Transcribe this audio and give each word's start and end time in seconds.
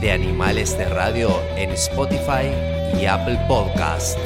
de 0.00 0.12
Animales 0.12 0.76
de 0.78 0.84
Radio 0.86 1.30
en 1.56 1.70
Spotify 1.70 2.50
y 3.00 3.06
Apple 3.06 3.38
Podcast. 3.48 4.18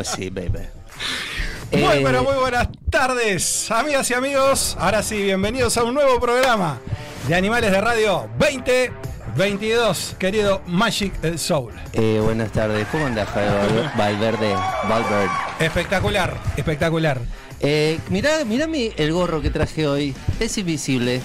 Oh, 0.00 0.04
sí, 0.04 0.30
baby. 0.30 0.48
Muy, 1.72 1.82
Eh, 1.82 2.20
muy 2.24 2.34
buenas 2.40 2.68
tardes, 2.90 3.70
amigas 3.70 4.10
y 4.10 4.14
amigos. 4.14 4.76
Ahora 4.80 5.02
sí, 5.04 5.22
bienvenidos 5.22 5.76
a 5.76 5.84
un 5.84 5.94
nuevo 5.94 6.18
programa 6.18 6.80
de 7.28 7.34
Animales 7.36 7.70
de 7.70 7.80
Radio 7.80 8.28
2022, 8.38 10.16
querido 10.18 10.62
Magic 10.66 11.36
Soul. 11.36 11.72
eh, 11.92 12.18
buenas 12.20 12.50
tardes, 12.50 12.88
¿cómo 12.90 13.04
Javier 13.24 13.90
Valverde? 13.96 14.54
Valverde. 14.88 15.28
Espectacular, 15.60 16.36
espectacular. 16.56 17.20
Eh, 17.60 18.00
mirá, 18.08 18.44
mirá 18.46 18.66
mi, 18.66 18.90
el 18.96 19.12
gorro 19.12 19.40
que 19.40 19.50
traje 19.50 19.86
hoy. 19.86 20.16
Es 20.40 20.58
invisible. 20.58 21.20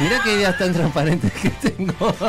Mirá 0.00 0.20
qué 0.22 0.34
ideas 0.34 0.58
tan 0.58 0.74
transparentes 0.74 1.32
que 1.32 1.48
tengo. 1.50 2.14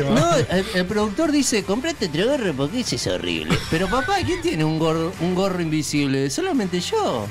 Buenísimo. 0.00 0.14
no, 0.18 0.34
el, 0.36 0.66
el 0.74 0.86
productor 0.86 1.32
dice, 1.32 1.64
comprate 1.64 2.06
otro 2.06 2.26
gorro 2.26 2.52
porque 2.54 2.80
ese 2.80 2.96
es 2.96 3.06
horrible. 3.06 3.56
Pero 3.70 3.88
papá, 3.88 4.16
¿quién 4.24 4.40
tiene 4.42 4.64
un 4.64 4.78
gorro, 4.78 5.12
un 5.20 5.34
gorro 5.34 5.60
invisible? 5.60 6.28
Solamente 6.30 6.80
yo. 6.80 7.26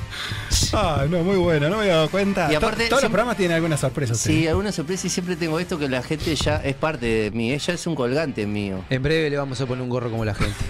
Ah, 0.74 1.06
no, 1.10 1.24
muy 1.24 1.38
bueno, 1.38 1.70
no 1.70 1.78
me 1.78 1.82
había 1.84 1.96
dado 1.96 2.10
cuenta. 2.10 2.52
Y 2.52 2.56
aparte, 2.56 2.88
todos 2.88 3.02
los 3.04 3.12
programas 3.12 3.38
tienen 3.38 3.56
algunas 3.56 3.80
sorpresas. 3.80 4.18
Sí, 4.20 4.48
alguna 4.48 4.72
sorpresa 4.72 5.08
y 5.08 5.10
siempre 5.10 5.36
tengo 5.36 5.60
esto 5.60 5.78
que 5.80 5.90
la 5.90 6.02
gente 6.04 6.36
ya 6.36 6.58
es 6.58 6.76
parte 6.76 7.06
de 7.06 7.32
mí. 7.32 7.52
Ella 7.52 7.74
es 7.74 7.88
un 7.88 7.96
colgante 7.96 8.46
mío. 8.46 8.84
En 8.90 9.02
breve 9.04 9.30
le 9.30 9.38
vamos 9.38 9.60
a 9.62 9.66
poner 9.66 9.82
un 9.84 9.90
gorro 9.90 10.10
como 10.12 10.26
la 10.26 10.34
gente. 10.36 10.56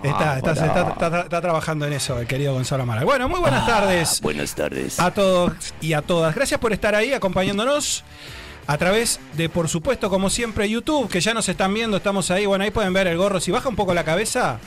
Está, 0.00 0.36
está, 0.36 0.50
Ah, 0.50 0.52
está- 0.52 0.88
está- 1.06 1.20
está 1.22 1.40
trabajando 1.40 1.84
en 1.84 1.92
eso 1.92 2.20
el 2.20 2.26
querido 2.28 2.52
Gonzalo 2.54 2.84
Amaral. 2.84 3.04
Bueno, 3.04 3.28
muy 3.28 3.38
Ah, 3.38 3.40
buenas 3.40 3.66
tardes 3.66 4.20
Buenas 4.20 4.54
tardes. 4.54 5.00
a 5.00 5.10
todos 5.10 5.52
y 5.80 5.92
a 5.92 6.02
todas. 6.02 6.36
Gracias 6.36 6.60
por 6.60 6.72
estar 6.72 6.94
ahí 6.94 7.12
acompañándonos 7.12 8.04
a 8.68 8.76
través 8.76 9.18
de, 9.32 9.48
por 9.48 9.66
supuesto, 9.66 10.10
como 10.10 10.28
siempre, 10.28 10.68
YouTube, 10.68 11.08
que 11.08 11.22
ya 11.22 11.32
nos 11.32 11.48
están 11.48 11.72
viendo, 11.72 11.96
estamos 11.96 12.30
ahí. 12.30 12.44
Bueno, 12.44 12.64
ahí 12.64 12.70
pueden 12.70 12.92
ver 12.92 13.06
el 13.06 13.16
gorro. 13.16 13.40
Si 13.40 13.50
baja 13.50 13.70
un 13.70 13.76
poco 13.76 13.94
la 13.94 14.04
cabeza, 14.04 14.60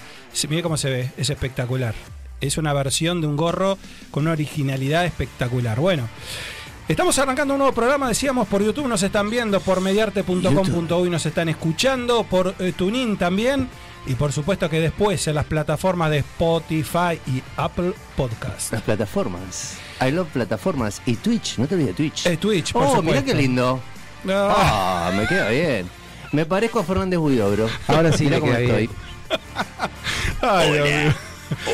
mire 0.50 0.64
cómo 0.64 0.76
se 0.76 0.90
ve, 0.90 1.12
es 1.18 1.30
espectacular. 1.30 1.94
Es 2.42 2.58
una 2.58 2.74
versión 2.74 3.22
de 3.22 3.28
un 3.28 3.38
gorro 3.38 3.78
con 4.10 4.24
una 4.24 4.32
originalidad 4.32 5.06
espectacular. 5.06 5.80
Bueno. 5.80 6.10
Estamos 6.88 7.18
arrancando 7.20 7.54
un 7.54 7.60
nuevo 7.60 7.74
programa, 7.74 8.10
decíamos, 8.10 8.48
por 8.50 8.62
YouTube 8.64 8.88
nos 8.88 9.02
están 9.02 9.30
viendo, 9.30 9.62
por 9.62 9.80
mediarte.com.uy 9.80 11.10
nos 11.10 11.26
están 11.26 11.48
escuchando, 11.48 12.26
por 12.26 12.54
eh, 12.60 12.74
TuneIn 12.76 13.16
también, 13.16 13.70
y 14.08 14.16
por 14.16 14.34
supuesto 14.34 14.70
que 14.70 14.82
después 14.82 15.26
en 15.28 15.36
las 15.36 15.46
plataformas 15.46 16.10
de 16.10 16.18
Spotify 16.18 17.18
y 17.28 17.42
Apple 17.56 17.94
Podcast. 18.18 18.74
Las 18.74 18.82
plataformas. 18.82 19.78
I 20.02 20.12
love 20.12 20.30
plataformas. 20.32 21.02
Y 21.06 21.16
Twitch, 21.16 21.58
no 21.60 21.68
te 21.68 21.76
olvides 21.76 21.96
de 21.96 22.04
Twitch. 22.04 22.26
Eh, 22.26 22.38
Twitch, 22.38 22.74
por 22.74 22.84
oh, 22.84 22.88
supuesto. 22.88 23.04
mirá 23.12 23.24
qué 23.24 23.34
lindo. 23.34 23.80
No. 24.24 24.34
Ah, 24.50 25.12
me 25.16 25.28
queda 25.28 25.50
bien. 25.50 25.88
Me 26.32 26.46
parezco 26.46 26.80
a 26.80 26.84
Fernández 26.84 27.20
Huidobro. 27.20 27.70
Ahora 27.88 28.12
sí 28.12 28.24
Mirá 28.26 28.38
le 28.38 28.40
cómo 28.42 28.52
queda 28.54 28.62
estoy. 28.62 28.88
bien. 28.88 28.92
Ay, 30.42 30.72
Dios 30.72 30.88
mío. 30.88 31.14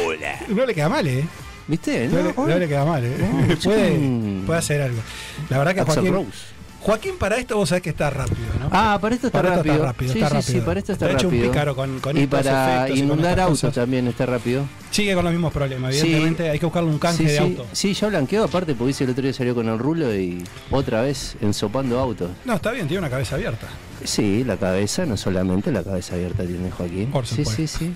Hola. 0.05 0.39
No 0.49 0.65
le 0.65 0.73
queda 0.75 0.89
mal, 0.89 1.07
¿eh? 1.07 1.25
¿Viste? 1.67 2.07
No, 2.07 2.23
No, 2.23 2.47
le, 2.47 2.53
no 2.53 2.59
le 2.59 2.67
queda 2.67 2.85
mal, 2.85 3.03
¿eh? 3.05 3.57
Puede, 4.45 4.57
hacer 4.57 4.81
algo. 4.81 5.01
La 5.49 5.57
verdad 5.59 5.73
que 5.75 5.81
Axl 5.81 5.94
Joaquín, 5.94 6.13
Rose. 6.13 6.56
Joaquín 6.88 7.18
para 7.20 7.36
esto 7.36 7.58
vos 7.58 7.68
sabés 7.68 7.81
que 7.84 7.90
está 7.90 8.09
rápido, 8.09 8.48
¿no? 8.62 8.70
Ah, 8.72 8.98
para 9.02 9.14
esto 9.14 9.28
está 9.28 9.40
Para 9.40 9.50
esto 9.50 9.58
rápido. 9.59 9.75
está 9.75 9.86
rápido, 9.88 10.14
sí, 10.14 10.20
está 10.20 10.30
sí, 10.30 10.36
rápido. 10.36 10.53
sí, 10.62 10.66
para 10.66 10.80
esto 10.80 10.94
está 10.94 11.06
ha 11.06 11.12
hecho 11.12 11.28
un 11.28 11.34
rápido. 11.34 11.52
pícaro 11.52 11.75
con- 11.75 12.00
con 12.00 12.18
y 12.18 12.28
para 12.28 12.90
inundar 12.90 13.40
autos 13.42 13.74
también 13.74 14.08
está 14.08 14.25
rápido. 14.25 14.64
Sigue 14.90 15.14
con 15.14 15.25
los 15.25 15.34
mismos 15.34 15.52
problemas, 15.52 15.94
Sí. 15.94 16.00
evidentemente 16.08 16.50
hay 16.50 16.59
que 16.59 16.66
buscarle 16.66 16.90
un 16.90 16.98
canje 16.98 17.18
sí, 17.18 17.24
de 17.25 17.31
sí. 17.31 17.38
auto. 17.44 17.66
Sí, 17.74 17.94
ya 17.94 18.08
blanqueó 18.08 18.44
aparte 18.46 18.74
porque 18.74 18.88
dice 18.88 19.03
el 19.03 19.09
otro 19.09 19.22
día 19.24 19.34
salió 19.34 19.53
con 19.53 19.68
el 19.68 19.78
rulo 19.78 20.16
y 20.16 20.42
otra 20.72 21.02
vez 21.02 21.36
ensopando 21.42 22.00
autos. 22.00 22.31
No, 22.46 22.53
está 22.53 22.72
bien, 22.72 22.88
tiene 22.88 23.00
una 23.00 23.09
cabeza 23.09 23.36
abierta. 23.36 23.68
Sí, 24.06 24.46
la 24.46 24.56
cabeza, 24.56 25.06
no 25.06 25.18
solamente 25.18 25.74
la 25.74 25.84
cabeza 25.84 26.16
abierta 26.16 26.46
tiene 26.46 26.72
Joaquín. 26.72 27.12
Por 27.12 27.25
sí, 27.28 27.44
supuesto. 27.44 27.56
sí, 27.56 27.68
sí. 27.68 27.94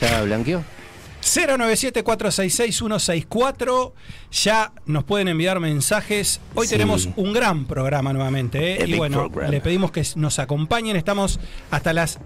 Ya 0.00 0.22
blanqueó. 0.22 0.62
097-466-164. 1.22 3.92
Ya 4.32 4.72
nos 4.86 5.04
pueden 5.04 5.28
enviar 5.28 5.60
mensajes. 5.60 6.40
Hoy 6.54 6.66
Sí. 6.66 6.72
tenemos 6.74 7.08
un 7.16 7.32
gran 7.32 7.66
programa 7.66 8.12
nuevamente. 8.12 8.82
¿eh? 8.82 8.86
Y 8.86 8.94
bueno, 8.96 9.30
program. 9.30 9.50
le 9.50 9.60
pedimos 9.60 9.90
que 9.90 10.04
nos 10.16 10.38
acompañen. 10.38 10.96
Estamos 10.96 11.40
hasta 11.70 11.92
las 11.92 12.18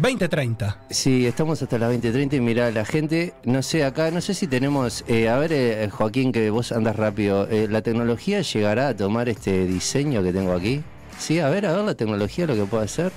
20.30. 0.00 0.76
Sí, 0.90 1.26
estamos 1.26 1.62
hasta 1.62 1.78
las 1.78 1.90
20.30 1.92 2.36
y 2.36 2.40
mira, 2.40 2.70
la 2.70 2.84
gente, 2.84 3.34
no 3.44 3.62
sé, 3.62 3.84
acá, 3.84 4.10
no 4.10 4.20
sé 4.20 4.34
si 4.34 4.46
tenemos, 4.46 5.04
eh, 5.08 5.28
a 5.28 5.36
ver, 5.38 5.52
eh, 5.52 5.88
Joaquín, 5.90 6.32
que 6.32 6.50
vos 6.50 6.72
andas 6.72 6.96
rápido, 6.96 7.46
¿la 7.68 7.82
tecnología 7.82 8.40
llegará 8.40 8.88
a 8.88 8.96
tomar 8.96 9.28
este 9.28 9.66
diseño 9.66 10.22
que 10.22 10.32
tengo 10.32 10.52
aquí? 10.54 10.82
Sí, 11.18 11.38
a 11.40 11.50
ver, 11.50 11.66
a 11.66 11.72
ver 11.74 11.84
la 11.84 11.94
tecnología, 11.94 12.46
lo 12.46 12.54
que 12.54 12.64
puede 12.64 12.84
hacer. 12.84 13.12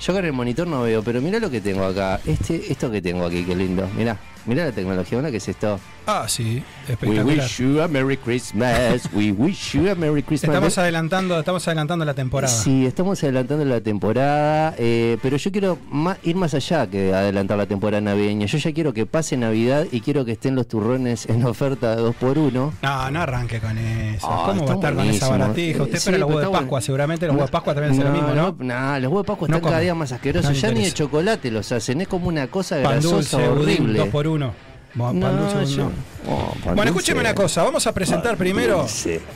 Yo 0.00 0.14
con 0.14 0.24
el 0.24 0.32
monitor 0.32 0.66
no 0.66 0.82
veo, 0.82 1.02
pero 1.02 1.20
mira 1.20 1.38
lo 1.38 1.50
que 1.50 1.60
tengo 1.60 1.84
acá, 1.84 2.20
este, 2.26 2.72
esto 2.72 2.90
que 2.90 3.02
tengo 3.02 3.24
aquí, 3.26 3.44
qué 3.44 3.54
lindo, 3.54 3.86
mira, 3.96 4.18
mira 4.46 4.64
la 4.64 4.72
tecnología, 4.72 5.18
¿una 5.18 5.30
que 5.30 5.36
es 5.38 5.48
esto? 5.48 5.78
Ah, 6.06 6.24
sí, 6.28 6.62
We 6.88 6.92
espectacular. 6.94 7.26
wish 7.38 7.58
you 7.58 7.80
a 7.82 7.86
Merry 7.86 8.16
Christmas, 8.16 9.08
we 9.12 9.30
wish 9.32 9.74
you 9.74 9.88
a 9.90 9.94
Merry 9.94 10.22
Christmas. 10.22 10.54
Estamos 10.54 10.78
adelantando, 10.78 11.38
estamos 11.38 11.66
adelantando 11.68 12.04
la 12.04 12.14
temporada. 12.14 12.52
Sí, 12.52 12.84
estamos 12.86 13.22
adelantando 13.22 13.64
la 13.64 13.80
temporada, 13.80 14.74
eh, 14.78 15.18
pero 15.22 15.36
yo 15.36 15.52
quiero 15.52 15.78
ma- 15.90 16.16
ir 16.24 16.34
más 16.36 16.54
allá 16.54 16.88
que 16.88 17.14
adelantar 17.14 17.58
la 17.58 17.66
temporada 17.66 18.00
navideña. 18.00 18.46
Yo 18.46 18.58
ya 18.58 18.72
quiero 18.72 18.92
que 18.92 19.06
pase 19.06 19.36
Navidad 19.36 19.86
y 19.92 20.00
quiero 20.00 20.24
que 20.24 20.32
estén 20.32 20.54
los 20.56 20.66
turrones 20.66 21.26
en 21.26 21.44
oferta 21.44 21.94
de 21.94 22.02
2x1. 22.02 22.72
No, 22.82 23.10
no 23.10 23.20
arranque 23.20 23.60
con 23.60 23.76
eso. 23.78 24.26
Ah, 24.28 24.44
¿Cómo 24.46 24.64
va 24.66 24.72
a 24.72 24.74
estar 24.76 24.94
con 24.94 25.04
esa 25.06 25.28
buenísimo. 25.28 25.30
baratija? 25.30 25.82
Usted 25.82 25.94
Eh, 25.94 25.98
espera 25.98 26.16
sí, 26.16 26.20
los 26.20 26.28
huevos 26.28 26.42
de 26.42 26.48
Pascua, 26.50 26.68
bueno. 26.70 26.82
seguramente 26.86 27.26
los 27.26 27.34
huevos 27.36 27.48
de 27.48 27.52
Pascua 27.52 27.74
también 27.74 27.92
hacen 27.92 28.04
lo 28.04 28.12
mismo, 28.12 28.34
¿no? 28.34 28.56
No, 28.58 28.98
los 28.98 29.08
huevos 29.12 29.22
de 29.22 29.26
Pascua 29.28 29.48
No 29.48 29.56
están 29.56 29.60
cada 29.70 29.74
come. 29.76 29.82
día 29.84 29.94
más 29.94 30.12
asquerosos. 30.12 30.50
No 30.50 30.56
ya 30.56 30.68
ni 30.68 30.74
de 30.74 30.80
interesa. 30.80 30.96
chocolate 30.96 31.50
los 31.52 31.70
hacen. 31.72 32.00
Es 32.00 32.08
como 32.08 32.26
una 32.28 32.46
cosa 32.48 32.76
Pan 32.82 32.94
grasosa 32.94 33.36
dulce, 33.36 33.36
budín, 33.50 33.60
horrible. 33.82 33.98
dos 34.00 34.08
No, 34.38 35.64
yo- 35.64 35.84
no. 35.84 35.90
Oh, 36.28 36.54
Bueno, 36.74 36.84
escúcheme 36.90 37.20
una 37.20 37.34
cosa, 37.34 37.62
vamos 37.62 37.86
a 37.86 37.92
presentar 37.92 38.32
Pan 38.32 38.38
primero. 38.38 38.86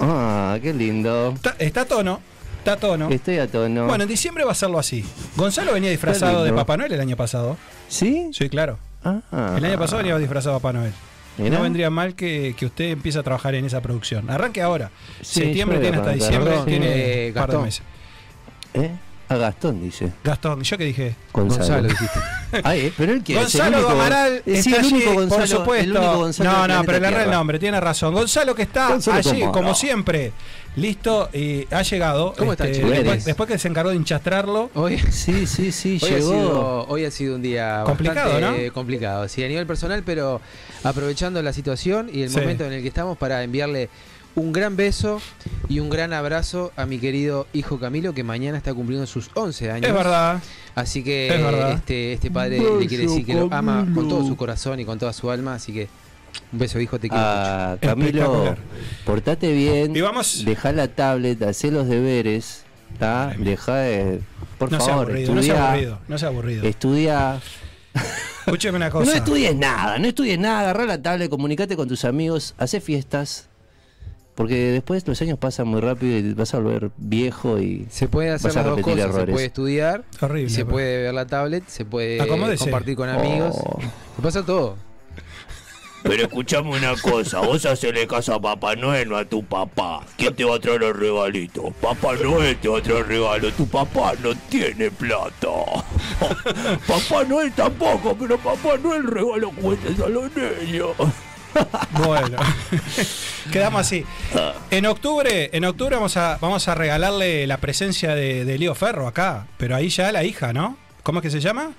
Ah, 0.00 0.58
qué 0.62 0.74
lindo. 0.74 1.32
Está, 1.34 1.54
está 1.58 1.80
a 1.82 1.84
tono, 1.86 2.20
está 2.58 2.72
a 2.72 2.76
tono. 2.76 3.08
Estoy 3.08 3.38
a 3.38 3.46
tono. 3.46 3.86
Bueno, 3.86 4.02
en 4.04 4.08
diciembre 4.08 4.44
va 4.44 4.52
a 4.52 4.54
serlo 4.54 4.78
así. 4.78 5.04
Gonzalo 5.36 5.72
venía 5.72 5.90
disfrazado 5.90 6.44
de. 6.44 6.52
Papá 6.52 6.76
Noel 6.76 6.92
el 6.92 7.00
año 7.00 7.16
pasado. 7.16 7.56
¿Sí? 7.88 8.30
Sí, 8.32 8.48
claro. 8.48 8.78
Ah. 9.04 9.54
El 9.56 9.64
año 9.64 9.78
pasado 9.78 9.98
venía 9.98 10.16
disfrazado 10.18 10.54
de 10.56 10.60
Papá 10.60 10.72
Noel. 10.72 10.92
Mirá. 11.36 11.56
No 11.56 11.62
vendría 11.64 11.90
mal 11.90 12.14
que, 12.14 12.54
que 12.56 12.66
usted 12.66 12.90
empiece 12.90 13.18
a 13.18 13.22
trabajar 13.24 13.54
en 13.56 13.64
esa 13.64 13.80
producción. 13.80 14.30
Arranque 14.30 14.62
ahora. 14.62 14.90
Sí, 15.20 15.40
Septiembre 15.40 15.78
tiene 15.80 15.96
hasta 15.96 16.10
diciembre, 16.12 16.50
Perdón. 16.50 16.66
tiene 16.66 17.26
Eh, 17.28 17.32
par 17.32 17.50
de 17.50 17.58
meses. 17.58 17.82
¿Eh? 18.74 18.90
A 19.28 19.36
Gastón 19.36 19.80
dice. 19.80 20.12
Gastón, 20.22 20.62
¿yo 20.62 20.76
qué 20.78 20.84
dije? 20.84 21.16
Gonzalo. 21.32 21.58
Gonzalo, 21.64 21.88
dijiste. 21.88 22.20
Ay, 22.62 22.80
eh, 22.86 22.92
pero 22.96 23.12
él 23.12 23.22
quiere 23.22 23.40
Gonzalo 23.40 23.88
Amaral 23.88 24.42
sí, 24.44 24.52
está 24.52 24.76
el 24.76 24.84
único 24.86 24.96
allí, 25.10 25.14
Gonzalo, 25.16 25.38
por 25.40 25.48
supuesto. 25.48 25.84
el 25.90 25.96
único 25.96 26.16
Gonzalo 26.18 26.50
no, 26.52 26.68
no, 26.68 26.84
pero 26.84 27.00
le 27.00 27.08
erré 27.08 27.22
el 27.24 27.30
nombre, 27.30 27.58
tiene 27.58 27.80
razón. 27.80 28.12
Gonzalo 28.14 28.54
que 28.54 28.62
está 28.62 28.88
Gonzalo 28.88 29.16
allí, 29.18 29.42
como 29.52 29.74
siempre, 29.74 30.32
listo 30.76 31.30
y 31.32 31.66
ha 31.72 31.82
llegado. 31.82 32.28
este, 32.28 32.38
¿Cómo 32.38 32.52
está, 32.52 32.70
Chihuahua? 32.70 32.96
después, 32.98 33.24
después 33.24 33.48
que 33.48 33.58
se 33.58 33.68
encargó 33.68 33.90
de 33.90 33.96
hinchastrarlo. 33.96 34.70
Hoy, 34.74 34.98
Sí, 35.10 35.46
sí, 35.46 35.72
sí, 35.72 35.98
hoy 36.02 36.08
ha 36.10 36.14
llegó. 36.18 36.30
sido, 36.30 36.86
hoy 36.88 37.04
ha 37.06 37.10
sido 37.10 37.34
un 37.36 37.42
día 37.42 37.82
Complicado, 37.86 38.32
bastante 38.34 38.66
¿no? 38.66 38.72
complicado, 38.74 39.26
sí, 39.28 39.42
a 39.42 39.48
nivel 39.48 39.66
personal, 39.66 40.02
pero 40.04 40.40
aprovechando 40.84 41.40
la 41.42 41.52
situación 41.54 42.10
y 42.12 42.22
el 42.22 42.30
Sí. 42.30 42.38
momento 42.38 42.64
en 42.66 42.74
el 42.74 42.82
que 42.82 42.88
estamos 42.88 43.16
para 43.16 43.42
enviarle 43.42 43.88
un 44.36 44.52
gran 44.52 44.76
beso 44.76 45.20
y 45.68 45.78
un 45.80 45.90
gran 45.90 46.12
abrazo 46.12 46.72
a 46.76 46.86
mi 46.86 46.98
querido 46.98 47.46
hijo 47.52 47.78
Camilo, 47.78 48.12
que 48.14 48.24
mañana 48.24 48.58
está 48.58 48.74
cumpliendo 48.74 49.06
sus 49.06 49.30
11 49.34 49.70
años. 49.70 49.88
Es 49.88 49.94
verdad. 49.94 50.42
Así 50.74 51.04
que 51.04 51.28
Es 51.34 51.40
verdad. 51.42 51.72
este, 51.72 52.12
este 52.14 52.30
padre 52.30 52.58
Beso, 52.58 52.80
le 52.80 52.86
quiere 52.86 53.04
decir 53.04 53.24
que 53.24 53.34
lo 53.34 53.48
ama 53.52 53.84
con 53.84 53.94
Camilo. 53.94 54.08
todo 54.16 54.26
su 54.26 54.36
corazón 54.36 54.80
y 54.80 54.84
con 54.84 54.98
toda 54.98 55.12
su 55.12 55.30
alma, 55.30 55.54
así 55.54 55.72
que 55.72 55.88
un 56.52 56.58
beso 56.58 56.80
hijo, 56.80 56.98
te 56.98 57.08
quiero 57.08 57.22
mucho. 57.24 57.36
Ah, 57.36 57.76
Camilo, 57.80 58.06
Espectacular. 58.08 58.58
portate 59.04 59.52
bien. 59.52 59.94
Y 59.94 60.00
vamos- 60.00 60.44
Deja 60.44 60.72
la 60.72 60.88
tablet, 60.88 61.40
hacé 61.42 61.70
los 61.70 61.86
deberes. 61.88 62.64
¿tá? 62.98 63.34
Deja 63.38 63.74
de. 63.76 64.20
Por 64.58 64.70
no 64.70 64.78
sea 64.78 64.88
favor, 64.88 65.06
aburrido, 65.06 65.34
no 65.34 65.42
sea 65.42 65.52
estudia. 65.54 65.68
aburrido, 65.72 65.98
no 66.08 66.18
sea 66.18 66.28
aburrido. 66.28 66.64
Estudia. 66.64 67.40
Escúcheme 68.46 68.76
una 68.76 68.86
No 68.90 68.92
cosa. 68.92 69.16
estudies 69.16 69.54
nada, 69.56 69.98
no 69.98 70.06
estudies 70.06 70.38
nada. 70.38 70.60
Agarra 70.60 70.84
la 70.86 71.02
tablet, 71.02 71.28
comunicate 71.30 71.76
con 71.76 71.88
tus 71.88 72.04
amigos, 72.04 72.54
hace 72.58 72.80
fiestas. 72.80 73.48
Porque 74.34 74.72
después 74.72 75.06
los 75.06 75.20
años 75.22 75.38
pasan 75.38 75.68
muy 75.68 75.80
rápido 75.80 76.18
y 76.18 76.34
vas 76.34 76.52
a 76.54 76.58
volver 76.58 76.90
viejo 76.96 77.58
y. 77.60 77.86
Se 77.88 78.08
puede 78.08 78.30
hacer 78.30 78.48
Vas 78.48 78.56
a 78.56 78.60
las 78.62 78.70
dos 78.70 78.80
cosas, 78.80 78.98
se 79.00 79.04
errores. 79.08 79.32
puede 79.32 79.46
estudiar, 79.46 80.04
Horrible. 80.20 80.50
se 80.50 80.56
pero- 80.64 80.70
puede 80.70 81.02
ver 81.04 81.14
la 81.14 81.26
tablet, 81.26 81.64
se 81.68 81.84
puede 81.84 82.20
Acomódese. 82.20 82.64
compartir 82.64 82.96
con 82.96 83.08
amigos, 83.08 83.54
Oh. 83.56 83.78
se 84.16 84.22
pasa 84.22 84.44
todo. 84.44 84.76
Pero 86.02 86.22
escuchame 86.24 86.68
una 86.76 86.94
cosa, 87.00 87.40
vos 87.40 87.64
hacerle 87.64 88.06
caso 88.06 88.34
a 88.34 88.40
Papá 88.42 88.76
Noel, 88.76 89.08
no 89.08 89.16
a 89.16 89.24
tu 89.24 89.42
papá. 89.42 90.02
¿Quién 90.18 90.34
te 90.34 90.44
va 90.44 90.56
a 90.56 90.58
traer 90.58 90.80
los 90.82 90.94
regalitos? 90.96 91.72
Papá 91.80 92.14
Noel 92.16 92.56
te 92.58 92.68
va 92.68 92.78
a 92.78 92.82
traer 92.82 93.06
regalos, 93.06 93.54
tu 93.54 93.66
papá 93.66 94.12
no 94.22 94.34
tiene 94.50 94.90
plata. 94.90 95.48
Papá 96.86 97.24
Noel 97.26 97.52
tampoco, 97.52 98.14
pero 98.18 98.36
Papá 98.36 98.76
Noel 98.82 99.04
regala 99.04 99.46
juguetes 99.60 99.98
a 100.00 100.08
los 100.08 100.30
niños. 100.36 100.88
Bueno, 102.06 102.36
quedamos 103.52 103.80
así. 103.80 104.04
En 104.70 104.86
octubre, 104.86 105.50
en 105.52 105.64
octubre 105.64 105.96
vamos 105.96 106.16
a, 106.16 106.38
vamos 106.40 106.66
a 106.68 106.74
regalarle 106.74 107.46
la 107.46 107.58
presencia 107.58 108.14
de, 108.14 108.44
de 108.44 108.58
Leo 108.58 108.74
Ferro 108.74 109.06
acá, 109.06 109.46
pero 109.56 109.76
ahí 109.76 109.88
ya 109.88 110.10
la 110.12 110.24
hija, 110.24 110.52
¿no? 110.52 110.76
¿Cómo 111.02 111.18
es 111.20 111.22
que 111.22 111.30
se 111.30 111.40
llama? 111.40 111.70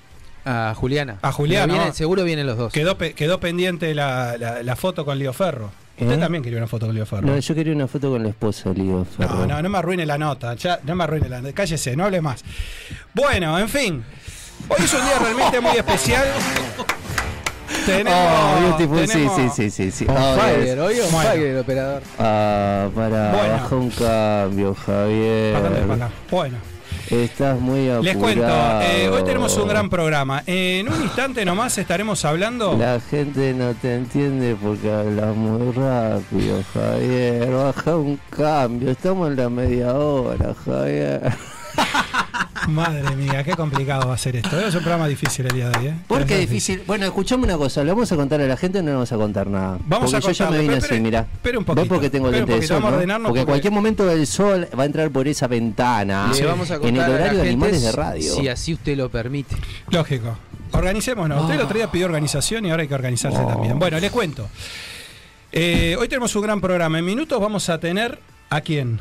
A 0.45 0.73
Juliana. 0.75 1.17
A 1.21 1.31
Juliana, 1.31 1.63
Pero 1.65 1.73
viene- 1.75 1.87
¿no? 1.87 1.93
seguro 1.95 2.23
vienen 2.23 2.45
los 2.47 2.57
dos. 2.57 2.71
Quedó, 2.71 2.97
pe- 2.97 3.13
quedó 3.13 3.39
pendiente 3.39 3.95
la, 3.95 4.37
la- 4.37 4.61
la 4.63 4.75
foto 4.75 5.03
con 5.03 5.17
Leo 5.17 5.33
Ferro. 5.33 5.71
Usted 5.99 6.15
¿Eh? 6.15 6.17
también 6.17 6.43
quería 6.43 6.57
una 6.59 6.67
foto 6.67 6.85
con 6.87 6.93
Leo 6.95 7.05
Ferro. 7.05 7.25
No, 7.25 7.37
yo 7.39 7.55
quería 7.55 7.73
una 7.73 7.87
foto 7.87 8.09
con 8.11 8.21
la 8.21 8.29
esposa 8.29 8.69
de 8.69 8.75
Lío 8.83 9.05
Ferro. 9.05 9.33
No, 9.33 9.47
no, 9.47 9.61
no 9.61 9.69
me 9.69 9.77
arruine 9.77 10.05
la 10.05 10.17
nota. 10.17 10.53
Ya, 10.55 10.79
no 10.83 10.93
me 10.93 11.03
arruine 11.05 11.29
la 11.29 11.39
nota. 11.41 11.53
Cállese, 11.53 11.95
no 11.95 12.03
hable 12.05 12.19
más. 12.21 12.43
Bueno, 13.13 13.57
en 13.57 13.69
fin. 13.69 14.03
Hoy 14.67 14.77
es 14.83 14.93
un 14.93 15.01
día 15.05 15.17
realmente 15.19 15.59
muy 15.61 15.77
especial. 15.77 16.25
Tenemos. 17.85 18.13
Oh, 18.13 18.59
beautiful, 18.77 19.07
sí, 19.07 19.13
tenemos- 19.13 19.35
sí, 19.55 19.69
sí, 19.69 19.69
sí, 19.69 19.91
sí. 19.91 20.05
On 20.09 20.15
Oh, 20.17 20.35
fire, 20.35 20.65
yes. 20.65 20.77
hoy 20.79 20.99
on 20.99 21.11
Bueno. 21.11 21.29
fire 21.31 21.45
el 21.47 21.57
operador. 21.59 22.01
Ah, 22.19 22.87
para, 22.95 23.31
Bueno. 23.31 23.53
baja 23.53 23.75
un 23.75 23.89
cambio, 23.91 24.75
Javier. 24.75 25.53
Bastante 25.53 25.81
para 25.81 26.05
acá. 26.05 26.13
Bueno, 26.31 26.57
Estás 27.09 27.59
muy 27.59 27.81
apurado. 27.87 28.01
les 28.03 28.17
cuento. 28.17 28.47
eh, 28.81 29.09
hoy 29.09 29.23
tenemos 29.23 29.55
un 29.57 29.67
gran 29.67 29.89
programa. 29.91 30.41
En 30.47 30.89
un 30.91 31.03
instante 31.03 31.45
nomás 31.45 31.77
estaremos 31.77 32.25
hablando. 32.25 32.75
La 32.77 32.99
gente 32.99 33.53
no 33.53 33.73
te 33.75 33.93
entiende 33.95 34.55
porque 34.59 34.91
hablas 34.91 35.35
muy 35.35 35.71
rápido, 35.71 36.63
Javier. 36.73 37.51
Baja 37.51 37.95
un 37.95 38.19
cambio. 38.35 38.89
Estamos 38.89 39.29
en 39.29 39.35
la 39.35 39.49
media 39.49 39.93
hora, 39.93 40.55
Javier. 40.65 41.21
Madre 42.67 43.15
mía, 43.15 43.43
qué 43.43 43.51
complicado 43.53 44.07
va 44.07 44.15
a 44.15 44.17
ser 44.17 44.37
esto. 44.37 44.59
Es 44.59 44.73
un 44.73 44.81
programa 44.81 45.07
difícil 45.07 45.45
el 45.45 45.53
día 45.53 45.69
de 45.69 45.77
hoy. 45.77 45.87
¿eh? 45.87 45.93
¿Por 46.07 46.25
qué 46.25 46.35
Es 46.35 46.49
difícil? 46.49 46.81
Bueno, 46.87 47.05
escuchame 47.05 47.43
una 47.43 47.57
cosa. 47.57 47.83
¿Le 47.83 47.91
vamos 47.91 48.11
a 48.11 48.15
contar 48.15 48.41
a 48.41 48.45
la 48.47 48.57
gente 48.57 48.79
o 48.79 48.81
no 48.81 48.87
le 48.87 48.93
vamos 48.93 49.11
a 49.11 49.15
contar 49.17 49.47
nada? 49.47 49.77
Vamos 49.85 50.11
porque 50.11 50.27
a 50.29 50.31
yo 50.31 50.45
ya 50.45 50.49
me 50.49 50.59
vine 50.59 50.75
así, 50.75 50.99
mirá. 50.99 51.21
un 51.21 51.27
¿Ves 51.43 51.63
poquito, 51.63 51.87
porque 51.87 52.09
tengo 52.09 52.31
lente 52.31 52.51
de 52.53 52.57
poquito, 52.57 52.73
sol, 52.73 52.77
vamos 52.77 52.87
a 52.87 52.91
¿no? 52.91 52.95
ordenarnos 52.97 53.29
Porque, 53.29 53.39
porque- 53.41 53.51
en 53.51 53.53
cualquier 53.53 53.73
momento 53.73 54.09
el 54.11 54.25
sol 54.25 54.67
va 54.77 54.83
a 54.83 54.85
entrar 54.87 55.11
por 55.11 55.27
esa 55.27 55.45
ventana. 55.47 56.31
Le 56.33 56.45
vamos 56.45 56.71
a 56.71 56.75
en 56.75 56.81
contar 56.81 56.97
el 56.97 57.03
a 57.03 57.07
la 57.07 57.13
horario 57.15 57.39
de 57.39 57.45
gente 57.49 57.49
animales 57.65 57.81
de 57.83 57.91
radio. 57.91 58.33
Si 58.35 58.47
así 58.47 58.73
usted 58.73 58.97
lo 58.97 59.09
permite. 59.09 59.55
Lógico. 59.91 60.35
Organicémonos. 60.71 61.41
Usted 61.43 61.55
el 61.55 61.61
otro 61.61 61.77
día 61.77 61.91
pidió 61.91 62.07
organización 62.07 62.65
y 62.65 62.71
ahora 62.71 62.81
hay 62.81 62.87
que 62.87 62.95
organizarse 62.95 63.37
Oh. 63.39 63.47
también. 63.47 63.77
Bueno, 63.77 63.99
le 63.99 64.09
cuento. 64.09 64.49
Eh, 65.51 65.95
hoy 65.99 66.07
tenemos 66.07 66.35
un 66.35 66.41
gran 66.41 66.59
programa. 66.59 66.97
En 66.97 67.05
minutos 67.05 67.39
vamos 67.39 67.69
a 67.69 67.79
tener 67.79 68.19
a 68.49 68.61
quién. 68.61 68.99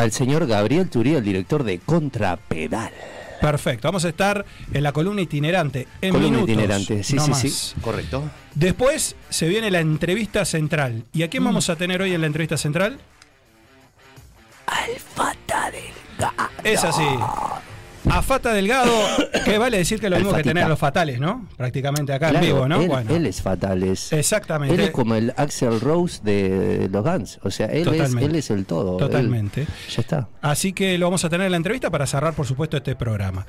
Al 0.00 0.12
señor 0.12 0.46
Gabriel 0.46 0.88
Turía, 0.88 1.18
el 1.18 1.24
director 1.24 1.62
de 1.62 1.78
Contrapedal. 1.78 2.90
Perfecto. 3.38 3.86
Vamos 3.88 4.06
a 4.06 4.08
estar 4.08 4.46
en 4.72 4.82
la 4.82 4.92
columna 4.92 5.20
itinerante. 5.20 5.88
En 6.00 6.12
Columna 6.12 6.38
minutos. 6.38 6.48
itinerante, 6.48 7.04
sí, 7.04 7.16
no 7.16 7.24
sí, 7.24 7.30
más. 7.30 7.40
sí. 7.40 7.74
Correcto. 7.82 8.22
Después 8.54 9.14
se 9.28 9.46
viene 9.46 9.70
la 9.70 9.80
entrevista 9.80 10.46
central. 10.46 11.04
¿Y 11.12 11.22
a 11.22 11.28
quién 11.28 11.44
vamos 11.44 11.68
a 11.68 11.76
tener 11.76 12.00
hoy 12.00 12.14
en 12.14 12.22
la 12.22 12.28
entrevista 12.28 12.56
central? 12.56 12.98
Alfata 14.66 15.70
Delgado. 15.70 16.50
Es 16.64 16.82
así. 16.82 17.04
A 18.12 18.22
Fata 18.22 18.52
Delgado, 18.52 18.92
que 19.44 19.58
vale 19.58 19.78
decir 19.78 20.00
que 20.00 20.06
es 20.06 20.10
lo 20.10 20.18
mismo 20.18 20.32
que 20.34 20.42
tener 20.42 20.68
los 20.68 20.78
fatales, 20.78 21.20
¿no? 21.20 21.46
Prácticamente 21.56 22.12
acá 22.12 22.30
Claro, 22.30 22.44
en 22.44 22.52
vivo, 22.52 22.68
¿no? 22.68 22.80
Él, 22.80 22.88
bueno, 22.88 23.14
él 23.14 23.26
es 23.26 23.40
fatal. 23.40 23.82
Es, 23.82 24.12
exactamente. 24.12 24.74
Él 24.74 24.80
es 24.80 24.90
como 24.90 25.14
el 25.14 25.32
Axel 25.36 25.80
Rose 25.80 26.20
de 26.22 26.88
los 26.90 27.04
Guns. 27.04 27.38
O 27.42 27.50
sea, 27.50 27.66
él, 27.66 27.86
es, 27.94 28.14
él 28.14 28.34
es 28.34 28.50
el 28.50 28.66
todo. 28.66 28.92
Él- 28.98 29.06
Totalmente. 29.06 29.66
ya 29.88 30.00
está. 30.00 30.28
Así 30.42 30.72
que 30.72 30.98
lo 30.98 31.06
vamos 31.06 31.24
a 31.24 31.28
tener 31.28 31.46
en 31.46 31.52
la 31.52 31.56
entrevista 31.56 31.90
para 31.90 32.06
cerrar, 32.06 32.34
por 32.34 32.46
supuesto, 32.46 32.76
este 32.76 32.96
programa. 32.96 33.46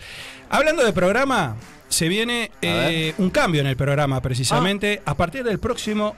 Hablando 0.49 0.83
de 0.85 0.93
programa, 0.93 1.55
se 1.89 2.07
viene 2.07 2.51
eh, 2.61 3.13
un 3.17 3.29
cambio 3.29 3.61
en 3.61 3.67
el 3.67 3.75
programa, 3.75 4.21
precisamente, 4.21 5.01
a 5.05 5.15
partir 5.15 5.43
del 5.43 5.59
próximo 5.59 6.15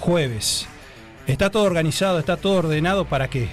jueves. 0.00 0.66
Está 1.26 1.50
todo 1.50 1.64
organizado, 1.64 2.18
está 2.18 2.36
todo 2.36 2.54
ordenado 2.58 3.04
para 3.06 3.28
qué. 3.28 3.48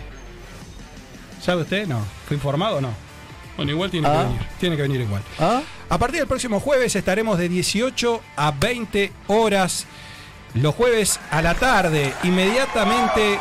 ¿Sabe 1.41 1.63
usted? 1.63 1.87
No. 1.87 1.99
¿Fue 2.27 2.35
informado 2.37 2.77
o 2.77 2.81
no? 2.81 3.02
Bueno, 3.57 3.71
igual 3.71 3.91
tiene 3.91 4.07
Ah. 4.07 4.11
que 4.11 4.17
venir. 4.25 4.41
Tiene 4.59 4.75
que 4.75 4.81
venir 4.81 5.01
igual. 5.01 5.21
¿Ah? 5.39 5.61
A 5.89 5.97
partir 5.97 6.19
del 6.19 6.27
próximo 6.27 6.59
jueves 6.59 6.95
estaremos 6.95 7.37
de 7.37 7.49
18 7.49 8.21
a 8.35 8.51
20 8.51 9.11
horas. 9.27 9.85
Los 10.55 10.75
jueves 10.75 11.19
a 11.31 11.41
la 11.41 11.55
tarde, 11.55 12.13
inmediatamente 12.23 13.39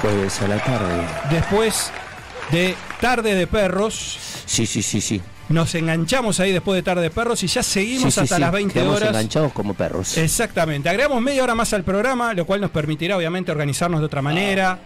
Jueves 0.00 0.40
a 0.42 0.48
la 0.48 0.58
tarde. 0.58 1.06
después 1.30 1.90
de 2.50 2.74
Tarde 3.00 3.34
de 3.34 3.46
Perros. 3.46 4.18
Sí, 4.46 4.66
sí, 4.66 4.82
sí, 4.82 5.00
sí. 5.00 5.20
Nos 5.48 5.74
enganchamos 5.76 6.40
ahí 6.40 6.50
después 6.52 6.74
de 6.76 6.82
Tarde 6.82 7.02
de 7.02 7.10
Perros 7.10 7.42
y 7.44 7.46
ya 7.46 7.62
seguimos 7.62 8.14
Sí, 8.14 8.20
hasta 8.20 8.36
sí. 8.36 8.40
las 8.40 8.50
20 8.52 8.72
Quedamos 8.74 8.96
horas. 8.96 9.10
enganchados 9.10 9.52
como 9.52 9.74
perros. 9.74 10.16
Exactamente. 10.16 10.88
Agregamos 10.88 11.20
media 11.22 11.42
hora 11.44 11.54
más 11.54 11.72
al 11.72 11.84
programa, 11.84 12.32
lo 12.34 12.46
cual 12.46 12.60
nos 12.60 12.70
permitirá 12.70 13.16
obviamente 13.16 13.52
organizarnos 13.52 14.00
de 14.00 14.06
otra 14.06 14.22
manera. 14.22 14.78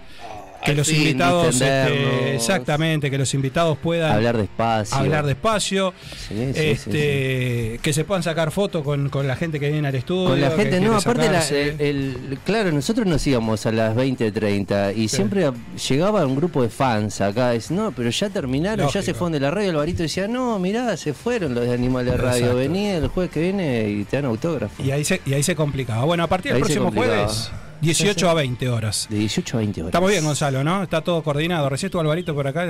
Que 0.64 0.72
Al 0.72 0.76
los 0.76 0.88
fin, 0.88 0.96
invitados, 1.00 1.54
este, 1.54 2.34
exactamente, 2.34 3.10
que 3.10 3.16
los 3.16 3.32
invitados 3.32 3.78
puedan 3.78 4.12
Hablar 4.12 4.36
despacio. 4.36 4.96
hablar 4.98 5.24
despacio, 5.24 5.94
Sí, 6.28 6.34
sí, 6.36 6.52
sí, 6.54 6.60
este, 6.60 7.80
que 7.82 7.92
se 7.94 8.04
puedan 8.04 8.22
sacar 8.22 8.50
fotos 8.50 8.82
con, 8.84 9.08
con 9.08 9.26
la 9.26 9.36
gente 9.36 9.58
que 9.58 9.70
viene 9.70 9.88
al 9.88 9.94
estudio. 9.94 10.28
Con 10.30 10.40
la 10.40 10.50
gente, 10.50 10.78
no, 10.80 10.96
aparte, 10.96 11.30
la- 11.30 11.48
el, 11.48 11.80
el- 11.80 12.38
claro, 12.44 12.72
nosotros 12.72 13.06
nos 13.06 13.26
íbamos 13.26 13.64
a 13.64 13.72
las 13.72 13.96
20.30 13.96 14.94
y 14.96 15.08
siempre 15.08 15.50
llegaba 15.88 16.26
un 16.26 16.36
grupo 16.36 16.62
de 16.62 16.68
fans 16.68 17.22
acá. 17.22 17.54
Es, 17.54 17.70
no, 17.70 17.92
pero 17.92 18.10
ya 18.10 18.28
terminaron, 18.28 18.88
ya 18.90 19.00
se 19.02 19.14
fueron 19.14 19.32
de 19.32 19.40
la 19.40 19.50
radio. 19.50 19.70
El 19.70 19.76
barito 19.76 20.02
decía, 20.02 20.28
no, 20.28 20.58
mirá, 20.58 20.94
se 20.98 21.14
fueron 21.14 21.54
los 21.54 21.64
de 21.64 21.72
Animales 21.72 22.12
de 22.12 22.18
Radio. 22.18 22.36
Exacto. 22.38 22.56
Vení 22.58 22.86
el 22.88 23.08
jueves 23.08 23.32
que 23.32 23.40
viene 23.40 23.88
y 23.88 24.04
te 24.04 24.16
dan 24.16 24.26
autógrafo. 24.26 24.82
Y 24.82 24.90
ahí 24.90 25.04
se, 25.04 25.22
y 25.24 25.32
ahí 25.32 25.42
se 25.42 25.54
complicaba. 25.56 26.04
Bueno, 26.04 26.24
a 26.24 26.26
partir 26.26 26.52
del 26.52 26.56
Ahí 26.56 26.62
próximo 26.64 26.92
jueves, 26.92 27.50
18 27.80 28.28
a 28.30 28.34
20 28.34 28.68
horas. 28.68 29.06
De 29.10 29.18
18 29.18 29.56
a 29.56 29.60
20 29.60 29.80
horas. 29.82 29.88
Estamos 29.88 30.10
bien, 30.10 30.24
Gonzalo, 30.24 30.62
¿no? 30.64 30.82
Está 30.82 31.00
todo 31.00 31.22
coordinado. 31.22 31.68
Recién 31.68 31.88
estuvo 31.88 32.02
Alvarito 32.02 32.34
por 32.34 32.46
acá. 32.46 32.64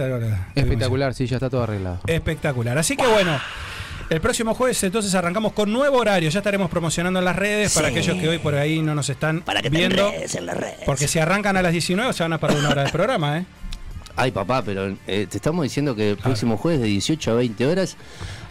Espectacular, 0.54 1.14
sí, 1.14 1.26
ya 1.26 1.36
está 1.36 1.50
todo 1.50 1.62
arreglado. 1.62 2.00
Espectacular. 2.06 2.78
Así 2.78 2.96
que 2.96 3.06
bueno, 3.06 3.38
El 4.08 4.20
próximo 4.20 4.54
jueves 4.54 4.82
entonces 4.82 5.14
arrancamos 5.14 5.52
con 5.52 5.72
nuevo 5.72 5.98
horario. 5.98 6.28
Ya 6.30 6.40
estaremos 6.40 6.68
promocionando 6.68 7.20
en 7.20 7.24
las 7.24 7.36
redes 7.36 7.72
para 7.74 7.88
aquellos 7.88 8.16
que 8.18 8.28
hoy 8.28 8.38
por 8.38 8.54
ahí 8.56 8.82
no 8.82 8.94
nos 8.94 9.08
están 9.08 9.42
Para 9.42 9.62
que 9.62 9.70
viendo. 9.70 10.08
enredes 10.08 10.34
en 10.34 10.46
las 10.46 10.56
redes. 10.56 10.80
Porque 10.84 11.06
si 11.06 11.18
arrancan 11.20 11.56
a 11.56 11.62
las 11.62 11.70
19 11.72 12.12
se 12.12 12.22
van 12.24 12.32
a 12.32 12.38
perder 12.38 12.58
una 12.58 12.70
hora 12.70 12.82
del 12.82 12.90
programa, 12.92 13.38
¿eh? 13.38 13.44
Ay, 14.16 14.32
papá, 14.32 14.62
pero 14.62 14.96
eh, 15.06 15.26
te 15.30 15.36
estamos 15.36 15.62
diciendo 15.62 15.94
que 15.94 16.10
el 16.10 16.16
próximo 16.16 16.56
jueves 16.56 16.80
de 16.80 16.88
18 16.88 17.30
a 17.30 17.34
20 17.34 17.66
horas, 17.66 17.96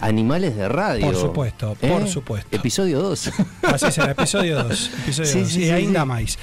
Animales 0.02 0.56
de 0.56 0.68
Radio. 0.70 1.06
Por 1.06 1.16
supuesto, 1.16 1.76
por 1.80 2.08
supuesto. 2.08 2.56
Episodio 2.56 3.02
2. 3.02 3.32
Así 3.64 3.92
será, 3.92 4.12
episodio 4.12 4.64
2. 4.64 4.92
Episodio 5.04 5.30
Sí, 5.32 5.40
2. 5.42 5.50
sí, 5.50 5.64
y 5.66 5.70
ainda 5.70 6.06
sí. 6.06 6.38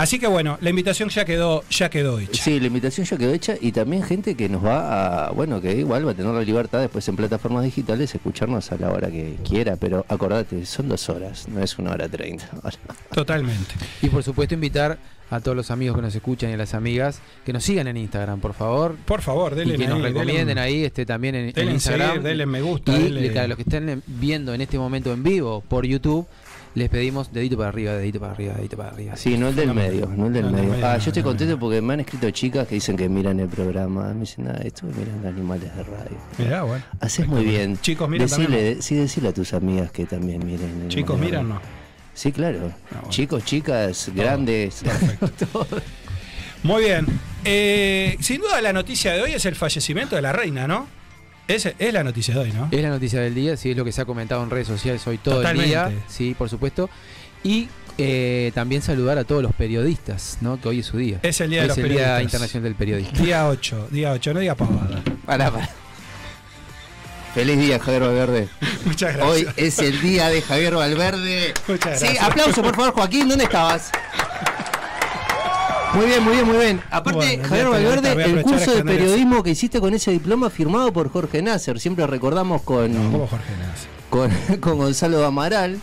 Así 0.00 0.18
que 0.18 0.26
bueno, 0.26 0.56
la 0.60 0.70
invitación 0.70 1.08
ya 1.10 1.24
quedó, 1.24 1.62
ya 1.70 1.90
quedó 1.90 2.18
hecha. 2.18 2.42
Sí, 2.42 2.58
la 2.58 2.66
invitación 2.68 3.06
ya 3.06 3.16
quedó 3.18 3.32
hecha 3.32 3.54
y 3.60 3.72
también 3.72 4.02
gente 4.02 4.34
que 4.34 4.48
nos 4.48 4.64
va 4.64 5.26
a, 5.26 5.30
bueno, 5.32 5.60
que 5.60 5.72
igual 5.76 6.06
va 6.06 6.12
a 6.12 6.14
tener 6.14 6.32
la 6.32 6.42
libertad 6.42 6.80
después 6.80 7.06
en 7.08 7.16
plataformas 7.16 7.64
digitales 7.64 8.14
escucharnos 8.14 8.72
a 8.72 8.76
la 8.76 8.90
hora 8.90 9.10
que 9.10 9.36
quiera, 9.46 9.76
pero 9.76 10.04
acordate, 10.08 10.64
son 10.64 10.88
dos 10.88 11.08
horas, 11.08 11.48
no 11.48 11.62
es 11.62 11.78
una 11.78 11.90
hora 11.92 12.08
treinta. 12.08 12.48
Totalmente. 13.14 13.74
Y 14.02 14.08
por 14.08 14.22
supuesto 14.22 14.54
invitar 14.54 14.98
a 15.30 15.38
todos 15.40 15.56
los 15.56 15.70
amigos 15.70 15.94
que 15.96 16.02
nos 16.02 16.14
escuchan 16.14 16.50
y 16.50 16.54
a 16.54 16.56
las 16.56 16.74
amigas 16.74 17.20
que 17.44 17.52
nos 17.52 17.62
sigan 17.62 17.86
en 17.86 17.96
Instagram, 17.96 18.40
por 18.40 18.52
favor. 18.54 18.96
Por 19.04 19.22
favor, 19.22 19.54
denle 19.54 19.74
y 19.74 19.78
que 19.78 19.86
nos 19.86 19.96
ahí, 19.98 20.02
recomienden 20.02 20.56
denle- 20.56 20.60
ahí 20.60 20.84
este, 20.84 21.06
también 21.06 21.34
en, 21.36 21.44
en 21.48 21.52
denle 21.52 21.70
en 21.70 21.74
Instagram. 21.76 22.08
seguir, 22.08 22.22
denle 22.22 22.46
me 22.46 22.62
gusta, 22.62 22.98
Y 22.98 23.02
denle- 23.04 23.32
para 23.32 23.46
los 23.48 23.56
que 23.56 23.62
estén 23.62 24.02
viendo 24.06 24.52
en 24.54 24.60
este 24.60 24.76
momento 24.78 25.12
en 25.12 25.22
vivo 25.22 25.62
por 25.68 25.86
YouTube, 25.86 26.26
les 26.74 26.88
pedimos 26.88 27.32
dedito 27.32 27.56
para 27.56 27.70
arriba, 27.70 27.94
dedito 27.94 28.20
para 28.20 28.32
arriba, 28.32 28.54
dedito 28.54 28.76
para 28.76 28.90
arriba. 28.90 29.16
Sí, 29.16 29.36
no 29.36 29.48
el 29.48 29.56
del 29.56 29.74
medio, 29.74 30.06
no 30.06 30.26
el 30.26 30.32
del 30.32 30.52
No, 30.52 30.52
medio. 30.52 30.74
Ah, 30.86 30.94
no, 30.94 30.98
yo 30.98 31.10
estoy 31.10 31.22
contento 31.22 31.58
porque 31.58 31.80
me 31.82 31.94
han 31.94 32.00
escrito 32.00 32.30
chicas 32.30 32.68
que 32.68 32.76
dicen 32.76 32.96
que 32.96 33.08
miran 33.08 33.40
el 33.40 33.48
programa. 33.48 34.12
Me 34.14 34.20
dicen, 34.20 34.48
ah, 34.48 34.60
estuve 34.62 34.92
mirando 34.94 35.28
Animales 35.28 35.74
de 35.74 35.82
Radio. 35.82 36.18
Mirá, 36.38 36.62
bueno. 36.62 36.84
Haces 37.00 37.26
muy 37.26 37.44
bien. 37.44 37.78
Chicos, 37.80 38.08
miran 38.08 38.28
decile, 38.28 38.46
también, 38.46 38.82
Sí, 38.82 38.94
decile 38.94 39.28
a 39.28 39.32
tus 39.32 39.52
amigas 39.52 39.90
que 39.90 40.06
también 40.06 40.44
miren. 40.46 40.88
Chicos, 40.88 41.18
miran, 41.18 41.48
no. 41.48 41.60
Sí, 42.14 42.30
claro. 42.32 42.58
bueno. 42.58 43.08
Chicos, 43.08 43.44
chicas, 43.44 44.10
grandes. 44.14 44.82
Todo. 45.52 45.66
Muy 46.62 46.84
bien. 46.84 47.06
Eh, 47.44 48.16
sin 48.20 48.40
duda 48.42 48.60
la 48.60 48.72
noticia 48.72 49.12
de 49.12 49.22
hoy 49.22 49.32
es 49.32 49.44
el 49.46 49.56
fallecimiento 49.56 50.14
de 50.14 50.22
la 50.22 50.32
reina, 50.32 50.68
¿no? 50.68 50.99
Es, 51.54 51.68
es 51.78 51.92
la 51.92 52.04
noticia 52.04 52.34
de 52.34 52.40
hoy, 52.40 52.52
¿no? 52.52 52.68
Es 52.70 52.82
la 52.82 52.88
noticia 52.90 53.20
del 53.20 53.34
día, 53.34 53.56
sí, 53.56 53.70
es 53.72 53.76
lo 53.76 53.84
que 53.84 53.92
se 53.92 54.00
ha 54.00 54.04
comentado 54.04 54.42
en 54.42 54.50
redes 54.50 54.66
sociales 54.68 55.06
hoy 55.06 55.18
todo 55.18 55.36
Totalmente. 55.36 55.64
el 55.74 55.90
día. 55.90 56.04
Sí, 56.08 56.34
por 56.36 56.48
supuesto. 56.48 56.88
Y 57.42 57.68
eh, 57.98 58.52
también 58.54 58.82
saludar 58.82 59.18
a 59.18 59.24
todos 59.24 59.42
los 59.42 59.52
periodistas, 59.54 60.38
¿no? 60.40 60.60
Que 60.60 60.68
hoy 60.68 60.78
es 60.80 60.86
su 60.86 60.96
día. 60.96 61.18
Es 61.22 61.40
el 61.40 61.50
día 61.50 61.60
Hoy 61.60 61.62
de 61.64 61.68
los 61.68 61.78
es 61.78 61.84
el 61.84 61.90
Día. 61.90 62.22
Internacional 62.22 62.64
del 62.64 62.74
Periodista. 62.74 63.22
Día 63.22 63.48
8, 63.48 63.88
día 63.90 64.12
8, 64.12 64.34
no 64.34 64.40
diga 64.40 64.54
pavada. 64.54 65.02
Pará, 65.26 65.50
pará. 65.50 65.68
Feliz 67.34 67.58
día, 67.58 67.78
Javier 67.78 68.02
Valverde. 68.02 68.48
Muchas 68.84 69.16
gracias. 69.16 69.30
Hoy 69.30 69.46
es 69.56 69.78
el 69.78 70.00
día 70.00 70.28
de 70.30 70.42
Javier 70.42 70.74
Valverde. 70.74 71.54
Muchas 71.68 71.98
Sí, 72.00 72.06
gracias. 72.06 72.24
aplauso, 72.24 72.62
por 72.62 72.74
favor, 72.74 72.92
Joaquín, 72.92 73.28
¿dónde 73.28 73.44
estabas? 73.44 73.90
Muy 75.94 76.06
bien, 76.06 76.22
muy 76.22 76.32
bien, 76.34 76.46
muy 76.46 76.56
bien. 76.56 76.80
Aparte, 76.90 77.18
Bueno, 77.38 77.48
Javier 77.48 77.68
Valverde, 77.68 78.24
el 78.24 78.42
curso 78.42 78.74
de 78.74 78.84
periodismo 78.84 79.42
que 79.42 79.50
hiciste 79.50 79.80
con 79.80 79.92
ese 79.94 80.12
diploma 80.12 80.48
firmado 80.50 80.92
por 80.92 81.10
Jorge 81.10 81.42
Nasser, 81.42 81.80
siempre 81.80 82.06
recordamos 82.06 82.62
con, 82.62 82.92
No, 82.92 83.10
¿cómo 83.10 83.26
Jorge 83.26 83.52
Nace? 83.58 83.88
con, 84.08 84.58
con 84.60 84.78
Gonzalo 84.78 85.24
Amaral, 85.26 85.80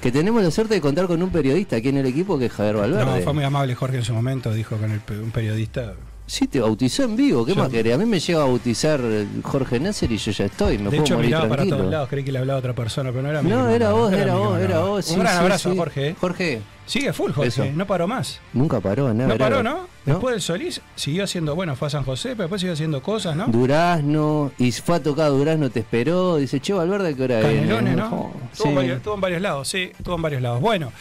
que 0.00 0.10
tenemos 0.12 0.42
la 0.42 0.50
suerte 0.50 0.74
de 0.74 0.80
contar 0.80 1.06
con 1.06 1.22
un 1.22 1.30
periodista 1.30 1.76
aquí 1.76 1.88
en 1.88 1.98
el 1.98 2.06
equipo 2.06 2.38
que 2.38 2.46
es 2.46 2.52
Javier 2.52 2.74
No, 2.74 2.80
Valverde. 2.80 3.22
fue 3.22 3.32
muy 3.32 3.44
amable 3.44 3.74
Jorge 3.74 3.98
en 3.98 4.04
su 4.04 4.12
momento, 4.12 4.52
dijo 4.52 4.76
con 4.76 4.90
el, 4.90 5.00
un 5.22 5.30
periodista. 5.30 5.94
Sí, 6.30 6.46
te 6.46 6.60
bautizó 6.60 7.04
en 7.04 7.16
vivo, 7.16 7.44
¿qué 7.46 7.54
Yo- 7.54 7.62
más 7.62 7.70
querés? 7.70 7.94
A 7.94 7.98
mí 7.98 8.04
me 8.04 8.20
llega 8.20 8.42
a 8.42 8.44
bautizar 8.44 9.00
Jorge 9.42 9.80
Nasser 9.80 10.12
y 10.12 10.18
yo 10.18 10.30
ya 10.30 10.44
estoy, 10.44 10.76
me 10.76 10.84
de 10.84 10.90
puedo 10.90 11.02
hecho, 11.02 11.14
morir 11.14 11.30
miraba 11.30 11.48
para 11.48 11.66
todos 11.66 11.90
lados, 11.90 12.08
creí 12.10 12.22
que 12.22 12.32
le 12.32 12.38
hablaba 12.38 12.58
a 12.58 12.60
otra 12.60 12.74
persona, 12.74 13.10
pero 13.10 13.22
no 13.22 13.30
era 13.30 13.40
mí. 13.42 13.48
No, 13.48 13.68
era 13.70 13.92
vos, 13.92 14.10
no 14.12 14.16
era 14.18 14.34
vos, 14.34 14.58
era 14.60 14.78
vos. 14.80 15.10
Un 15.10 15.20
gran 15.20 15.32
sí, 15.32 15.38
abrazo, 15.40 15.70
sí. 15.72 15.76
Jorge. 15.78 16.08
¿eh? 16.08 16.16
Jorge, 16.20 16.60
Sigue 16.84 17.12
full, 17.12 17.32
Jorge, 17.32 17.48
Eso. 17.48 17.64
no 17.74 17.86
paró 17.86 18.06
más. 18.06 18.40
nunca 18.54 18.80
paró, 18.80 19.12
nada. 19.12 19.28
No 19.30 19.36
paró, 19.38 19.62
¿no? 19.62 19.88
Después 20.06 20.32
del 20.34 20.40
Solís 20.42 20.80
siguió 20.96 21.24
haciendo, 21.24 21.54
bueno, 21.54 21.76
fue 21.76 21.88
a 21.88 21.90
San 21.90 22.04
José, 22.04 22.30
pero 22.30 22.44
después 22.44 22.60
siguió 22.62 22.72
haciendo 22.74 23.02
cosas, 23.02 23.34
¿no? 23.36 23.46
Durazno, 23.46 24.52
y 24.58 24.70
fue 24.72 24.96
a 24.96 25.02
tocar 25.02 25.30
Durazno, 25.30 25.70
te 25.70 25.80
esperó, 25.80 26.36
dice, 26.36 26.60
che, 26.60 26.72
Valverde, 26.72 27.14
¿qué 27.14 27.22
hora 27.24 27.40
Canelones? 27.40 27.96
¿no? 27.96 28.06
Oh, 28.10 28.32
Estuvo, 28.52 28.68
en 28.68 28.72
sí. 28.72 28.76
varios, 28.76 28.96
estuvo 28.98 29.14
en 29.14 29.20
varios 29.20 29.42
lados, 29.42 29.68
sí, 29.68 29.90
estuvo 29.98 30.14
en 30.16 30.22
varios 30.22 30.42
lados. 30.42 30.60
Bueno, 30.60 30.92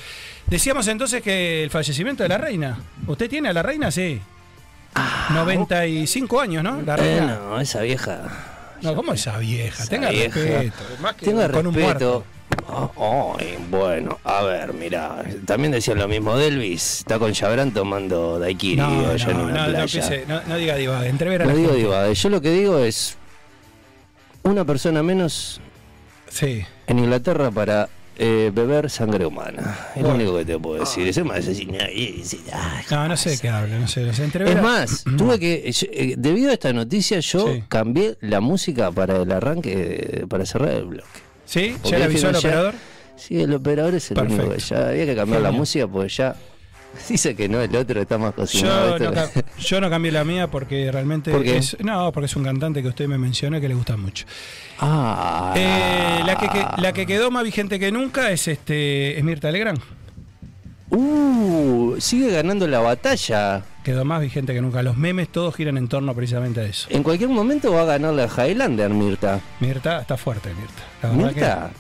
decíamos 0.47 0.87
entonces 0.87 1.21
que 1.21 1.63
el 1.63 1.69
fallecimiento 1.69 2.23
de 2.23 2.29
la 2.29 2.37
reina. 2.37 2.79
¿Usted 3.07 3.29
tiene 3.29 3.49
a 3.49 3.53
la 3.53 3.63
reina? 3.63 3.89
Sí. 3.91 4.19
95 5.33 6.41
años, 6.41 6.63
¿no? 6.63 6.81
La 6.81 6.95
Eh, 6.95 6.97
reina. 6.97 7.39
no, 7.39 7.59
esa 7.59 7.81
vieja. 7.81 8.21
No, 8.81 8.95
¿cómo 8.95 9.13
esa 9.13 9.37
vieja? 9.37 9.83
Esa 9.83 9.89
Tenga 9.89 10.09
vieja. 10.09 10.39
respeto. 10.39 10.83
Más 11.01 11.15
que 11.15 11.25
Tenga 11.25 11.49
con 11.49 11.67
un 11.67 11.73
respeto. 11.73 12.23
Oh, 12.69 13.35
ay, 13.39 13.57
bueno, 13.69 14.19
a 14.23 14.41
ver, 14.43 14.73
mira, 14.73 15.23
también 15.45 15.71
decían 15.71 15.97
lo 15.99 16.07
mismo 16.07 16.35
de 16.37 16.47
Elvis, 16.47 16.99
está 16.99 17.17
con 17.19 17.31
Chabrán 17.31 17.71
tomando 17.71 18.39
daiquiri 18.39 18.75
No, 18.77 18.89
no, 18.89 19.11
en 19.13 19.37
una 19.37 19.67
no, 19.67 19.71
playa. 19.85 20.23
no, 20.27 20.41
no 20.47 20.55
diga 20.57 20.75
diva, 20.75 21.05
entrever 21.07 21.41
a 21.41 21.45
no 21.45 21.51
la 21.51 21.57
digo 21.57 21.69
gente. 21.69 21.83
diva, 21.83 22.11
yo 22.11 22.29
lo 22.29 22.41
que 22.41 22.51
digo 22.51 22.79
es 22.79 23.17
una 24.43 24.65
persona 24.65 25.01
menos 25.03 25.61
Sí. 26.29 26.65
en 26.87 26.99
Inglaterra 26.99 27.51
para 27.51 27.89
eh, 28.17 28.51
beber 28.53 28.89
sangre 28.89 29.25
humana. 29.25 29.77
Es 29.95 30.01
lo 30.03 30.09
único 30.15 30.35
que 30.37 30.45
te 30.45 30.57
puedo 30.59 30.79
decir. 30.79 31.07
Es 31.07 31.23
más 31.23 31.47
ay, 31.47 32.23
No, 32.91 33.07
no 33.07 33.17
sé 33.17 33.31
de 33.31 33.37
qué 33.37 33.49
habla, 33.49 33.79
no 33.79 33.87
sé, 33.87 34.01
no 34.01 34.13
sé. 34.13 34.23
Entrever 34.23 34.57
Es 34.57 34.63
más, 34.63 35.03
tuve 35.17 35.39
que, 35.39 35.71
yo, 35.71 35.87
eh, 35.91 36.15
debido 36.17 36.49
a 36.49 36.53
esta 36.53 36.73
noticia, 36.73 37.19
yo 37.19 37.47
Sí. 37.53 37.63
cambié 37.67 38.17
la 38.21 38.39
música 38.39 38.91
para 38.91 39.21
el 39.21 39.31
arranque, 39.31 40.25
para 40.29 40.45
cerrar 40.45 40.69
el 40.71 40.85
bloque. 40.85 41.07
¿Sí? 41.45 41.75
Porque 41.81 41.91
¿Ya 41.91 41.99
le 41.99 42.03
avisó 42.05 42.27
el 42.29 42.33
ya- 42.33 42.39
operador? 42.39 42.73
Sí, 43.15 43.41
el 43.41 43.53
operador 43.53 43.95
es 43.95 44.11
el 44.11 44.19
único 44.19 44.43
que 44.43 44.49
Perfecto. 44.49 44.75
ya 44.75 44.89
había 44.89 45.05
que 45.05 45.15
cambiar 45.15 45.41
la 45.41 45.47
Genial. 45.49 45.59
música 45.59 45.87
porque 45.87 46.09
ya 46.09 46.35
dice 47.09 47.35
que 47.35 47.47
no, 47.49 47.61
el 47.61 47.75
otro 47.75 48.01
está 48.01 48.17
más 48.17 48.33
cocinado. 48.33 48.97
Yo 48.97 49.11
no, 49.11 49.21
yo 49.59 49.81
no 49.81 49.89
cambié 49.89 50.11
la 50.11 50.23
mía 50.23 50.47
porque 50.49 50.91
realmente 50.91 51.31
¿Por 51.31 51.43
qué? 51.43 51.57
es. 51.57 51.77
No, 51.79 52.11
porque 52.11 52.25
es 52.25 52.35
un 52.35 52.43
cantante 52.43 52.81
que 52.81 52.87
usted 52.89 53.07
me 53.07 53.17
mencionó 53.17 53.57
y 53.57 53.61
que 53.61 53.67
le 53.69 53.75
gusta 53.75 53.97
mucho. 53.97 54.25
Ah, 54.79 55.53
Eh, 55.55 56.21
la, 56.25 56.35
que, 56.37 56.49
que- 56.49 56.65
la 56.81 56.93
que 56.93 57.05
quedó 57.05 57.29
más 57.31 57.43
vigente 57.43 57.79
que 57.79 57.91
nunca 57.91 58.31
es 58.31 58.47
este 58.47 59.17
es 59.17 59.23
Mirta 59.23 59.51
Legrand. 59.51 59.79
Uh, 60.89 61.95
sigue 61.99 62.31
ganando 62.31 62.65
la 62.65 62.79
batalla. 62.79 63.63
Quedó 63.83 64.05
más 64.05 64.21
vigente 64.21 64.53
que 64.53 64.61
nunca. 64.61 64.81
Los 64.83 64.95
memes 64.97 65.27
todos 65.29 65.53
giran 65.55 65.77
en 65.77 65.89
torno 65.89 66.15
precisamente 66.15 66.61
a 66.61 66.63
eso. 66.63 66.87
En 66.89 67.03
cualquier 67.03 67.29
momento 67.29 67.73
va 67.73 67.81
a 67.81 67.85
ganarle 67.85 68.23
a 68.23 68.27
Highlander, 68.47 68.89
Mirta. 68.91 69.41
Mirta 69.59 69.99
está 69.99 70.15
fuerte, 70.15 70.49
Mirta. 70.53 70.83
La 71.03 71.09
Mirta 71.09 71.71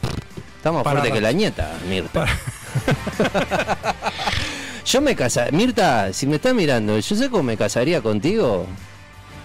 está 0.57 0.71
más 0.73 0.83
Para 0.83 0.99
fuerte 0.99 1.15
que 1.15 1.21
la 1.21 1.31
nieta, 1.31 1.71
Mirta. 1.89 2.11
Para- 2.11 2.37
Yo 4.87 5.01
me 5.01 5.15
casaría. 5.15 5.51
Mirta, 5.57 6.11
si 6.13 6.25
me 6.27 6.35
estás 6.37 6.53
mirando, 6.53 6.97
yo 6.97 7.15
sé 7.15 7.29
cómo 7.29 7.43
me 7.43 7.57
casaría 7.57 8.01
contigo. 8.01 8.65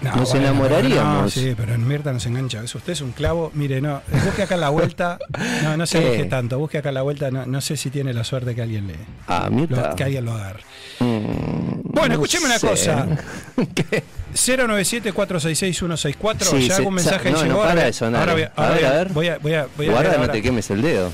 que- 0.00 0.08
Nos 0.08 0.30
bueno, 0.30 0.46
enamoraríamos. 0.48 1.22
no, 1.22 1.30
sí, 1.30 1.54
pero 1.56 1.74
en 1.74 1.86
Mirta 1.86 2.12
nos 2.12 2.26
engancha. 2.26 2.62
Eso, 2.62 2.78
usted 2.78 2.92
es 2.92 3.00
un 3.02 3.12
clavo. 3.12 3.50
Mire, 3.54 3.80
no, 3.80 4.02
busque 4.24 4.42
acá 4.42 4.56
la 4.56 4.68
vuelta. 4.68 5.18
No, 5.62 5.76
no 5.76 5.86
se 5.86 5.98
aleje 6.04 6.24
tanto. 6.24 6.58
Busque 6.58 6.78
acá 6.78 6.90
la 6.92 7.02
vuelta. 7.02 7.30
No, 7.30 7.46
no 7.46 7.60
sé 7.60 7.76
si 7.76 7.90
tiene 7.90 8.12
la 8.12 8.24
suerte 8.24 8.54
que 8.54 8.62
alguien 8.62 8.86
le. 8.88 8.96
Ah, 9.28 9.48
Mirta. 9.50 9.90
lo- 9.90 9.96
que 9.96 10.04
alguien 10.04 10.24
lo 10.24 10.32
agarre. 10.32 10.60
Mm, 11.00 11.82
Bueno, 11.84 12.08
no 12.08 12.14
escucheme 12.14 12.46
una 12.46 12.58
sé. 12.58 12.66
cosa. 12.68 13.06
¿Qué? 13.74 14.02
097-466-164. 14.34 16.44
Sí, 16.50 16.68
ya 16.68 16.76
algún 16.76 16.94
mensaje 16.94 17.30
no, 17.30 17.38
no 17.38 17.44
llegó. 17.44 17.58
para 17.58 17.70
ahora, 17.70 17.84
de 17.84 17.92
sonar. 17.92 18.20
ahora 18.20 18.32
voy 18.32 18.42
a, 18.42 18.52
A 18.56 18.70
ver, 18.70 18.86
a- 18.86 18.90
ver. 18.92 19.08
voy 19.10 19.28
a, 19.28 19.38
voy 19.38 19.54
a, 19.54 19.66
voy 19.76 19.86
a 19.86 19.90
Guarda, 19.90 20.02
leer 20.08 20.16
no 20.18 20.22
ahora. 20.22 20.32
te 20.32 20.42
quemes 20.42 20.70
el 20.70 20.82
dedo. 20.82 21.10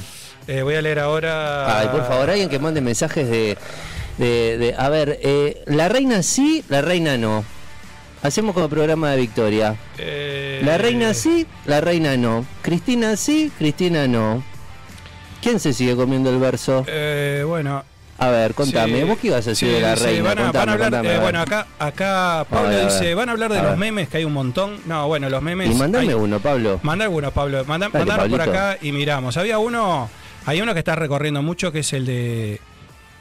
Eh, 0.47 0.63
voy 0.63 0.77
a 0.77 0.83
leer 0.83 0.99
ahora. 1.01 1.79
Ay, 1.81 1.89
por 1.89 2.07
favor, 2.07 2.31
alguien 2.31 2.49
que 2.49 2.59
mande 2.59 2.81
mensajes 2.81 3.29
de. 3.29 3.59
De, 4.19 4.59
de- 4.59 4.75
a 4.77 4.89
ver, 4.89 5.19
eh, 5.23 5.63
la 5.67 5.89
reina 5.89 6.23
sí, 6.23 6.65
la 6.69 6.81
reina 6.83 7.17
no. 7.17 7.45
Hacemos 8.23 8.53
como 8.53 8.69
programa 8.69 9.13
de 9.13 9.17
Victoria. 9.19 9.77
Eh, 9.97 10.61
La 10.65 10.77
reina 10.77 11.15
sí, 11.15 11.47
la 11.67 11.81
reina 11.81 12.17
no. 12.17 12.45
Cristina 12.63 13.17
sí, 13.17 13.53
Cristina 13.59 14.09
no. 14.09 14.43
¿Quién 15.41 15.61
se 15.61 15.73
sigue 15.73 15.95
comiendo 15.95 16.29
el 16.31 16.39
verso? 16.39 16.85
eh, 16.89 17.45
bueno. 17.47 17.85
A 18.21 18.31
ver, 18.31 18.53
contame. 18.55 18.99
sí, 18.99 19.05
¿Vos 19.05 19.19
qué 19.19 19.29
ibas 19.29 19.47
a 19.47 19.51
decir 19.51 19.69
sí, 19.69 19.75
de 19.77 19.81
la 19.81 19.95
sí, 19.97 20.03
reina? 20.05 20.25
van, 20.25 20.39
a, 20.39 20.43
Contame, 20.43 20.59
van 20.59 20.69
a 20.69 20.73
hablar. 20.73 20.91
contame, 20.91 21.15
eh, 21.15 21.19
bueno, 21.21 21.41
acá, 21.41 21.67
acá 21.79 22.47
Pablo 22.51 22.69
ver, 22.71 22.85
dice: 22.87 23.15
van 23.15 23.29
a 23.29 23.33
hablar 23.33 23.53
de 23.53 23.59
A 23.61 23.63
los 23.63 23.71
ver. 23.71 23.79
memes, 23.79 24.09
que 24.09 24.17
hay 24.17 24.25
un 24.25 24.33
montón. 24.33 24.79
No, 24.87 25.07
bueno, 25.07 25.31
los 25.31 25.41
memes. 25.41 25.71
Y 25.71 25.75
mandame 25.75 26.09
hay- 26.09 26.15
uno, 26.15 26.41
Pablo. 26.41 26.81
Manda 26.83 27.05
algunos, 27.05 27.33
Pablo. 27.33 27.65
Manda, 27.67 27.89
Dale, 27.93 28.05
mandanos 28.05 28.29
por 28.29 28.41
acá 28.41 28.79
y 28.83 28.91
miramos. 28.91 29.37
Había 29.37 29.61
uno, 29.61 30.11
hay 30.47 30.61
uno 30.61 30.73
que 30.73 30.81
está 30.81 30.97
recorriendo 30.97 31.41
mucho, 31.45 31.71
que 31.71 31.79
es 31.79 31.93
el 31.93 32.05
de 32.07 32.61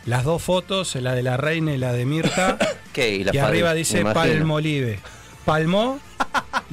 las 0.08 0.24
dos 0.24 0.42
fotos, 0.42 0.96
la 0.96 1.14
de 1.14 1.22
la 1.22 1.38
reina 1.38 1.74
y 1.74 1.78
la 1.78 1.94
de 1.94 2.06
Mirta. 2.06 2.58
¿Qué? 2.94 3.22
la 3.24 3.36
y 3.36 3.38
arriba 3.38 3.74
dice. 3.76 4.04
Palmolive. 4.04 5.00
Palmó, 5.46 6.00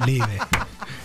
live. 0.05 0.39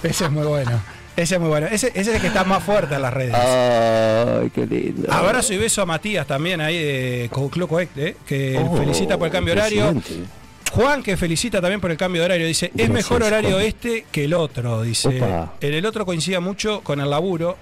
Ese 0.02 0.24
es 0.24 0.30
muy 0.30 0.46
bueno. 0.46 0.80
Ese 1.16 1.34
es 1.34 1.40
muy 1.40 1.50
bueno. 1.50 1.66
Ese, 1.66 1.88
ese 1.88 2.00
es 2.00 2.08
el 2.08 2.20
que 2.20 2.28
está 2.28 2.44
más 2.44 2.62
fuerte 2.64 2.94
en 2.94 3.02
las 3.02 3.12
redes. 3.12 3.34
Ay, 3.34 4.50
qué 4.50 4.66
lindo. 4.66 5.12
Abrazo 5.12 5.52
y 5.52 5.58
beso 5.58 5.82
a 5.82 5.86
Matías 5.86 6.26
también 6.26 6.60
ahí 6.60 6.78
de 6.82 7.28
Coclo 7.30 7.68
Coect, 7.68 7.98
eh, 7.98 8.16
que 8.26 8.58
Oh, 8.58 8.76
felicita 8.76 9.18
por 9.18 9.26
el 9.26 9.32
cambio 9.32 9.52
horario. 9.52 9.94
Juan, 10.72 11.02
que 11.02 11.16
felicita 11.16 11.60
también 11.60 11.80
por 11.80 11.90
el 11.90 11.96
cambio 11.96 12.22
de 12.22 12.26
horario, 12.26 12.46
dice, 12.46 12.66
es 12.66 12.72
Gracias, 12.74 12.94
mejor 12.94 13.22
horario 13.24 13.50
Juan. 13.56 13.62
este 13.64 14.06
que 14.10 14.24
el 14.24 14.34
otro, 14.34 14.82
dice. 14.82 15.20
Opa. 15.20 15.54
En 15.60 15.74
el 15.74 15.84
otro 15.84 16.06
coincidía 16.06 16.40
mucho 16.40 16.80
con 16.82 17.00
el 17.00 17.10
laburo 17.10 17.56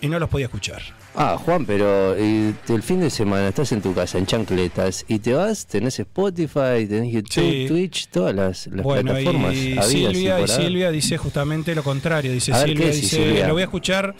y 0.00 0.08
no 0.08 0.18
los 0.18 0.28
podía 0.28 0.46
escuchar. 0.46 0.80
Ah, 1.14 1.36
Juan, 1.38 1.66
pero 1.66 2.14
eh, 2.16 2.54
el 2.68 2.82
fin 2.82 3.00
de 3.00 3.10
semana 3.10 3.48
estás 3.48 3.70
en 3.72 3.82
tu 3.82 3.92
casa 3.94 4.16
en 4.16 4.24
chancletas 4.24 5.04
y 5.08 5.18
te 5.18 5.34
vas, 5.34 5.66
tenés 5.66 5.98
Spotify, 6.00 6.86
tenés 6.88 7.12
YouTube, 7.12 7.32
Sí. 7.44 7.64
Twitch, 7.68 8.08
todas 8.08 8.34
las, 8.34 8.66
las 8.68 8.82
bueno, 8.82 9.10
plataformas. 9.12 9.54
y 9.54 9.78
habidas 9.78 10.12
Silvia, 10.12 10.40
y. 10.40 10.48
Silvia 10.48 10.90
dice 10.90 11.18
justamente 11.18 11.74
lo 11.74 11.82
contrario. 11.82 12.32
Dice 12.32 12.52
ver, 12.52 12.62
Silvia, 12.68 12.76
¿qué 12.80 12.86
decís, 12.86 13.02
dice, 13.10 13.16
Silvia? 13.24 13.46
lo 13.46 13.52
voy 13.52 13.62
a 13.62 13.64
escuchar. 13.66 14.14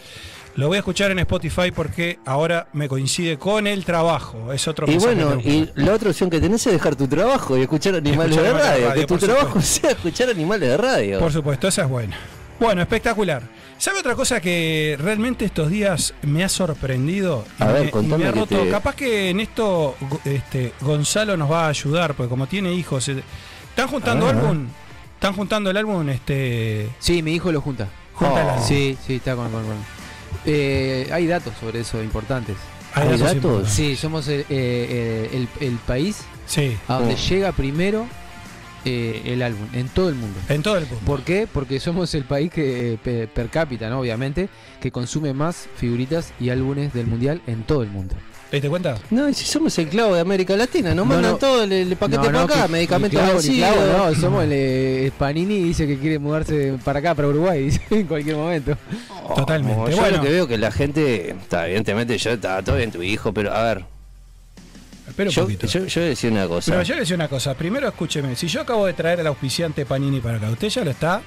Lo 0.54 0.68
voy 0.68 0.76
a 0.76 0.80
escuchar 0.80 1.10
en 1.10 1.18
Spotify 1.20 1.70
porque 1.74 2.18
ahora 2.26 2.68
me 2.74 2.86
coincide 2.86 3.38
con 3.38 3.66
el 3.66 3.86
trabajo. 3.86 4.52
Es 4.52 4.68
otro 4.68 4.86
Y 4.86 4.98
bueno, 4.98 5.40
y 5.42 5.70
la 5.76 5.94
otra 5.94 6.10
opción 6.10 6.28
que 6.28 6.40
tenés 6.40 6.66
es 6.66 6.74
dejar 6.74 6.94
tu 6.94 7.08
trabajo 7.08 7.56
y 7.56 7.62
escuchar 7.62 7.94
animales 7.94 8.36
escuchar 8.36 8.54
de 8.56 8.62
radio. 8.62 8.92
que 8.92 9.06
tu 9.06 9.16
trabajo 9.16 9.60
sea 9.62 9.92
escuchar 9.92 10.28
animales 10.28 10.68
de 10.68 10.76
radio. 10.76 11.18
Por 11.20 11.32
supuesto, 11.32 11.68
esa 11.68 11.84
es 11.84 11.88
buena. 11.88 12.18
Bueno, 12.62 12.80
espectacular. 12.82 13.42
¿Sabe 13.76 13.98
otra 13.98 14.14
cosa 14.14 14.40
que 14.40 14.96
realmente 15.00 15.44
estos 15.44 15.68
días 15.68 16.14
me 16.22 16.44
ha 16.44 16.48
sorprendido? 16.48 17.44
Y 17.58 17.62
A 17.64 17.66
ver, 17.72 17.84
me, 17.86 17.90
contame 17.90 18.22
me 18.22 18.28
ha 18.30 18.32
que 18.32 18.38
roto. 18.40 18.58
te- 18.62 18.70
Capaz 18.70 18.94
que 18.94 19.30
en 19.30 19.40
esto 19.40 19.96
este, 20.24 20.72
Gonzalo 20.80 21.36
nos 21.36 21.50
va 21.50 21.66
a 21.66 21.68
ayudar, 21.70 22.14
porque 22.14 22.30
como 22.30 22.46
tiene 22.46 22.72
hijos. 22.72 23.08
eh, 23.08 23.22
¿Están 23.70 23.88
juntando 23.88 24.26
ver, 24.26 24.36
álbum? 24.36 24.68
¿Están 25.14 25.34
juntando 25.34 25.70
el 25.70 25.76
álbum? 25.76 26.08
Este, 26.08 26.88
Sí, 27.00 27.20
mi 27.22 27.34
hijo 27.34 27.50
lo 27.50 27.60
junta. 27.60 27.88
junta 28.14 28.40
el 28.42 28.46
Oh. 28.46 28.50
álbum. 28.52 28.64
Sí, 28.68 28.96
sí, 29.04 29.14
está 29.16 29.34
con. 29.34 29.50
con- 29.50 29.64
con- 29.66 29.84
Eh, 30.46 31.08
hay 31.12 31.26
datos 31.26 31.52
sobre 31.60 31.80
eso 31.80 32.00
importantes. 32.00 32.56
Hay 32.94 33.08
¿Hay 33.08 33.18
datos. 33.18 33.68
Sí, 33.70 33.96
somos 33.96 34.28
el, 34.28 34.40
eh, 34.42 34.46
eh, 34.50 35.30
el- 35.32 35.66
el 35.66 35.76
país 35.78 36.18
Sí, 36.46 36.76
a 36.86 36.94
donde 36.94 37.14
Oh. 37.14 37.28
llega 37.28 37.50
primero 37.52 38.06
eh, 38.84 39.22
el 39.26 39.42
álbum, 39.42 39.66
en 39.72 39.88
todo 39.88 40.08
el 40.08 40.14
mundo. 40.14 40.38
en 40.48 40.62
todo 40.62 40.76
el 40.76 40.86
mundo. 40.86 41.00
¿Por 41.06 41.22
qué? 41.22 41.46
Porque 41.52 41.78
somos 41.80 42.14
el 42.14 42.24
país 42.24 42.50
que 42.52 42.94
eh, 42.94 42.98
pe- 43.02 43.26
per 43.28 43.48
cápita, 43.48 43.88
¿no? 43.88 44.00
Obviamente, 44.00 44.48
que 44.80 44.90
consume 44.90 45.32
más 45.34 45.68
figuritas 45.76 46.32
y 46.40 46.50
álbumes 46.50 46.92
del 46.92 47.06
mundial 47.06 47.40
en 47.46 47.62
todo 47.62 47.82
el 47.82 47.90
mundo. 47.90 48.14
¿Te 48.50 48.56
diste 48.56 48.68
cuenta? 48.68 48.98
No, 49.10 49.30
y 49.30 49.32
si 49.34 49.46
somos 49.46 49.78
el 49.78 49.88
clavo 49.88 50.14
de 50.14 50.20
América 50.20 50.54
Latina, 50.54 50.90
nos 50.94 51.06
No, 51.06 51.14
mandan 51.14 51.32
no. 51.32 51.38
todo 51.38 51.62
el, 51.62 51.72
el 51.72 51.96
paquete 51.96 52.22
para 52.26 52.42
acá, 52.42 52.66
que- 52.66 52.72
medicamentos 52.72 53.18
clavo, 53.18 53.40
clavo, 53.40 54.10
no, 54.10 54.14
somos 54.14 54.44
el 54.44 54.50
eh, 54.52 55.12
Panini 55.16 55.58
dice 55.62 55.86
que 55.86 55.98
quiere 55.98 56.18
mudarse 56.18 56.74
para 56.84 56.98
acá, 56.98 57.14
para 57.14 57.28
Uruguay, 57.28 57.62
dice, 57.64 57.80
en 57.90 58.06
cualquier 58.06 58.36
momento. 58.36 58.76
Oh, 59.24 59.34
Totalmente. 59.34 59.92
Yo 59.92 59.96
Bueno. 59.96 60.18
lo 60.18 60.22
que 60.22 60.28
veo 60.30 60.46
que 60.46 60.58
la 60.58 60.70
gente, 60.70 61.30
está, 61.30 61.64
evidentemente, 61.66 62.18
yo 62.18 62.30
está 62.32 62.62
todo 62.62 62.76
bien 62.76 62.90
tu 62.92 63.02
hijo, 63.02 63.32
pero 63.32 63.54
a 63.54 63.62
ver, 63.62 63.84
Espera 65.08 65.30
un 65.30 65.34
yo, 65.34 65.42
poquito. 65.42 65.66
yo, 65.66 65.84
yo 65.86 66.00
decía 66.00 66.30
una 66.30 66.46
cosa. 66.46 66.70
Pero 66.72 66.82
yo 66.82 66.96
decía 66.96 67.16
una 67.16 67.28
cosa. 67.28 67.54
Primero 67.54 67.88
escúcheme. 67.88 68.36
Si 68.36 68.46
yo 68.48 68.60
acabo 68.62 68.86
de 68.86 68.92
traer 68.92 69.20
al 69.20 69.26
auspiciante 69.26 69.84
Panini 69.84 70.20
para 70.20 70.38
acá, 70.38 70.50
usted 70.50 70.68
ya 70.68 70.84
lo 70.84 70.90
está. 70.90 71.22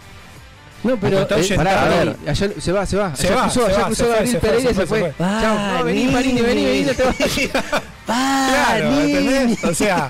no, 0.83 0.97
pero 0.99 1.21
está 1.21 1.39
eh, 1.39 1.53
pará, 1.55 1.83
a 1.83 1.89
ver, 1.89 2.15
allá 2.27 2.49
se 2.59 2.71
va, 2.71 2.85
se 2.85 2.97
va. 2.97 3.15
Se 3.15 3.27
allá 3.27 3.35
va, 3.35 3.41
cruzó, 3.43 3.65
se 3.65 3.67
allá 3.67 3.79
va, 3.79 3.85
cruzó 3.87 4.03
se 4.03 4.09
Gabriel 4.09 4.37
Pereira 4.37 4.71
y 4.71 4.73
se 4.75 4.85
fue. 4.85 5.13
Chao, 5.17 5.77
no, 5.77 5.83
vení, 5.83 6.07
Panini, 6.07 6.41
vení, 6.41 6.65
vení, 6.65 6.81
no 6.83 6.93
te 6.93 7.03
vas. 7.03 7.15
Claro. 8.05 8.89
O 9.63 9.73
sea, 9.73 10.09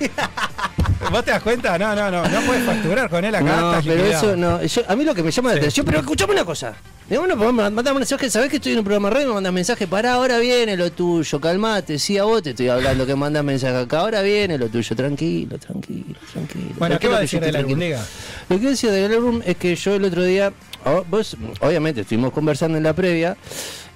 ¿vos 1.12 1.24
te 1.24 1.32
das 1.32 1.42
cuenta? 1.44 1.78
No, 1.78 1.96
no, 1.96 2.12
no. 2.12 2.28
No 2.28 2.42
puedes 2.42 2.64
facturar 2.64 3.10
con 3.10 3.24
él 3.24 3.34
acá. 3.36 3.44
No, 3.62 3.82
pero 3.86 4.06
eso 4.06 4.36
no. 4.36 4.62
yo- 4.64 4.84
a 4.88 4.96
mí 4.96 5.04
lo 5.04 5.16
que 5.16 5.24
me 5.24 5.32
llama 5.32 5.50
la 5.50 5.56
Sí. 5.56 5.60
atención, 5.60 5.86
pero 5.86 6.00
escuchame 6.00 6.34
una 6.34 6.46
cosa. 6.46 6.74
De 7.10 7.20
uno 7.20 7.38
podemos 7.38 7.72
mandar 7.72 7.94
un 7.94 8.00
mensaje, 8.00 8.30
¿sabés 8.32 8.50
que 8.50 8.56
estoy 8.56 8.72
en 8.74 8.80
un 8.80 8.84
programa 8.84 9.10
de 9.10 9.14
radio? 9.16 9.28
Me 9.28 9.34
mandas 9.36 9.54
mensaje, 9.54 9.86
para 9.86 10.14
ahora 10.14 10.40
viene 10.40 10.76
lo 10.76 10.92
tuyo, 10.92 11.40
calmate, 11.40 12.00
sí 12.00 12.18
a 12.18 12.24
vos 12.24 12.42
te 12.42 12.50
estoy 12.50 12.68
hablando 12.68 13.06
que 13.06 13.14
mandas 13.16 13.44
mensaje 13.44 13.78
acá, 13.78 14.00
ahora 14.00 14.24
viene 14.24 14.58
lo 14.58 14.70
tuyo, 14.70 14.96
tranquilo, 14.96 15.60
tranquilo, 15.60 16.16
tranquilo. 16.34 16.70
Bueno, 16.80 16.98
¿qué 16.98 17.08
va 17.08 17.18
a 17.18 17.22
decir 17.22 17.38
álbum? 17.44 17.52
tranquilo. 17.54 17.80
Diga. 17.80 18.06
Lo 18.50 18.60
que 18.60 18.66
decía 18.70 18.92
del 18.92 19.14
álbum 19.14 19.40
es 19.46 19.56
que 19.58 19.76
yo 19.76 19.94
el 19.94 20.04
otro 20.04 20.24
día, 20.24 20.52
oh, 20.84 21.06
vos, 21.08 21.38
obviamente 21.62 22.02
estuvimos 22.02 22.34
conversando 22.34 22.76
en 22.76 22.84
la 22.84 22.94
previa, 22.94 23.38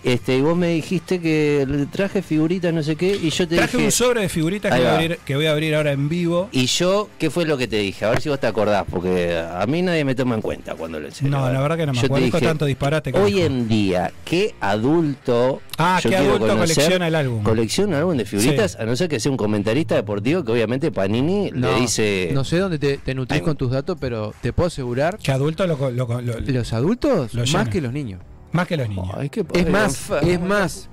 este, 0.04 0.38
y 0.38 0.42
vos 0.42 0.56
me 0.56 0.70
dijiste 0.70 1.20
que 1.20 1.66
le 1.68 1.86
traje 1.88 2.22
figuritas, 2.22 2.74
no 2.74 2.82
sé 2.84 2.96
qué, 2.96 3.16
y 3.22 3.30
yo 3.30 3.48
te 3.48 3.56
Traje 3.58 3.78
dije. 3.78 3.86
un 3.86 3.92
sobre 3.92 4.22
de 4.22 4.30
figuritas 4.30 4.72
que 4.74 4.78
voy, 4.80 4.88
a 4.88 4.94
abrir, 4.96 5.20
que 5.26 5.36
voy 5.36 5.46
a 5.46 5.52
abrir 5.52 5.76
ahora 5.76 5.92
en 5.92 6.08
vivo. 6.10 6.50
Y 6.52 6.66
yo, 6.68 7.10
¿qué 7.18 7.30
fue 7.30 7.46
lo 7.46 7.58
que 7.58 7.68
te 7.68 7.78
dije? 7.78 8.06
A 8.06 8.10
ver 8.12 8.22
si 8.22 8.30
vos 8.30 8.40
te 8.40 8.48
acordás, 8.48 8.86
porque 8.90 9.38
a 9.38 9.66
mí 9.68 9.82
nadie 9.82 10.06
me 10.06 10.16
toma 10.16 10.36
en 10.36 10.42
cuenta 10.42 10.76
cuando 10.76 11.00
lo 11.00 11.08
enseño. 11.08 11.32
No, 11.32 11.52
la 11.52 11.60
verdad 11.62 11.78
que 11.78 11.86
no 11.86 11.92
me 11.94 11.98
yo 11.98 12.02
te 12.02 12.06
acuerdo. 12.08 12.26
Dijo 12.26 12.38
dije, 12.38 12.48
tanto 12.48 12.66
disparate 12.66 13.12
que 13.12 13.20
Hoy 13.20 13.34
dijo. 13.34 13.46
en 13.46 13.68
día, 13.68 14.12
¿qué 14.26 14.56
adulto 14.62 15.62
Ah, 15.78 16.00
yo 16.04 16.10
¿qué 16.10 16.18
adulto 16.18 16.40
conocer, 16.48 16.76
colecciona 16.76 17.08
el 17.08 17.16
álbum? 17.16 17.44
Colecciona 17.44 17.98
álbum 18.00 18.18
de 18.18 18.26
figuritas, 18.26 18.72
Sí. 18.74 18.78
a 18.82 18.86
no 18.86 18.96
ser 18.96 19.08
que 19.10 19.20
sea 19.20 19.32
un 19.32 19.38
comentarista 19.38 19.96
deportivo 19.96 20.44
que 20.44 20.52
obviamente 20.52 20.92
Panini 20.92 21.52
No, 21.54 21.72
le 21.74 21.80
dice... 21.82 22.32
no 22.34 22.44
sé 22.44 22.58
dónde 22.58 22.80
te, 22.80 22.98
te 22.98 23.14
nutrís 23.16 23.42
con 23.42 23.56
tus 23.56 23.72
datos, 23.72 23.98
pero 24.00 24.34
te 24.42 24.52
puedo 24.52 24.68
asegurar, 24.68 25.18
Que 25.18 25.32
adulto 25.32 25.66
lo, 25.68 25.78
lo- 25.78 25.92
lo- 25.92 26.22
lo- 26.22 26.40
los 26.40 26.74
adultos 26.74 27.34
Lo 27.34 27.46
más 27.48 27.70
que 27.70 27.80
los 27.82 27.94
niños. 27.94 28.20
Más 28.52 28.68
que 28.68 28.78
los 28.78 28.90
niños. 28.90 29.10
Ay, 29.16 29.30
Es 29.54 29.70
más, 29.70 30.10
es 30.22 30.40
más, 30.40 30.90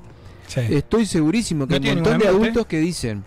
Sí. 0.48 0.60
estoy 0.70 1.06
segurísimo 1.06 1.66
que 1.66 1.80
¿No 1.80 1.84
hay 1.86 1.90
un 1.92 2.02
montón 2.02 2.18
de 2.18 2.28
adultos 2.28 2.66
que 2.66 2.78
dicen 2.78 3.24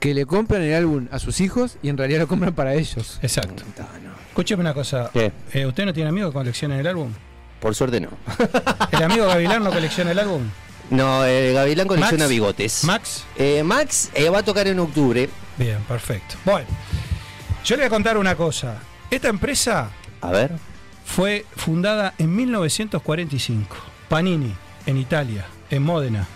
que 0.00 0.14
le 0.14 0.26
compran 0.26 0.62
el 0.62 0.74
álbum 0.74 1.08
a 1.10 1.18
sus 1.18 1.40
hijos 1.40 1.76
y 1.82 1.88
en 1.88 1.96
realidad 1.96 2.20
lo 2.20 2.28
compran 2.28 2.54
para 2.54 2.74
ellos. 2.74 3.18
Exacto. 3.22 3.62
No, 3.78 3.84
no. 4.10 4.14
Escúcheme 4.28 4.60
una 4.60 4.74
cosa. 4.74 5.10
¿Qué? 5.12 5.32
Eh, 5.52 5.66
¿Usted 5.66 5.84
no 5.84 5.92
tiene 5.92 6.08
amigos 6.08 6.30
que 6.30 6.34
coleccionen 6.38 6.78
el 6.80 6.86
álbum? 6.86 7.12
Por 7.60 7.74
suerte 7.74 8.00
no. 8.00 8.10
¿El 8.92 9.02
amigo 9.02 9.26
Gavilán 9.26 9.62
no 9.64 9.70
colecciona 9.70 10.12
el 10.12 10.18
álbum? 10.20 10.42
No, 10.90 11.24
eh, 11.26 11.52
Gavilán 11.52 11.86
colecciona 11.88 12.24
Max. 12.24 12.30
bigotes. 12.30 12.84
¿Max? 12.84 13.24
Eh, 13.36 13.62
Max 13.64 14.10
eh, 14.14 14.28
va 14.30 14.38
a 14.38 14.42
tocar 14.42 14.66
en 14.68 14.78
octubre. 14.78 15.28
Bien, 15.56 15.78
perfecto. 15.88 16.36
Bueno, 16.44 16.66
yo 17.64 17.76
le 17.76 17.82
voy 17.82 17.86
a 17.86 17.90
contar 17.90 18.16
una 18.16 18.34
cosa. 18.36 18.78
Esta 19.10 19.28
empresa 19.28 19.90
A 20.20 20.30
ver. 20.30 20.52
Fue 21.08 21.46
fundada 21.56 22.12
en 22.18 22.36
1945. 22.36 23.76
Panini, 24.08 24.54
en 24.86 24.96
Italia, 24.98 25.46
en 25.70 25.82
Módena. 25.82 26.26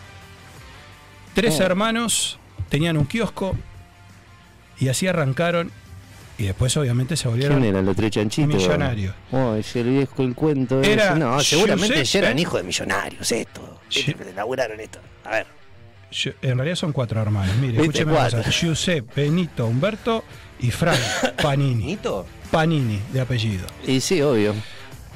Tres 1.34 1.60
Oh. 1.60 1.62
hermanos 1.62 2.38
tenían 2.68 2.96
un 2.96 3.04
kiosco 3.06 3.54
y 4.78 4.88
así 4.88 5.06
arrancaron 5.06 5.70
y 6.38 6.44
después 6.44 6.76
obviamente 6.76 7.16
se 7.16 7.24
¿Quién 7.24 7.32
volvieron 7.34 7.64
eran 7.64 7.84
los 7.84 7.94
tres 7.96 8.10
chanchitos? 8.10 8.54
millonarios. 8.54 9.14
Oh, 9.30 9.54
ese 9.54 9.80
el 9.82 9.90
viejo 9.90 10.22
el 10.22 10.34
cuento. 10.34 10.82
Era 10.82 11.10
ese. 11.10 11.18
No, 11.18 11.40
seguramente 11.40 11.94
Giuseppe. 11.96 12.04
ya 12.04 12.18
eran 12.20 12.38
hijos 12.38 12.60
de 12.60 12.66
millonarios, 12.66 13.32
esto. 13.32 13.80
Laburaron 14.34 14.80
esto. 14.80 14.98
A 15.24 15.30
ver. 15.30 15.46
En 16.42 16.56
realidad 16.58 16.76
son 16.76 16.92
cuatro 16.92 17.20
hermanos. 17.22 17.54
Mire, 17.56 17.78
escúcheme. 17.80 18.14
Giuseppe, 18.50 19.22
Benito, 19.22 19.66
Humberto 19.66 20.24
y 20.60 20.70
Frank 20.70 20.98
Panini. 21.42 21.84
¿Nito? 21.86 22.26
Panini, 22.52 23.00
de 23.14 23.20
apellido. 23.22 23.66
Y 23.86 24.00
sí, 24.00 24.20
obvio. 24.20 24.54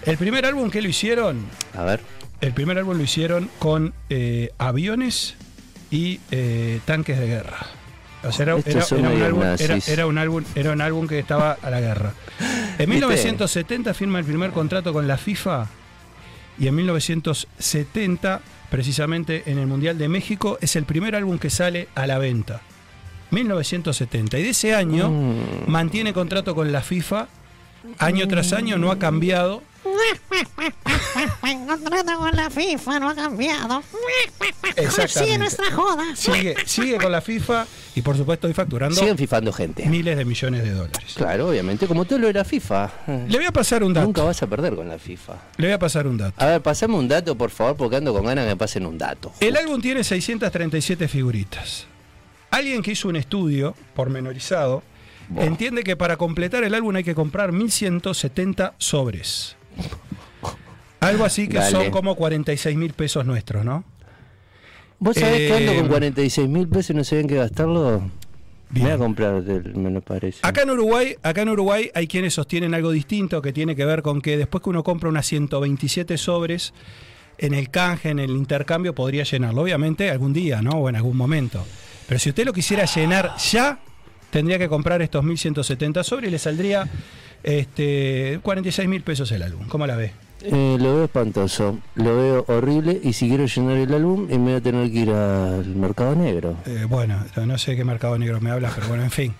El 0.04 0.16
primer 0.16 0.46
álbum 0.46 0.70
que 0.70 0.80
lo 0.80 0.88
hicieron, 0.88 1.44
A 1.76 1.84
ver. 1.84 2.00
el 2.40 2.52
primer 2.54 2.78
álbum 2.78 2.96
lo 2.96 3.04
hicieron 3.04 3.50
con 3.58 3.92
eh, 4.08 4.50
aviones 4.56 5.34
y 5.90 6.18
eh, 6.30 6.80
tanques 6.86 7.18
de 7.20 7.26
guerra. 7.26 7.58
O 8.24 8.32
sea, 8.32 8.44
era, 8.44 8.56
un 8.56 8.62
álbum, 9.22 9.42
era 9.86 10.06
un 10.06 10.18
álbum, 10.18 10.44
era 10.54 10.72
un 10.72 10.80
álbum 10.80 11.06
que 11.06 11.18
estaba 11.18 11.58
a 11.62 11.70
la 11.70 11.80
guerra. 11.80 12.14
En 12.78 12.90
1970 12.90 13.94
firma 13.94 14.18
el 14.18 14.26
primer 14.26 14.50
contrato 14.50 14.92
con 14.92 15.08
la 15.08 15.16
FIFA 15.16 15.66
y 16.58 16.66
en 16.66 16.74
1970, 16.74 18.42
precisamente 18.70 19.44
en 19.46 19.58
el 19.58 19.66
Mundial 19.66 19.96
de 19.96 20.08
México, 20.08 20.58
es 20.60 20.76
el 20.76 20.84
primer 20.84 21.14
álbum 21.14 21.38
que 21.38 21.48
sale 21.48 21.88
a 21.94 22.06
la 22.06 22.18
venta. 22.18 22.60
1970. 23.30 24.38
Y 24.38 24.42
de 24.42 24.50
ese 24.50 24.74
año 24.74 25.08
Mm. 25.10 25.70
mantiene 25.70 26.12
contrato 26.12 26.54
con 26.54 26.70
la 26.72 26.82
FIFA. 26.82 27.28
Año 27.98 28.26
tras 28.26 28.52
año 28.52 28.78
no 28.78 28.90
ha 28.90 28.98
cambiado. 28.98 29.62
Contrato 31.66 32.18
con 32.18 32.30
la 32.36 32.50
FIFA 32.50 33.00
no 33.00 33.08
ha 33.10 33.14
cambiado. 33.14 33.82
Exactamente. 34.76 35.08
Sigue 35.08 35.38
nuestra 35.38 35.70
joda. 35.72 36.04
Sigue, 36.16 36.56
sigue 36.66 36.96
con 36.98 37.12
la 37.12 37.20
FIFA 37.20 37.66
y 37.94 38.02
por 38.02 38.16
supuesto 38.16 38.46
hoy 38.48 38.52
facturando 38.54 38.96
Siguen 38.96 39.16
fifando 39.16 39.52
gente. 39.52 39.86
miles 39.86 40.16
de 40.16 40.24
millones 40.24 40.64
de 40.64 40.70
dólares. 40.72 41.14
Claro, 41.14 41.48
obviamente, 41.48 41.86
como 41.86 42.04
todo 42.04 42.18
lo 42.18 42.28
era 42.28 42.44
FIFA. 42.44 42.90
Le 43.28 43.36
voy 43.38 43.46
a 43.46 43.52
pasar 43.52 43.84
un 43.84 43.92
dato. 43.94 44.06
Nunca 44.06 44.22
vas 44.22 44.42
a 44.42 44.46
perder 44.48 44.74
con 44.74 44.88
la 44.88 44.98
FIFA. 44.98 45.34
Le 45.56 45.66
voy 45.68 45.72
a 45.74 45.78
pasar 45.78 46.06
un 46.06 46.16
dato. 46.18 46.34
A 46.42 46.46
ver, 46.46 46.60
pasame 46.62 46.94
un 46.96 47.08
dato, 47.08 47.36
por 47.36 47.50
favor, 47.50 47.76
porque 47.76 47.96
ando 47.96 48.12
con 48.12 48.24
ganas 48.26 48.44
que 48.44 48.50
me 48.50 48.56
pasen 48.56 48.84
un 48.86 48.98
dato. 48.98 49.32
El 49.40 49.56
álbum 49.56 49.80
tiene 49.80 50.02
637 50.04 51.08
figuritas. 51.08 51.86
Alguien 52.50 52.82
que 52.82 52.92
hizo 52.92 53.08
un 53.08 53.16
estudio 53.16 53.74
pormenorizado 53.94 54.82
entiende 55.38 55.82
que 55.84 55.96
para 55.96 56.16
completar 56.16 56.64
el 56.64 56.74
álbum 56.74 56.94
hay 56.96 57.04
que 57.04 57.14
comprar 57.14 57.52
1170 57.52 58.74
sobres. 58.78 59.56
Algo 61.00 61.24
así 61.24 61.48
que 61.48 61.58
Dale. 61.58 61.70
son 61.70 61.90
como 61.90 62.14
46 62.16 62.76
mil 62.76 62.92
pesos 62.92 63.24
nuestros, 63.26 63.64
¿no? 63.64 63.84
¿Vos 64.98 65.16
sabés 65.16 65.50
que 65.50 65.56
ando 65.56 65.72
Eh, 65.72 65.78
con 65.80 65.88
46 65.88 66.48
mil 66.48 66.68
pesos 66.68 66.90
y 66.90 66.94
no 66.94 67.04
sé 67.04 67.20
en 67.20 67.26
qué 67.28 67.36
gastarlo? 67.36 68.00
Me 68.70 68.80
voy 68.80 68.82
a 68.82 68.96
Bien. 68.96 68.98
comprar, 68.98 69.42
del- 69.44 69.74
me 69.76 69.90
lo 69.90 70.00
parece. 70.00 70.40
Acá 70.42 70.62
en 70.62 70.70
Uruguay, 70.70 71.14
acá 71.22 71.42
en 71.42 71.50
Uruguay 71.50 71.90
hay 71.94 72.06
quienes 72.08 72.34
sostienen 72.34 72.74
algo 72.74 72.90
distinto 72.90 73.42
que 73.42 73.52
tiene 73.52 73.76
que 73.76 73.84
ver 73.84 74.02
con 74.02 74.20
que 74.22 74.36
después 74.36 74.62
que 74.64 74.70
uno 74.70 74.82
compra 74.82 75.08
unas 75.08 75.26
127 75.26 76.16
sobres 76.18 76.72
en 77.38 77.52
el 77.54 77.68
canje, 77.70 78.08
en 78.08 78.18
el 78.18 78.30
intercambio 78.30 78.94
podría 78.94 79.22
llenarlo, 79.24 79.62
obviamente 79.62 80.10
algún 80.10 80.32
día, 80.32 80.62
¿no? 80.62 80.70
O 80.72 80.88
en 80.88 80.96
algún 80.96 81.16
momento. 81.16 81.64
Pero 82.08 82.18
si 82.18 82.30
usted 82.30 82.44
lo 82.44 82.52
quisiera 82.52 82.84
llenar 82.84 83.36
ya, 83.36 83.78
tendría 84.30 84.58
que 84.58 84.68
comprar 84.68 85.02
estos 85.02 85.24
1170 85.24 86.04
sobres 86.04 86.28
y 86.28 86.30
le 86.32 86.38
saldría 86.38 86.88
este, 87.42 88.40
46 88.42 88.88
mil 88.88 89.02
pesos 89.02 89.30
el 89.32 89.42
álbum. 89.42 89.66
¿Cómo 89.68 89.86
la 89.86 89.96
ve? 89.96 90.12
Eh, 90.42 90.76
lo 90.78 90.94
veo 90.96 91.04
espantoso, 91.04 91.78
lo 91.94 92.16
veo 92.16 92.44
horrible 92.48 93.00
y 93.02 93.14
si 93.14 93.28
quiero 93.28 93.46
llenar 93.46 93.76
el 93.78 93.92
álbum 93.94 94.26
eh, 94.30 94.38
me 94.38 94.50
voy 94.50 94.54
a 94.54 94.60
tener 94.60 94.90
que 94.92 94.98
ir 94.98 95.10
al 95.10 95.64
mercado 95.74 96.14
negro. 96.14 96.56
Eh, 96.66 96.84
bueno, 96.88 97.24
no- 97.44 97.58
sé 97.58 97.74
qué 97.74 97.84
mercado 97.84 98.18
negro 98.18 98.40
me 98.40 98.50
hablas, 98.50 98.72
pero 98.74 98.88
bueno, 98.88 99.02
en 99.02 99.10
fin. 99.10 99.34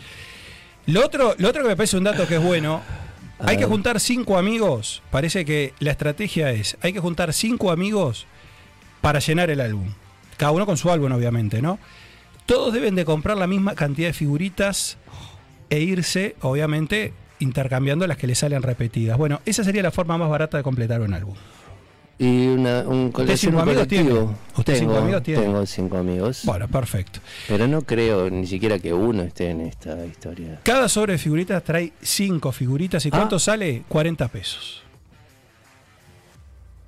Lo 0.87 1.05
otro, 1.05 1.35
lo 1.39 1.49
otro 1.49 1.63
que 1.63 1.69
me 1.69 1.77
parece 1.77 1.97
un 1.99 2.05
dato 2.05 2.27
que 2.27 2.37
es 2.37 2.43
bueno, 2.43 2.81
A 3.39 3.51
hay 3.51 3.57
que 3.59 3.67
juntar 3.67 4.01
cinco 4.01 4.39
amigos. 4.39 5.03
Parece 5.11 5.45
que 5.45 5.75
la 5.81 5.91
estrategia 5.91 6.51
es, 6.53 6.77
hay 6.81 6.93
que 6.93 7.01
juntar 7.01 7.33
cinco 7.35 7.71
amigos 7.71 8.27
para 9.03 9.19
llenar 9.19 9.51
el 9.51 9.61
álbum. 9.61 9.89
Cada 10.39 10.53
uno 10.53 10.65
con 10.65 10.77
su 10.79 10.91
álbum, 10.91 11.13
obviamente, 11.13 11.61
¿no? 11.61 11.79
Todos 12.47 12.73
deben 12.73 12.95
de 12.95 13.05
comprar 13.05 13.37
la 13.37 13.47
misma 13.47 13.75
cantidad 13.75 14.09
de 14.09 14.13
figuritas 14.13 14.97
e 15.69 15.81
irse, 15.81 16.37
obviamente, 16.43 17.13
intercambiando 17.41 18.07
las 18.07 18.17
que 18.17 18.27
le 18.27 18.35
salen 18.35 18.63
repetidas. 18.63 19.19
Bueno, 19.19 19.41
esa 19.47 19.65
sería 19.65 19.83
la 19.83 19.91
forma 19.91 20.17
más 20.17 20.31
barata 20.31 20.57
de 20.57 20.63
completar 20.63 21.01
un 21.01 21.13
álbum. 21.13 21.35
Y 22.19 22.47
una, 22.47 22.81
un 22.87 23.13
colección 23.13 23.51
cinco 23.53 23.63
amigos 23.63 23.87
colectivo. 23.87 24.35
¿Usted 24.57 24.73
tengo, 24.75 24.79
cinco 24.93 24.97
amigos 25.05 25.23
tiene? 25.23 25.43
Tengo 25.43 25.67
cinco 25.67 25.97
amigos. 25.99 26.43
Bueno, 26.45 26.67
perfecto. 26.69 27.21
Pero 27.47 27.67
no 27.69 27.83
creo 27.83 28.31
ni 28.31 28.47
siquiera 28.47 28.79
que 28.79 28.95
uno 28.95 29.23
esté 29.23 29.51
en 29.51 29.61
esta 29.63 30.03
historia. 30.07 30.61
Cada 30.63 30.89
sobre 30.89 31.13
de 31.13 31.19
figuritas 31.19 31.63
trae 31.63 31.93
cinco 32.01 32.53
figuritas. 32.53 33.05
¿Y 33.05 33.09
Ah. 33.09 33.17
cuánto 33.17 33.39
sale? 33.39 33.83
40 33.89 34.29
pesos. 34.29 34.83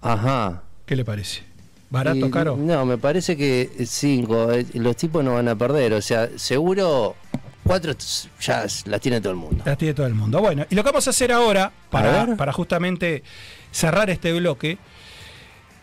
Ajá. 0.01 0.63
¿Qué 0.87 0.97
le 0.97 1.05
parece? 1.05 1.43
¿Barato, 1.91 2.27
Y, 2.27 2.31
caro? 2.31 2.57
No, 2.57 2.85
me 2.85 2.99
parece 2.99 3.37
que 3.37 3.71
cinco. 3.87 4.53
eh, 4.53 4.67
Los 4.75 4.97
tipos 4.97 5.25
no 5.25 5.35
van 5.35 5.49
a 5.49 5.57
perder. 5.57 5.95
O 5.95 6.03
sea, 6.03 6.29
seguro 6.37 7.17
cuatro 7.65 7.93
ya 8.41 8.67
las 8.87 9.01
tiene 9.01 9.21
todo 9.21 9.31
el 9.33 9.39
mundo. 9.39 9.63
Las 9.67 9.79
tiene 9.79 9.95
todo 9.95 10.07
el 10.07 10.15
mundo. 10.15 10.41
Bueno, 10.41 10.67
y 10.69 10.75
lo 10.75 10.83
que 10.83 10.91
vamos 10.91 11.07
a 11.07 11.11
hacer 11.11 11.33
ahora, 11.33 11.73
para, 11.91 12.37
para 12.37 12.53
justamente 12.53 13.23
cerrar 13.71 14.11
este 14.11 14.33
bloque, 14.35 14.77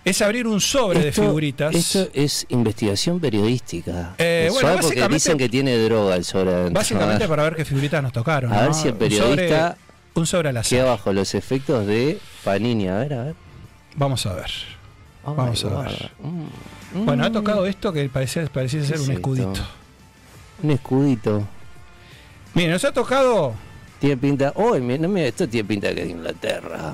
es 0.04 0.22
abrir 0.22 0.46
un 0.46 0.62
sobre 0.62 1.00
de 1.00 1.12
figuritas. 1.12 1.74
Esto 1.74 2.08
es 2.14 2.46
investigación 2.50 3.20
periodística. 3.20 4.14
Eh, 4.20 4.50
bueno, 4.52 4.78
porque 4.82 5.08
dicen 5.08 5.38
que 5.40 5.50
tiene 5.50 5.76
droga 5.80 6.16
el 6.16 6.24
sobre 6.24 6.54
adentro. 6.54 6.74
Básicamente 6.80 7.28
para 7.28 7.42
ver 7.44 7.56
qué 7.56 7.66
figuritas 7.66 8.04
nos 8.04 8.14
tocaron. 8.14 8.54
A 8.54 8.62
ver 8.62 8.74
si 8.76 8.88
el 8.90 8.94
Un 8.94 9.00
periodista 9.00 9.70
sobre- 9.70 9.86
Un 10.22 10.28
sobre 10.28 10.50
al 10.50 10.58
azar. 10.58 10.70
Queda 10.70 10.86
bajo 10.86 11.12
los 11.14 11.34
efectos 11.34 11.88
de 11.88 12.20
Panini. 12.44 12.88
A 12.90 12.98
ver, 13.00 13.14
a 13.16 13.24
ver. 13.24 13.36
Vamos 13.96 14.24
a 14.28 14.34
ver. 14.34 14.52
Oh, 15.26 15.34
Vamos 15.36 15.66
a 15.66 15.82
ver. 15.82 16.12
Mm, 16.22 17.06
Bueno, 17.06 17.26
ha 17.26 17.30
mm. 17.30 17.34
tocado 17.34 17.66
esto 17.66 17.92
que 17.92 18.08
parecía, 18.10 18.46
parecía 18.46 18.84
ser 18.84 18.98
¿Qué 18.98 19.02
un 19.04 19.10
es 19.12 19.16
escudito. 19.18 19.52
esto? 19.54 19.64
Un 20.64 20.72
escudito. 20.72 21.48
Miren, 22.54 22.72
nos 22.72 22.86
ha 22.86 22.92
tocado. 22.94 23.54
Tiene 24.00 24.18
pinta. 24.18 24.52
Oh, 24.56 24.76
mira, 24.76 25.08
mira, 25.08 25.28
esto 25.28 25.48
tiene 25.48 25.68
pinta 25.68 25.94
que 25.94 26.02
es 26.02 26.08
de 26.08 26.12
Inglaterra. 26.12 26.94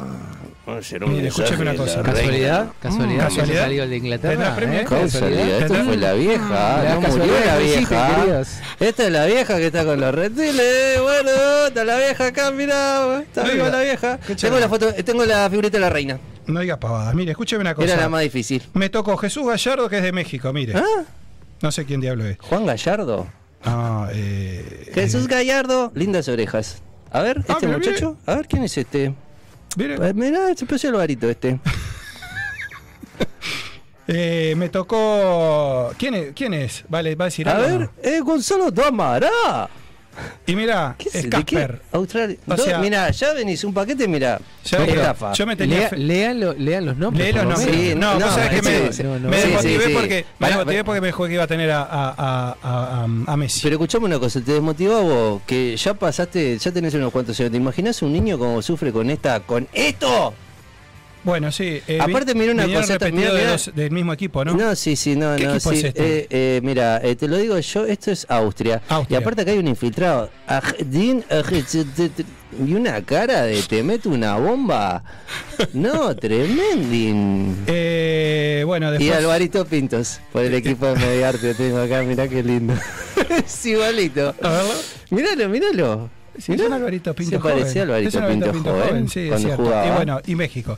A 0.67 0.78
hacer 0.78 1.04
un 1.04 1.13
Mire, 1.13 1.28
escúcheme 1.28 1.63
una 1.63 1.76
cosa. 1.76 2.02
¿Casualidad? 2.04 2.65
Mm, 2.65 2.70
¿Casualidad? 2.82 3.26
haya 3.26 3.36
¿Casualidad? 3.36 3.62
salido 3.63 3.84
el 3.84 3.89
de 3.89 4.00
¿Tendrá 4.00 4.34
Inglaterra? 4.34 4.76
¿eh? 4.82 4.86
Casualidad, 4.88 5.48
esto 5.50 5.60
¿Tendrá? 5.74 5.84
fue 5.84 5.98
la 5.98 6.13
vieja, 6.13 6.84
La 6.84 6.96
no 6.96 7.02
casualidad 7.02 7.36
murió 7.36 7.46
la 7.46 7.58
vieja. 7.58 8.15
queridos. 8.15 8.48
Esta 8.80 9.04
es 9.06 9.12
la 9.12 9.26
vieja 9.26 9.58
que 9.58 9.65
está 9.67 9.86
con 9.86 10.00
los 10.00 10.15
reptiles, 10.15 11.02
bueno, 11.02 11.32
está 11.67 11.84
la 11.84 11.98
vieja 11.98 12.26
acá, 12.28 12.52
mirá, 12.52 13.22
está 13.22 13.44
No 13.44 13.52
viva 13.54 13.70
la 13.70 13.82
vieja. 13.82 14.17
Tengo 14.39 14.60
la 14.60 14.70
foto, 14.70 14.94
tengo 14.94 15.26
la 15.26 15.50
figurita 15.50 15.78
de 15.78 15.82
la 15.82 15.89
reina. 15.89 16.20
No 16.51 16.59
diga 16.59 16.79
pavadas. 16.79 17.15
Mire, 17.15 17.31
escúcheme 17.31 17.61
una 17.61 17.73
cosa. 17.75 17.93
Era 17.93 18.01
la 18.01 18.09
más 18.09 18.21
difícil. 18.21 18.63
Me 18.73 18.89
tocó 18.89 19.17
Jesús 19.17 19.45
Gallardo, 19.47 19.89
que 19.89 19.97
es 19.97 20.03
de 20.03 20.11
México, 20.11 20.51
mire. 20.53 20.73
¿Ah? 20.75 21.03
No 21.61 21.71
sé 21.71 21.85
quién 21.85 22.01
diablo 22.01 22.25
es. 22.25 22.37
Juan 22.39 22.65
Gallardo. 22.65 23.27
No, 23.65 24.07
eh, 24.11 24.91
Jesús 24.93 25.25
eh, 25.25 25.27
Gallardo, 25.29 25.91
lindas 25.95 26.27
orejas. 26.27 26.81
A 27.11 27.21
ver, 27.21 27.43
Ah, 27.47 27.53
este 27.53 27.67
muchacho, 27.67 28.17
a 28.25 28.35
ver 28.35 28.47
quién 28.47 28.63
es 28.63 28.77
este. 28.77 29.13
mire, 29.77 29.95
Eh, 29.95 30.13
Mirá, 30.13 30.55
se 30.55 30.65
parece 30.65 30.87
al 30.87 30.93
varito 30.93 31.29
este. 31.29 31.59
eh, 34.07 34.55
me 34.57 34.69
tocó. 34.69 35.91
¿Quién 35.97 36.15
es? 36.15 36.33
¿Quién 36.33 36.53
es? 36.53 36.83
Vale, 36.89 37.15
va 37.15 37.25
a 37.25 37.27
decir 37.27 37.47
A 37.47 37.55
algo, 37.57 37.67
ver, 37.67 37.79
no? 37.81 37.91
eh, 38.01 38.19
Gonzalo 38.21 38.71
Tamará. 38.71 39.69
Y 40.45 40.56
mira, 40.56 40.95
¿Qué 40.97 41.10
es? 41.13 41.28
Casper. 41.28 41.82
Australia. 41.91 42.38
O 42.47 42.56
Do- 42.56 42.63
sea- 42.63 42.80
mirá, 42.80 43.10
ya 43.12 43.34
venís 43.34 43.63
un 43.63 43.74
paquete, 43.74 44.08
estafa. 44.95 45.34
yo 45.34 45.45
me 45.45 45.56
tenía 45.56 45.89
Lea- 45.91 45.91
lean, 45.97 46.39
lo- 46.39 46.54
lean 46.54 46.86
los 46.86 46.97
nombres. 46.97 47.34
Los. 47.34 47.60
Sí, 47.62 47.93
no, 47.95 48.19
no, 48.19 48.26
vos 48.26 48.36
sabés 48.36 48.50
que 48.50 48.62
me, 48.62 48.71
desmotivé 49.38 49.84
sí, 49.84 49.88
sí. 49.88 49.93
porque 49.93 50.26
me 50.39 50.47
desmotivé 50.47 50.84
porque 50.84 51.02
me 51.02 51.08
dijo 51.08 51.26
que 51.28 51.34
iba 51.34 51.43
a 51.43 51.47
tener 51.47 51.71
a, 51.71 51.82
a, 51.84 52.15
a, 52.17 52.56
a- 52.62 53.08
a 53.34 53.38
Messi. 53.38 53.62
Pero 53.63 53.76
escuchame 53.76 54.06
una 54.06 54.19
cosa, 54.19 54.41
te 54.41 54.52
desmotivó 54.54 55.02
vos, 55.04 55.41
que 55.45 55.76
ya 55.78 55.93
pasaste, 55.93 56.58
ya 56.58 56.71
tenés 56.71 56.93
unos 56.93 57.12
cuantos 57.12 57.39
años. 57.39 57.52
¿Te 57.52 57.58
imaginás 57.58 58.02
un 58.02 58.13
niño 58.13 58.38
como 58.38 58.62
sufre 58.62 58.91
con 58.91 59.10
esta, 59.10 59.39
con 59.41 59.67
esto? 59.74 60.34
Bueno, 61.23 61.51
sí. 61.51 61.81
eh, 61.88 61.99
Aparte, 62.01 62.34
mira 62.36 62.51
una 62.51 62.67
cosa, 62.67 62.97
del 62.97 63.91
mismo 63.91 64.13
equipo, 64.13 64.43
¿no? 64.43 64.53
¿no? 64.55 64.75
sí, 64.75 64.95
sí, 64.95 65.15
no, 65.15 65.36
¿Qué 65.36 65.45
no, 65.45 65.55
equipo 65.55 65.69
sí. 65.71 65.77
es 65.77 65.84
este? 65.86 66.19
Eh, 66.19 66.27
eh, 66.29 66.62
mira, 66.63 66.99
eh, 67.03 67.15
te 67.15 67.27
lo 67.27 67.38
digo 67.38 67.57
yo, 67.60 67.86
esto 67.86 68.12
es 68.12 68.25
Austria. 68.29 68.81
Austria. 68.89 69.17
Y 69.19 69.21
aparte 69.21 69.41
acá 69.41 69.51
hay 69.51 69.57
un 69.60 69.67
infiltrado. 69.67 70.29
Y 72.60 72.73
una 72.73 73.01
cara 73.03 73.43
de 73.43 73.62
te 73.63 73.81
meto 73.81 74.10
una 74.10 74.36
bomba. 74.36 75.03
No, 75.73 76.13
tremendin. 76.15 77.63
Eh, 77.67 78.63
bueno, 78.65 78.89
Y 78.89 78.97
después. 79.05 79.19
Alvarito 79.19 79.65
Pintos, 79.65 80.19
por 80.34 80.43
el 80.43 80.53
equipo 80.53 80.86
de 80.88 80.95
Mediarte, 80.95 81.53
tengo 81.53 81.79
acá, 81.79 82.01
mirá 82.03 82.27
qué 82.27 82.43
lindo. 82.43 82.73
es 83.45 83.65
igualito. 83.65 84.36
A 84.41 84.49
verlo. 84.49 84.73
Míralo, 85.12 85.49
míralo. 85.49 86.10
Sí, 86.38 86.53
es 86.53 86.62
un 86.62 86.73
Alvarito 86.73 87.13
Pinto 87.13 87.31
Se 87.36 87.39
joven. 87.39 87.57
parecía 87.60 87.81
a 87.81 87.86
Alvarito 87.86 88.10
Es 88.10 88.15
Alvarito 88.15 88.51
Pinto 88.51 88.71
joven, 88.73 89.10
sí, 89.10 89.19
es 89.21 89.27
cuando 89.29 89.47
cierto. 89.47 89.63
jugaba. 89.63 89.88
Y 89.88 89.91
bueno, 89.91 90.21
y 90.27 90.36
México. 90.36 90.77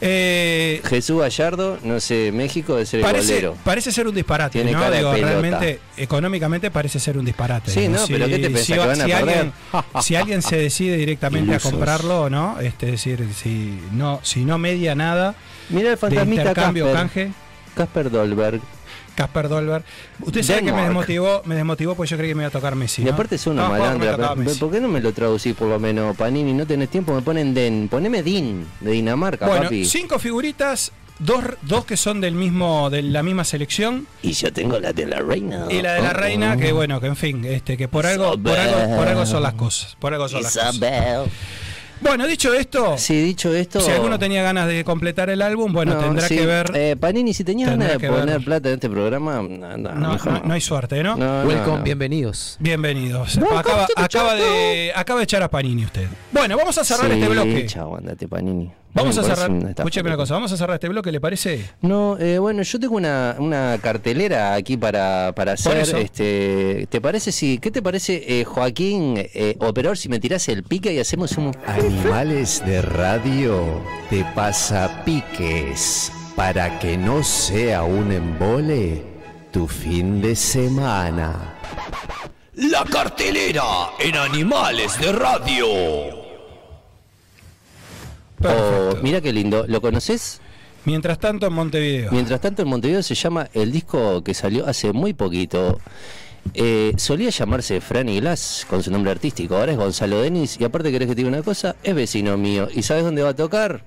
Eh, 0.00 0.80
Jesús 0.84 1.20
Gallardo, 1.20 1.78
no 1.82 1.98
sé, 1.98 2.30
México 2.32 2.74
debe 2.74 2.86
ser 2.86 3.00
el 3.00 3.06
parece, 3.06 3.32
golero. 3.34 3.56
parece 3.64 3.90
ser 3.90 4.06
un 4.06 4.14
disparate, 4.14 4.52
Tiene 4.62 4.72
¿no? 4.72 4.88
de 4.90 4.96
Digo, 4.98 5.12
realmente, 5.12 5.80
económicamente 5.96 6.70
parece 6.70 7.00
ser 7.00 7.18
un 7.18 7.24
disparate. 7.24 7.70
Sí, 7.72 7.88
¿no? 7.88 7.98
no, 8.00 8.06
pero 8.06 8.26
¿qué 8.26 8.38
te 8.38 8.50
pensás, 8.50 8.64
si, 8.66 8.72
que 8.74 8.78
van 8.78 8.90
a 8.90 8.94
si 8.94 9.00
perder? 9.10 9.16
alguien, 9.16 9.52
si 10.02 10.14
alguien 10.16 10.42
se 10.42 10.56
decide 10.56 10.96
directamente 10.96 11.50
a 11.50 11.54
Ilusos. 11.54 11.72
comprarlo, 11.72 12.30
¿no? 12.30 12.60
Este, 12.60 12.86
es 12.86 12.92
decir, 12.92 13.26
si 13.34 13.80
no, 13.92 14.20
si 14.22 14.44
no 14.44 14.56
media 14.58 14.94
nada 14.94 15.34
Mira 15.68 15.88
el 15.88 15.94
de 15.94 15.96
fantasmita 15.96 16.42
intercambio 16.42 16.84
o 16.90 16.92
Casper. 16.92 17.08
canje, 17.24 17.32
Casper 17.74 18.10
Dolberg. 18.10 18.60
Casper 19.18 19.48
Dolberg. 19.48 19.82
Usted 20.20 20.42
sabe 20.44 20.62
que 20.62 20.72
me 20.72 20.82
desmotivó, 20.82 21.42
me 21.44 21.56
desmotivó 21.56 21.96
porque 21.96 22.10
yo 22.10 22.16
creí 22.16 22.30
que 22.30 22.34
me 22.36 22.42
iba 22.44 22.48
a 22.48 22.52
tocar 22.52 22.76
Messi. 22.76 23.02
Y 23.02 23.06
¿no? 23.06 23.12
aparte 23.14 23.34
es 23.34 23.46
una 23.48 23.64
No, 23.64 23.68
malandra. 23.70 24.12
tocaba 24.12 24.34
pero- 24.34 24.44
Messi. 24.44 24.60
¿Por 24.60 24.70
qué 24.70 24.80
no 24.80 24.88
me 24.88 25.00
lo 25.00 25.12
traducís 25.12 25.54
por 25.54 25.68
lo 25.68 25.80
menos, 25.80 26.16
Panini? 26.16 26.52
No 26.52 26.66
tenés 26.66 26.88
tiempo, 26.88 27.12
me 27.14 27.22
ponen 27.22 27.52
Den. 27.52 27.88
Poneme 27.88 28.22
Din, 28.22 28.64
de 28.80 28.92
Dinamarca, 28.92 29.46
Bueno, 29.48 29.64
papi. 29.64 29.84
cinco 29.84 30.18
figuritas, 30.20 30.92
dos, 31.18 31.42
dos 31.62 31.84
que 31.84 31.96
son 31.96 32.20
del 32.20 32.34
mismo, 32.34 32.90
de 32.90 33.02
la 33.02 33.24
misma 33.24 33.42
selección. 33.42 34.06
Y 34.22 34.32
yo 34.34 34.52
tengo 34.52 34.78
la 34.78 34.92
de 34.92 35.04
la 35.06 35.18
reina. 35.20 35.66
Y 35.68 35.82
la 35.82 35.94
de 35.94 36.02
la 36.02 36.10
Oh, 36.10 36.12
reina, 36.12 36.54
oh. 36.56 36.60
que 36.60 36.70
bueno, 36.72 37.00
que 37.00 37.08
en 37.08 37.16
fin, 37.16 37.44
este, 37.44 37.76
que 37.76 37.88
por 37.88 38.06
algo, 38.06 38.38
por 38.40 38.56
algo, 38.56 38.96
por 38.96 39.08
algo 39.08 39.26
son 39.26 39.42
las 39.42 39.54
cosas. 39.54 39.96
Por 39.98 40.12
algo 40.14 40.28
son 40.28 40.42
las 40.44 40.54
cosas. 40.56 40.78
Bueno, 42.00 42.26
dicho 42.26 42.52
esto, 42.54 42.96
Sí, 42.98 43.20
dicho 43.20 43.52
esto. 43.54 43.80
si 43.80 43.90
alguno 43.90 44.18
tenía 44.18 44.42
ganas 44.42 44.66
de 44.68 44.84
completar 44.84 45.30
el 45.30 45.42
álbum, 45.42 45.72
bueno, 45.72 45.94
No, 45.94 46.00
tendrá 46.00 46.26
sí, 46.28 46.36
que 46.36 46.46
ver. 46.46 46.70
eh, 46.74 46.96
Panini, 46.98 47.34
si 47.34 47.44
tenías 47.44 47.70
ganas 47.70 47.88
de 47.88 47.98
ver. 47.98 48.10
poner 48.10 48.44
plata 48.44 48.68
en 48.68 48.74
este 48.76 48.88
programa, 48.88 49.42
no, 49.42 49.76
no, 49.76 49.94
no, 49.94 50.12
mejor 50.12 50.32
no- 50.32 50.40
no 50.44 50.54
hay 50.54 50.60
suerte, 50.60 51.02
¿no? 51.02 51.16
Welcome, 51.16 51.78
no. 51.78 51.82
bienvenidos. 51.84 52.56
Bienvenidos. 52.60 53.38
Acaba, 53.38 53.86
acaba 53.96 54.34
de, 54.34 54.92
acaba 54.94 55.20
de 55.20 55.24
echar 55.24 55.42
a 55.42 55.48
Panini 55.50 55.84
usted. 55.84 56.06
Bueno, 56.32 56.56
vamos 56.56 56.76
a 56.78 56.84
cerrar 56.84 57.06
Sí, 57.10 57.12
este 57.20 57.28
bloque. 57.28 57.66
chau, 57.66 57.96
andate, 57.96 58.28
Panini. 58.28 58.70
Vamos 58.94 59.16
a 59.18 59.22
cerrar. 59.22 59.50
Escúcheme 59.76 60.08
una 60.08 60.16
cosa, 60.16 60.34
vamos 60.34 60.50
a 60.52 60.56
cerrar 60.56 60.74
este 60.74 60.88
bloque, 60.88 61.12
¿le 61.12 61.20
parece? 61.20 61.64
No, 61.82 62.18
eh, 62.18 62.38
bueno, 62.38 62.62
yo 62.62 62.80
tengo 62.80 62.96
una, 62.96 63.36
una 63.38 63.78
cartelera 63.82 64.54
aquí 64.54 64.76
para, 64.76 65.32
para 65.36 65.54
Por 65.54 65.76
hacer. 65.76 65.78
eso. 65.78 65.96
Este, 65.98 66.86
¿Te 66.88 67.00
parece 67.00 67.30
si, 67.30 67.58
qué 67.58 67.70
te 67.70 67.82
parece, 67.82 68.40
eh, 68.40 68.44
Joaquín, 68.44 69.14
eh, 69.16 69.56
operador, 69.60 69.96
si 69.98 70.08
me 70.08 70.18
tirás 70.18 70.48
el 70.48 70.64
pique 70.64 70.92
y 70.92 70.98
hacemos 70.98 71.36
un 71.36 71.56
Animales 71.66 72.62
de 72.66 72.82
radio 72.82 73.82
te 74.10 74.24
pasa 74.34 75.02
piques 75.04 76.10
para 76.34 76.78
que 76.78 76.96
no 76.96 77.22
sea 77.22 77.82
un 77.84 78.10
embole 78.12 79.04
tu 79.52 79.66
fin 79.68 80.20
de 80.20 80.34
semana. 80.34 81.54
La 82.54 82.84
cartelera 82.84 83.90
en 84.00 84.16
Animales 84.16 84.98
de 85.00 85.12
Radio. 85.12 86.27
Oh, 88.40 88.42
Perfecto. 88.42 88.98
mira 89.02 89.20
qué 89.20 89.32
lindo, 89.32 89.64
¿lo 89.66 89.80
conoces? 89.80 90.40
Mientras 90.84 91.18
tanto, 91.18 91.46
en 91.46 91.52
Montevideo. 91.52 92.10
Mientras 92.12 92.40
tanto, 92.40 92.62
en 92.62 92.68
Montevideo 92.68 93.02
se 93.02 93.14
llama 93.14 93.48
el 93.52 93.72
disco 93.72 94.22
que 94.22 94.32
salió 94.34 94.66
hace 94.66 94.92
muy 94.92 95.12
poquito. 95.12 95.80
Eh, 96.54 96.92
solía 96.96 97.30
llamarse 97.30 97.80
Franny 97.80 98.20
Glass 98.20 98.64
con 98.70 98.82
su 98.82 98.90
nombre 98.90 99.10
artístico, 99.10 99.56
ahora 99.56 99.72
es 99.72 99.78
Gonzalo 99.78 100.22
Denis 100.22 100.56
y 100.58 100.64
aparte 100.64 100.90
querés 100.90 101.08
que 101.08 101.14
te 101.14 101.22
diga 101.22 101.28
una 101.28 101.42
cosa, 101.42 101.76
es 101.82 101.94
vecino 101.94 102.36
mío. 102.38 102.68
¿Y 102.72 102.82
sabes 102.84 103.04
dónde 103.04 103.22
va 103.22 103.30
a 103.30 103.36
tocar? 103.36 103.84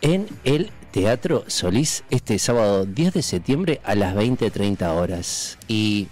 En 0.00 0.26
el 0.44 0.70
Teatro 0.92 1.44
Solís 1.48 2.04
este 2.10 2.38
sábado 2.38 2.86
10 2.86 3.14
de 3.14 3.22
septiembre 3.22 3.80
a 3.84 3.94
las 3.94 4.14
20.30 4.14 4.88
horas. 4.94 5.58
Y 5.68 6.08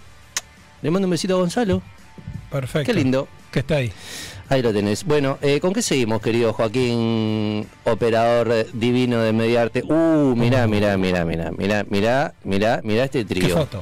le 0.81 0.91
mando 0.91 1.07
un 1.07 1.11
besito 1.11 1.35
a 1.35 1.37
Gonzalo. 1.37 1.81
Perfecto. 2.51 2.85
Qué 2.85 2.93
lindo. 2.93 3.27
Que 3.51 3.59
está 3.59 3.77
ahí. 3.77 3.91
Ahí 4.53 4.61
lo 4.61 4.71
tenés. 4.71 5.03
Bueno, 5.03 5.39
eh, 5.41 5.59
¿con 5.59 5.73
qué 5.73 5.81
seguimos, 5.81 6.21
querido 6.21 6.53
Joaquín, 6.53 7.65
operador 7.85 8.67
divino 8.71 9.19
de 9.19 9.33
Mediarte? 9.33 9.81
Uh, 9.81 10.35
mirá, 10.35 10.67
mirá, 10.67 10.95
mirá, 10.95 11.25
mirá, 11.25 11.49
mirá, 11.57 11.83
mirá, 11.89 12.33
mirá, 12.43 12.79
mirá 12.83 13.03
este 13.05 13.25
¿Qué 13.25 13.33
trío. 13.33 13.57
foto? 13.57 13.81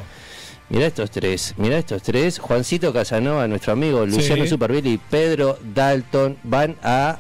Mirá 0.70 0.86
estos 0.88 1.12
tres, 1.12 1.54
mirá 1.58 1.78
estos 1.78 2.02
tres. 2.02 2.40
Juancito 2.40 2.94
Casanova, 2.94 3.50
nuestro 3.50 3.74
amigo 3.74 4.06
Luciano 4.06 4.44
Sí. 4.46 4.50
Superville 4.50 4.92
y 4.92 4.98
Pedro 4.98 5.58
Dalton 5.76 6.38
van 6.44 6.78
a 6.82 7.18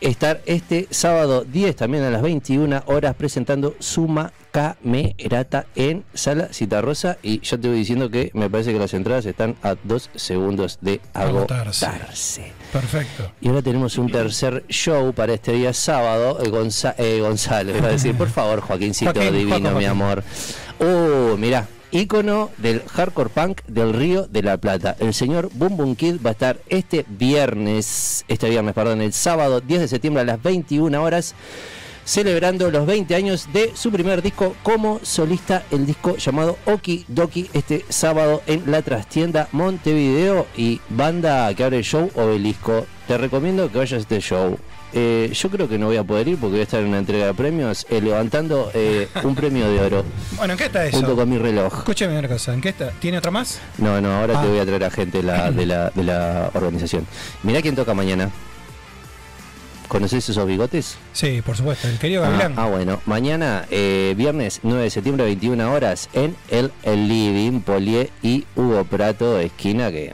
estar 0.00 0.40
este 0.46 0.86
sábado 0.90 1.44
10 1.44 1.74
también 1.76 2.04
a 2.04 2.10
las 2.10 2.22
21 2.22 2.82
horas 2.86 3.14
presentando 3.16 3.74
Suma 3.80 4.32
Camerata 4.52 5.66
en 5.74 6.04
Sala 6.14 6.48
Citarrosa 6.52 7.18
y 7.22 7.40
yo 7.40 7.58
te 7.58 7.68
voy 7.68 7.78
diciendo 7.78 8.08
que 8.10 8.30
me 8.34 8.48
parece 8.48 8.72
que 8.72 8.78
las 8.78 8.94
entradas 8.94 9.26
están 9.26 9.56
a 9.62 9.74
dos 9.84 10.10
segundos 10.14 10.78
de 10.80 11.00
Agotarse. 11.14 11.86
agotarse. 11.86 12.52
Perfecto. 12.72 13.32
Y 13.40 13.48
ahora 13.48 13.62
tenemos 13.62 13.98
un 13.98 14.10
tercer 14.10 14.64
show 14.68 15.12
para 15.12 15.34
este 15.34 15.52
día 15.52 15.72
sábado. 15.72 16.38
eh, 16.42 16.48
Gonza- 16.48 16.94
eh, 16.98 17.20
Gonzalo, 17.20 17.76
iba 17.76 17.88
a 17.88 17.92
decir, 17.92 18.14
por 18.16 18.28
favor, 18.28 18.60
Joaquincito 18.60 19.12
Joaquín, 19.12 19.32
divino, 19.34 19.72
mi 19.72 19.84
amor. 19.84 20.22
Oh, 20.80 21.36
mirá, 21.36 21.66
ícono 21.90 22.50
del 22.58 22.82
hardcore 22.82 23.30
punk 23.30 23.62
del 23.66 23.92
Río 23.92 24.26
de 24.26 24.42
la 24.42 24.56
Plata. 24.56 24.96
El 24.98 25.14
señor 25.14 25.50
Boom 25.54 25.76
Boom 25.76 25.96
Kid 25.96 26.16
va 26.24 26.30
a 26.30 26.32
estar 26.32 26.58
este 26.68 27.04
viernes, 27.08 28.24
este 28.28 28.50
viernes, 28.50 28.74
perdón, 28.74 29.00
el 29.00 29.12
sábado 29.12 29.60
10 29.60 29.80
de 29.80 29.88
septiembre 29.88 30.22
a 30.22 30.26
las 30.26 30.42
21 30.42 31.02
horas. 31.02 31.34
Celebrando 32.04 32.70
los 32.70 32.86
20 32.86 33.14
años 33.14 33.48
de 33.52 33.72
su 33.74 33.90
primer 33.90 34.22
disco 34.22 34.56
como 34.62 34.98
solista, 35.02 35.64
el 35.70 35.84
disco 35.84 36.16
llamado 36.16 36.56
Oki 36.64 37.04
Doki, 37.06 37.50
este 37.52 37.84
sábado 37.90 38.40
en 38.46 38.70
la 38.70 38.80
trastienda 38.80 39.48
Montevideo 39.52 40.46
y 40.56 40.80
banda 40.88 41.52
que 41.54 41.64
abre 41.64 41.78
el 41.78 41.84
show 41.84 42.10
Obelisco. 42.14 42.86
Te 43.06 43.18
recomiendo 43.18 43.70
que 43.70 43.76
vayas 43.76 43.98
a 43.98 44.00
este 44.00 44.20
show. 44.20 44.58
Eh, 44.94 45.30
yo 45.34 45.50
creo 45.50 45.68
que 45.68 45.76
no 45.78 45.86
voy 45.86 45.98
a 45.98 46.04
poder 46.04 46.28
ir 46.28 46.38
porque 46.38 46.52
voy 46.52 46.60
a 46.60 46.62
estar 46.62 46.80
en 46.80 46.88
una 46.88 46.98
entrega 46.98 47.26
de 47.26 47.34
premios 47.34 47.86
eh, 47.90 48.00
levantando 48.00 48.70
eh, 48.72 49.06
un 49.22 49.34
premio 49.34 49.68
de 49.70 49.80
oro 49.80 50.04
Bueno, 50.36 50.54
¿en 50.54 50.58
qué 50.58 50.64
está 50.64 50.86
eso? 50.86 50.96
junto 50.96 51.14
con 51.14 51.28
mi 51.28 51.36
reloj. 51.36 51.72
Escúchame 51.78 52.18
una 52.18 52.26
cosa, 52.28 52.54
¿en 52.54 52.60
qué 52.62 52.70
está? 52.70 52.90
¿Tiene 52.92 53.18
otra 53.18 53.30
más? 53.30 53.60
No, 53.76 54.00
no, 54.00 54.10
ahora 54.18 54.38
Ah. 54.38 54.42
te 54.42 54.48
voy 54.48 54.58
a 54.58 54.64
traer 54.64 54.84
a 54.84 54.90
gente 54.90 55.22
la- 55.22 55.50
de, 55.52 55.66
la, 55.66 55.90
de 55.90 56.04
la 56.04 56.50
organización. 56.54 57.06
Mirá 57.42 57.60
quién 57.60 57.76
toca 57.76 57.92
mañana. 57.92 58.30
¿Conoces 59.88 60.28
esos 60.28 60.46
bigotes? 60.46 60.98
Sí, 61.14 61.40
por 61.40 61.56
supuesto, 61.56 61.88
el 61.88 61.98
querido 61.98 62.22
Ah, 62.22 62.28
Gavilán. 62.28 62.54
ah, 62.58 62.66
bueno, 62.66 63.00
mañana, 63.06 63.64
eh, 63.70 64.12
viernes 64.18 64.60
9 64.62 64.82
de 64.82 64.90
septiembre, 64.90 65.24
21 65.24 65.72
horas, 65.72 66.10
en 66.12 66.36
el, 66.50 66.70
el 66.82 67.08
Living, 67.08 67.60
Polié 67.60 68.10
y 68.22 68.44
Hugo 68.54 68.84
Prato, 68.84 69.38
esquina 69.40 69.90
que. 69.90 70.12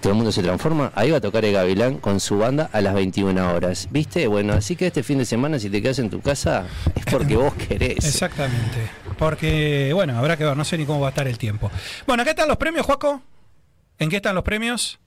Todo 0.00 0.12
el 0.12 0.16
mundo 0.16 0.32
se 0.32 0.42
transforma. 0.42 0.90
Ahí 0.94 1.10
va 1.10 1.18
a 1.18 1.20
tocar 1.20 1.44
el 1.44 1.52
Gavilán 1.52 1.98
con 1.98 2.18
su 2.20 2.36
banda 2.38 2.68
a 2.72 2.80
las 2.80 2.92
21 2.94 3.54
horas. 3.54 3.88
¿Viste? 3.90 4.26
Bueno, 4.26 4.52
así 4.54 4.74
que 4.76 4.88
este 4.88 5.02
fin 5.02 5.18
de 5.18 5.24
semana, 5.24 5.58
si 5.58 5.70
te 5.70 5.80
quedas 5.80 5.98
en 6.00 6.10
tu 6.10 6.20
casa, 6.20 6.66
es 6.94 7.04
porque 7.06 7.36
vos 7.36 7.54
querés. 7.54 8.04
Exactamente. 8.04 8.90
Porque, 9.18 9.92
bueno, 9.94 10.18
habrá 10.18 10.36
que 10.36 10.44
ver, 10.44 10.56
no 10.56 10.64
sé 10.64 10.76
ni 10.76 10.84
cómo 10.86 11.00
va 11.00 11.08
a 11.08 11.10
estar 11.10 11.28
el 11.28 11.38
tiempo. 11.38 11.70
Bueno, 12.06 12.24
¿qué 12.24 12.30
están 12.30 12.48
los 12.48 12.56
premios, 12.56 12.84
Juaco? 12.84 13.22
¿En 13.98 14.10
qué 14.10 14.16
están 14.16 14.34
los 14.34 14.42
premios? 14.44 14.98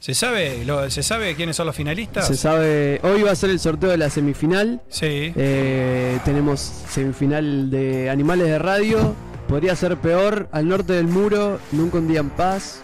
¿Se 0.00 0.12
sabe, 0.14 0.66
lo- 0.66 0.90
¿se 0.90 1.02
sabe 1.02 1.34
quiénes 1.34 1.56
son 1.56 1.66
los 1.66 1.74
finalistas? 1.74 2.26
Se 2.26 2.36
sabe, 2.36 3.00
hoy 3.04 3.22
va 3.22 3.30
a 3.30 3.36
ser 3.36 3.48
el 3.48 3.58
sorteo 3.58 3.88
de 3.88 3.96
la 3.96 4.10
semifinal. 4.10 4.82
Sí. 4.90 5.32
Eh, 5.34 6.18
tenemos 6.26 6.60
semifinal 6.60 7.70
de 7.70 8.10
Animales 8.10 8.48
de 8.48 8.58
Radio. 8.58 9.16
Podría 9.48 9.74
ser 9.76 9.96
peor, 9.96 10.48
al 10.52 10.68
norte 10.68 10.92
del 10.92 11.06
muro, 11.06 11.58
nunca 11.72 11.98
un 11.98 12.08
día 12.08 12.20
en 12.20 12.28
paz 12.30 12.80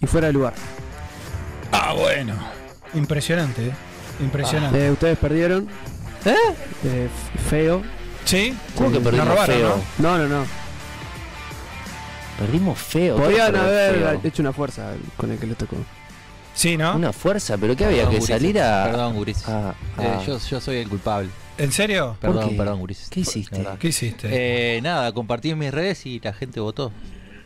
y 0.00 0.06
fuera 0.06 0.26
de 0.28 0.32
lugar. 0.32 0.54
Ah, 1.72 1.92
bueno. 1.94 2.34
Impresionante, 2.94 3.68
¿eh? 3.68 3.72
Impresionante. 4.20 4.86
Eh, 4.86 4.90
Ustedes 4.90 5.18
perdieron. 5.18 5.68
¿Eh? 6.24 6.34
Eh, 6.84 7.08
feo. 7.48 7.82
¿Sí? 8.24 8.54
¿Cómo 8.76 8.88
que 8.90 8.96
Nos 8.96 9.04
perdimos 9.04 9.28
robaron, 9.28 9.56
feo? 9.56 9.80
¿no? 9.98 10.18
No, 10.18 10.28
no, 10.28 10.40
no. 10.40 10.44
Perdimos 12.38 12.78
feo. 12.78 13.16
Podrían 13.16 13.52
¿Qué 13.52 13.58
haber 13.58 13.94
feo? 13.98 14.20
hecho 14.24 14.42
una 14.42 14.52
fuerza 14.52 14.92
con 15.16 15.30
el 15.32 15.38
que 15.38 15.46
les 15.46 15.56
tocó. 15.56 15.76
Sí, 16.54 16.76
¿no? 16.76 16.94
Una 16.96 17.12
fuerza, 17.12 17.56
pero 17.56 17.76
que 17.76 17.84
había 17.84 17.98
Perdón, 17.98 18.10
que 18.14 18.18
gurises. 18.20 18.36
salir 18.36 18.60
a. 18.60 18.84
Perdón, 18.84 19.14
gurises. 19.14 19.48
a- 19.48 19.74
Eh, 19.98 20.18
yo, 20.26 20.38
yo 20.38 20.60
soy 20.60 20.76
el 20.78 20.88
culpable. 20.88 21.28
¿En 21.56 21.72
serio? 21.72 22.16
¿Por 22.20 22.32
Perdón, 22.32 22.50
qué? 22.50 22.56
perdón, 22.56 22.78
gurises. 22.80 23.08
¿Qué 23.10 23.20
hiciste? 23.20 23.66
¿Qué 23.80 23.88
hiciste? 23.88 24.28
Eh, 24.30 24.80
nada, 24.82 25.12
compartí 25.12 25.50
en 25.50 25.58
mis 25.58 25.72
redes 25.72 26.06
y 26.06 26.20
la 26.20 26.32
gente 26.32 26.60
votó. 26.60 26.92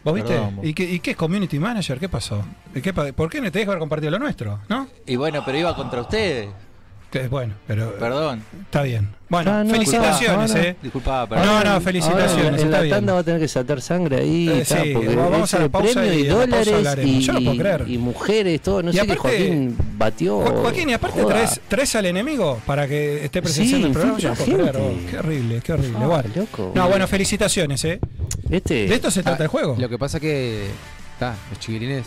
¿Vos 0.04 0.14
viste? 0.14 0.32
perdón, 0.32 0.56
vos. 0.56 0.64
¿Y 0.66 0.74
qué, 0.74 0.84
¿Y 0.84 0.98
qué 1.00 1.12
es 1.12 1.16
community 1.16 1.58
manager? 1.58 1.98
¿Qué 2.00 2.08
pasó? 2.08 2.44
¿Y 2.74 2.80
qué 2.80 2.92
pa- 2.92 3.12
¿Por 3.12 3.30
qué 3.30 3.40
no 3.40 3.50
te 3.52 3.60
dejo 3.60 3.70
haber 3.70 3.80
compartido 3.80 4.10
lo 4.10 4.18
nuestro? 4.18 4.58
¿No? 4.68 4.88
Y 5.06 5.16
bueno, 5.16 5.42
pero 5.44 5.58
iba 5.58 5.74
contra 5.76 6.00
ustedes. 6.00 6.48
Bueno, 7.30 7.54
pero 7.66 7.94
Perdón. 7.98 8.42
está 8.64 8.82
bien. 8.82 9.08
Bueno, 9.28 9.50
Ah, 9.50 9.64
no, 9.64 9.70
felicitaciones, 9.70 10.44
disculpa, 10.52 10.68
¿eh? 10.68 10.76
Disculpa, 10.82 11.26
perdón. 11.28 11.46
No, 11.46 11.52
no, 11.52 11.58
Ahora, 11.58 11.80
felicitaciones, 11.80 12.46
en 12.46 12.54
está 12.66 12.68
la 12.68 12.80
bien. 12.82 12.94
tanda 12.96 13.12
va 13.14 13.18
a 13.20 13.22
tener 13.22 13.40
que 13.40 13.48
saltar 13.48 13.80
sangre 13.80 14.16
ahí. 14.20 14.48
Eh, 14.48 14.60
está, 14.62 14.82
sí, 14.82 14.90
porque 14.92 15.14
vamos 15.16 15.54
a 15.54 15.58
la 15.58 15.68
pausa 15.70 15.92
premio 16.00 16.12
y 16.14 16.22
y 16.22 16.26
dólares 16.26 16.68
hablaremos. 16.74 17.10
y, 17.14 17.20
Yo 17.20 17.32
no 17.32 17.40
puedo 17.40 17.56
creer. 17.58 17.84
y 17.88 17.98
mujeres, 17.98 18.60
todo. 18.60 18.82
No 18.82 18.90
Y 18.90 18.92
sé 18.94 19.00
aparte- 19.00 19.14
qué 19.14 19.18
Joaquín 19.46 19.76
batió. 19.96 20.40
Jo- 20.40 20.62
Joaquín, 20.62 20.88
y 20.90 20.92
aparte 20.92 21.24
traes, 21.24 21.60
traes 21.68 21.96
al 21.96 22.06
enemigo 22.06 22.60
para 22.66 22.86
que 22.86 23.24
esté 23.24 23.40
presenciando 23.40 23.86
Sí, 23.86 23.90
el 23.90 23.92
programa. 23.92 24.18
Yo 24.18 24.34
puedo 24.34 24.58
creer, 24.70 24.76
oh, 24.76 25.10
qué 25.10 25.18
horrible, 25.18 25.60
qué 25.64 25.72
horrible. 25.72 25.98
Ah, 26.02 26.06
bueno. 26.06 26.30
loco. 26.36 26.72
No, 26.74 26.88
bueno, 26.88 27.06
felicitaciones, 27.08 27.84
¿eh? 27.86 28.00
Este, 28.50 28.74
De 28.86 28.94
esto 28.94 29.10
se 29.10 29.22
trata 29.22 29.42
Ah, 29.42 29.44
el 29.44 29.48
juego. 29.48 29.76
Lo 29.78 29.88
que 29.88 29.96
pasa 29.98 30.20
que 30.20 30.66
ta, 31.18 31.34
los 31.50 31.58
chiquilines 31.58 32.04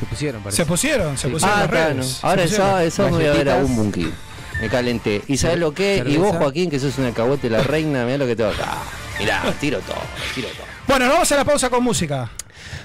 se 0.00 0.06
pusieron, 0.06 0.42
parece. 0.42 0.56
Se 0.62 0.66
pusieron, 0.66 1.16
se 1.18 1.26
Sí. 1.28 1.32
pusieron 1.32 1.56
Ah, 1.58 1.60
las 1.62 1.70
redes. 1.70 1.96
no. 2.22 2.28
Ahora 2.28 2.42
el 2.42 2.50
sábado, 2.50 2.80
el 2.80 2.90
sábado 2.92 3.16
me 3.18 3.22
voy 3.28 3.34
a 3.34 3.38
ver 3.38 3.50
a 3.50 3.56
un 3.56 3.76
bunky. 3.76 4.12
Me 4.60 4.68
calenté. 4.68 5.22
¿Y 5.28 5.36
sabes 5.36 5.58
lo 5.58 5.72
que? 5.72 5.94
Y 5.94 5.98
cerveza. 5.98 6.18
vos, 6.20 6.36
Joaquín, 6.36 6.68
que 6.70 6.78
sos 6.78 6.98
una 6.98 7.12
cahuete 7.12 7.48
la 7.48 7.62
reina, 7.62 8.04
mirá 8.04 8.18
lo 8.18 8.26
que 8.26 8.36
tengo 8.36 8.50
acá. 8.50 8.78
Mirá, 9.18 9.42
tiro 9.60 9.78
todo, 9.80 9.96
tiro 10.34 10.48
todo. 10.48 10.66
Bueno, 10.88 11.04
nos 11.06 11.14
vamos 11.14 11.32
a 11.32 11.36
la 11.36 11.44
pausa 11.44 11.70
con 11.70 11.82
música. 11.84 12.30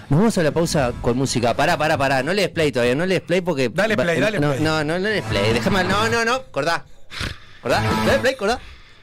Nos 0.09 0.19
vamos 0.19 0.37
a 0.37 0.43
la 0.43 0.51
pausa 0.51 0.93
con 1.01 1.17
música. 1.17 1.53
Pará, 1.55 1.77
pará, 1.77 1.97
pará. 1.97 2.21
No 2.23 2.33
le 2.33 2.43
des 2.43 2.51
play 2.51 2.71
todavía. 2.71 2.95
No 2.95 3.05
le 3.05 3.15
des 3.15 3.23
play 3.23 3.41
porque. 3.41 3.69
Dale 3.69 3.95
play, 3.97 4.19
dale 4.19 4.39
no, 4.39 4.51
play. 4.51 4.61
No, 4.63 4.83
no, 4.83 4.93
no 4.93 4.99
le 4.99 5.09
des 5.09 5.23
play. 5.23 5.51
Déjame. 5.53 5.83
No, 5.83 6.07
no, 6.09 6.23
no. 6.23 6.43
Cordá. 6.51 6.85
Cordá. 7.61 7.81
Dale 8.05 8.19
play, 8.19 8.35
cordá. 8.35 8.53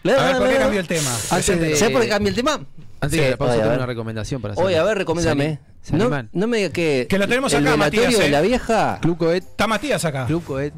A 0.05 0.09
ver, 0.09 0.37
¿por 0.39 0.49
qué 0.49 0.57
cambió 0.57 0.81
el 0.81 0.87
tema? 0.87 1.11
Antes 1.31 1.61
de- 1.61 1.77
¿Sabes 1.77 1.93
por 1.93 2.03
qué 2.03 2.09
cambió 2.09 2.29
el 2.31 2.35
tema? 2.35 2.53
Antes 3.01 3.19
Sí, 3.19 3.25
de 3.25 3.31
la 3.33 3.37
pausa 3.37 3.55
tengo 3.61 3.75
una 3.75 3.87
recomendación 3.87 4.41
para 4.41 4.55
hacer. 4.55 4.65
Oye, 4.65 4.79
a 4.79 4.83
ver, 4.85 4.99
recomiéndame. 4.99 5.59
¿Se 5.83 5.97
No, 5.97 6.05
animan? 6.05 6.31
no 6.33 6.47
me 6.47 6.59
digas 6.59 6.73
que. 6.73 7.07
Que 7.11 7.19
lo 7.19 7.27
tenemos 7.29 7.53
el 7.53 7.67
acá, 7.67 7.77
Matías, 7.77 8.17
de 8.19 8.27
¿eh? 8.27 8.31
la 8.31 8.41
vieja. 8.41 8.99
Club 9.03 9.19
Coet, 9.19 9.43
Está 9.45 9.67
Matías 9.67 10.05
acá. 10.05 10.27
Club 10.27 10.45
Coet, 10.45 10.73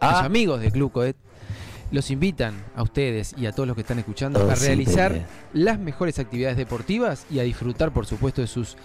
Ah. 0.00 0.12
los 0.12 0.22
amigos 0.22 0.60
de 0.60 0.70
Club 0.70 0.92
Coet 0.92 1.16
los 1.90 2.10
invitan 2.10 2.62
a 2.76 2.82
ustedes 2.82 3.34
y 3.38 3.46
a 3.46 3.52
todos 3.52 3.66
los 3.66 3.74
que 3.74 3.80
están 3.80 3.98
escuchando 3.98 4.46
Oh, 4.46 4.50
a 4.50 4.54
realizar 4.54 5.26
las 5.54 5.78
mejores 5.78 6.18
actividades 6.18 6.56
deportivas 6.58 7.24
y 7.30 7.38
a 7.38 7.42
disfrutar, 7.42 7.90
por 7.92 8.04
supuesto, 8.06 8.42
de 8.42 8.46
sus 8.46 8.76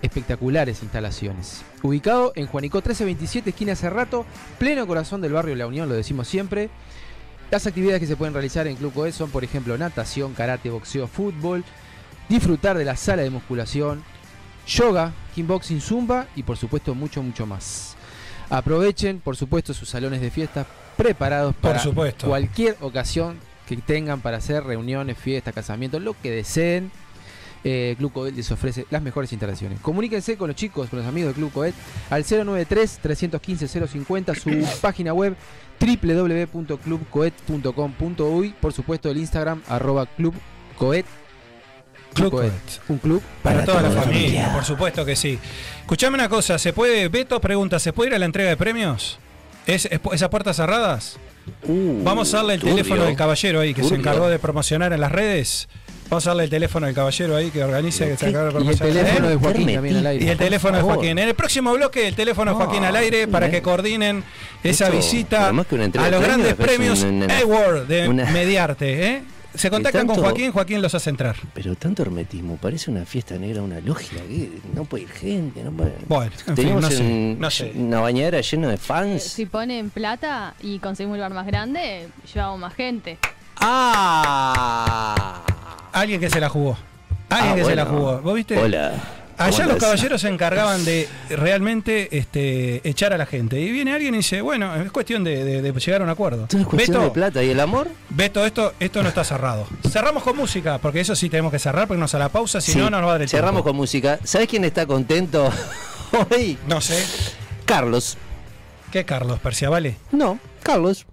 espectaculares 0.00 0.82
instalaciones. 0.82 1.62
Ubicado 1.82 2.32
en 2.36 2.46
Juanico 2.46 2.78
1327, 2.78 3.50
esquina 3.50 3.74
Cerrato, 3.76 4.24
pleno 4.58 4.86
corazón 4.86 5.20
del 5.20 5.32
barrio 5.32 5.54
La 5.56 5.66
Unión, 5.66 5.88
lo 5.88 5.94
decimos 5.94 6.28
siempre. 6.28 6.70
Las 7.50 7.66
actividades 7.66 8.00
que 8.00 8.06
se 8.06 8.16
pueden 8.16 8.34
realizar 8.34 8.66
en 8.66 8.76
Club 8.76 8.92
Coet 8.94 9.12
son, 9.12 9.30
por 9.30 9.42
ejemplo, 9.44 9.76
natación, 9.76 10.34
karate, 10.34 10.70
boxeo, 10.70 11.06
fútbol, 11.08 11.64
disfrutar 12.28 12.76
de 12.78 12.84
la 12.84 12.96
sala 12.96 13.22
de 13.22 13.30
musculación, 13.30 14.02
yoga, 14.68 15.12
kickboxing, 15.34 15.80
zumba 15.80 16.28
y, 16.36 16.44
por 16.44 16.56
supuesto, 16.56 16.94
mucho, 16.94 17.20
mucho 17.22 17.46
más. 17.46 17.96
Aprovechen, 18.50 19.18
por 19.20 19.36
supuesto, 19.36 19.72
sus 19.74 19.88
salones 19.88 20.20
de 20.20 20.30
fiestas 20.30 20.64
preparados 20.96 21.54
Por 21.54 21.72
para 21.72 21.80
supuesto. 21.80 22.28
cualquier 22.28 22.76
ocasión 22.80 23.38
que 23.66 23.76
tengan 23.76 24.20
para 24.20 24.36
hacer 24.38 24.62
reuniones, 24.64 25.18
fiestas, 25.18 25.54
casamientos, 25.54 26.00
lo 26.02 26.14
que 26.20 26.30
deseen. 26.30 26.90
Eh, 27.64 27.96
Club 27.98 28.12
Coet 28.12 28.36
les 28.36 28.48
ofrece 28.52 28.86
las 28.88 29.02
mejores 29.02 29.32
instalaciones. 29.32 29.80
Comuníquense 29.80 30.36
con 30.36 30.46
los 30.46 30.54
chicos, 30.56 30.88
con 30.88 31.00
los 31.00 31.08
amigos 31.08 31.30
de 31.30 31.34
Club 31.34 31.50
Coet 31.52 31.74
al 32.08 32.22
093-315-050, 32.24 34.38
su 34.38 34.50
página 34.80 35.12
web 35.12 35.34
www.clubcoet.com.uy, 35.80 38.54
por 38.60 38.72
supuesto 38.72 39.10
el 39.10 39.16
Instagram 39.18 39.60
arroba 39.68 40.06
Club 40.06 40.34
Coet. 40.76 41.04
Club 42.14 42.30
Coet, 42.30 42.52
un 42.88 42.98
club 42.98 43.22
Para, 43.42 43.64
toda, 43.64 43.82
la 43.82 43.90
familia, 43.90 44.52
por 44.52 44.64
supuesto 44.64 45.04
que 45.04 45.14
sí. 45.14 45.38
Escuchame 45.80 46.14
una 46.14 46.28
cosa, 46.28 46.58
¿se 46.58 46.72
puede, 46.72 47.08
Beto 47.08 47.40
pregunta, 47.40 47.78
¿se 47.78 47.92
puede 47.92 48.10
ir 48.10 48.14
a 48.16 48.18
la 48.18 48.26
entrega 48.26 48.48
de 48.50 48.56
premios? 48.56 49.18
¿Es, 49.66 49.84
es- 49.86 50.00
esas 50.12 50.28
puertas 50.28 50.56
cerradas? 50.56 51.16
Uh, 51.64 52.02
Vamos 52.02 52.32
a 52.34 52.38
darle 52.38 52.54
el 52.54 52.60
turbio. 52.60 52.76
teléfono 52.76 53.04
del 53.04 53.16
caballero 53.16 53.60
ahí 53.60 53.72
que 53.74 53.84
se 53.84 53.94
encargó 53.94 54.28
de 54.28 54.38
promocionar 54.38 54.92
en 54.92 55.00
las 55.00 55.12
redes. 55.12 55.68
Vamos 56.10 56.26
a 56.26 56.30
darle 56.30 56.44
el 56.44 56.50
teléfono 56.50 56.86
del 56.86 56.94
caballero 56.94 57.36
ahí 57.36 57.50
que 57.50 57.62
organiza, 57.62 58.06
que 58.06 58.16
se 58.16 58.26
de 58.26 58.32
Y 58.32 58.34
el 58.34 58.50
promocionar. 58.50 58.92
teléfono 58.94 59.26
¿Eh? 59.26 59.30
de 59.30 59.36
Joaquín 59.36 59.66
¿Qué 59.66 59.74
también 59.74 59.96
al 59.98 60.06
aire. 60.06 60.24
Y 60.24 60.28
el 60.28 60.38
teléfono 60.38 60.76
de. 60.78 60.82
Joaquín. 60.82 61.10
En 61.10 61.18
el 61.28 61.34
próximo 61.34 61.72
bloque, 61.74 62.08
el 62.08 62.14
teléfono 62.14 62.50
de 62.50 62.56
Joaquín 62.56 62.84
al 62.84 62.96
aire 62.96 63.28
para 63.28 63.46
¿eh? 63.46 63.50
que 63.50 63.62
coordinen 63.62 64.24
esa 64.64 64.88
visita 64.90 65.48
a 65.48 65.52
los 65.52 66.20
grandes 66.22 66.48
es 66.48 66.54
premios 66.54 67.04
Award 67.04 67.86
de 67.86 68.08
Mediarte. 68.08 69.06
¿eh? 69.06 69.22
Se 69.58 69.70
contactan 69.70 70.06
con 70.06 70.16
Joaquín, 70.16 70.52
Joaquín 70.52 70.80
los 70.80 70.94
hace 70.94 71.10
entrar. 71.10 71.36
Pero 71.52 71.74
tanto 71.74 72.02
hermetismo, 72.02 72.56
parece 72.56 72.90
una 72.90 73.04
fiesta 73.04 73.36
negra, 73.36 73.60
una 73.62 73.80
logia, 73.80 74.18
que 74.26 74.60
no 74.74 74.84
puede 74.84 75.04
ir 75.04 75.10
gente, 75.10 75.62
no 75.64 75.70
puede... 75.72 75.94
Bueno, 76.08 76.30
en 76.32 76.44
fin, 76.46 76.54
Tenemos 76.54 76.82
no 76.82 76.90
sé, 76.90 76.98
en- 77.00 77.38
no 77.40 77.50
sé. 77.50 77.72
una 77.74 78.00
bañadera 78.00 78.40
llena 78.40 78.68
de 78.68 78.76
fans. 78.78 79.22
Si 79.24 79.46
ponen 79.46 79.90
plata 79.90 80.54
y 80.60 80.78
conseguimos 80.78 81.14
un 81.14 81.18
lugar 81.18 81.34
más 81.34 81.46
grande, 81.46 82.08
llevamos 82.32 82.58
más 82.60 82.74
gente. 82.74 83.18
¡Ah! 83.60 85.42
Alguien 85.92 86.20
que 86.20 86.30
se 86.30 86.40
la 86.40 86.48
jugó. 86.48 86.76
Alguien 87.28 87.52
Ah, 87.52 87.56
que 87.56 87.64
se 87.64 87.76
la 87.76 87.84
jugó. 87.84 88.20
¿Vos 88.20 88.34
viste? 88.34 88.56
Hola. 88.56 88.92
Allá 89.38 89.58
¿Cómo 89.64 89.68
los 89.74 89.78
caballeros 89.82 90.20
se 90.20 90.28
encargaban 90.28 90.84
de 90.84 91.08
realmente 91.30 92.16
este, 92.18 92.86
echar 92.88 93.12
a 93.12 93.18
la 93.18 93.24
gente. 93.26 93.60
Y 93.60 93.70
viene 93.70 93.92
alguien 93.92 94.14
y 94.14 94.18
dice, 94.18 94.40
bueno, 94.40 94.74
es 94.76 94.90
cuestión 94.90 95.22
de, 95.24 95.44
de- 95.44 95.62
de 95.62 95.72
llegar 95.72 96.00
a 96.00 96.04
un 96.04 96.10
acuerdo. 96.10 96.44
Es 96.50 96.66
cuestión 96.66 96.76
Beto, 96.98 97.00
de 97.04 97.10
plata 97.10 97.42
y 97.44 97.50
el 97.50 97.60
amor. 97.60 97.88
Beto, 98.10 98.44
esto, 98.44 98.74
esto 98.80 99.02
no 99.02 99.08
está 99.08 99.22
cerrado. 99.24 99.66
Cerramos 99.88 100.22
con 100.24 100.36
música, 100.36 100.78
porque 100.78 101.00
eso 101.00 101.14
sí 101.14 101.28
tenemos 101.28 101.52
que 101.52 101.58
cerrar, 101.58 101.86
porque 101.86 102.00
nos 102.00 102.14
a 102.14 102.18
la 102.18 102.28
pausa, 102.30 102.60
si 102.60 102.72
Sí, 102.72 102.78
no, 102.78 102.90
no 102.90 103.00
nos 103.00 103.08
va 103.10 103.14
a 103.14 103.18
dar 103.18 103.28
Cerramos 103.28 103.52
tiempo. 103.58 103.70
con 103.70 103.76
música. 103.76 104.18
¿Sabes 104.24 104.48
quién 104.48 104.64
está 104.64 104.86
contento 104.86 105.50
hoy? 106.32 106.58
No 106.66 106.80
sé. 106.80 107.02
Carlos. 107.64 108.16
¿Qué, 108.90 109.04
Carlos? 109.04 109.38
¿Perciavale? 109.40 109.96
No, 110.12 110.38
Carlos. 110.62 111.06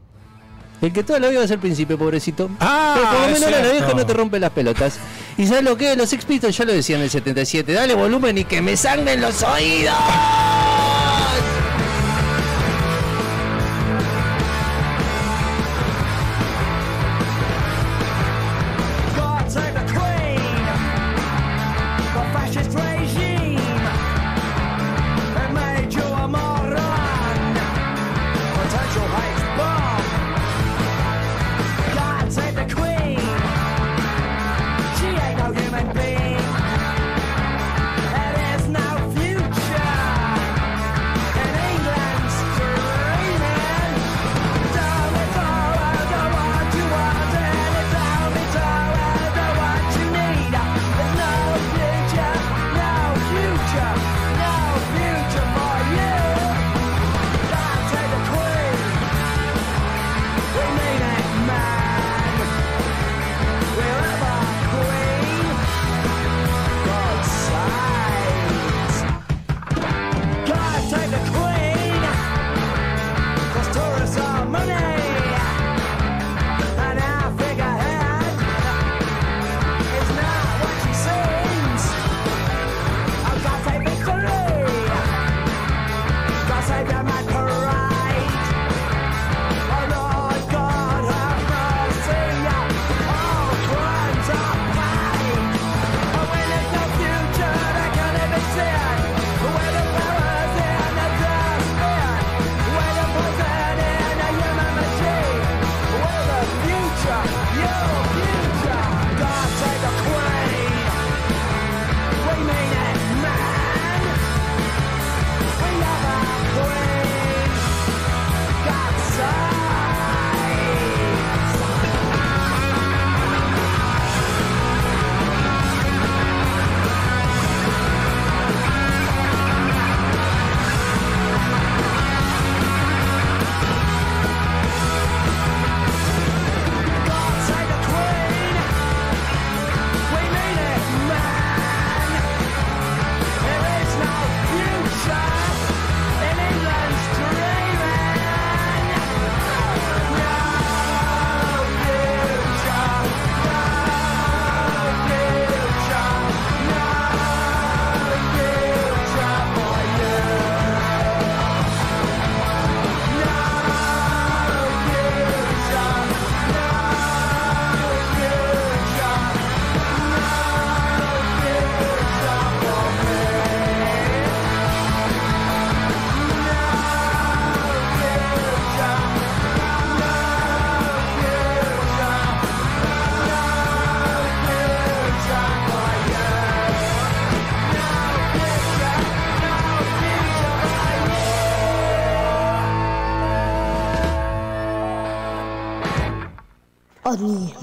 El 0.86 0.94
que 0.94 1.04
toda 1.04 1.20
la 1.20 1.30
vida 1.30 1.40
va 1.40 1.46
a 1.46 1.48
ser 1.48 1.60
príncipe, 1.60 1.98
pobrecito. 1.98 2.50
Ah, 2.60 2.94
Pero 2.96 3.10
por 3.10 3.20
lo 3.22 3.34
menos 3.34 3.52
la 3.52 3.72
vieja 3.72 3.94
no 3.96 4.06
te 4.06 4.14
rompe 4.14 4.40
las 4.40 4.52
pelotas. 4.52 5.00
¿Y 5.36 5.48
sabes 5.48 5.64
lo 5.64 5.76
que? 5.76 5.96
Los 5.96 6.10
Sex 6.10 6.26
Pistols 6.26 6.56
ya 6.56 6.64
lo 6.64 6.74
decían 6.74 7.00
en 7.00 7.06
el 7.06 7.10
77. 7.10 7.74
Dale 7.74 7.96
volumen 7.96 8.38
y 8.38 8.44
que 8.46 8.62
me 8.62 8.78
sangren 8.78 9.20
los 9.20 9.42
oídos. 9.42 9.96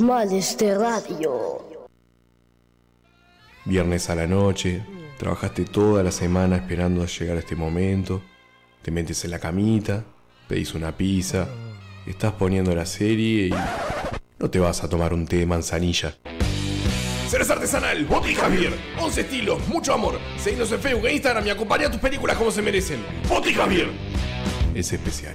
Animales 0.03 0.59
de 0.59 0.77
radio. 0.77 1.65
Viernes 3.65 4.11
a 4.11 4.17
la 4.17 4.27
noche, 4.27 4.83
trabajaste 5.17 5.65
toda 5.65 6.03
la 6.03 6.11
semana 6.11 6.57
esperando 6.57 7.07
llegar 7.07 7.37
a 7.37 7.39
este 7.39 7.55
momento, 7.55 8.21
te 8.83 8.91
metes 8.91 9.25
en 9.25 9.31
la 9.31 9.39
camita, 9.39 10.03
pedís 10.49 10.75
una 10.75 10.91
pizza, 10.97 11.47
estás 12.05 12.33
poniendo 12.33 12.75
la 12.75 12.85
serie 12.85 13.47
y 13.47 13.55
no 14.41 14.51
te 14.51 14.59
vas 14.59 14.83
a 14.83 14.89
tomar 14.89 15.15
un 15.15 15.25
té 15.25 15.37
de 15.37 15.47
manzanilla. 15.47 16.17
Cerveza 17.29 17.53
artesanal, 17.53 18.05
Botica 18.05 18.49
Beer, 18.49 18.73
11 18.99 19.21
estilos, 19.21 19.69
mucho 19.69 19.95
amor. 19.95 20.19
Seguinos 20.37 20.73
en 20.73 20.81
Facebook 20.81 21.07
e 21.07 21.13
Instagram 21.13 21.47
y 21.47 21.51
acompaña 21.51 21.89
tus 21.89 22.01
películas 22.01 22.37
como 22.37 22.51
se 22.51 22.61
merecen. 22.61 23.07
Botica 23.29 23.67
Beer. 23.67 23.89
Es 24.75 24.93
especial. 24.93 25.35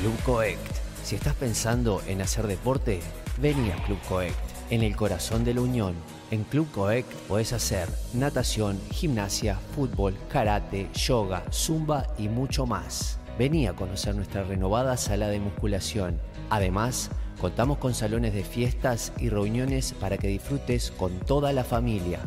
Club 0.00 0.16
Coect. 0.22 0.60
Si 1.02 1.16
estás 1.16 1.34
pensando 1.34 2.02
en 2.06 2.20
hacer 2.20 2.46
deporte, 2.46 3.00
vení 3.40 3.70
a 3.70 3.76
Club 3.84 3.98
Coect, 4.08 4.36
en 4.70 4.82
el 4.82 4.94
corazón 4.94 5.44
de 5.44 5.54
la 5.54 5.62
Unión. 5.62 5.94
En 6.30 6.44
Club 6.44 6.70
Coect 6.72 7.10
podés 7.26 7.52
hacer 7.52 7.88
natación, 8.12 8.78
gimnasia, 8.90 9.58
fútbol, 9.74 10.14
karate, 10.28 10.88
yoga, 10.92 11.42
zumba 11.50 12.06
y 12.18 12.28
mucho 12.28 12.66
más. 12.66 13.18
Vení 13.38 13.66
a 13.66 13.72
conocer 13.72 14.14
nuestra 14.14 14.44
renovada 14.44 14.96
sala 14.96 15.28
de 15.28 15.40
musculación. 15.40 16.20
Además, 16.50 17.10
contamos 17.40 17.78
con 17.78 17.94
salones 17.94 18.34
de 18.34 18.44
fiestas 18.44 19.12
y 19.18 19.30
reuniones 19.30 19.94
para 19.94 20.18
que 20.18 20.28
disfrutes 20.28 20.90
con 20.90 21.18
toda 21.20 21.52
la 21.52 21.64
familia. 21.64 22.20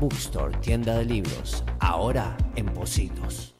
Bookstore, 0.00 0.56
tienda 0.58 0.98
de 0.98 1.04
libros, 1.04 1.64
ahora 1.80 2.36
en 2.56 2.66
Positos. 2.66 3.54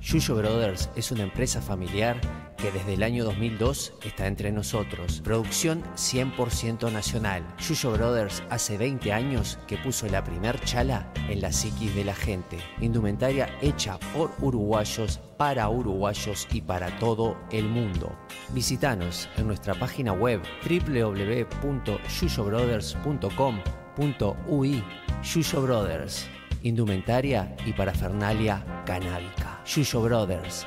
Yuyo 0.00 0.36
Brothers 0.36 0.90
es 0.96 1.12
una 1.12 1.22
empresa 1.22 1.62
familiar 1.62 2.20
que 2.56 2.72
desde 2.72 2.94
el 2.94 3.02
año 3.02 3.24
2002 3.24 3.94
está 4.04 4.26
entre 4.26 4.50
nosotros. 4.50 5.20
Producción 5.22 5.82
100% 5.96 6.90
nacional. 6.92 7.44
Yuyo 7.58 7.92
Brothers 7.92 8.42
hace 8.50 8.78
20 8.78 9.12
años 9.12 9.58
que 9.66 9.76
puso 9.76 10.08
la 10.08 10.24
primer 10.24 10.60
chala 10.60 11.12
en 11.28 11.40
la 11.40 11.52
psiquis 11.52 11.94
de 11.94 12.04
la 12.04 12.14
gente. 12.14 12.58
Indumentaria 12.80 13.48
hecha 13.60 13.98
por 14.12 14.32
uruguayos, 14.40 15.20
para 15.36 15.68
uruguayos 15.68 16.48
y 16.52 16.62
para 16.62 16.98
todo 16.98 17.36
el 17.50 17.64
mundo. 17.64 18.16
Visítanos 18.50 19.28
en 19.36 19.46
nuestra 19.46 19.74
página 19.74 20.12
web 20.12 20.40
www.yuyobrothers.com.ui 23.96 24.82
Yuyo 25.22 25.62
Brothers, 25.62 26.26
indumentaria 26.62 27.54
y 27.64 27.72
parafernalia 27.72 28.64
canábica. 28.84 29.60
Yuyo 29.64 30.02
Brothers. 30.02 30.66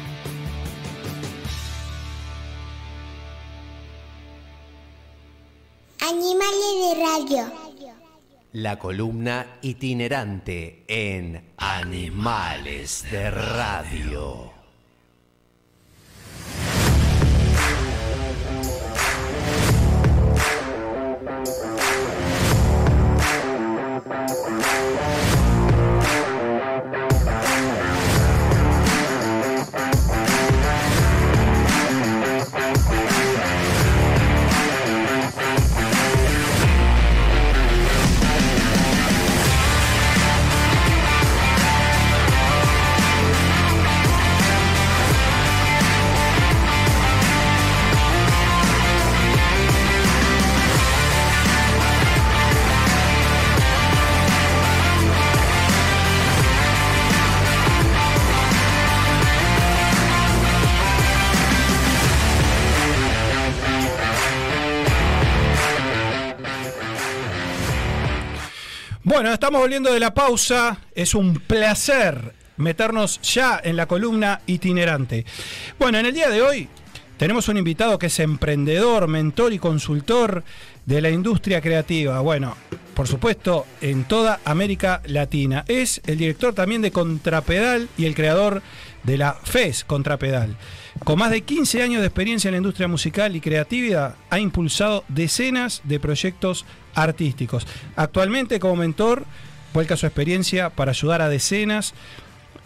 Animales 6.11 6.75
de 6.81 7.05
radio. 7.05 7.53
La 8.51 8.77
columna 8.77 9.59
itinerante 9.61 10.83
en 10.85 11.53
Animales 11.55 13.05
de 13.09 13.31
Radio. 13.31 14.60
Bueno, 69.11 69.33
estamos 69.33 69.59
volviendo 69.59 69.91
de 69.91 69.99
la 69.99 70.13
pausa. 70.13 70.77
Es 70.95 71.15
un 71.15 71.33
placer 71.33 72.33
meternos 72.55 73.19
ya 73.21 73.59
en 73.61 73.75
la 73.75 73.85
columna 73.85 74.39
itinerante. 74.45 75.25
Bueno, 75.77 75.97
en 75.97 76.05
el 76.05 76.13
día 76.13 76.29
de 76.29 76.41
hoy 76.41 76.69
tenemos 77.17 77.49
un 77.49 77.57
invitado 77.57 77.99
que 77.99 78.05
es 78.05 78.19
emprendedor, 78.21 79.09
mentor 79.09 79.51
y 79.51 79.59
consultor 79.59 80.45
de 80.85 81.01
la 81.01 81.09
industria 81.09 81.59
creativa. 81.59 82.21
Bueno, 82.21 82.55
por 82.93 83.05
supuesto, 83.05 83.65
en 83.81 84.05
toda 84.05 84.39
América 84.45 85.01
Latina. 85.05 85.65
Es 85.67 85.99
el 86.05 86.17
director 86.17 86.53
también 86.53 86.81
de 86.81 86.91
Contrapedal 86.91 87.89
y 87.97 88.05
el 88.05 88.15
creador 88.15 88.61
de 89.03 89.17
la 89.17 89.33
FES 89.33 89.83
Contrapedal. 89.83 90.55
Con 91.03 91.17
más 91.17 91.31
de 91.31 91.41
15 91.41 91.81
años 91.81 92.01
de 92.01 92.07
experiencia 92.07 92.49
en 92.49 92.53
la 92.53 92.57
industria 92.57 92.87
musical 92.87 93.35
y 93.35 93.41
creatividad, 93.41 94.15
ha 94.29 94.39
impulsado 94.39 95.03
decenas 95.07 95.81
de 95.83 95.99
proyectos 95.99 96.65
artísticos. 96.93 97.65
Actualmente, 97.95 98.59
como 98.59 98.75
mentor, 98.75 99.25
vuelca 99.73 99.97
su 99.97 100.05
experiencia 100.05 100.69
para 100.69 100.91
ayudar 100.91 101.23
a 101.23 101.29
decenas 101.29 101.95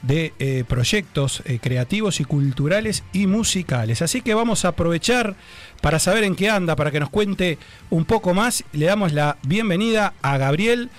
de 0.01 0.33
eh, 0.37 0.65
proyectos 0.67 1.41
eh, 1.45 1.59
creativos 1.61 2.19
y 2.19 2.25
culturales 2.25 3.03
y 3.13 3.25
musicales. 3.25 4.01
Así 4.01 4.21
que 4.21 4.33
vamos 4.33 4.65
a 4.65 4.69
aprovechar 4.69 5.35
para 5.81 5.97
saber 5.99 6.25
en 6.25 6.35
qué 6.35 6.49
anda, 6.49 6.75
para 6.75 6.91
que 6.91 6.99
nos 6.99 7.09
cuente 7.09 7.57
un 7.89 8.03
poco 8.03 8.33
más. 8.33 8.65
Le 8.73 8.85
damos 8.85 9.13
la 9.13 9.37
bienvenida 9.43 10.13
a 10.21 10.37
Gabriel 10.37 10.89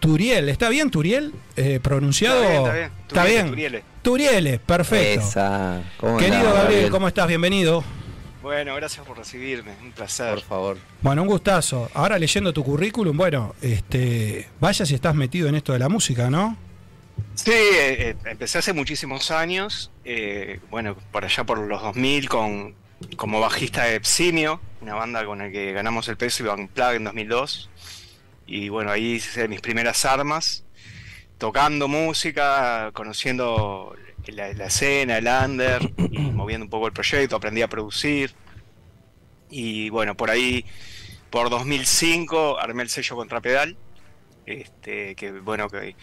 Turiel. 0.00 0.48
¿Está 0.48 0.68
bien 0.68 0.90
Turiel? 0.90 1.32
Eh, 1.56 1.78
pronunciado. 1.80 2.42
Está 2.42 2.74
bien, 2.74 2.90
Está 3.06 3.24
bien. 3.24 3.82
Turiele, 4.02 4.58
perfecto. 4.58 5.20
Esa. 5.20 5.80
¿Cómo 5.96 6.16
Querido 6.18 6.38
andás, 6.38 6.54
Gabriel, 6.54 6.90
¿cómo 6.90 7.08
estás? 7.08 7.28
Bienvenido. 7.28 7.84
Bueno, 8.42 8.74
gracias 8.74 9.06
por 9.06 9.16
recibirme, 9.16 9.72
un 9.80 9.92
placer. 9.92 10.34
Por 10.34 10.42
favor. 10.42 10.78
Bueno, 11.00 11.22
un 11.22 11.28
gustazo. 11.28 11.88
Ahora 11.94 12.18
leyendo 12.18 12.52
tu 12.52 12.64
currículum, 12.64 13.16
bueno, 13.16 13.54
este, 13.62 14.48
vaya 14.58 14.84
si 14.84 14.96
estás 14.96 15.14
metido 15.14 15.48
en 15.48 15.54
esto 15.54 15.72
de 15.72 15.78
la 15.78 15.88
música, 15.88 16.28
¿no? 16.28 16.56
Sí, 17.36 17.52
eh, 17.52 18.10
eh, 18.10 18.16
empecé 18.24 18.58
hace 18.58 18.72
muchísimos 18.72 19.30
años, 19.30 19.92
eh, 20.04 20.58
bueno, 20.70 20.96
por 21.12 21.24
allá 21.24 21.44
por 21.44 21.58
los 21.58 21.80
2000 21.80 22.28
con, 22.28 22.74
como 23.16 23.38
bajista 23.38 23.84
de 23.84 23.94
Epsimio, 23.94 24.60
una 24.80 24.94
banda 24.94 25.24
con 25.24 25.38
la 25.38 25.50
que 25.50 25.72
ganamos 25.72 26.08
el 26.08 26.16
peso 26.16 26.42
y 26.42 26.46
Van 26.46 26.66
Plug 26.66 26.94
en 26.94 27.04
2002. 27.04 27.70
Y 28.48 28.68
bueno, 28.68 28.90
ahí 28.90 29.12
hice 29.12 29.46
mis 29.46 29.60
primeras 29.60 30.04
armas, 30.04 30.64
tocando 31.46 31.88
música, 31.88 32.92
conociendo 32.94 33.96
la, 34.28 34.52
la 34.52 34.66
escena, 34.66 35.18
el 35.18 35.26
under, 35.26 35.82
y 36.12 36.18
moviendo 36.38 36.64
un 36.66 36.70
poco 36.70 36.86
el 36.86 36.92
proyecto, 36.92 37.34
aprendí 37.34 37.62
a 37.62 37.66
producir. 37.68 38.32
Y 39.50 39.90
bueno, 39.90 40.14
por 40.16 40.30
ahí, 40.30 40.64
por 41.30 41.50
2005, 41.50 42.60
armé 42.60 42.84
el 42.84 42.90
sello 42.90 43.16
Contrapedal, 43.16 43.76
este, 44.46 45.16
que 45.16 45.32
bueno, 45.32 45.68
que, 45.68 45.96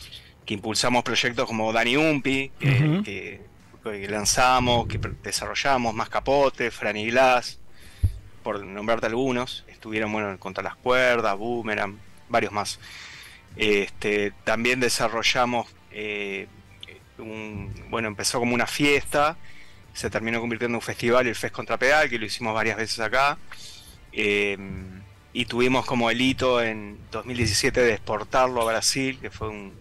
que 0.46 0.54
impulsamos 0.56 1.04
proyectos 1.04 1.46
como 1.48 1.72
Dani 1.72 1.96
Umpi, 1.96 2.52
que, 2.60 2.68
Ujú. 2.68 3.04
que- 3.04 3.42
que 3.82 4.08
lanzamos, 4.10 4.88
que 4.88 5.00
desarrollamos, 5.24 5.94
Más 5.96 6.10
Capote, 6.10 6.70
Franny 6.70 7.12
Glass, 7.12 7.60
por 8.44 8.62
nombrarte 8.62 9.06
algunos. 9.06 9.64
Estuvieron, 9.70 10.12
bueno, 10.12 10.38
contra 10.38 10.62
las 10.62 10.76
cuerdas, 10.76 11.38
Boomerang, 11.38 11.98
varios 12.28 12.52
más. 12.52 12.78
Este, 13.56 14.32
también 14.44 14.80
desarrollamos, 14.80 15.68
eh, 15.92 16.48
un, 17.18 17.74
bueno, 17.90 18.08
empezó 18.08 18.40
como 18.40 18.54
una 18.56 18.68
fiesta, 18.68 19.38
se 19.94 20.10
terminó 20.10 20.40
convirtiendo 20.40 20.74
en 20.76 20.78
un 20.78 20.82
festival, 20.82 21.28
el 21.28 21.36
Fest 21.36 21.54
Contra 21.54 21.78
Pedal, 21.78 22.10
que 22.10 22.18
lo 22.20 22.26
hicimos 22.26 22.54
varias 22.54 22.78
veces 22.78 23.00
acá. 23.00 23.38
Eh, 24.14 24.58
y 25.34 25.46
tuvimos 25.46 25.86
como 25.86 26.10
el 26.10 26.20
hito 26.22 26.62
en 26.62 26.98
2017 27.12 27.82
de 27.82 27.94
exportarlo 27.94 28.62
a 28.62 28.66
Brasil, 28.72 29.20
que 29.22 29.30
fue 29.30 29.50
un 29.50 29.74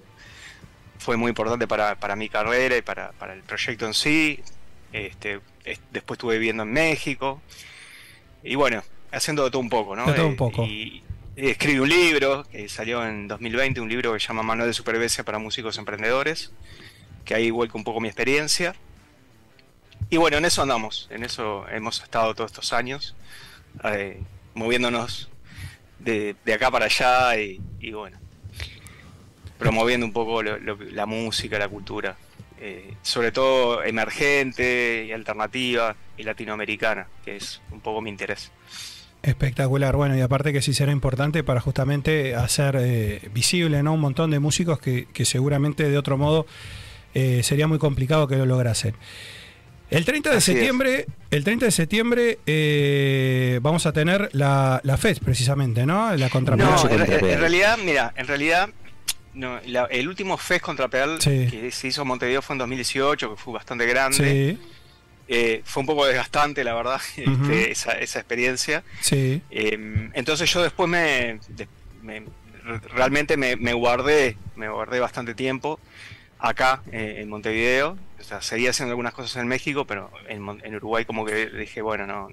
fue 0.99 1.17
muy 1.17 1.29
importante 1.31 1.67
para, 1.69 1.95
para 1.95 2.17
mi 2.17 2.29
carrera 2.29 2.77
y 2.77 2.83
para, 2.83 3.13
para 3.13 3.33
el 3.33 3.43
proyecto 3.43 3.87
en 3.87 3.95
sí. 3.95 4.41
Este, 4.93 5.41
es- 5.65 5.81
después 5.93 6.17
estuve 6.19 6.39
viviendo 6.39 6.65
en 6.65 6.73
México. 6.73 7.41
Y 8.43 8.57
bueno, 8.57 8.83
haciendo 9.13 9.45
de 9.45 9.51
todo 9.51 9.61
un 9.61 9.71
poco, 9.71 9.95
¿no? 9.97 10.07
De 10.07 10.15
todo 10.15 10.27
un 10.27 10.33
Eh, 10.33 10.37
poco. 10.37 10.65
Y 10.65 11.03
escribí 11.47 11.79
un 11.79 11.89
libro 11.89 12.45
que 12.51 12.69
salió 12.69 13.05
en 13.07 13.29
2020, 13.29 13.81
un 13.81 13.89
libro 13.89 14.13
que 14.13 14.21
se 14.21 14.29
llama 14.29 14.43
Manual 14.43 14.69
de 14.69 14.75
Supervivencia 14.75 15.25
para 15.25 15.39
Músicos 15.39 15.79
Emprendedores, 15.79 16.53
que 17.25 17.35
ahí 17.35 17.51
vuelco 17.51 17.79
un 17.79 17.85
poco 17.85 18.01
mi 18.01 18.09
experiencia. 18.09 18.75
Y 20.11 20.17
bueno, 20.17 20.39
en 20.39 20.45
eso 20.45 20.63
andamos, 20.63 21.07
en 21.11 21.25
eso 21.25 21.69
hemos 21.69 22.03
estado 22.03 22.35
todos 22.35 22.51
estos 22.51 22.73
años, 22.73 23.15
eh, 23.85 24.21
moviéndonos 24.55 25.31
de, 25.99 26.35
de 26.45 26.53
acá 26.55 26.71
para 26.71 26.87
allá 26.87 27.39
y, 27.39 27.61
y 27.81 27.93
bueno, 27.93 28.19
promoviendo 29.59 30.07
un 30.07 30.13
poco 30.13 30.43
la 30.43 31.07
música, 31.07 31.59
la 31.59 31.69
cultura, 31.69 32.17
eh, 32.61 32.95
sobre 33.03 33.31
todo 33.31 33.85
emergente 33.85 35.05
y 35.07 35.13
alternativa 35.13 35.95
y 36.17 36.25
latinoamericana, 36.25 37.07
que 37.25 37.37
es 37.37 37.61
un 37.71 37.81
poco 37.81 38.01
mi 38.01 38.11
interés. 38.11 38.51
Espectacular, 39.23 39.97
bueno, 39.97 40.17
y 40.17 40.21
aparte 40.21 40.53
que 40.53 40.63
sí 40.63 40.73
será 40.73 40.93
importante 40.93 41.43
para 41.43 41.61
justamente 41.61 42.35
hacer 42.37 42.77
eh, 42.79 43.29
visible 43.35 43.83
¿no? 43.83 43.93
un 43.95 44.01
montón 44.01 44.31
de 44.31 44.39
músicos 44.39 44.79
que, 44.79 45.07
que 45.13 45.25
seguramente 45.25 45.89
de 45.91 45.99
otro 45.99 46.17
modo 46.17 46.47
eh, 47.15 47.43
sería 47.43 47.67
muy 47.67 47.79
complicado 47.79 48.29
que 48.29 48.37
lo 48.37 48.47
lograsen. 48.47 48.95
El 49.91 50.05
30 50.05 50.31
de 50.31 50.37
Así 50.37 50.51
es. 50.53 50.57
septiembre, 50.59 51.07
el 51.31 51.43
30 51.45 51.65
de 51.67 51.71
septiembre 51.73 52.39
eh, 52.47 53.59
vamos 53.63 53.87
a 53.87 53.93
tener 53.93 54.29
la, 54.33 54.81
la 54.85 54.97
FES 54.99 55.19
precisamente, 55.21 55.85
¿no? 55.87 56.15
La 56.15 56.27
No, 56.27 56.31
contrapedal. 56.31 56.93
en, 56.93 57.01
en- 57.13 57.25
en 57.31 57.41
realidad, 57.41 57.79
mira, 57.85 58.13
en 58.17 58.27
realidad, 58.27 58.69
no, 59.35 59.59
la- 59.67 59.87
el 59.87 60.07
último 60.07 60.37
Fest 60.37 60.61
contra 60.63 60.89
Pedal 60.89 61.21
Sí. 61.21 61.49
que 61.51 61.71
se 61.73 61.89
hizo 61.89 62.03
en 62.03 62.09
Montevideo 62.09 62.43
fue 62.43 62.55
en 62.55 62.59
2018, 62.59 63.31
que 63.31 63.37
fue 63.37 63.55
bastante 63.55 63.87
grande. 63.87 64.59
Sí, 64.59 64.69
Eh, 65.29 65.61
fue 65.65 65.83
un 65.83 65.87
poco 65.87 66.07
desgastante, 66.07 66.65
la 66.65 66.75
verdad, 66.75 67.01
este, 67.17 67.71
esa, 67.71 67.93
esa 67.93 68.19
experiencia. 68.19 68.83
sí. 69.01 69.43
Eh, 69.51 70.09
entonces 70.15 70.51
yo 70.53 70.63
después 70.63 70.89
me, 70.89 71.39
me- 72.03 72.21
re- 72.65 72.81
realmente 72.95 73.37
me, 73.37 73.57
me 73.57 73.73
guardé, 73.75 74.37
me 74.57 74.69
guardé 74.69 75.01
bastante 75.01 75.35
tiempo 75.35 75.79
acá 76.39 76.83
eh, 76.93 77.17
en 77.19 77.29
Montevideo. 77.29 77.99
O 78.19 78.23
sea, 78.25 78.41
seguía 78.43 78.71
haciendo 78.71 78.93
algunas 78.93 79.13
cosas 79.15 79.37
en 79.41 79.49
México, 79.49 79.87
pero 79.87 80.11
en, 80.29 80.43
en 80.65 80.75
Uruguay 80.77 81.05
como 81.05 81.25
que 81.27 81.47
dije, 81.51 81.83
bueno, 81.83 82.07
no, 82.07 82.29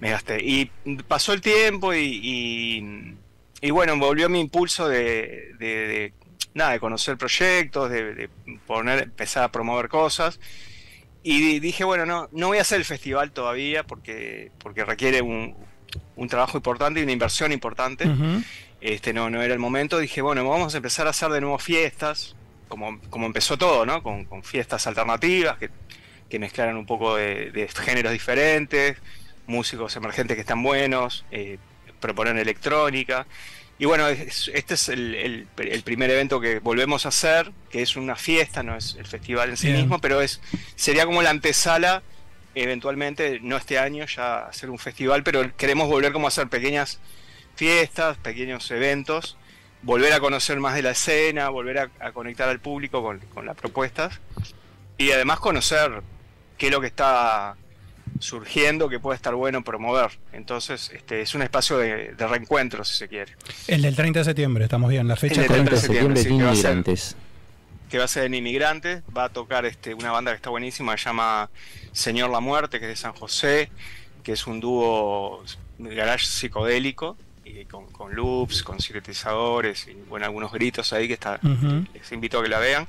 me 0.00 0.10
gasté. 0.10 0.38
Y 0.44 0.70
pasó 1.08 1.32
el 1.32 1.40
tiempo 1.40 1.94
y, 1.94 2.20
y, 2.22 3.14
y 3.60 3.70
bueno, 3.70 3.96
volvió 3.98 4.28
mi 4.28 4.40
impulso 4.40 4.88
de, 4.88 5.52
de- 5.58 5.86
de, 5.88 6.12
nada, 6.54 6.72
de 6.72 6.80
conocer 6.80 7.16
proyectos, 7.16 7.90
de, 7.90 8.14
de 8.14 8.28
poner, 8.66 9.04
empezar 9.04 9.44
a 9.44 9.50
promover 9.52 9.88
cosas. 9.88 10.38
Y 11.26 11.58
dije, 11.58 11.84
bueno, 11.84 12.04
no, 12.04 12.28
no 12.32 12.48
voy 12.48 12.58
a 12.58 12.60
hacer 12.60 12.78
el 12.78 12.84
festival 12.84 13.32
todavía 13.32 13.82
porque, 13.82 14.52
porque 14.58 14.84
requiere 14.84 15.22
un, 15.22 15.56
un 16.16 16.28
trabajo 16.28 16.58
importante 16.58 17.00
y 17.00 17.02
una 17.02 17.12
inversión 17.12 17.50
importante. 17.50 18.06
Este, 18.82 19.14
no, 19.14 19.30
no 19.30 19.40
era 19.40 19.54
el 19.54 19.58
momento. 19.58 19.98
Dije, 19.98 20.20
bueno, 20.20 20.46
vamos 20.46 20.74
a 20.74 20.76
empezar 20.76 21.06
a 21.06 21.10
hacer 21.10 21.30
de 21.30 21.40
nuevo 21.40 21.58
fiestas, 21.58 22.36
como, 22.68 23.00
como 23.08 23.24
empezó 23.24 23.56
todo, 23.56 23.86
¿no? 23.86 24.02
Con, 24.02 24.26
con 24.26 24.44
fiestas 24.44 24.86
alternativas 24.86 25.56
que, 25.56 25.70
que 26.28 26.38
mezclaran 26.38 26.76
un 26.76 26.84
poco 26.84 27.16
de, 27.16 27.50
de 27.52 27.68
géneros 27.68 28.12
diferentes, 28.12 28.98
músicos 29.46 29.96
emergentes 29.96 30.34
que 30.34 30.42
están 30.42 30.62
buenos, 30.62 31.24
eh, 31.30 31.56
proponer 32.00 32.36
electrónica. 32.36 33.26
Y 33.84 33.86
bueno, 33.86 34.08
es- 34.08 34.50
este 34.54 34.72
es 34.74 34.88
el, 34.88 35.14
el- 35.14 35.46
el 35.58 35.82
primer 35.82 36.10
evento 36.10 36.40
que 36.40 36.58
volvemos 36.58 37.04
a 37.04 37.10
hacer, 37.10 37.52
que 37.68 37.82
es 37.82 37.96
una 37.96 38.16
fiesta, 38.16 38.62
no 38.62 38.74
es 38.76 38.94
el 38.98 39.04
festival 39.06 39.50
en 39.50 39.58
sí 39.58 39.66
Bien. 39.66 39.80
mismo, 39.82 39.98
pero 40.00 40.22
es 40.22 40.40
sería 40.74 41.04
como 41.04 41.20
la 41.20 41.28
antesala, 41.28 42.02
eventualmente, 42.54 43.40
no 43.42 43.58
este 43.58 43.78
año, 43.78 44.06
ya 44.06 44.46
hacer 44.46 44.70
un 44.70 44.78
festival, 44.78 45.22
pero 45.22 45.54
queremos 45.58 45.86
volver 45.88 46.12
como 46.12 46.26
a 46.26 46.28
hacer 46.28 46.48
pequeñas 46.48 46.98
fiestas, 47.56 48.16
pequeños 48.16 48.70
eventos, 48.70 49.36
volver 49.82 50.14
a 50.14 50.20
conocer 50.20 50.58
más 50.60 50.74
de 50.74 50.80
la 50.80 50.92
escena, 50.92 51.50
volver 51.50 51.78
a, 51.78 51.90
a 52.00 52.12
conectar 52.12 52.48
al 52.48 52.60
público 52.60 53.02
con, 53.02 53.18
con 53.34 53.44
las 53.44 53.54
propuestas 53.54 54.18
y 54.96 55.10
además 55.10 55.40
conocer 55.40 56.00
qué 56.56 56.68
es 56.68 56.72
lo 56.72 56.80
que 56.80 56.86
está 56.86 57.54
surgiendo 58.18 58.88
que 58.88 58.98
puede 59.00 59.16
estar 59.16 59.34
bueno 59.34 59.62
promover. 59.64 60.10
Entonces, 60.32 60.90
este 60.94 61.20
es 61.22 61.34
un 61.34 61.42
espacio 61.42 61.78
de, 61.78 62.14
de 62.14 62.26
reencuentro, 62.26 62.84
si 62.84 62.94
se 62.96 63.08
quiere. 63.08 63.32
El 63.68 63.82
del 63.82 63.96
30 63.96 64.20
de 64.20 64.24
septiembre, 64.24 64.64
estamos 64.64 64.90
bien, 64.90 65.06
la 65.08 65.16
fecha. 65.16 65.34
El 65.42 65.48
del 65.48 65.48
30 65.48 65.70
de 65.72 65.76
septiembre, 65.78 66.16
septiembre, 66.16 66.22
sí, 66.22 66.28
que 66.38 66.44
va 66.44 66.50
a 66.50 66.54
ser- 66.54 66.70
inmigrantes. 66.72 67.16
que 67.90 67.98
va 67.98 68.04
a 68.04 68.08
ser 68.08 68.24
en 68.24 68.34
Inmigrantes, 68.34 69.02
va 69.16 69.24
a 69.24 69.28
tocar 69.28 69.64
este, 69.66 69.94
una 69.94 70.10
banda 70.10 70.30
que 70.32 70.36
está 70.36 70.50
buenísima, 70.50 70.96
se 70.96 71.04
llama 71.04 71.50
Señor 71.92 72.30
La 72.30 72.40
Muerte, 72.40 72.78
que 72.80 72.86
es 72.86 72.90
de 72.90 72.96
San 72.96 73.12
José, 73.12 73.70
que 74.22 74.32
es 74.32 74.46
un 74.46 74.58
dúo 74.60 75.44
garage 75.78 76.24
psicodélico, 76.26 77.16
y 77.44 77.66
con, 77.66 77.86
con 77.92 78.14
loops, 78.14 78.62
con 78.62 78.80
sintetizadores, 78.80 79.86
y 79.86 79.92
bueno, 80.08 80.24
algunos 80.26 80.50
gritos 80.50 80.92
ahí 80.92 81.06
que 81.06 81.14
está, 81.14 81.38
les 81.92 82.10
invito 82.12 82.38
a 82.38 82.42
que 82.42 82.48
la 82.48 82.58
vean. 82.58 82.88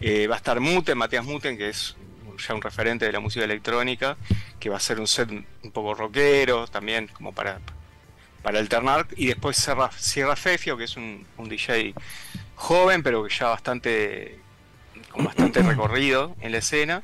Eh, 0.00 0.28
va 0.28 0.36
a 0.36 0.38
estar 0.38 0.60
Muten, 0.60 0.96
Matías 0.96 1.24
Muten, 1.24 1.58
que 1.58 1.68
es 1.70 1.96
ya 2.38 2.54
un 2.54 2.62
referente 2.62 3.04
de 3.04 3.12
la 3.12 3.20
música 3.20 3.44
electrónica, 3.44 4.16
que 4.58 4.70
va 4.70 4.76
a 4.76 4.80
ser 4.80 4.98
un 5.00 5.06
set 5.06 5.30
un 5.30 5.70
poco 5.72 5.94
rockero, 5.94 6.66
también 6.66 7.08
como 7.08 7.32
para, 7.32 7.58
para 8.42 8.58
alternar. 8.58 9.06
Y 9.16 9.26
después 9.26 9.56
cierra, 9.56 9.90
cierra 9.92 10.36
Fefio, 10.36 10.76
que 10.76 10.84
es 10.84 10.96
un, 10.96 11.26
un 11.36 11.48
DJ 11.48 11.94
joven, 12.56 13.02
pero 13.02 13.26
ya 13.28 13.48
bastante 13.48 14.38
con 15.10 15.24
bastante 15.24 15.62
recorrido 15.62 16.36
en 16.40 16.52
la 16.52 16.58
escena. 16.58 17.02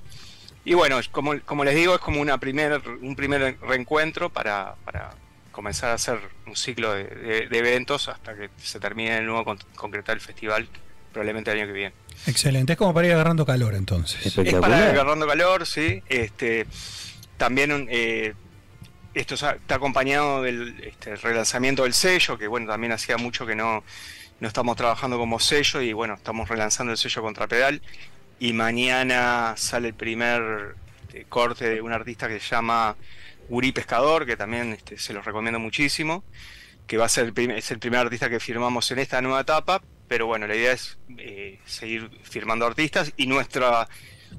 Y 0.65 0.75
bueno, 0.75 0.99
como, 1.11 1.39
como 1.43 1.65
les 1.65 1.75
digo, 1.75 1.95
es 1.95 2.01
como 2.01 2.21
una 2.21 2.39
primer, 2.39 2.81
un 3.03 3.15
primer 3.17 3.59
reencuentro 3.61 4.31
para, 4.31 4.75
para 4.85 5.11
comenzar 5.53 5.91
a 5.91 5.95
hacer 5.95 6.19
un 6.47 6.57
ciclo 6.57 6.93
de, 6.93 7.05
de- 7.05 7.47
de 7.49 7.59
eventos 7.59 8.09
hasta 8.09 8.35
que 8.35 8.51
se 8.57 8.81
termine 8.81 9.15
de 9.17 9.21
nuevo 9.23 9.45
con 9.45 9.59
concretar 9.77 10.15
el 10.17 10.21
festival, 10.21 10.67
probablemente 11.15 11.51
el 11.51 11.61
año 11.61 11.67
que 11.69 11.73
viene. 11.73 11.95
Excelente, 12.27 12.75
es 12.75 12.79
como 12.79 12.93
para 12.93 13.07
ir 13.07 13.15
agarrando 13.15 13.47
calor 13.47 13.75
entonces. 13.75 14.27
Es 14.27 14.55
para 14.55 14.79
ir 14.79 14.85
agarrando 14.91 15.27
calor, 15.27 15.67
sí. 15.67 16.03
Este, 16.09 16.67
también 17.39 17.87
eh, 17.91 18.35
esto 19.15 19.35
está 19.35 19.57
acompañado 19.75 20.43
del 20.43 20.75
este, 20.85 21.17
relanzamiento 21.17 21.85
del 21.85 21.95
sello, 21.95 22.37
que 22.37 22.47
bueno, 22.47 22.67
también 22.67 22.93
hacía 22.93 23.17
mucho 23.17 23.47
que 23.47 23.55
no, 23.55 23.83
no 24.41 24.49
estamos 24.49 24.77
trabajando 24.77 25.17
como 25.17 25.41
sello 25.41 25.81
y 25.81 25.93
bueno, 25.93 26.15
estamos 26.15 26.49
relanzando 26.49 26.93
el 26.93 26.99
sello 26.99 27.23
Contrapedal. 27.23 27.81
Y 28.41 28.53
mañana 28.53 29.55
sale 29.57 29.89
el 29.89 29.95
primer 29.95 30.75
este, 31.07 31.25
corte 31.27 31.69
de 31.69 31.81
un 31.81 31.93
artista 31.93 32.29
que 32.29 32.41
se 32.41 32.49
llama 32.49 32.97
Uri 33.49 33.73
Pescador, 33.73 34.27
que 34.27 34.37
también 34.37 34.73
este, 34.73 34.99
se 34.99 35.13
los 35.13 35.25
recomiendo 35.25 35.61
muchísimo, 35.61 36.25
que 36.87 36.97
va 36.97 37.07
a 37.07 37.09
ser 37.09 37.33
el 37.35 37.51
es 37.53 37.71
el 37.71 37.79
primer 37.79 38.01
artista 38.01 38.29
que 38.29 38.41
firmamos 38.41 38.91
en 38.91 38.99
esta 38.99 39.23
nueva 39.23 39.41
etapa, 39.41 39.81
pero 40.09 40.27
bueno, 40.27 40.47
la 40.47 40.55
idea 40.55 40.73
es 40.73 40.99
eh, 41.19 41.59
seguir 41.65 42.11
firmando 42.23 42.67
artistas 42.67 43.13
y 43.17 43.27
nuestra 43.27 43.89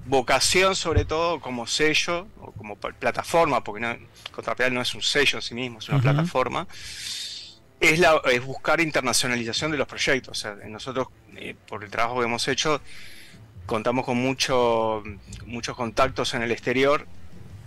vocación 0.06 0.76
sobre 0.76 1.06
todo 1.06 1.40
como 1.40 1.66
sello 1.68 2.28
o 2.40 2.52
como 2.52 2.76
plataforma, 2.76 3.64
porque 3.64 3.82
no, 3.82 3.98
Contrapedal 4.32 4.74
no 4.74 4.82
es 4.82 4.94
un 4.94 5.02
sello 5.02 5.38
en 5.40 5.42
sí 5.42 5.56
mismo, 5.56 5.80
es 5.80 5.88
una 5.90 5.98
Ujú. 5.98 6.04
plataforma, 6.04 6.68
es, 7.80 8.00
la, 8.00 8.22
es 8.32 8.44
buscar 8.44 8.82
internacionalización 8.82 9.72
de 9.72 9.78
los 9.78 9.88
proyectos. 9.88 10.38
O 10.38 10.42
sea, 10.42 10.56
nosotros, 10.68 11.08
eh, 11.36 11.56
por 11.68 11.84
el 11.84 11.90
trabajo 11.90 12.20
que 12.20 12.26
hemos 12.26 12.48
hecho, 12.48 12.82
contamos 13.66 14.06
con 14.06 14.18
mucho, 14.18 15.04
muchos 15.46 15.76
contactos 15.76 16.34
en 16.34 16.42
el 16.44 16.52
exterior. 16.52 17.08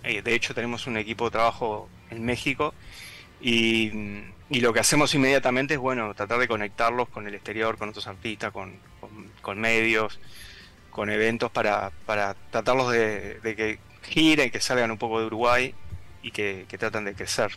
Eh, 0.03 0.21
de 0.21 0.33
hecho, 0.33 0.53
tenemos 0.53 0.87
un 0.87 0.97
equipo 0.97 1.25
de 1.25 1.31
trabajo 1.31 1.89
en 2.09 2.23
México 2.25 2.73
y, 3.41 3.91
y 4.49 4.61
lo 4.61 4.73
que 4.73 4.79
hacemos 4.79 5.13
inmediatamente 5.13 5.75
es 5.75 5.79
bueno 5.79 6.13
tratar 6.13 6.39
de 6.39 6.47
conectarlos 6.47 7.09
con 7.09 7.27
el 7.27 7.35
exterior, 7.35 7.77
con 7.77 7.89
otros 7.89 8.07
artistas, 8.07 8.51
con, 8.51 8.79
medios, 9.59 10.19
con 10.89 11.09
eventos 11.09 11.51
para, 11.51 11.91
para 12.05 12.35
tratarlos 12.51 12.91
de, 12.91 13.39
de 13.39 13.55
que 13.55 13.79
giren, 14.03 14.49
que 14.49 14.59
salgan 14.59 14.91
un 14.91 14.97
poco 14.97 15.19
de 15.19 15.27
Uruguay 15.27 15.75
y 16.23 16.31
que, 16.31 16.65
que 16.67 16.77
tratan 16.77 17.05
de 17.05 17.13
crecer. 17.13 17.51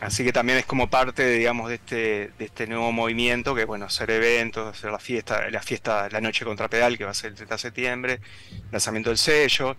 Así 0.00 0.24
que 0.24 0.32
también 0.32 0.58
es 0.58 0.66
como 0.66 0.88
parte, 0.90 1.22
de, 1.22 1.38
digamos, 1.38 1.68
de 1.68 1.76
este, 1.76 2.30
de 2.38 2.44
este 2.44 2.66
nuevo 2.66 2.92
movimiento, 2.92 3.54
que 3.54 3.64
bueno, 3.64 3.86
hacer 3.86 4.10
eventos, 4.10 4.76
hacer 4.76 4.90
la 4.90 4.98
fiesta, 4.98 5.50
la 5.50 5.62
fiesta, 5.62 6.08
la 6.10 6.20
noche 6.20 6.44
contra 6.44 6.68
pedal, 6.68 6.98
que 6.98 7.04
va 7.04 7.10
a 7.10 7.14
ser 7.14 7.30
el 7.30 7.36
30 7.36 7.54
de 7.54 7.58
septiembre, 7.58 8.20
lanzamiento 8.70 9.10
del 9.10 9.18
sello. 9.18 9.76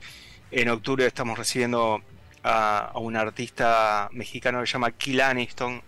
En 0.50 0.70
octubre 0.70 1.06
estamos 1.06 1.38
recibiendo 1.38 2.02
a, 2.48 2.92
un 2.96 3.16
artista 3.16 4.10
mexicano 4.12 4.62
que 4.62 4.68
se 4.68 4.74
llama 4.74 4.92
Kill 4.92 5.22
Aniston, 5.22 5.82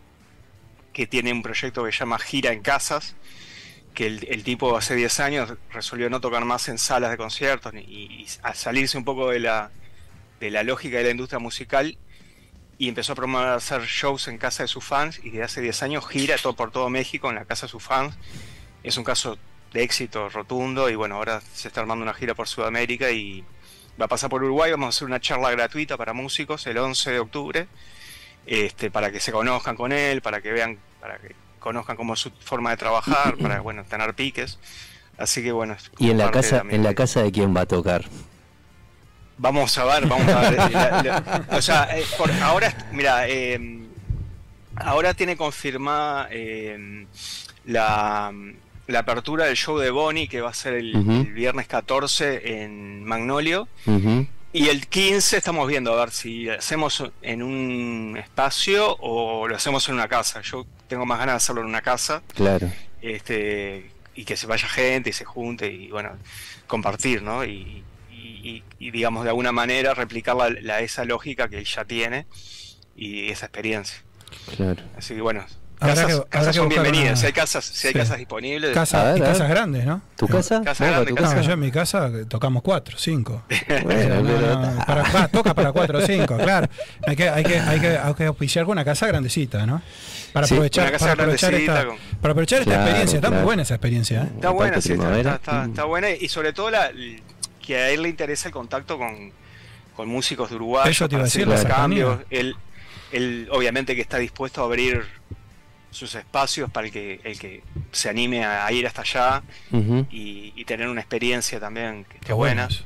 que 0.93 1.07
tiene 1.07 1.31
un 1.31 1.41
proyecto 1.41 1.83
que 1.83 1.91
se 1.91 1.99
llama 1.99 2.19
Gira 2.19 2.51
en 2.51 2.61
Casas, 2.61 3.15
que 3.93 4.07
el, 4.07 4.27
el 4.29 4.43
tipo 4.43 4.75
hace 4.77 4.95
10 4.95 5.19
años 5.21 5.53
resolvió 5.71 6.09
no 6.09 6.21
tocar 6.21 6.45
más 6.45 6.67
en 6.67 6.77
salas 6.77 7.11
de 7.11 7.17
conciertos 7.17 7.73
y, 7.73 7.77
y 7.77 8.27
a 8.43 8.53
salirse 8.53 8.97
un 8.97 9.05
poco 9.05 9.29
de 9.29 9.39
la, 9.39 9.71
de 10.39 10.51
la 10.51 10.63
lógica 10.63 10.97
de 10.97 11.05
la 11.05 11.11
industria 11.11 11.39
musical 11.39 11.97
y 12.77 12.87
empezó 12.87 13.13
a 13.13 13.15
promover 13.15 13.49
hacer 13.49 13.81
shows 13.83 14.27
en 14.27 14.37
casa 14.37 14.63
de 14.63 14.67
sus 14.67 14.83
fans 14.83 15.19
y 15.23 15.31
desde 15.31 15.43
hace 15.43 15.61
10 15.61 15.83
años 15.83 16.07
gira 16.07 16.37
todo, 16.37 16.53
por 16.53 16.71
todo 16.71 16.89
México 16.89 17.29
en 17.29 17.35
la 17.35 17.45
casa 17.45 17.65
de 17.65 17.71
sus 17.71 17.83
fans. 17.83 18.15
Es 18.83 18.97
un 18.97 19.03
caso 19.03 19.37
de 19.73 19.83
éxito 19.83 20.29
rotundo 20.29 20.89
y 20.89 20.95
bueno, 20.95 21.15
ahora 21.15 21.41
se 21.41 21.67
está 21.67 21.81
armando 21.81 22.03
una 22.03 22.13
gira 22.13 22.35
por 22.35 22.47
Sudamérica 22.47 23.11
y 23.11 23.43
va 23.99 24.05
a 24.05 24.07
pasar 24.07 24.29
por 24.29 24.43
Uruguay, 24.43 24.71
vamos 24.71 24.87
a 24.87 24.89
hacer 24.89 25.07
una 25.07 25.19
charla 25.19 25.51
gratuita 25.51 25.97
para 25.97 26.13
músicos 26.13 26.65
el 26.67 26.77
11 26.77 27.11
de 27.11 27.19
octubre, 27.19 27.67
este, 28.45 28.89
para 28.91 29.11
que 29.11 29.19
se 29.19 29.31
conozcan 29.31 29.75
con 29.75 29.91
él, 29.91 30.21
para 30.21 30.41
que 30.41 30.51
vean, 30.51 30.77
para 31.01 31.17
que 31.17 31.35
conozcan 31.59 31.95
cómo 31.97 32.13
es 32.13 32.19
su 32.19 32.31
forma 32.31 32.69
de 32.71 32.77
trabajar, 32.77 33.35
para 33.37 33.59
bueno, 33.61 33.83
tener 33.83 34.13
piques. 34.13 34.59
Así 35.17 35.43
que 35.43 35.51
bueno, 35.51 35.75
Y 35.97 36.11
en 36.11 36.17
la 36.17 36.31
casa, 36.31 36.63
en 36.69 36.81
la 36.81 36.93
casa 36.93 37.21
de 37.21 37.31
quién 37.31 37.53
va 37.55 37.61
a 37.61 37.65
tocar. 37.65 38.05
Vamos 39.37 39.77
a 39.77 39.83
ver, 39.85 40.07
vamos 40.07 40.27
a 40.29 40.49
ver. 40.49 40.53
la- 40.71 41.01
la- 41.03 41.57
o 41.57 41.61
sea, 41.61 41.89
eh, 41.97 42.05
por- 42.17 42.31
ahora, 42.31 42.73
mira, 42.93 43.27
eh, 43.27 43.79
ahora 44.75 45.13
tiene 45.13 45.35
confirmada 45.35 46.29
eh, 46.31 47.05
la, 47.65 48.31
la 48.89 48.99
apertura 48.99 49.45
del 49.45 49.55
show 49.55 49.77
de 49.77 49.91
Bonnie, 49.91 50.27
que 50.27 50.41
va 50.41 50.49
a 50.49 50.53
ser 50.53 50.73
el, 50.73 50.93
viernes 51.33 51.67
14 51.67 52.63
en 52.63 53.03
Magnolio. 53.05 53.67
Y 54.51 54.67
el 54.69 54.87
15 54.87 55.37
estamos 55.37 55.67
viendo 55.67 55.93
a 55.93 55.99
ver 55.99 56.09
si 56.11 56.49
hacemos 56.49 57.03
en 57.21 57.43
un 57.43 58.17
espacio 58.17 58.97
o 58.99 59.47
lo 59.47 59.55
hacemos 59.55 59.87
en 59.89 59.93
una 59.95 60.07
casa. 60.07 60.41
Yo 60.41 60.65
tengo 60.87 61.05
más 61.05 61.19
ganas 61.19 61.33
de 61.33 61.37
hacerlo 61.37 61.61
en 61.61 61.67
una 61.67 61.81
casa 61.83 62.23
Claro. 62.33 62.71
este 63.01 63.91
y 64.15 64.25
que 64.25 64.35
se 64.35 64.47
vaya 64.47 64.67
gente 64.67 65.11
y 65.11 65.13
se 65.13 65.23
junte 65.23 65.71
y 65.71 65.89
bueno 65.91 66.09
compartir 66.67 67.21
no 67.21 67.45
y, 67.45 67.83
y- 68.11 68.15
y- 68.49 68.63
y, 68.79 68.91
digamos 68.91 69.23
de 69.23 69.29
alguna 69.29 69.51
manera 69.51 69.93
replicar 69.93 70.35
la, 70.35 70.49
la- 70.49 70.79
esa 70.81 71.05
lógica 71.05 71.47
que 71.47 71.59
él 71.59 71.65
ya 71.65 71.85
tiene 71.85 72.25
y 72.97 73.29
esa 73.29 73.45
experiencia 73.45 74.03
Claro. 74.57 74.83
así 74.97 75.13
que 75.15 75.21
bueno 75.21 75.45
casas, 75.79 76.05
que- 76.05 76.23
casas 76.29 76.47
que 76.47 76.53
son 76.59 76.69
bienvenidas 76.69 77.05
una- 77.07 77.15
si 77.15 77.25
hay 77.25 77.33
casas 77.33 77.65
si 77.65 77.87
hay 77.87 77.93
Sí. 77.93 77.99
casas 77.99 78.17
disponibles 78.17 78.73
Casa, 78.73 79.01
A 79.01 79.03
ver, 79.05 79.17
y 79.17 79.21
a 79.21 79.23
ver. 79.23 79.31
casas 79.33 79.49
grandes, 79.49 79.85
¿no? 79.85 80.01
¿Tu 80.17 80.27
casa? 80.27 80.61
Casa 80.63 80.83
Boca, 80.83 80.91
grande, 80.95 81.09
¿tu 81.09 81.15
casa 81.15 81.27
No, 81.29 81.35
casa? 81.35 81.47
yo 81.47 81.53
en 81.53 81.59
mi 81.59 81.71
casa 81.71 82.11
tocamos 82.27 82.61
cuatro, 82.63 82.97
cinco. 82.97 83.43
Bueno, 83.83 84.21
No, 84.21 84.85
para- 84.85 85.03
va, 85.03 85.27
toca 85.29 85.53
para 85.53 85.71
cuatro 85.71 85.99
o 85.99 86.01
cinco, 86.01 86.37
claro. 86.37 86.67
Hay 87.07 87.15
que, 87.15 87.29
hay 87.29 87.43
que, 87.43 87.59
hay 87.59 87.79
que, 87.79 87.97
hay 87.97 88.13
que 88.13 88.25
auspiciar 88.25 88.65
con 88.65 88.73
una 88.73 88.85
casa 88.85 89.07
grandecita, 89.07 89.65
¿no? 89.65 89.81
Para 90.33 90.45
Sí. 90.47 90.53
aprovechar, 90.55 90.97
para 90.97 91.13
aprovechar 91.13 91.53
esta, 91.53 91.85
con- 91.85 91.97
para 92.21 92.31
aprovechar 92.33 92.59
esta 92.59 92.71
Claro, 92.71 92.83
experiencia. 92.83 93.17
Está 93.17 93.31
muy 93.31 93.43
buena 93.43 93.61
esa 93.63 93.75
experiencia, 93.75 94.21
¿eh? 94.23 94.29
está 94.35 94.49
buena 94.51 94.81
sí, 94.81 94.93
está, 94.93 95.17
está- 95.17 95.35
está- 95.35 95.53
Mm. 95.65 95.69
está 95.69 95.83
buena 95.85 96.09
y 96.11 96.27
sobre 96.29 96.53
todo 96.53 96.69
la, 96.69 96.91
que 97.65 97.77
a 97.77 97.89
él 97.89 98.01
le 98.03 98.09
interesa 98.09 98.47
el 98.49 98.53
contacto 98.53 98.97
con, 98.97 99.31
con 99.95 100.07
músicos 100.07 100.49
de 100.49 100.55
Uruguay 100.55 100.89
Eso 100.91 101.07
te 101.09 101.15
iba 101.15 101.21
a 101.21 101.25
decir, 101.25 101.47
los 101.47 101.63
cambios 101.65 102.19
él, 102.29 102.55
él 103.11 103.47
obviamente 103.51 103.95
que 103.95 104.01
está 104.01 104.17
dispuesto 104.17 104.61
a 104.61 104.65
abrir 104.65 105.05
sus 105.91 106.13
espacios 106.15 106.69
para 106.69 106.87
el 106.87 106.93
que 106.93 107.19
el 107.23 107.39
que 107.39 107.63
se 107.91 108.09
anime 108.09 108.45
a 108.45 108.71
ir 108.71 108.85
hasta 108.87 109.01
allá 109.01 109.43
y, 110.11 110.53
y 110.55 110.65
tener 110.65 110.87
una 110.87 111.01
experiencia 111.01 111.59
también 111.59 112.05
que 112.05 112.17
esté 112.17 112.33
buena 112.33 112.65
así 112.65 112.85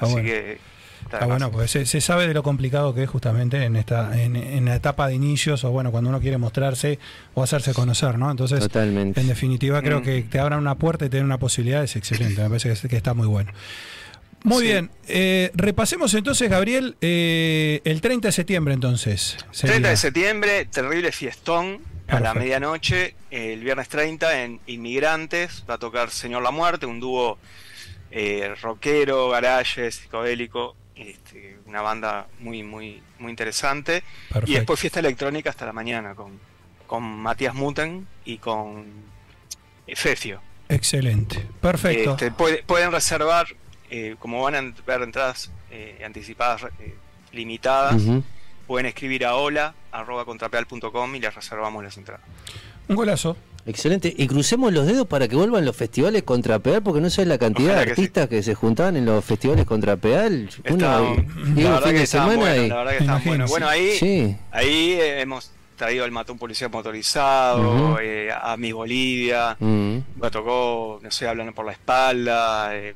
bueno. 0.00 0.16
que 0.28 0.58
está 1.02 1.26
bueno, 1.26 1.50
porque 1.50 1.66
se, 1.68 1.86
se 1.86 2.00
sabe 2.00 2.26
de 2.28 2.34
lo 2.34 2.42
complicado 2.42 2.94
que 2.94 3.02
es 3.04 3.10
justamente 3.10 3.62
en 3.64 3.76
esta 3.76 4.20
en, 4.22 4.36
en 4.36 4.64
la 4.66 4.76
etapa 4.76 5.08
de 5.08 5.14
inicios 5.14 5.64
o 5.64 5.70
bueno, 5.70 5.90
cuando 5.90 6.10
uno 6.10 6.20
quiere 6.20 6.38
mostrarse 6.38 6.98
o 7.34 7.42
hacerse 7.42 7.74
conocer, 7.74 8.18
¿no? 8.18 8.30
Entonces, 8.30 8.60
Totalmente. 8.60 9.20
en 9.20 9.28
definitiva, 9.28 9.80
creo 9.82 10.00
Mm. 10.00 10.04
que 10.04 10.22
te 10.22 10.38
abran 10.38 10.58
una 10.60 10.74
puerta 10.76 11.04
y 11.04 11.08
tener 11.08 11.24
una 11.24 11.38
posibilidad 11.38 11.82
es 11.82 11.96
excelente. 11.96 12.40
Me 12.42 12.48
parece 12.48 12.68
que, 12.68 12.72
es- 12.74 12.80
que 12.88 12.96
está 12.96 13.14
muy 13.14 13.26
bueno. 13.26 13.50
Muy 14.44 14.58
Sí. 14.64 14.64
bien, 14.72 14.90
eh, 15.06 15.50
repasemos 15.54 16.12
entonces, 16.14 16.50
Gabriel, 16.50 16.96
eh, 17.00 17.80
el 17.84 18.00
30 18.00 18.28
de 18.28 18.32
septiembre 18.32 18.74
entonces. 18.74 19.36
sería. 19.52 19.74
30 19.74 19.88
de 19.90 19.96
septiembre 19.96 20.64
terrible 20.66 21.12
fiestón 21.12 21.78
a 22.08 22.20
la 22.20 22.34
medianoche 22.34 23.14
el 23.30 23.60
viernes 23.64 23.88
30 23.88 24.42
en 24.42 24.60
Inmigrantes 24.66 25.64
va 25.68 25.74
a 25.74 25.78
tocar 25.78 26.10
Señor 26.10 26.42
la 26.42 26.50
Muerte 26.50 26.86
un 26.86 27.00
dúo 27.00 27.38
eh, 28.10 28.54
rockero 28.60 29.28
garage 29.30 29.90
psicodélico 29.90 30.76
este, 30.94 31.58
una 31.66 31.80
banda 31.80 32.26
muy 32.40 32.62
muy 32.62 33.02
muy 33.18 33.30
interesante 33.30 34.02
Perfecto. 34.28 34.50
Y 34.50 34.54
después 34.54 34.78
fiesta 34.80 35.00
electrónica 35.00 35.50
hasta 35.50 35.64
la 35.64 35.72
mañana 35.72 36.14
con, 36.14 36.38
con 36.86 37.02
Matías 37.02 37.54
Muten 37.54 38.06
y 38.24 38.38
con 38.38 38.84
eh, 39.86 39.96
Fefio. 39.96 40.40
Excelente, 40.68 41.46
perfecto. 41.60 42.12
Este, 42.12 42.30
puede- 42.30 42.62
pueden 42.62 42.92
reservar, 42.92 43.46
eh, 43.90 44.16
como 44.18 44.42
van 44.42 44.54
a 44.54 44.74
ver 44.86 45.02
entradas 45.02 45.50
eh, 45.70 46.02
anticipadas 46.04 46.64
eh, 46.80 46.94
limitadas. 47.32 48.02
Pueden 48.66 48.86
escribir 48.86 49.24
a 49.26 49.36
hola 49.36 49.74
arroba 49.92 50.24
contrapeal.com 50.24 51.14
y 51.14 51.20
les 51.20 51.34
reservamos 51.34 51.82
las 51.84 51.96
entradas. 51.96 52.24
Un 52.88 52.96
golazo. 52.96 53.36
Excelente. 53.64 54.12
Y 54.16 54.26
crucemos 54.26 54.72
los 54.72 54.86
dedos 54.88 55.06
para 55.06 55.28
que 55.28 55.36
vuelvan 55.36 55.64
los 55.64 55.76
festivales 55.76 56.24
contra 56.24 56.58
pedal, 56.58 56.82
porque 56.82 57.00
no 57.00 57.08
sé 57.10 57.24
la 57.24 57.38
cantidad 57.38 57.70
Ojalá 57.74 57.80
de 57.82 57.86
que 57.90 57.94
sí. 57.94 58.00
artistas 58.02 58.28
que 58.28 58.42
se 58.42 58.54
juntaban 58.56 58.96
en 58.96 59.04
los 59.04 59.24
festivales 59.24 59.64
contra 59.66 59.96
pedal. 59.96 60.48
Está- 60.64 60.74
Uno 60.74 61.14
llega 61.54 61.68
la 61.70 61.74
verdad 61.76 61.88
fin 61.90 61.96
que 61.98 62.06
semana 62.08 62.34
buenos, 62.36 62.56
y. 62.64 62.68
la 62.68 62.76
verdad 62.76 62.98
que 62.98 63.04
imagino, 63.04 63.30
buenos. 63.30 63.50
Bueno, 63.50 63.68
ahí, 63.68 63.92
Sí. 63.98 64.36
ahí 64.50 64.92
eh, 64.94 65.20
hemos 65.20 65.52
traído 65.76 66.04
al 66.04 66.10
matón 66.10 66.38
policía 66.38 66.68
motorizado, 66.68 67.98
eh, 68.00 68.30
a 68.32 68.56
mi 68.56 68.72
Bolivia, 68.72 69.56
me 69.60 70.30
tocó, 70.32 70.98
no 71.00 71.10
sé, 71.12 71.28
hablando 71.28 71.52
por 71.52 71.64
la 71.66 71.72
espalda. 71.72 72.74
eh, 72.76 72.94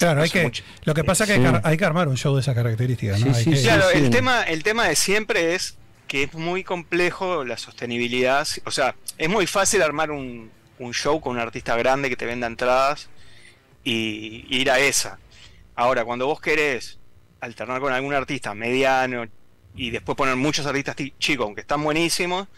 Claro, 0.00 0.22
hay 0.22 0.30
que, 0.30 0.42
mucho. 0.42 0.64
lo 0.84 0.94
que 0.94 1.04
pasa 1.04 1.24
es 1.24 1.28
que 1.28 1.34
hay, 1.36 1.46
Sí. 1.46 1.52
que, 1.52 1.60
hay 1.62 1.76
que 1.76 1.84
armar 1.84 2.08
un 2.08 2.16
show 2.16 2.34
de 2.34 2.40
esas 2.40 2.54
características, 2.54 3.20
¿no? 3.20 3.32
Sí, 3.34 3.50
Hay 3.50 3.56
sí. 3.56 3.62
Claro, 3.62 3.88
el 3.90 4.04
sí. 4.06 4.10
tema, 4.10 4.42
el 4.42 4.62
tema 4.64 4.88
de 4.88 4.96
siempre 4.96 5.54
es 5.54 5.76
que 6.08 6.24
es 6.24 6.34
muy 6.34 6.64
complejo 6.64 7.44
la 7.44 7.56
sostenibilidad. 7.56 8.46
O 8.64 8.70
sea, 8.72 8.96
es 9.16 9.28
muy 9.28 9.46
fácil 9.46 9.80
armar 9.82 10.10
un, 10.10 10.50
un 10.80 10.92
show 10.94 11.20
con 11.20 11.36
un 11.36 11.38
artista 11.40 11.76
grande 11.76 12.08
que 12.08 12.16
te 12.16 12.26
venda 12.26 12.46
entradas 12.48 13.08
y, 13.84 14.44
y 14.48 14.60
ir 14.60 14.70
a 14.70 14.78
esa. 14.80 15.18
Ahora, 15.76 16.04
cuando 16.04 16.26
vos 16.26 16.40
querés 16.40 16.98
alternar 17.40 17.80
con 17.80 17.92
algún 17.92 18.12
artista 18.12 18.54
mediano 18.54 19.24
y 19.76 19.90
después 19.90 20.16
poner 20.16 20.34
muchos 20.36 20.66
artistas 20.66 20.96
ti- 20.96 21.14
chicos, 21.18 21.44
aunque 21.44 21.60
están 21.60 21.82
buenísimos, 21.84 22.48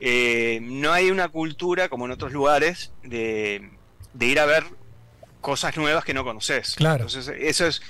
eh, 0.00 0.58
no 0.62 0.92
hay 0.92 1.10
una 1.10 1.28
cultura 1.28 1.88
como 1.88 2.06
en 2.06 2.10
otros 2.10 2.32
lugares 2.32 2.92
de, 3.04 3.70
de 4.12 4.26
ir 4.26 4.40
a 4.40 4.46
ver 4.46 4.64
cosas 5.44 5.76
nuevas 5.76 6.04
que 6.04 6.14
no 6.14 6.24
conoces. 6.24 6.74
Claro. 6.74 7.04
Entonces, 7.04 7.36
eso 7.38 7.66
es 7.66 7.82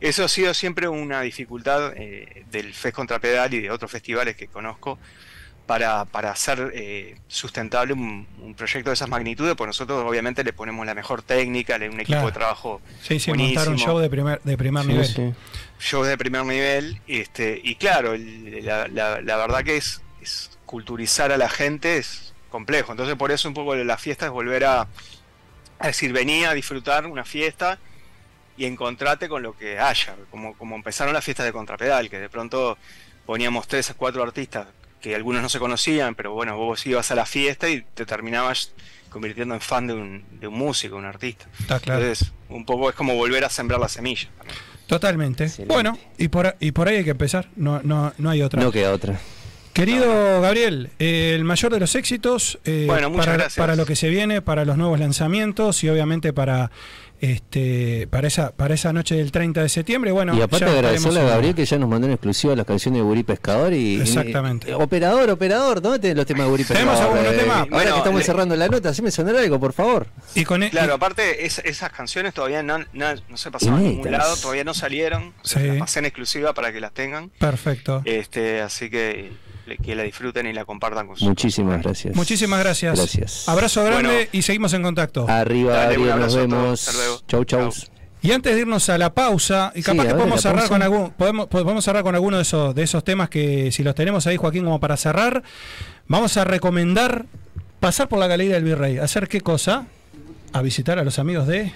eso 0.00 0.24
ha 0.24 0.28
sido 0.28 0.52
siempre 0.54 0.88
una 0.88 1.20
dificultad 1.20 1.92
eh, 1.96 2.44
del 2.50 2.74
FES 2.74 2.92
contra 2.92 3.20
Pedal 3.20 3.54
y 3.54 3.60
de 3.60 3.70
otros 3.70 3.90
festivales 3.90 4.34
que 4.36 4.48
conozco 4.48 4.98
para, 5.66 6.04
para 6.04 6.30
hacer 6.32 6.72
eh, 6.74 7.16
sustentable 7.28 7.92
un, 7.94 8.26
un 8.42 8.54
proyecto 8.54 8.90
de 8.90 8.94
esas 8.94 9.08
magnitudes, 9.08 9.54
pues 9.56 9.66
nosotros 9.68 10.04
obviamente 10.06 10.42
le 10.44 10.52
ponemos 10.52 10.84
la 10.84 10.94
mejor 10.94 11.22
técnica, 11.22 11.78
le- 11.78 11.88
un 11.88 12.00
equipo 12.00 12.16
Claro. 12.18 12.26
de 12.26 12.32
trabajo 12.32 12.80
Sí, 13.02 13.18
sí, 13.20 13.30
buenísimo, 13.30 13.60
montar 13.60 13.72
un 13.72 13.78
show 13.78 13.98
de 13.98 14.10
primer, 14.10 14.42
de 14.42 14.56
primer 14.58 14.82
Sí, 14.82 14.88
nivel. 14.88 15.06
sí. 15.06 15.32
shows 15.78 16.06
de 16.08 16.18
primer 16.18 16.44
nivel, 16.44 17.00
este, 17.06 17.60
y 17.62 17.76
claro, 17.76 18.14
el- 18.14 18.64
la, 18.66 18.88
la- 18.88 19.20
la 19.22 19.36
verdad 19.36 19.62
que 19.62 19.76
es, 19.76 20.02
es 20.20 20.50
culturizar 20.66 21.30
a 21.32 21.36
la 21.38 21.48
gente 21.48 21.98
es 21.98 22.34
complejo, 22.50 22.92
entonces 22.92 23.14
por 23.16 23.30
eso 23.30 23.46
un 23.48 23.54
poco 23.54 23.74
la 23.76 23.96
fiesta 23.96 24.26
es 24.26 24.32
volver 24.32 24.64
a, 24.64 24.86
a 25.84 25.88
decir, 25.88 26.12
venía 26.12 26.50
a 26.50 26.54
disfrutar 26.54 27.06
una 27.06 27.24
fiesta 27.24 27.78
y 28.56 28.64
encontrate 28.66 29.28
con 29.28 29.42
lo 29.42 29.56
que 29.56 29.78
haya, 29.78 30.16
como, 30.30 30.56
como 30.56 30.76
empezaron 30.76 31.12
las 31.14 31.24
fiestas 31.24 31.46
de 31.46 31.52
contrapedal, 31.52 32.08
que 32.08 32.18
de 32.18 32.28
pronto 32.28 32.78
poníamos 33.26 33.66
tres 33.66 33.90
o 33.90 33.96
cuatro 33.96 34.22
artistas 34.22 34.68
que 35.00 35.14
algunos 35.14 35.42
no 35.42 35.48
se 35.50 35.58
conocían, 35.58 36.14
pero 36.14 36.32
bueno, 36.32 36.56
vos 36.56 36.86
ibas 36.86 37.10
a 37.10 37.14
la 37.14 37.26
fiesta 37.26 37.68
y 37.68 37.82
te 37.82 38.06
terminabas 38.06 38.72
convirtiendo 39.10 39.54
en 39.54 39.60
fan 39.60 39.86
de 39.86 39.92
un, 39.92 40.24
de 40.40 40.48
un 40.48 40.54
músico, 40.54 40.96
un 40.96 41.04
artista. 41.04 41.46
Está 41.60 41.78
claro. 41.78 42.00
Entonces, 42.00 42.32
un 42.48 42.64
poco 42.64 42.88
es 42.88 42.96
como 42.96 43.14
volver 43.14 43.44
a 43.44 43.50
sembrar 43.50 43.78
la 43.78 43.88
semilla. 43.88 44.28
también. 44.38 44.56
Totalmente. 44.86 45.44
Excelente. 45.44 45.74
Bueno, 45.74 45.98
y 46.16 46.28
por, 46.28 46.56
y 46.58 46.72
por 46.72 46.88
ahí 46.88 46.96
hay 46.96 47.04
que 47.04 47.10
empezar. 47.10 47.48
No, 47.54 47.82
no, 47.82 48.14
no 48.16 48.30
hay 48.30 48.40
otra. 48.42 48.62
No 48.62 48.72
queda 48.72 48.92
otra. 48.92 49.20
Querido 49.74 50.40
Gabriel, 50.40 50.90
eh, 51.00 51.32
el 51.34 51.44
mayor 51.44 51.72
de 51.72 51.80
los 51.80 51.94
éxitos 51.96 52.58
eh, 52.64 52.84
Bueno, 52.86 53.10
muchas 53.10 53.26
para, 53.26 53.36
gracias. 53.38 53.56
para 53.58 53.74
lo 53.76 53.84
que 53.84 53.96
se 53.96 54.08
viene, 54.08 54.40
para 54.40 54.64
los 54.64 54.76
nuevos 54.76 55.00
lanzamientos 55.00 55.82
y 55.82 55.88
obviamente 55.88 56.32
para 56.32 56.70
este, 57.20 58.06
para, 58.10 58.28
esa, 58.28 58.52
para 58.52 58.74
esa 58.74 58.92
noche 58.92 59.16
del 59.16 59.32
30 59.32 59.62
de 59.62 59.68
septiembre. 59.68 60.12
Bueno, 60.12 60.36
y 60.36 60.42
aparte 60.42 60.66
agradecerle 60.66 61.20
a 61.20 61.24
Gabriel 61.24 61.54
que 61.54 61.64
ya 61.64 61.78
nos 61.78 61.88
mandó 61.88 62.06
en 62.06 62.12
exclusiva 62.12 62.54
las 62.54 62.66
canciones 62.66 62.98
de 63.00 63.04
Gurí 63.04 63.22
Pescador 63.24 63.72
y. 63.72 64.00
Exactamente. 64.00 64.70
y- 64.70 64.74
operador, 64.74 65.28
operador, 65.30 65.80
¿dónde 65.80 65.98
tenés 65.98 66.16
los 66.18 66.26
temas 66.26 66.44
de 66.46 66.50
Gurí 66.50 66.64
Pescador? 66.64 66.94
¿Tenemos 66.96 67.16
algún 67.18 67.34
Eh, 67.34 67.38
tema? 67.38 67.54
Ahora 67.60 67.66
Bueno, 67.70 67.90
que 67.92 67.98
estamos 67.98 68.20
le- 68.20 68.26
cerrando 68.26 68.56
la 68.56 68.68
nota, 68.68 68.88
haceme 68.90 69.10
sonar 69.10 69.36
algo, 69.36 69.58
por 69.58 69.72
favor. 69.72 70.06
Y 70.34 70.44
con 70.44 70.62
e- 70.62 70.70
Claro, 70.70 70.94
aparte 70.94 71.46
es- 71.46 71.60
esas 71.64 71.90
canciones 71.92 72.32
todavía 72.34 72.62
no, 72.62 72.78
no, 72.92 73.14
no 73.28 73.36
se 73.36 73.50
pasaron 73.50 73.78
en 73.80 73.84
ningún 73.88 74.12
lado, 74.12 74.36
todavía 74.36 74.64
no 74.64 74.74
salieron. 74.74 75.32
Sí. 75.42 75.60
Las 75.60 75.78
pasé 75.78 75.98
en 76.00 76.04
exclusiva 76.04 76.52
para 76.52 76.72
que 76.72 76.80
las 76.80 76.92
tengan. 76.92 77.30
Perfecto. 77.38 78.02
Este, 78.04 78.60
así 78.60 78.90
que 78.90 79.32
que 79.82 79.94
la 79.94 80.02
disfruten 80.02 80.46
y 80.46 80.52
la 80.52 80.64
compartan 80.64 81.06
con 81.06 81.16
sus 81.16 81.28
Muchísimas 81.28 81.82
gracias. 81.82 82.14
Muchísimas 82.16 82.60
gracias. 82.60 82.96
Gracias. 82.98 83.48
Abrazo 83.48 83.84
grande 83.84 84.08
Bueno. 84.14 84.28
y 84.32 84.42
seguimos 84.42 84.72
en 84.74 84.82
contacto. 84.82 85.26
Arriba, 85.28 85.74
Dale, 85.74 85.96
nos 85.98 86.34
vemos. 86.34 86.88
Hasta 86.88 86.98
luego. 86.98 87.20
Chau, 87.28 87.44
chau. 87.44 87.70
Y 88.22 88.32
antes 88.32 88.54
de 88.54 88.60
irnos 88.62 88.88
a 88.88 88.96
la 88.96 89.12
pausa, 89.12 89.70
y 89.74 89.82
capaz 89.82 90.02
a 90.02 90.06
que 90.06 90.08
ver, 90.14 90.16
podemos 90.16 90.40
cerrar 90.40 90.56
pausa. 90.60 90.68
con 90.70 90.82
algún, 90.82 91.10
podemos, 91.10 91.46
podemos 91.46 91.84
cerrar 91.84 92.02
con 92.02 92.14
alguno 92.14 92.36
de 92.38 92.42
esos, 92.42 92.74
de 92.74 92.82
esos 92.82 93.04
temas 93.04 93.28
que 93.28 93.70
si 93.70 93.82
los 93.82 93.94
tenemos 93.94 94.26
ahí, 94.26 94.38
Joaquín, 94.38 94.64
como 94.64 94.80
para 94.80 94.96
cerrar, 94.96 95.42
vamos 96.06 96.36
a 96.38 96.44
recomendar 96.44 97.26
pasar 97.80 98.08
por 98.08 98.18
la 98.18 98.26
Galería 98.26 98.54
del 98.54 98.64
Virrey. 98.64 98.96
¿Hacer 98.96 99.28
qué 99.28 99.42
cosa? 99.42 99.86
A 100.54 100.62
visitar 100.62 100.98
a 100.98 101.04
los 101.04 101.18
amigos 101.18 101.46
de... 101.46 101.70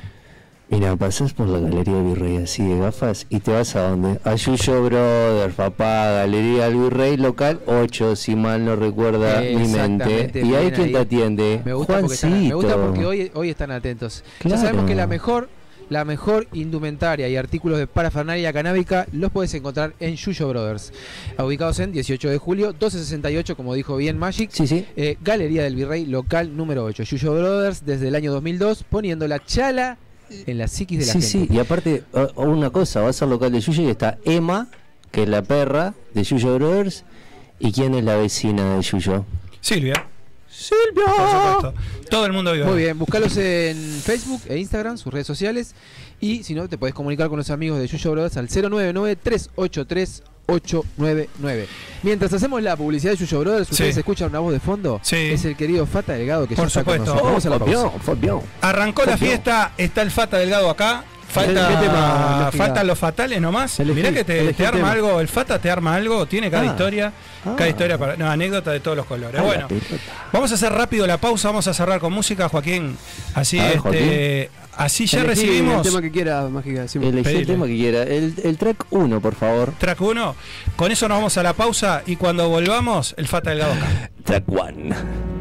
Mira, 0.71 0.95
pasás 0.97 1.33
por 1.33 1.49
la 1.49 1.61
Galería 1.61 1.95
del 1.95 2.05
Virrey 2.05 2.37
así 2.37 2.62
de 2.62 2.79
gafas 2.79 3.27
y 3.31 3.41
te 3.41 3.53
vas 3.53 3.75
a 3.75 3.89
dónde? 3.89 4.21
A 4.23 4.35
Yuyo 4.35 4.85
Brothers, 4.85 5.55
papá, 5.55 6.11
Galería 6.12 6.66
del 6.66 6.77
Virrey, 6.77 7.16
local 7.16 7.61
8, 7.66 8.14
si 8.16 8.37
mal 8.37 8.66
no 8.66 8.77
recuerda 8.77 9.41
mi 9.41 9.66
mente. 9.66 10.31
Y 10.35 10.55
ahí 10.55 10.71
quien 10.71 10.93
te 10.93 10.99
atiende. 10.99 11.62
Me 11.64 11.73
gusta, 11.73 12.01
porque, 12.01 12.14
están, 12.14 12.31
me 12.31 12.37
Juancito. 12.37 12.57
gusta 12.57 12.77
porque 12.77 13.07
hoy, 13.07 13.31
hoy 13.33 13.49
están 13.49 13.71
atentos. 13.71 14.23
Claro. 14.41 14.57
Ya 14.57 14.62
sabemos 14.62 14.85
que 14.85 14.95
la 14.95 15.07
mejor, 15.07 15.49
la 15.89 16.05
mejor 16.05 16.47
indumentaria 16.53 17.27
y 17.31 17.37
artículos 17.37 17.79
de 17.79 17.87
parafernalia 17.87 18.53
canábica 18.53 19.07
los 19.12 19.33
puedes 19.33 19.55
encontrar 19.55 19.95
en 20.01 20.16
Yuyo 20.16 20.51
Brothers. 20.51 20.93
Ubicados 21.39 21.79
en 21.81 21.93
18 21.93 22.29
de 22.29 22.37
julio, 22.37 22.66
1268, 22.69 23.57
como 23.57 23.73
dijo 23.73 23.97
bien 23.97 24.19
Magic. 24.19 24.51
Sí, 24.53 24.66
sí. 24.66 24.85
Eh, 24.97 25.16
Galería 25.23 25.62
del 25.62 25.77
Virrey, 25.77 26.05
local 26.05 26.55
número 26.55 26.85
8. 26.85 27.05
Yuyo 27.05 27.33
Brothers 27.33 27.87
desde 27.87 28.09
el 28.09 28.14
año 28.14 28.33
2002, 28.33 28.85
poniendo 28.85 29.27
la 29.27 29.43
chala 29.43 29.97
en 30.31 30.59
la 30.59 30.68
psiquis 30.68 30.99
de 31.01 31.07
la 31.07 31.12
Sí, 31.12 31.20
gente. 31.22 31.47
sí, 31.49 31.49
y 31.55 31.59
aparte, 31.59 32.05
una 32.37 32.70
cosa, 32.70 33.01
va 33.03 33.09
a 33.11 33.12
ser 33.12 33.29
local 33.29 33.53
de 33.53 33.61
Yuyo 33.61 33.83
y 33.83 33.89
está 33.89 34.18
Emma, 34.24 34.68
que 35.11 35.22
es 35.24 35.29
la 35.29 35.43
perra 35.43 35.95
de 36.14 36.22
Yuyo 36.24 36.55
Brothers. 36.57 37.05
¿Y 37.61 37.72
quién 37.72 37.95
es 37.95 38.05
la 38.05 38.16
vecina 38.16 38.76
de 38.76 38.83
Yuyo? 38.83 39.24
Silvia. 39.61 40.07
Silvia. 40.49 41.05
Por 41.05 41.31
supuesto. 41.31 41.74
Todo 42.11 42.26
el 42.26 42.33
mundo 42.33 42.53
vive. 42.53 42.64
Muy 42.64 42.79
bien, 42.83 42.99
buscalos 42.99 43.37
en 43.37 43.76
Facebook 43.76 44.43
e 44.49 44.59
Instagram, 44.59 44.97
sus 44.99 45.12
redes 45.12 45.26
sociales. 45.26 45.74
Y 46.20 46.43
si 46.45 46.55
no, 46.55 46.68
te 46.68 46.79
puedes 46.79 46.95
comunicar 46.95 47.29
con 47.29 47.37
los 47.39 47.51
amigos 47.51 47.79
de 47.79 47.87
Yuyo 47.87 48.12
Brothers 48.12 48.37
al 48.37 48.49
099-383-899. 50.49 51.67
Mientras 52.03 52.33
hacemos 52.33 52.63
la 52.63 52.77
publicidad 52.77 53.13
de 53.13 53.19
Yuyo 53.19 53.41
Brothers, 53.41 53.71
¿ustedes 53.71 53.95
Sí. 53.95 54.01
escuchan 54.01 54.31
una 54.31 54.39
voz 54.39 54.53
de 54.53 54.61
fondo? 54.61 55.01
Sí. 55.03 55.17
Es 55.17 55.45
el 55.45 55.57
querido 55.57 55.87
Fata 55.87 56.15
Delgado 56.15 56.47
que 56.47 56.55
ya 56.55 56.63
Por 56.63 56.69
está 56.69 56.85
con 56.85 56.95
supuesto. 56.95 57.15
nosotros. 57.15 57.45
Vamos 57.45 57.47
a 57.47 57.51
la 57.51 57.59
pausa. 58.39 58.47
Arrancó 58.63 59.05
la 59.05 59.17
fiesta, 59.17 59.73
está 59.77 60.03
el 60.03 60.11
Fata 60.11 60.39
Delgado 60.39 60.71
acá. 60.71 61.05
Falta, 61.29 61.68
¿Qué 61.68 61.74
tema, 61.87 62.39
Lógica? 62.47 62.64
faltan 62.64 62.87
los 62.87 62.99
fatales 62.99 63.41
nomás. 63.41 63.79
Elegí- 63.81 63.95
Mirá 63.97 64.12
que 64.12 64.24
te, 64.24 64.41
arma 64.66 64.79
tema. 64.79 64.91
algo, 64.93 65.20
el 65.20 65.29
Fata 65.29 65.59
te 65.59 65.70
arma 65.70 65.95
algo, 65.95 66.24
tiene 66.26 66.51
cada 66.51 66.62
Ah. 66.62 66.66
historia, 66.66 67.12
Ah. 67.45 67.55
cada 67.57 67.68
historia 67.68 67.99
para. 67.99 68.16
No, 68.16 68.31
anécdota 68.31 68.70
de 68.72 68.81
todos 68.81 68.97
los 68.97 69.07
colores. 69.07 69.41
Bueno, 69.43 69.68
vamos 70.33 70.51
a 70.51 70.55
hacer 70.55 70.72
rápido 70.72 71.07
la 71.07 71.18
pausa, 71.18 71.49
vamos 71.49 71.66
a 71.68 71.74
cerrar 71.74 72.01
con 72.01 72.12
música, 72.14 72.49
Joaquín. 72.49 72.97
Así, 73.35 73.59
ver, 73.59 73.76
este, 73.85 74.51
así 74.76 75.05
ya 75.07 75.20
Elegí 75.20 75.43
recibimos. 75.43 75.76
El 75.76 75.83
tema 75.93 76.01
que 76.03 76.11
quiera, 76.11 76.43
Mágica. 76.49 76.87
Elegí 76.95 77.37
el 77.37 77.47
tema 77.47 77.66
que 77.66 77.76
quiera. 77.76 78.03
El, 78.05 78.35
el 78.43 78.57
track 78.57 78.87
1, 78.91 79.20
por 79.20 79.35
favor. 79.35 79.74
Track 79.79 80.01
1. 80.01 80.35
Con 80.76 80.91
eso 80.91 81.09
nos 81.09 81.18
vamos 81.18 81.37
a 81.37 81.43
la 81.43 81.53
pausa 81.53 82.03
y 82.07 82.16
cuando 82.16 82.49
volvamos, 82.49 83.14
el 83.18 83.29
Fata 83.29 83.51
Delgado 83.51 83.74
acá. 83.74 84.11
Track 84.24 84.45
1. 84.49 85.38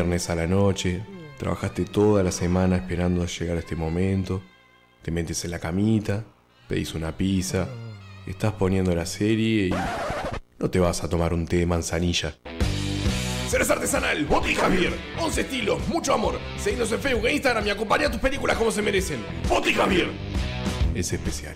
Viernes 0.00 0.30
a 0.30 0.34
la 0.34 0.46
noche, 0.46 1.02
trabajaste 1.36 1.84
toda 1.84 2.22
la 2.22 2.32
semana 2.32 2.76
esperando 2.76 3.26
llegar 3.26 3.58
a 3.58 3.60
este 3.60 3.76
momento, 3.76 4.40
te 5.02 5.10
metes 5.10 5.44
en 5.44 5.50
la 5.50 5.58
camita, 5.58 6.24
pedís 6.66 6.94
una 6.94 7.14
pizza, 7.14 7.68
estás 8.26 8.54
poniendo 8.54 8.94
la 8.94 9.04
serie 9.04 9.66
y 9.66 9.70
no 10.58 10.70
te 10.70 10.78
vas 10.78 11.04
a 11.04 11.08
tomar 11.10 11.34
un 11.34 11.44
té 11.46 11.58
de 11.58 11.66
manzanilla. 11.66 12.34
Cerveza 13.46 13.74
artesanal, 13.74 14.24
Botica 14.24 14.68
Beer. 14.68 14.94
11 15.18 15.40
estilos, 15.42 15.86
mucho 15.88 16.14
amor. 16.14 16.38
Seguinos 16.56 16.90
en 16.92 17.00
Facebook 17.00 17.26
e 17.26 17.34
Instagram 17.34 17.66
y 17.66 17.68
acompaña 17.68 18.10
tus 18.10 18.22
películas 18.22 18.56
como 18.56 18.70
se 18.70 18.80
merecen. 18.80 19.22
Botica 19.50 19.84
Beer. 19.84 20.08
Es 20.94 21.12
especial. 21.12 21.52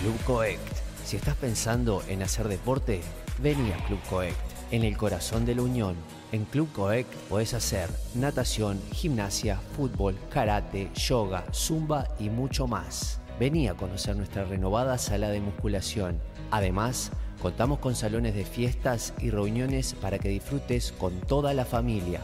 Club 0.00 0.18
Coect. 0.24 0.62
Si 1.04 1.16
estás 1.18 1.36
pensando 1.36 2.02
en 2.08 2.22
hacer 2.22 2.48
deporte, 2.48 3.02
vení 3.42 3.72
a 3.72 3.76
Club 3.84 4.00
Coect, 4.08 4.38
en 4.70 4.84
el 4.84 4.96
corazón 4.96 5.44
de 5.44 5.54
la 5.54 5.60
Unión. 5.60 6.17
En 6.30 6.44
Club 6.44 6.70
Coect 6.72 7.10
podés 7.30 7.54
hacer 7.54 7.88
natación, 8.14 8.78
gimnasia, 8.92 9.58
fútbol, 9.74 10.14
karate, 10.28 10.90
yoga, 10.94 11.46
zumba 11.54 12.06
y 12.18 12.28
mucho 12.28 12.66
más. 12.66 13.18
Vení 13.40 13.66
a 13.66 13.74
conocer 13.74 14.14
nuestra 14.14 14.44
renovada 14.44 14.98
sala 14.98 15.30
de 15.30 15.40
musculación. 15.40 16.20
Además, 16.50 17.12
contamos 17.40 17.78
con 17.78 17.94
salones 17.94 18.34
de 18.34 18.44
fiestas 18.44 19.14
y 19.20 19.30
reuniones 19.30 19.94
para 19.94 20.18
que 20.18 20.28
disfrutes 20.28 20.92
con 20.92 21.18
toda 21.20 21.54
la 21.54 21.64
familia. 21.64 22.20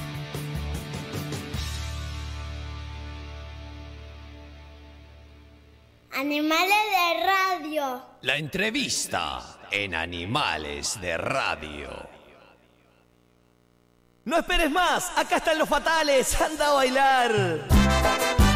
Animales 6.13 6.77
de 6.91 7.25
radio. 7.25 8.01
La 8.21 8.37
entrevista 8.37 9.59
en 9.71 9.95
Animales 9.95 10.99
de 10.99 11.17
Radio. 11.17 12.09
No 14.25 14.37
esperes 14.37 14.69
más, 14.69 15.11
acá 15.17 15.37
están 15.37 15.57
los 15.57 15.69
fatales, 15.69 16.41
anda 16.41 16.67
a 16.67 16.73
bailar. 16.73 18.46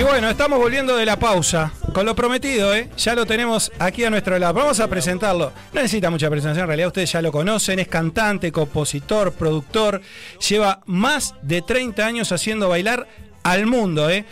Y 0.00 0.02
bueno, 0.02 0.30
estamos 0.30 0.58
volviendo 0.58 0.96
de 0.96 1.04
la 1.04 1.18
pausa. 1.18 1.74
Con 1.92 2.06
lo 2.06 2.16
prometido, 2.16 2.74
¿eh? 2.74 2.88
Ya 2.96 3.14
lo 3.14 3.26
tenemos 3.26 3.70
aquí 3.78 4.02
a 4.02 4.08
nuestro 4.08 4.38
lado. 4.38 4.54
Vamos 4.54 4.80
a 4.80 4.88
presentarlo. 4.88 5.52
No 5.74 5.82
necesita 5.82 6.08
mucha 6.08 6.30
presentación, 6.30 6.62
en 6.62 6.68
realidad 6.68 6.86
ustedes 6.86 7.12
ya 7.12 7.20
lo 7.20 7.30
conocen. 7.30 7.80
Es 7.80 7.88
cantante, 7.88 8.50
compositor, 8.50 9.34
productor. 9.34 10.00
Lleva 10.48 10.80
más 10.86 11.34
de 11.42 11.60
30 11.60 12.06
años 12.06 12.32
haciendo 12.32 12.70
bailar 12.70 13.08
al 13.42 13.66
mundo, 13.66 14.08
¿eh? 14.08 14.24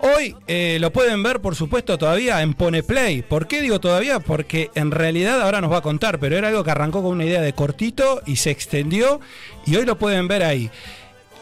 Hoy 0.00 0.34
eh, 0.48 0.78
lo 0.80 0.92
pueden 0.92 1.22
ver, 1.22 1.40
por 1.40 1.54
supuesto, 1.54 1.96
todavía 1.96 2.42
en 2.42 2.54
Pone 2.54 2.82
Play. 2.82 3.22
¿Por 3.22 3.46
qué 3.46 3.62
digo 3.62 3.78
todavía? 3.78 4.18
Porque 4.18 4.72
en 4.74 4.90
realidad 4.90 5.40
ahora 5.40 5.60
nos 5.60 5.70
va 5.70 5.76
a 5.76 5.82
contar, 5.82 6.18
pero 6.18 6.36
era 6.36 6.48
algo 6.48 6.64
que 6.64 6.72
arrancó 6.72 7.04
con 7.04 7.12
una 7.12 7.24
idea 7.24 7.40
de 7.40 7.52
cortito 7.52 8.20
y 8.26 8.34
se 8.34 8.50
extendió 8.50 9.20
y 9.64 9.76
hoy 9.76 9.86
lo 9.86 9.96
pueden 9.96 10.26
ver 10.26 10.42
ahí. 10.42 10.72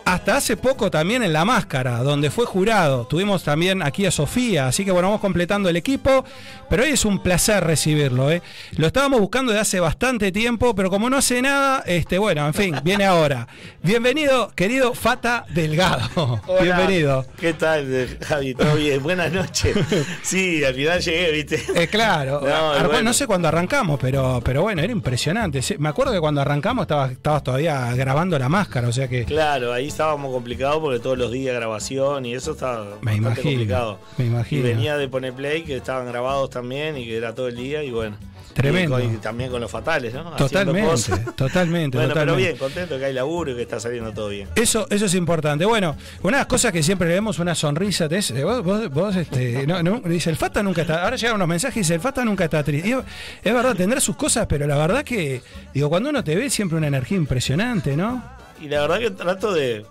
Hasta 0.05 0.37
hace 0.37 0.57
poco 0.57 0.91
también 0.91 1.23
en 1.23 1.33
La 1.33 1.45
Máscara, 1.45 1.99
donde 2.03 2.31
fue 2.31 2.45
jurado. 2.47 3.07
Tuvimos 3.07 3.43
también 3.45 3.83
aquí 3.83 4.05
a 4.07 4.11
Sofía, 4.11 4.67
así 4.69 4.85
que 4.85 4.91
bueno, 4.91 5.09
vamos 5.09 5.21
completando 5.21 5.69
el 5.69 5.77
equipo. 5.77 6.25
Pero 6.69 6.85
hoy 6.85 6.91
es 6.91 7.05
un 7.05 7.23
placer 7.23 7.63
recibirlo. 7.65 8.31
¿eh? 8.31 8.41
Lo 8.77 8.87
estábamos 8.87 9.21
buscando 9.21 9.53
desde 9.53 9.61
hace 9.61 9.81
bastante 9.81 10.33
tiempo, 10.33 10.75
pero 10.75 10.89
como 10.91 11.11
no 11.11 11.19
hace 11.19 11.43
nada, 11.43 11.83
este, 11.87 12.17
bueno, 12.19 12.47
en 12.47 12.55
fin, 12.55 12.75
viene 12.83 13.05
ahora. 13.05 13.47
Bienvenido, 13.83 14.51
querido 14.55 14.95
Fata 14.95 15.45
Delgado. 15.51 16.41
Hola, 16.47 16.63
Bienvenido. 16.63 17.27
¿Qué 17.39 17.53
tal, 17.53 18.09
Javi? 18.27 18.55
¿Todo 18.55 18.75
bien? 18.77 19.03
Buenas 19.03 19.31
noches. 19.33 19.77
Sí, 20.23 20.65
al 20.65 20.75
final 20.75 21.01
llegué, 21.01 21.31
¿viste? 21.33 21.63
Eh, 21.75 21.89
claro, 21.89 22.41
No, 22.41 22.47
Ar- 22.49 22.73
bueno, 22.73 22.89
bueno. 22.89 23.03
no 23.05 23.13
sé 23.13 23.27
cuándo 23.27 23.49
arrancamos, 23.49 23.99
pero, 24.01 24.41
pero 24.45 24.63
bueno, 24.63 24.83
era 24.83 24.93
impresionante. 24.93 25.61
Me 25.79 25.89
acuerdo 25.91 26.13
que 26.13 26.21
cuando 26.21 26.41
arrancamos 26.41 26.83
estabas, 26.85 27.13
estabas 27.13 27.43
todavía 27.45 27.93
grabando 27.95 28.39
la 28.39 28.49
máscara, 28.49 28.89
o 28.89 28.93
sea 28.93 29.09
que 29.09 29.25
Claro, 29.27 29.73
ahí 29.73 29.89
estábamos 29.93 30.33
complicados 30.33 30.79
porque 30.81 30.99
todos 30.99 31.17
los 31.19 31.31
días 31.31 31.55
grabación 31.55 32.27
y 32.27 32.35
eso 32.35 32.53
estaba 32.53 32.85
me 32.85 32.91
bastante 32.91 33.17
imagino. 33.19 33.43
complicado. 33.51 33.99
Me 34.19 34.25
Y 34.25 34.29
imagino. 34.29 34.63
venía 34.65 34.97
de 34.97 35.09
poner 35.09 35.33
play, 35.33 35.63
que 35.63 35.77
estaban 35.77 36.07
grabados 36.07 36.51
también 36.51 36.97
y 36.99 37.05
que 37.05 37.17
era 37.17 37.35
todo 37.35 37.49
el 37.49 37.57
día 37.57 37.83
y 37.83 37.91
bueno. 37.91 38.17
Tremendo. 38.55 39.01
Y, 39.01 39.05
con- 39.05 39.15
y 39.15 39.17
también 39.17 39.51
con 39.51 39.63
los 39.63 39.71
fatales, 39.71 40.13
¿no? 40.13 40.25
Totalmente, 40.37 41.11
totalmente, 41.37 41.97
Bueno, 41.97 42.13
pero 42.13 42.27
totalmente. 42.27 42.43
bien, 42.43 42.57
contento 42.59 42.99
que 42.99 43.07
hay 43.07 43.15
laburo 43.15 43.53
y 43.53 43.55
que 43.55 43.63
está 43.63 43.81
saliendo 43.81 44.13
todo 44.13 44.29
bien. 44.29 44.47
Eso, 44.57 44.87
eso 44.91 45.07
es 45.07 45.15
importante. 45.15 45.65
Bueno, 45.65 45.97
una 46.23 46.37
de 46.37 46.41
las 46.43 46.47
cosas 46.49 46.71
que 46.71 46.83
siempre 46.83 47.09
le 47.09 47.15
vemos 47.15 47.39
una 47.39 47.55
sonrisa, 47.55 48.11
te 48.11 48.19
es, 48.19 48.31
eh, 48.31 48.45
vos, 48.45 48.63
vos- 48.63 48.91
vos, 48.91 49.17
este, 49.17 49.67
no, 49.67 49.83
no, 49.83 50.01
dice, 50.01 50.29
el 50.29 50.37
Fata 50.37 50.63
nunca 50.63 50.83
está, 50.83 51.03
ahora 51.03 51.17
llegan 51.17 51.37
unos 51.37 51.49
mensajes 51.49 51.77
y 51.79 51.81
dice, 51.81 51.95
el 51.95 52.01
Fata 52.03 52.27
nunca 52.27 52.45
está 52.45 52.63
triste. 52.63 52.91
Y 52.91 52.93
es 52.93 53.55
verdad, 53.55 53.75
tendrá 53.75 54.01
sus 54.03 54.17
cosas, 54.17 54.47
pero 54.47 54.67
la 54.67 54.77
verdad 54.77 55.03
que, 55.03 55.41
digo, 55.73 55.89
cuando 55.89 56.11
uno 56.11 56.23
te 56.23 56.37
ve 56.37 56.51
siempre 56.51 56.77
una 56.77 56.89
energía 56.89 57.17
impresionante, 57.17 57.97
¿no? 57.97 58.23
Y 58.63 58.69
la 58.69 58.81
verdad 58.83 58.99
que 59.01 59.11
trato 59.11 59.53
de. 59.53 59.85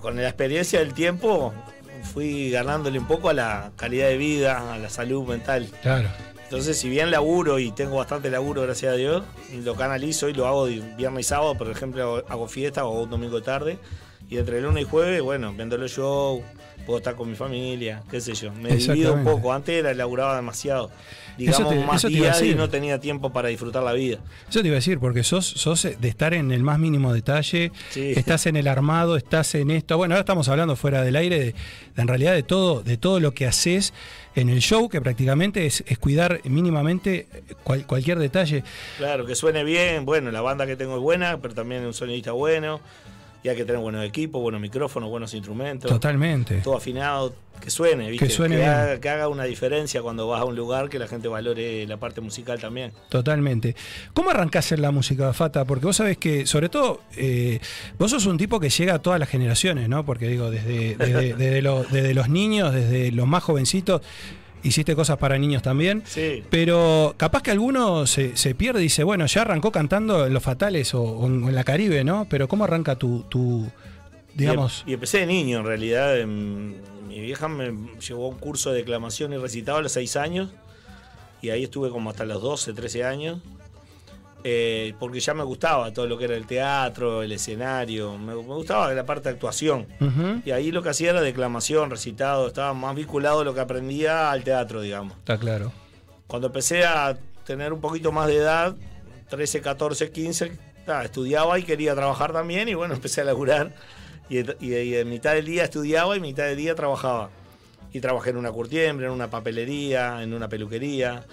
con 0.00 0.16
la 0.16 0.22
experiencia 0.28 0.78
del 0.78 0.94
tiempo, 0.94 1.52
fui 2.14 2.50
ganándole 2.50 2.98
un 2.98 3.06
poco 3.06 3.28
a 3.28 3.34
la 3.34 3.72
calidad 3.76 4.08
de 4.08 4.16
vida, 4.16 4.72
a 4.72 4.78
la 4.78 4.88
salud 4.88 5.26
mental. 5.26 5.68
Claro. 5.82 6.08
Entonces, 6.44 6.78
si 6.78 6.88
bien 6.88 7.10
laburo 7.10 7.58
y 7.58 7.72
tengo 7.72 7.96
bastante 7.96 8.30
laburo, 8.30 8.62
gracias 8.62 8.92
a 8.92 8.96
Dios, 8.96 9.24
lo 9.64 9.74
canalizo 9.74 10.28
y 10.28 10.32
lo 10.34 10.46
hago 10.46 10.66
viernes 10.66 11.26
y 11.26 11.28
sábado, 11.28 11.56
por 11.56 11.68
ejemplo, 11.68 12.02
hago- 12.04 12.24
hago 12.28 12.48
fiesta 12.48 12.84
o 12.86 13.02
un 13.02 13.10
domingo 13.10 13.42
tarde. 13.42 13.78
Y 14.30 14.38
entre 14.38 14.60
lunes 14.60 14.84
y 14.84 14.86
jueves, 14.88 15.20
bueno, 15.22 15.52
viendo 15.52 15.76
los 15.76 15.90
shows, 15.90 16.42
puedo 16.84 16.98
estar 16.98 17.14
con 17.16 17.28
mi 17.30 17.36
familia, 17.36 18.02
qué 18.10 18.20
sé 18.20 18.34
yo. 18.34 18.52
Me 18.52 18.76
divido 18.76 19.14
un 19.14 19.24
poco. 19.24 19.52
Antes 19.52 19.76
era, 19.76 19.94
laburaba 19.94 20.36
demasiado. 20.36 20.90
Digamos, 21.38 21.68
te- 21.68 21.84
más 21.84 22.02
días 22.06 22.42
y 22.42 22.54
no 22.54 22.70
tenía 22.70 22.98
tiempo 22.98 23.30
para 23.30 23.48
disfrutar 23.48 23.82
la 23.82 23.92
vida. 23.92 24.18
Eso 24.48 24.62
te 24.62 24.68
iba 24.68 24.74
a 24.76 24.80
decir, 24.80 24.98
porque 24.98 25.22
sos, 25.22 25.44
sos 25.46 25.82
de 25.82 26.08
estar 26.08 26.32
en 26.32 26.50
el 26.50 26.62
más 26.62 26.78
mínimo 26.78 27.12
detalle, 27.12 27.72
Sí. 27.90 28.12
estás 28.16 28.46
en 28.46 28.56
el 28.56 28.66
armado, 28.68 29.16
estás 29.18 29.54
en 29.54 29.70
esto. 29.70 29.98
Bueno, 29.98 30.14
ahora 30.14 30.20
estamos 30.20 30.48
hablando 30.48 30.76
fuera 30.76 31.02
del 31.02 31.14
aire, 31.16 31.38
de, 31.38 31.44
de- 31.46 31.54
en 31.96 32.08
realidad 32.08 32.32
de 32.32 32.42
todo, 32.42 32.82
de 32.82 32.96
todo 32.96 33.20
lo 33.20 33.32
que 33.34 33.46
haces 33.46 33.92
en 34.34 34.48
el 34.48 34.60
show, 34.60 34.88
que 34.88 35.00
prácticamente 35.02 35.66
es, 35.66 35.84
es 35.86 35.98
cuidar 35.98 36.40
mínimamente 36.44 37.26
cual- 37.64 37.86
cualquier 37.86 38.18
detalle. 38.18 38.64
Claro, 38.96 39.26
que 39.26 39.34
suene 39.34 39.62
bien. 39.62 40.06
Bueno, 40.06 40.30
la 40.30 40.40
banda 40.40 40.66
que 40.66 40.76
tengo 40.76 40.94
es 40.96 41.02
buena, 41.02 41.38
pero 41.42 41.54
también 41.54 41.84
un 41.84 41.92
sonidista 41.92 42.32
bueno. 42.32 42.80
Y 43.46 43.48
hay 43.48 43.54
que 43.54 43.64
tener 43.64 43.80
buenos 43.80 44.04
equipos, 44.04 44.42
buenos 44.42 44.60
micrófonos, 44.60 45.08
buenos 45.08 45.32
instrumentos. 45.32 45.88
Totalmente. 45.88 46.56
Todo 46.62 46.78
afinado, 46.78 47.32
que 47.60 47.70
suene, 47.70 48.10
¿viste? 48.10 48.26
Que 48.26 48.32
suene 48.32 48.56
bien. 48.56 48.68
haga, 48.68 48.98
que 48.98 49.08
haga 49.08 49.28
una 49.28 49.44
diferencia 49.44 50.02
cuando 50.02 50.26
vas 50.26 50.40
a 50.40 50.44
un 50.44 50.56
lugar, 50.56 50.88
que 50.88 50.98
la 50.98 51.06
gente 51.06 51.28
valore 51.28 51.86
la 51.86 51.96
parte 51.96 52.20
musical 52.20 52.58
también. 52.58 52.90
Totalmente. 53.08 53.76
¿Cómo 54.14 54.30
arrancás 54.30 54.72
en 54.72 54.82
la 54.82 54.90
música, 54.90 55.32
Fata? 55.32 55.64
Porque 55.64 55.86
vos 55.86 55.94
sabés 55.94 56.18
que, 56.18 56.44
sobre 56.44 56.68
todo, 56.68 57.02
eh, 57.16 57.60
vos 58.00 58.10
sos 58.10 58.26
un 58.26 58.36
tipo 58.36 58.58
que 58.58 58.68
llega 58.68 58.94
a 58.94 58.98
todas 58.98 59.20
las 59.20 59.28
generaciones, 59.28 59.88
¿no? 59.88 60.04
Porque 60.04 60.26
digo, 60.26 60.50
desde, 60.50 60.96
desde, 60.96 61.34
desde 61.36 61.62
lo- 61.62 61.84
desde 61.84 62.14
los 62.14 62.28
niños, 62.28 62.74
desde 62.74 63.12
los 63.12 63.28
más 63.28 63.44
jovencitos, 63.44 64.00
hiciste 64.66 64.94
cosas 64.94 65.18
para 65.18 65.38
niños 65.38 65.62
también. 65.62 66.02
Sí. 66.06 66.42
Pero 66.50 67.14
capaz 67.16 67.42
que 67.42 67.50
alguno 67.50 68.06
se, 68.06 68.36
se 68.36 68.54
pierde 68.54 68.80
y 68.80 68.84
dice, 68.84 69.04
bueno, 69.04 69.26
ya 69.26 69.42
arrancó 69.42 69.72
cantando 69.72 70.26
en 70.26 70.34
Los 70.34 70.42
Fatales 70.42 70.94
o, 70.94 71.02
o 71.02 71.26
en, 71.26 71.54
la 71.54 71.64
Caribe, 71.64 72.04
¿no? 72.04 72.26
Pero 72.28 72.48
¿cómo 72.48 72.64
arranca 72.64 72.96
tu, 72.96 73.22
tu 73.28 73.70
digamos... 74.34 74.84
Y, 74.86 74.94
empecé 74.94 75.18
de 75.18 75.26
niño, 75.26 75.58
en 75.60 75.66
realidad. 75.66 76.18
em, 76.18 76.74
Mi 77.08 77.20
vieja 77.20 77.48
me 77.48 77.72
llevó 78.00 78.26
a 78.26 78.28
un 78.28 78.38
curso 78.38 78.70
de 78.70 78.78
declamación 78.78 79.32
y 79.32 79.36
recitado 79.36 79.78
a 79.78 79.82
los 79.82 79.92
6 79.92 80.16
años. 80.16 80.50
Y 81.42 81.50
ahí 81.50 81.64
estuve 81.64 81.90
como 81.90 82.10
hasta 82.10 82.24
los 82.24 82.42
12, 82.42 82.72
13 82.72 83.04
años. 83.04 83.40
Eh, 84.44 84.94
porque 85.00 85.18
ya 85.18 85.34
me 85.34 85.42
gustaba 85.42 85.92
todo 85.92 86.06
lo 86.06 86.16
que 86.16 86.24
era 86.26 86.36
el 86.36 86.46
teatro, 86.46 87.22
el 87.22 87.32
escenario. 87.32 88.16
Me, 88.16 88.34
me 88.34 88.42
gustaba 88.42 88.92
la 88.94 89.04
parte 89.04 89.28
de 89.28 89.34
actuación. 89.34 89.86
Y 90.44 90.50
ahí 90.52 90.70
lo 90.70 90.82
que 90.82 90.90
hacía 90.90 91.10
era 91.10 91.20
declamación, 91.20 91.90
recitado. 91.90 92.46
Estaba 92.46 92.72
más 92.74 92.94
vinculado 92.94 93.42
lo 93.42 93.54
que 93.54 93.60
aprendía 93.60 94.30
al 94.30 94.44
teatro, 94.44 94.80
digamos. 94.82 95.16
Está 95.18 95.36
claro. 95.38 95.72
Cuando 96.28 96.46
empecé 96.48 96.84
a 96.84 97.16
tener 97.44 97.72
un 97.72 97.80
poquito 97.80 98.12
más 98.12 98.28
de 98.28 98.36
edad, 98.36 98.76
13, 99.30 99.60
14, 99.62 100.10
15, 100.12 100.52
ah, 100.86 101.02
estudiaba 101.04 101.58
y 101.58 101.64
quería 101.64 101.94
trabajar 101.96 102.32
también 102.32 102.68
y 102.68 102.74
bueno, 102.74 102.94
empecé 102.94 103.22
a 103.22 103.24
laburar 103.24 103.72
y, 104.28 104.38
y- 104.64 104.74
y 104.76 104.94
en 104.96 105.08
mitad 105.08 105.34
del 105.34 105.46
día 105.46 105.64
estudiaba 105.64 106.16
y 106.16 106.20
mitad 106.20 106.44
del 106.44 106.56
día 106.56 106.74
trabajaba. 106.76 107.30
Y 107.92 108.00
trabajé 108.00 108.30
en 108.30 108.36
una 108.36 108.52
curtiembre, 108.52 109.06
en 109.06 109.12
una 109.12 109.28
papelería, 109.30 110.22
en 110.22 110.34
una 110.34 110.48
peluquería. 110.48 111.24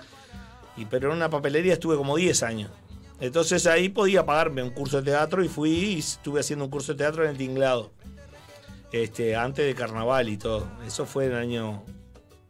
Y, 0.78 0.86
pero 0.86 1.10
en 1.12 1.18
una 1.18 1.30
papelería 1.30 1.74
estuve 1.74 1.96
como 1.98 2.16
10 2.16 2.42
años. 2.44 2.72
Entonces 3.24 3.66
ahí 3.68 3.88
podía 3.88 4.26
pagarme 4.26 4.62
un 4.64 4.72
curso 4.72 4.98
de 5.02 5.12
teatro 5.12 5.42
y 5.46 5.48
fui 5.48 5.70
y 5.72 6.00
estuve 6.00 6.42
haciendo 6.42 6.66
un 6.66 6.72
curso 6.72 6.92
de 6.92 6.98
teatro 6.98 7.24
en 7.24 7.30
el 7.30 7.38
tinglado. 7.38 7.94
Este, 8.92 9.34
antes 9.38 9.66
de 9.66 9.74
carnaval 9.74 10.28
y 10.28 10.36
todo. 10.36 10.68
Eso 10.86 11.06
fue 11.06 11.28
en 11.28 11.32
el 11.32 11.38
año... 11.38 11.84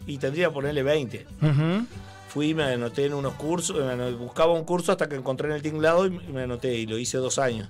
Y 0.07 0.17
tendría 0.17 0.47
que 0.47 0.53
ponerle 0.55 0.81
20. 0.81 1.27
Ujú. 1.43 1.85
Fui, 2.27 2.55
me 2.55 2.63
anoté 2.63 3.05
en 3.05 3.13
unos 3.13 3.33
cursos, 3.35 3.77
buscaba 4.17 4.51
un 4.53 4.63
curso 4.63 4.91
hasta 4.91 5.07
que 5.07 5.15
encontré 5.15 5.47
en 5.47 5.53
el 5.53 5.61
tinglado 5.61 6.07
y 6.07 6.09
me 6.09 6.41
anoté 6.41 6.73
y 6.73 6.87
lo 6.87 6.97
hice 6.97 7.19
dos 7.19 7.37
años. 7.37 7.69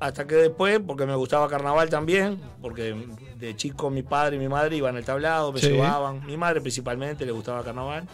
Hasta 0.00 0.26
que 0.26 0.36
después, 0.36 0.80
porque 0.84 1.04
me 1.04 1.14
gustaba 1.14 1.48
carnaval 1.48 1.90
también, 1.90 2.40
porque 2.62 2.96
de 3.36 3.54
chico 3.56 3.90
mi 3.90 4.02
padre 4.02 4.36
y 4.36 4.38
mi 4.38 4.48
madre 4.48 4.74
iban 4.76 4.96
al 4.96 5.04
tablado, 5.04 5.52
me 5.52 5.60
Sí. 5.60 5.68
llevaban, 5.68 6.24
mi 6.24 6.38
madre 6.38 6.62
principalmente 6.62 7.26
le 7.26 7.32
gustaba 7.32 7.62
carnaval, 7.62 8.08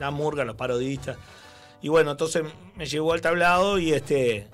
la 0.00 0.10
murga, 0.10 0.44
los 0.44 0.56
parodistas. 0.56 1.16
Y 1.82 1.88
bueno, 1.88 2.12
entonces 2.12 2.42
me 2.76 2.86
llevó 2.86 3.12
al 3.12 3.20
tablado 3.20 3.78
y 3.78 3.92
este 3.92 4.48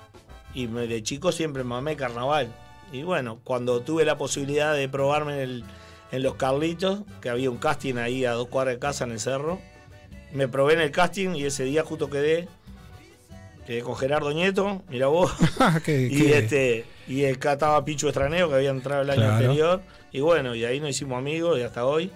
y 0.54 0.66
me- 0.66 0.86
de 0.86 1.02
chico 1.02 1.32
siempre 1.32 1.64
mamé 1.64 1.96
carnaval. 1.96 2.52
Y 2.92 3.04
bueno, 3.04 3.40
cuando 3.44 3.80
tuve 3.80 4.04
la 4.04 4.18
posibilidad 4.18 4.74
de 4.74 4.88
probarme 4.88 5.34
en, 5.34 5.40
el- 5.40 5.64
en 6.10 6.22
Los 6.22 6.34
Carlitos, 6.34 7.00
que 7.22 7.30
había 7.30 7.50
un 7.50 7.56
casting 7.56 7.94
ahí 7.96 8.24
a 8.26 8.32
dos 8.32 8.48
cuadras 8.48 8.74
de 8.74 8.78
casa 8.80 9.04
en 9.04 9.12
el 9.12 9.20
cerro, 9.20 9.60
me 10.32 10.46
probé 10.48 10.74
en 10.74 10.80
el 10.80 10.90
casting 10.90 11.34
y 11.34 11.44
ese 11.44 11.64
día 11.64 11.84
justo 11.84 12.10
quedé, 12.10 12.48
quedé 13.66 13.80
con 13.82 13.96
Gerardo 13.96 14.32
Nieto, 14.32 14.82
mira 14.90 15.06
vos, 15.06 15.32
Qué- 15.84 16.08
y 16.10 16.18
qué- 16.18 16.38
este 16.38 16.84
y 17.08 17.24
acá 17.24 17.54
estaba 17.54 17.82
Pichu 17.84 18.08
Estraneo 18.08 18.48
que 18.48 18.54
había 18.56 18.70
entrado 18.70 19.02
el 19.02 19.10
año 19.10 19.20
Claro. 19.22 19.34
anterior. 19.36 19.82
Y 20.12 20.20
bueno, 20.20 20.54
y 20.54 20.64
ahí 20.64 20.78
nos 20.80 20.90
hicimos 20.90 21.18
amigos 21.18 21.58
y 21.58 21.62
hasta 21.62 21.84
hoy. 21.86 22.10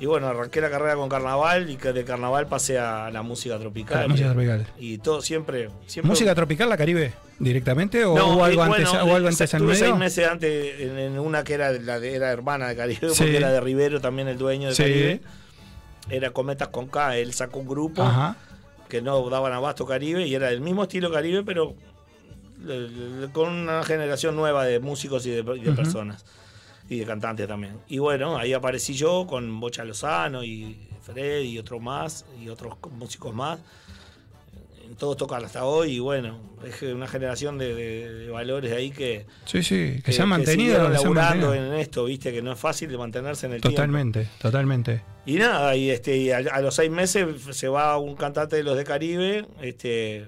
Y 0.00 0.06
bueno, 0.06 0.28
arranqué 0.28 0.62
la 0.62 0.70
carrera 0.70 0.96
con 0.96 1.08
carnaval 1.10 1.68
y 1.70 1.76
que 1.76 1.92
de 1.92 2.04
carnaval 2.04 2.46
pasé 2.46 2.78
a 2.78 3.10
la 3.10 3.20
música 3.22 3.58
tropical. 3.58 3.98
A 3.98 4.02
la 4.02 4.08
música 4.08 4.30
tropical. 4.32 4.66
Y 4.78 4.96
todo 4.98 5.20
siempre. 5.20 5.68
siempre 5.86 6.08
¿Música 6.08 6.34
tropical 6.34 6.70
la 6.70 6.78
Caribe 6.78 7.12
directamente 7.38 8.04
o 8.06 8.16
No, 8.16 8.32
hubo 8.34 8.44
algo 8.44 8.62
eh, 8.62 8.66
antes, 8.66 8.88
o 8.88 8.98
algo 8.98 9.16
eh, 9.18 9.28
antes 9.30 9.52
estuve 9.54 9.76
seis 9.76 9.94
meses 9.96 10.26
antes 10.26 10.80
en, 10.80 10.98
en 10.98 11.18
una 11.18 11.44
que 11.44 11.52
era, 11.54 11.70
de 11.72 11.80
la 11.80 12.00
de- 12.00 12.14
era 12.14 12.30
hermana 12.30 12.68
de 12.68 12.76
Caribe, 12.76 13.10
Sí. 13.10 13.16
porque 13.18 13.36
era 13.36 13.52
de 13.52 13.60
Rivero 13.60 14.00
también 14.00 14.26
el 14.28 14.38
dueño 14.38 14.68
de 14.68 14.74
Sí. 14.74 14.82
Caribe. 14.84 15.20
Era 16.08 16.30
Cometas 16.30 16.68
con 16.68 16.88
K, 16.88 17.18
él 17.18 17.34
sacó 17.34 17.58
un 17.60 17.68
grupo 17.68 18.02
Ajá. 18.02 18.36
que 18.88 19.02
no 19.02 19.28
daban 19.28 19.52
abasto 19.52 19.84
Caribe 19.84 20.26
y 20.26 20.34
era 20.34 20.48
del 20.48 20.62
mismo 20.62 20.84
estilo 20.84 21.12
Caribe, 21.12 21.42
pero 21.44 21.74
le- 22.64 23.28
con 23.32 23.48
una 23.50 23.82
generación 23.84 24.34
nueva 24.34 24.64
de 24.64 24.80
músicos 24.80 25.26
y 25.26 25.30
de, 25.30 25.56
y 25.56 25.60
de 25.60 25.72
personas 25.72 26.24
y 26.90 26.98
de 26.98 27.06
cantantes 27.06 27.48
también. 27.48 27.78
Y 27.88 27.98
bueno, 27.98 28.36
ahí 28.36 28.52
aparecí 28.52 28.92
yo 28.92 29.26
con 29.26 29.58
Bocha 29.60 29.84
Lozano 29.84 30.44
y 30.44 30.76
Fred 31.02 31.40
y 31.44 31.58
otros 31.58 31.80
más 31.80 32.26
y 32.38 32.48
otros 32.50 32.74
músicos 32.98 33.34
más. 33.34 33.58
Todos 34.98 35.16
tocan 35.16 35.44
hasta 35.44 35.64
hoy 35.64 35.92
y 35.92 35.98
bueno, 36.00 36.38
es 36.66 36.82
una 36.82 37.06
generación 37.06 37.56
de, 37.58 37.74
de- 37.74 38.12
de 38.12 38.30
valores 38.30 38.72
ahí 38.72 38.90
que, 38.90 39.24
Sí, 39.46 39.62
sí, 39.62 40.02
que, 40.04 40.12
se 40.12 40.20
han 40.20 40.28
mantenido. 40.28 40.84
que 40.88 40.92
laburando 40.94 41.54
en 41.54 41.72
esto, 41.74 42.04
viste, 42.04 42.32
que 42.32 42.42
no 42.42 42.52
es 42.52 42.58
fácil 42.58 42.90
de 42.90 42.98
mantenerse 42.98 43.46
en 43.46 43.52
el 43.52 43.60
tiempo. 43.62 43.76
Totalmente, 43.76 44.28
totalmente. 44.42 45.02
Y 45.24 45.34
nada, 45.36 45.76
y 45.76 45.90
este 45.90 46.16
y 46.16 46.30
a, 46.32 46.38
a 46.38 46.60
los 46.60 46.74
seis 46.74 46.90
meses 46.90 47.24
se 47.52 47.68
va 47.68 47.96
un 47.98 48.16
cantante 48.16 48.56
de 48.56 48.64
los 48.64 48.76
de 48.76 48.82
Caribe, 48.84 49.46
este 49.62 50.26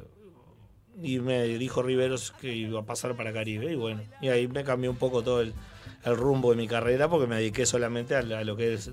y 1.02 1.18
me 1.18 1.42
dijo 1.58 1.82
Riveros 1.82 2.32
que 2.40 2.54
iba 2.54 2.80
a 2.80 2.84
pasar 2.84 3.16
para 3.16 3.32
Caribe, 3.32 3.72
y 3.72 3.74
bueno, 3.74 4.02
y 4.22 4.28
ahí 4.28 4.46
me 4.46 4.62
cambió 4.62 4.90
un 4.90 4.96
poco 4.96 5.22
todo 5.22 5.40
el, 5.40 5.52
el 6.04 6.16
rumbo 6.16 6.50
de 6.50 6.56
mi 6.56 6.66
carrera 6.66 7.08
porque 7.08 7.26
me 7.28 7.36
dediqué 7.36 7.64
solamente 7.64 8.16
a, 8.16 8.22
lo 8.22 8.56
que 8.56 8.74
es 8.74 8.90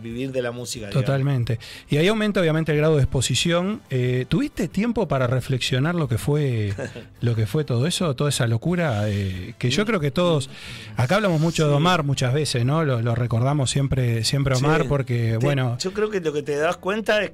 vivir 0.00 0.30
de 0.30 0.42
la 0.42 0.52
música. 0.52 0.86
digamos. 0.86 1.04
Totalmente. 1.04 1.58
Y 1.90 1.96
ahí 1.96 2.06
aumenta 2.08 2.40
obviamente 2.40 2.70
el 2.72 2.78
grado 2.78 2.96
de 2.96 3.02
exposición. 3.02 3.80
Eh, 3.90 4.26
¿Tuviste 4.28 4.68
tiempo 4.68 5.08
para 5.08 5.26
reflexionar 5.26 5.94
lo 5.96 6.06
que 6.08 6.18
fue 6.18 6.72
lo 7.20 7.34
que 7.34 7.46
fue 7.46 7.64
todo 7.64 7.86
eso, 7.86 8.14
toda 8.14 8.30
esa 8.30 8.46
locura? 8.46 9.08
eh, 9.08 9.54
que 9.58 9.70
yo 9.70 9.84
creo 9.84 9.98
que 9.98 10.10
todos, 10.12 10.50
acá 10.96 11.16
hablamos 11.16 11.40
mucho 11.40 11.66
de 11.68 11.74
Omar 11.74 12.04
muchas 12.04 12.32
veces, 12.32 12.64
¿no? 12.64 12.84
Lo, 12.84 13.02
lo 13.02 13.14
recordamos 13.14 13.70
siempre, 13.70 14.22
siempre 14.24 14.54
a 14.54 14.58
Omar 14.58 14.82
Sí. 14.82 14.88
porque, 14.88 15.36
Te- 15.38 15.44
bueno, 15.44 15.76
Yo 15.78 15.92
creo 15.92 16.10
que 16.10 16.20
lo 16.20 16.32
que 16.32 16.42
te 16.42 16.56
das 16.56 16.76
cuenta 16.76 17.22
es 17.24 17.32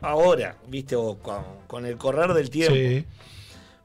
ahora, 0.00 0.56
¿viste? 0.68 0.94
O 0.96 1.18
con, 1.18 1.42
con 1.66 1.84
el 1.84 1.96
correr 1.96 2.32
del 2.34 2.48
tiempo. 2.50 2.74
Sí. 2.76 3.04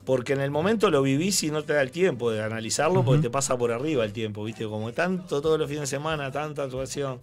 Porque 0.05 0.33
en 0.33 0.41
el 0.41 0.51
momento 0.51 0.89
lo 0.89 1.01
vivís 1.01 1.43
y 1.43 1.51
no 1.51 1.63
te 1.63 1.73
da 1.73 1.81
el 1.81 1.91
tiempo 1.91 2.29
de 2.31 2.43
analizarlo 2.43 3.05
porque 3.05 3.21
te 3.21 3.29
pasa 3.29 3.57
por 3.57 3.71
arriba 3.71 4.03
el 4.03 4.11
tiempo, 4.11 4.43
¿viste? 4.43 4.65
Como 4.65 4.91
tanto 4.91 5.41
todos 5.41 5.57
los 5.57 5.67
fines 5.69 5.81
de 5.81 5.87
semana, 5.87 6.29
tanta 6.31 6.63
actuación. 6.63 7.21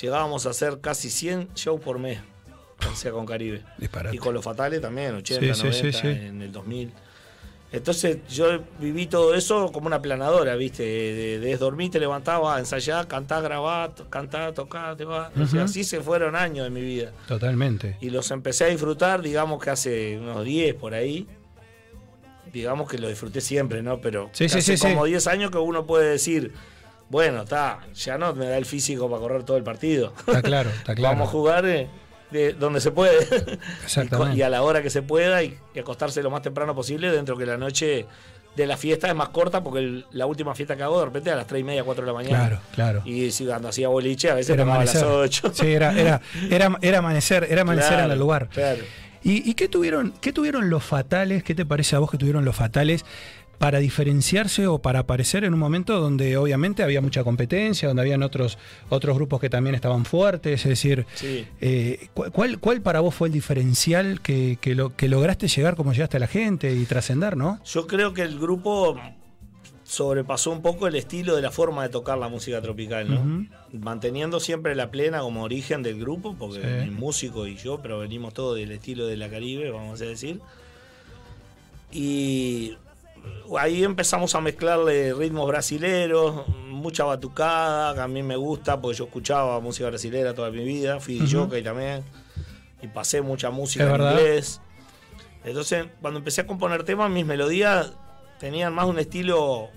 Llegábamos 0.00 0.44
a 0.46 0.50
hacer 0.50 0.80
casi 0.80 1.08
100 1.10 1.48
shows 1.54 1.80
por 1.80 1.98
mes, 1.98 2.18
o 2.90 2.96
sea, 2.96 3.12
con 3.12 3.24
Caribe. 3.26 3.62
Disparate. 3.78 4.14
Y 4.14 4.18
con 4.18 4.34
los 4.34 4.44
fatales 4.44 4.80
también, 4.80 5.14
80, 5.14 5.54
Sí, 5.54 5.60
sí, 5.60 5.66
90, 5.68 5.98
sí, 5.98 6.02
sí. 6.02 6.08
en 6.26 6.42
el 6.42 6.52
2000. 6.52 6.92
Entonces 7.72 8.18
yo 8.28 8.60
viví 8.78 9.06
todo 9.06 9.34
eso 9.34 9.72
como 9.72 9.86
una 9.86 10.02
planadora, 10.02 10.54
¿viste? 10.56 10.82
De, 10.82 11.38
de 11.38 11.56
dormir, 11.56 11.90
te 11.90 11.98
levantaba, 11.98 12.58
ensayar, 12.58 13.08
cantar, 13.08 13.42
grabar, 13.42 13.94
to- 13.94 14.10
cantar, 14.10 14.52
tocar, 14.52 14.94
te 14.96 15.06
va. 15.06 15.30
O 15.34 15.46
sea, 15.46 15.60
Ujú. 15.60 15.64
así 15.64 15.82
se 15.82 16.02
fueron 16.02 16.36
años 16.36 16.64
de 16.64 16.70
mi 16.70 16.82
vida. 16.82 17.12
totalmente. 17.26 17.96
Y 18.02 18.10
los 18.10 18.30
empecé 18.30 18.64
a 18.64 18.66
disfrutar, 18.68 19.22
digamos 19.22 19.62
que 19.64 19.70
hace 19.70 20.18
unos 20.18 20.44
10 20.44 20.74
por 20.74 20.92
ahí. 20.92 21.26
Digamos 22.52 22.88
que 22.90 22.98
lo 22.98 23.08
disfruté 23.08 23.40
siempre, 23.40 23.82
¿no? 23.82 24.00
Pero 24.00 24.28
Sí, 24.32 24.48
sí, 24.48 24.58
hace 24.58 24.76
sí, 24.76 24.76
sí. 24.76 24.88
como 24.88 25.04
10 25.06 25.26
años 25.28 25.50
que 25.50 25.58
uno 25.58 25.86
puede 25.86 26.10
decir, 26.10 26.52
bueno, 27.08 27.42
está, 27.42 27.80
ya 27.94 28.18
no 28.18 28.34
me 28.34 28.46
da 28.46 28.58
el 28.58 28.66
físico 28.66 29.08
para 29.08 29.20
correr 29.20 29.42
todo 29.44 29.56
el 29.56 29.62
partido. 29.62 30.12
Está 30.26 30.42
claro, 30.42 30.70
está 30.70 30.94
claro. 30.94 31.14
Vamos 31.16 31.28
a 31.28 31.32
jugar 31.32 31.64
eh, 31.66 31.88
de 32.30 32.52
donde 32.52 32.80
se 32.80 32.90
puede. 32.90 33.26
y, 34.34 34.38
y 34.38 34.42
a 34.42 34.48
la 34.50 34.62
hora 34.62 34.82
que 34.82 34.90
se 34.90 35.02
pueda 35.02 35.42
y, 35.42 35.56
y 35.74 35.78
acostarse 35.78 36.22
lo 36.22 36.30
más 36.30 36.42
temprano 36.42 36.74
posible 36.74 37.10
dentro 37.10 37.36
que 37.36 37.46
la 37.46 37.56
noche 37.56 38.06
de 38.56 38.66
la 38.66 38.76
fiesta 38.76 39.08
es 39.08 39.14
más 39.14 39.30
corta 39.30 39.62
porque 39.62 39.78
el- 39.80 40.04
la 40.10 40.26
última 40.26 40.54
fiesta 40.54 40.76
que 40.76 40.82
hago 40.82 40.98
de 40.98 41.06
repente 41.06 41.30
a 41.30 41.36
las 41.36 41.46
3 41.46 41.62
y 41.62 41.64
media, 41.64 41.84
4 41.84 42.02
de 42.04 42.06
la 42.06 42.12
mañana. 42.14 42.38
Claro, 42.38 42.60
claro. 42.74 43.02
Y 43.06 43.30
si 43.30 43.46
cuando 43.46 43.68
hacía 43.68 43.88
boliche 43.88 44.30
a 44.30 44.34
veces 44.34 44.50
Era 44.50 44.64
a 44.64 44.66
las 44.66 44.74
amanecer. 44.94 45.04
8. 45.04 45.52
Sí, 45.54 45.72
era, 45.72 45.98
era, 45.98 46.20
era, 46.50 46.78
era 46.82 46.98
amanecer, 46.98 47.46
era 47.48 47.62
amanecer 47.62 47.88
Claro, 47.92 48.04
en 48.06 48.10
el 48.12 48.18
lugar. 48.18 48.48
claro. 48.50 48.82
¿Y, 49.24 49.48
y 49.48 49.54
qué 49.54 49.68
tuvieron, 49.68 50.12
qué 50.20 50.32
tuvieron 50.32 50.70
los 50.70 50.82
fatales? 50.84 51.42
¿Qué 51.42 51.54
te 51.54 51.64
parece 51.66 51.96
a 51.96 51.98
vos 52.00 52.10
que 52.10 52.18
tuvieron 52.18 52.44
los 52.44 52.56
fatales 52.56 53.04
para 53.58 53.78
diferenciarse 53.78 54.66
o 54.66 54.80
para 54.80 54.98
aparecer 55.00 55.44
en 55.44 55.54
un 55.54 55.60
momento 55.60 56.00
donde 56.00 56.36
obviamente 56.36 56.82
había 56.82 57.00
mucha 57.00 57.22
competencia, 57.22 57.86
donde 57.86 58.02
habían 58.02 58.24
otros, 58.24 58.58
otros 58.88 59.14
grupos 59.16 59.40
que 59.40 59.48
también 59.48 59.76
estaban 59.76 60.04
fuertes? 60.04 60.62
Es 60.62 60.68
decir, 60.68 61.06
Sí. 61.14 61.46
eh, 61.60 62.08
¿cu- 62.12 62.24
¿cuál, 62.32 62.58
¿cuál 62.58 62.80
para 62.82 62.98
vos 62.98 63.14
fue 63.14 63.28
el 63.28 63.32
diferencial 63.34 64.20
que, 64.20 64.58
que, 64.60 64.74
lo, 64.74 64.96
que 64.96 65.08
lograste 65.08 65.46
llegar 65.46 65.76
como 65.76 65.92
llegaste 65.92 66.16
a 66.16 66.20
la 66.20 66.26
gente 66.26 66.74
y 66.74 66.84
trascender, 66.86 67.36
no? 67.36 67.60
Yo 67.64 67.86
creo 67.86 68.12
que 68.12 68.22
el 68.22 68.36
grupo 68.40 68.98
sobrepasó 69.92 70.50
un 70.52 70.62
poco 70.62 70.86
el 70.86 70.94
estilo 70.94 71.36
de 71.36 71.42
la 71.42 71.50
forma 71.50 71.82
de 71.82 71.90
tocar 71.90 72.16
la 72.16 72.28
música 72.28 72.62
tropical, 72.62 73.10
¿no? 73.10 73.46
Manteniendo 73.78 74.40
siempre 74.40 74.74
la 74.74 74.90
plena 74.90 75.20
como 75.20 75.42
origen 75.42 75.82
del 75.82 76.00
grupo, 76.00 76.34
porque 76.38 76.62
Sí. 76.62 76.84
mi 76.86 76.90
músico 76.90 77.46
y 77.46 77.56
yo, 77.56 77.78
pero 77.82 77.98
venimos 77.98 78.32
todos 78.32 78.56
del 78.56 78.72
estilo 78.72 79.06
de 79.06 79.18
la 79.18 79.28
Caribe, 79.28 79.70
vamos 79.70 80.00
a 80.00 80.06
decir. 80.06 80.40
Y 81.90 82.78
ahí 83.58 83.84
empezamos 83.84 84.34
a 84.34 84.40
mezclarle 84.40 85.12
ritmos 85.12 85.46
brasileros, 85.46 86.48
mucha 86.70 87.04
batucada, 87.04 87.94
que 87.94 88.00
a 88.00 88.08
mí 88.08 88.22
me 88.22 88.36
gusta, 88.36 88.80
porque 88.80 88.96
yo 88.96 89.04
escuchaba 89.04 89.60
música 89.60 89.88
brasilera 89.88 90.32
toda 90.32 90.50
mi 90.50 90.64
vida, 90.64 91.00
fui 91.00 91.20
Ujú. 91.22 91.44
jockey 91.44 91.62
también, 91.62 92.02
y 92.80 92.86
pasé 92.86 93.20
mucha 93.20 93.50
música 93.50 93.84
en 93.84 93.92
verdad. 93.92 94.12
inglés. 94.12 94.58
Entonces, 95.44 95.84
cuando 96.00 96.18
empecé 96.18 96.40
a 96.40 96.46
componer 96.46 96.82
temas, 96.84 97.10
mis 97.10 97.26
melodías 97.26 97.92
tenían 98.40 98.72
más 98.72 98.86
un 98.86 98.98
estilo, 98.98 99.68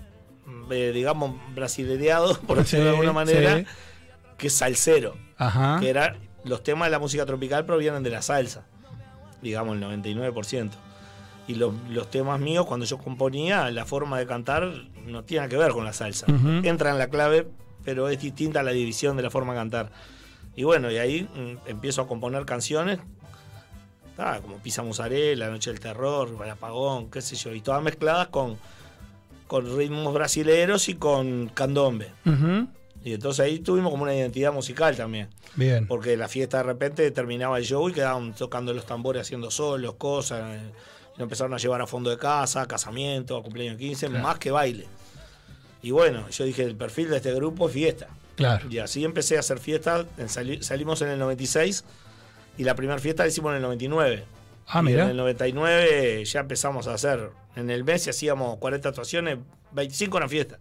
eh, 0.70 0.92
digamos, 0.94 1.34
brasilereado, 1.54 2.38
por 2.46 2.58
decirlo 2.58 2.86
de 2.86 2.90
alguna 2.90 3.12
manera, 3.12 3.58
sí. 3.58 3.66
que 4.36 4.50
salsero. 4.50 5.16
Ajá. 5.36 5.78
Que 5.80 5.90
era, 5.90 6.16
los 6.44 6.62
temas 6.62 6.86
de 6.86 6.92
la 6.92 6.98
música 6.98 7.26
tropical 7.26 7.66
provienen 7.66 8.02
de 8.02 8.10
la 8.10 8.22
salsa, 8.22 8.66
digamos, 9.42 9.76
el 9.76 9.82
99%. 9.82 10.70
Y 11.48 11.54
los, 11.54 11.74
los 11.90 12.10
temas 12.10 12.40
míos, 12.40 12.66
cuando 12.66 12.86
yo 12.86 12.98
componía, 12.98 13.70
la 13.70 13.84
forma 13.84 14.18
de 14.18 14.26
cantar 14.26 14.72
no 15.04 15.22
tiene 15.24 15.48
que 15.48 15.56
ver 15.56 15.70
con 15.72 15.84
la 15.84 15.92
salsa. 15.92 16.26
Entra 16.64 16.90
en 16.90 16.98
la 16.98 17.08
clave, 17.08 17.46
pero 17.84 18.08
es 18.08 18.20
distinta 18.20 18.64
la 18.64 18.72
división 18.72 19.16
de 19.16 19.22
la 19.22 19.30
forma 19.30 19.52
de 19.52 19.60
cantar. 19.60 19.90
Y 20.56 20.64
bueno, 20.64 20.90
y 20.90 20.96
ahí 20.96 21.22
mm, 21.22 21.68
empiezo 21.68 22.02
a 22.02 22.08
componer 22.08 22.44
canciones, 22.46 22.98
ah, 24.18 24.40
como 24.42 24.56
Pisa 24.56 24.82
Musarela, 24.82 25.50
Noche 25.50 25.70
del 25.70 25.78
Terror, 25.78 26.34
El 26.42 26.50
Apagón, 26.50 27.10
qué 27.10 27.20
sé 27.20 27.36
yo, 27.36 27.52
y 27.52 27.60
todas 27.60 27.82
mezcladas 27.82 28.28
con, 28.28 28.58
con 29.46 29.76
ritmos 29.76 30.12
brasileros 30.14 30.88
y 30.88 30.94
con 30.94 31.48
candombe. 31.48 32.10
Y 33.04 33.12
entonces 33.14 33.44
ahí 33.44 33.60
tuvimos 33.60 33.90
como 33.92 34.02
una 34.02 34.14
identidad 34.14 34.52
musical 34.52 34.96
también. 34.96 35.28
Bien. 35.54 35.86
Porque 35.86 36.16
la 36.16 36.26
fiesta 36.28 36.56
de 36.58 36.62
repente 36.64 37.08
terminaba 37.12 37.56
el 37.58 37.64
show 37.64 37.88
y 37.88 37.92
quedaban 37.92 38.34
tocando 38.34 38.72
los 38.74 38.84
tambores, 38.84 39.22
haciendo 39.22 39.50
solos, 39.50 39.94
cosas. 39.94 40.56
eh, 40.56 40.60
Y 41.14 41.18
lo 41.18 41.24
empezaron 41.24 41.54
a 41.54 41.56
llevar 41.58 41.80
a 41.80 41.86
fondo 41.86 42.10
de 42.10 42.18
casa, 42.18 42.62
a 42.62 42.66
casamiento, 42.66 43.36
a 43.36 43.42
cumpleaños 43.42 43.78
15, 43.78 44.08
Claro. 44.08 44.22
más 44.24 44.38
que 44.38 44.50
baile. 44.50 44.86
Y 45.82 45.92
bueno, 45.92 46.28
yo 46.30 46.44
dije, 46.44 46.64
el 46.64 46.74
perfil 46.76 47.08
de 47.10 47.16
este 47.18 47.32
grupo 47.32 47.68
es 47.68 47.74
fiesta. 47.74 48.08
Claro. 48.34 48.66
Y 48.68 48.78
así 48.78 49.04
empecé 49.04 49.36
a 49.36 49.40
hacer 49.40 49.60
sali- 50.28 50.62
salimos 50.62 51.00
en 51.02 51.08
el 51.08 51.18
96 51.18 51.84
y 52.58 52.64
la 52.64 52.74
primera 52.74 52.98
fiesta 52.98 53.22
la 53.22 53.28
hicimos 53.28 53.50
en 53.50 53.56
el 53.56 53.62
99. 53.62 54.24
Ah, 54.66 54.82
y. 54.82 55.04
En 55.04 55.10
el 55.10 55.16
99 55.16 56.24
ya 56.24 56.40
empezamos 56.40 56.86
a 56.88 56.94
hacer. 56.94 57.30
En 57.54 57.70
el 57.70 57.84
mes 57.84 58.06
hacíamos 58.08 58.58
40 58.58 58.88
actuaciones, 58.88 59.38
25 59.72 60.16
una 60.16 60.28
fiesta. 60.28 60.58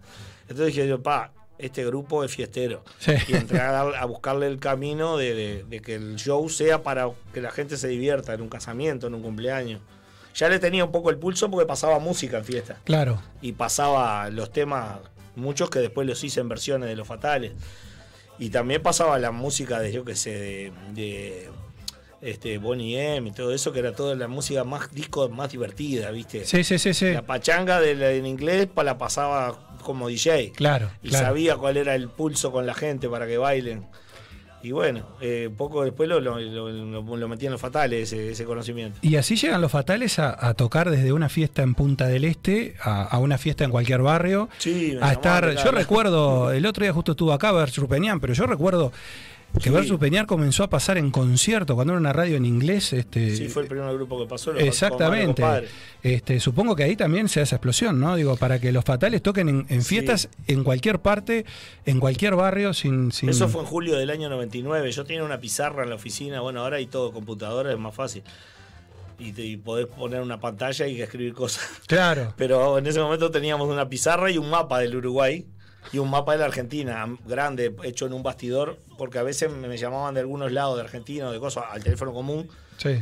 Entonces 0.48 0.68
dije 0.76 0.88
yo, 0.88 1.02
pa, 1.02 1.32
este 1.58 1.86
grupo 1.86 2.24
es 2.24 2.32
fiestero. 2.36 2.84
Sí. 3.00 3.14
Y 3.28 3.34
entré 3.36 3.60
a, 3.60 4.06
buscarle 4.06 4.48
el 4.48 4.60
camino 4.60 5.18
de, 5.18 5.34
de- 5.34 5.64
de 5.64 5.80
que 5.82 5.96
el 5.96 6.16
show 6.18 6.48
sea 6.50 6.84
para 6.84 7.10
que 7.34 7.42
la 7.42 7.52
gente 7.52 7.78
se 7.78 7.88
divierta 7.88 8.34
en 8.34 8.42
un 8.42 8.50
casamiento, 8.50 9.08
en 9.08 9.16
un 9.16 9.22
cumpleaños. 9.24 9.82
Ya 10.36 10.50
le 10.50 10.60
tenía 10.60 10.84
un 10.84 10.92
poco 10.92 11.10
el 11.10 11.18
pulso 11.18 11.50
porque 11.50 11.66
pasaba 11.66 11.98
música 12.00 12.38
en 12.38 12.44
fiesta 12.46 12.78
Claro. 12.84 13.22
y 13.42 13.54
pasaba 13.54 14.30
los 14.30 14.52
temas, 14.52 14.98
muchos 15.36 15.70
que 15.70 15.80
después 15.80 16.06
los 16.06 16.22
hice 16.26 16.42
en 16.42 16.50
versiones 16.50 16.90
de 16.90 16.96
los 16.98 17.08
fatales. 17.08 17.54
Y 18.38 18.50
también 18.50 18.84
pasaba 18.84 19.18
la 19.18 19.32
música 19.32 19.80
de, 19.80 19.94
yo 19.94 20.04
qué 20.04 20.14
sé, 20.16 20.32
de, 20.32 20.74
de, 20.94 21.50
este, 22.22 22.58
Bonnie 22.58 23.16
M 23.18 23.30
y 23.30 23.32
todo 23.32 23.54
eso, 23.54 23.72
que 23.72 23.80
era 23.80 23.94
toda 23.94 24.16
la 24.16 24.28
música 24.28 24.64
más 24.64 24.92
disco, 24.94 25.30
más 25.30 25.52
divertida, 25.52 26.12
¿viste? 26.12 26.46
Sí, 26.46 26.64
sí, 26.64 26.80
sí, 26.80 26.94
sí. 26.94 27.12
La 27.14 27.22
pachanga 27.22 27.80
de 27.80 27.96
la- 27.96 28.12
en 28.12 28.26
inglés 28.26 28.68
pa- 28.68 28.84
la 28.84 28.98
pasaba 28.98 29.58
como 29.84 30.08
DJ. 30.08 30.52
Claro, 30.56 30.90
Y 31.04 31.10
claro. 31.10 31.26
sabía 31.28 31.56
cuál 31.58 31.78
era 31.78 31.94
el 31.96 32.10
pulso 32.10 32.52
con 32.52 32.66
la 32.66 32.74
gente 32.74 33.08
para 33.10 33.28
que 33.28 33.38
bailen. 33.38 33.86
Y 34.64 34.72
bueno, 34.72 35.06
eh, 35.22 35.52
poco 35.56 35.84
después 35.84 36.10
lo, 36.10 36.20
lo, 36.20 36.40
lo- 36.40 36.70
lo- 36.72 37.18
lo 37.18 37.28
metí 37.28 37.46
en 37.46 37.52
los 37.52 37.62
fatales, 37.62 38.12
ese, 38.12 38.32
ese 38.32 38.46
conocimiento. 38.46 38.98
Y 39.04 39.16
así 39.18 39.36
llegan 39.36 39.62
los 39.62 39.72
fatales 39.72 40.18
a, 40.18 40.36
a 40.48 40.56
tocar 40.56 40.90
desde 40.90 41.14
una 41.14 41.30
fiesta 41.30 41.62
en 41.62 41.76
Punta 41.76 42.08
del 42.08 42.24
Este 42.24 42.74
a, 42.82 43.04
a 43.04 43.20
una 43.20 43.38
fiesta 43.38 43.64
en 43.64 43.70
cualquier 43.70 44.02
barrio. 44.02 44.50
Sí, 44.58 44.98
me 45.00 45.06
a 45.06 45.12
estar. 45.12 45.56
Yo 45.64 45.70
recuerdo, 45.70 46.52
el 46.52 46.66
otro 46.66 46.84
día 46.84 46.94
justo 46.94 47.12
estuvo 47.12 47.32
acá 47.32 47.52
Versus 47.52 47.88
Peñán, 47.88 48.20
pero 48.20 48.34
yo 48.34 48.48
recuerdo 48.48 48.92
que 49.58 49.70
Sí. 49.70 49.70
Versus 49.70 50.00
Peñán 50.00 50.26
comenzó 50.26 50.64
a 50.64 50.70
pasar 50.70 50.98
en 50.98 51.12
concierto 51.12 51.76
cuando 51.76 51.94
era 51.94 52.00
una 52.00 52.14
radio 52.14 52.36
en 52.38 52.46
inglés. 52.46 52.94
Este, 52.94 53.36
Sí, 53.36 53.48
fue 53.48 53.64
el 53.64 53.68
primer 53.68 53.94
grupo 53.94 54.20
que 54.20 54.28
pasó. 54.28 54.54
Exactamente. 54.56 55.44
Este, 56.04 56.40
supongo 56.40 56.76
que 56.76 56.84
ahí 56.84 56.96
también 56.96 57.28
se 57.30 57.40
da 57.40 57.44
esa 57.46 57.56
explosión, 57.56 58.00
¿no? 58.00 58.16
Digo, 58.16 58.36
para 58.38 58.60
que 58.60 58.72
los 58.72 58.86
fatales 58.86 59.22
toquen 59.22 59.50
en, 59.50 59.66
en 59.70 59.82
fiestas 59.84 60.30
en 60.48 60.64
cualquier 60.64 61.00
parte, 61.00 61.46
en 61.86 62.00
cualquier 62.00 62.36
barrio, 62.36 62.74
sin. 62.74 63.12
sin... 63.12 63.30
Eso 63.30 63.48
fue 63.50 63.62
en 63.62 63.68
julio 63.68 63.96
del 63.98 64.10
año 64.12 64.30
99. 64.30 64.92
Yo 64.92 65.04
tenía 65.04 65.24
una 65.24 65.40
pizarra 65.40 65.84
en 65.84 65.90
la 65.90 65.96
oficina. 65.96 66.42
Bueno, 66.42 66.62
ahora 66.62 66.78
hay 66.78 66.86
todo 66.86 67.12
computadora, 67.12 67.72
es 67.72 67.80
más 67.80 67.96
fácil. 67.96 68.24
Y, 69.18 69.40
y 69.42 69.58
podés 69.58 69.88
poner 69.88 70.22
una 70.22 70.40
pantalla 70.40 70.88
y 70.88 71.02
escribir 71.02 71.34
cosas. 71.34 71.64
Claro. 71.88 72.34
Pero 72.38 72.78
en 72.78 72.86
ese 72.86 73.00
momento 73.00 73.32
teníamos 73.32 73.70
una 73.70 73.88
pizarra 73.88 74.30
y 74.30 74.38
un 74.38 74.50
mapa 74.50 74.80
del 74.80 74.96
Uruguay 74.96 75.46
y 75.94 75.98
un 76.00 76.10
mapa 76.10 76.34
de 76.34 76.40
la 76.40 76.46
Argentina, 76.46 77.08
grande, 77.26 77.74
hecho 77.84 78.06
en 78.06 78.14
un 78.14 78.24
bastidor, 78.24 78.78
porque 78.98 79.20
a 79.20 79.24
veces 79.24 79.52
me 79.52 79.78
llamaban 79.78 80.14
de 80.14 80.22
algunos 80.22 80.52
lados 80.52 80.76
de 80.78 80.84
Argentina 80.84 81.28
o 81.28 81.32
de 81.32 81.40
cosas 81.40 81.66
al 81.72 81.84
teléfono 81.84 82.14
común. 82.14 82.48
Sí. 82.78 83.02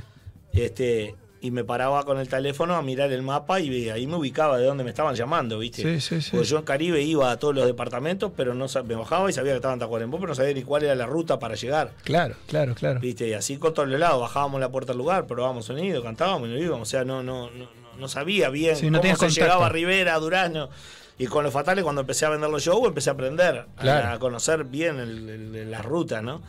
Este, 0.51 1.15
y 1.41 1.51
me 1.51 1.63
paraba 1.63 2.03
con 2.03 2.19
el 2.19 2.29
teléfono 2.29 2.75
a 2.75 2.81
mirar 2.81 3.11
el 3.11 3.21
mapa 3.21 3.59
y 3.59 3.89
ahí 3.89 4.07
me 4.07 4.15
ubicaba 4.15 4.57
de 4.57 4.65
dónde 4.65 4.83
me 4.83 4.91
estaban 4.91 5.13
llamando, 5.15 5.59
¿viste? 5.59 5.81
Sí, 5.81 5.99
sí, 5.99 6.21
sí. 6.21 6.31
Porque 6.31 6.47
yo 6.47 6.57
en 6.59 6.63
Caribe 6.63 7.01
iba 7.01 7.31
a 7.31 7.37
todos 7.37 7.53
los 7.55 7.65
departamentos, 7.65 8.31
pero 8.37 8.53
no 8.53 8.67
me 8.85 8.95
bajaba 8.95 9.29
y 9.29 9.33
sabía 9.33 9.51
que 9.51 9.57
estaba 9.57 9.73
en 9.73 9.79
Tacuarembó, 9.81 10.17
pero 10.19 10.29
no 10.29 10.35
sabía 10.35 10.53
ni 10.53 10.63
cuál 10.63 10.83
era 10.83 10.95
la 10.95 11.05
ruta 11.05 11.39
para 11.39 11.55
llegar. 11.55 11.91
Claro, 12.03 12.35
claro, 12.47 12.75
claro. 12.75 12.99
¿Viste? 13.01 13.27
Y 13.27 13.33
así 13.33 13.57
con 13.57 13.73
todos 13.73 13.89
los 13.89 13.99
lados, 13.99 14.21
bajábamos 14.21 14.61
la 14.61 14.69
puerta 14.69 14.93
del 14.93 14.99
lugar, 14.99 15.25
probábamos 15.27 15.65
sonido, 15.65 16.01
cantábamos 16.01 16.47
y 16.47 16.51
nos 16.53 16.61
íbamos. 16.61 16.87
O 16.87 16.89
sea, 16.91 17.03
no, 17.03 17.23
no, 17.23 17.49
no, 17.51 17.67
no- 17.97 18.07
sabía 18.07 18.49
bien 18.49 18.75
Sí, 18.77 18.89
no 18.89 18.99
cómo 19.01 19.11
se 19.13 19.17
contacto. 19.17 19.41
llegaba 19.41 19.65
a 19.65 19.69
Rivera, 19.69 20.15
a 20.15 20.19
Durazno. 20.19 20.69
Y 21.17 21.27
con 21.27 21.43
los 21.43 21.53
fatales, 21.53 21.83
cuando 21.83 22.01
empecé 22.01 22.25
a 22.25 22.29
vender 22.29 22.49
los 22.49 22.63
shows, 22.63 22.87
empecé 22.87 23.09
a 23.09 23.13
aprender, 23.13 23.67
a- 23.77 23.81
Claro. 23.81 24.09
a, 24.13 24.19
conocer 24.19 24.63
bien 24.63 24.99
el- 24.99 25.29
el- 25.55 25.71
la 25.71 25.81
ruta, 25.81 26.21
¿no? 26.21 26.41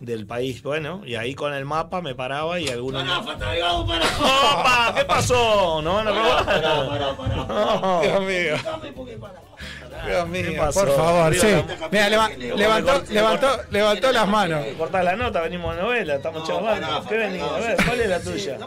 Del 0.00 0.26
país, 0.26 0.62
bueno, 0.62 1.02
y 1.04 1.16
ahí 1.16 1.34
con 1.34 1.52
el 1.52 1.64
mapa 1.64 2.00
me 2.00 2.14
paraba 2.14 2.60
y 2.60 2.68
algunos. 2.68 3.02
¡Opa! 3.02 4.94
¿Qué 4.96 5.04
pasó? 5.04 5.80
¿No 5.82 5.94
van 5.94 6.08
a 6.08 6.10
robar? 6.12 7.18
No. 7.48 8.00
Dios 8.02 8.20
mío. 8.20 8.54
Dios 10.06 10.28
mío, 10.28 10.52
pasó? 10.60 10.80
por 10.84 10.96
favor, 10.96 11.34
sí. 11.34 11.46
Mira, 11.90 12.08
leva- 12.08 12.28
le- 12.28 12.54
levantó, 12.56 13.02
le- 13.08 13.14
levantó, 13.14 13.48
levantó 13.70 14.12
las 14.12 14.28
manos. 14.28 14.64
Cortás 14.78 15.04
la 15.04 15.16
nota, 15.16 15.40
venimos 15.40 15.74
de 15.74 15.82
novela, 15.82 16.14
estamos 16.16 16.46
charlando. 16.46 17.04
¿Qué 17.08 17.16
venís? 17.16 17.42
A 17.42 17.58
ver, 17.58 17.76
¿cuál 17.84 18.00
es 18.00 18.08
la 18.08 18.20
tuya? 18.20 18.58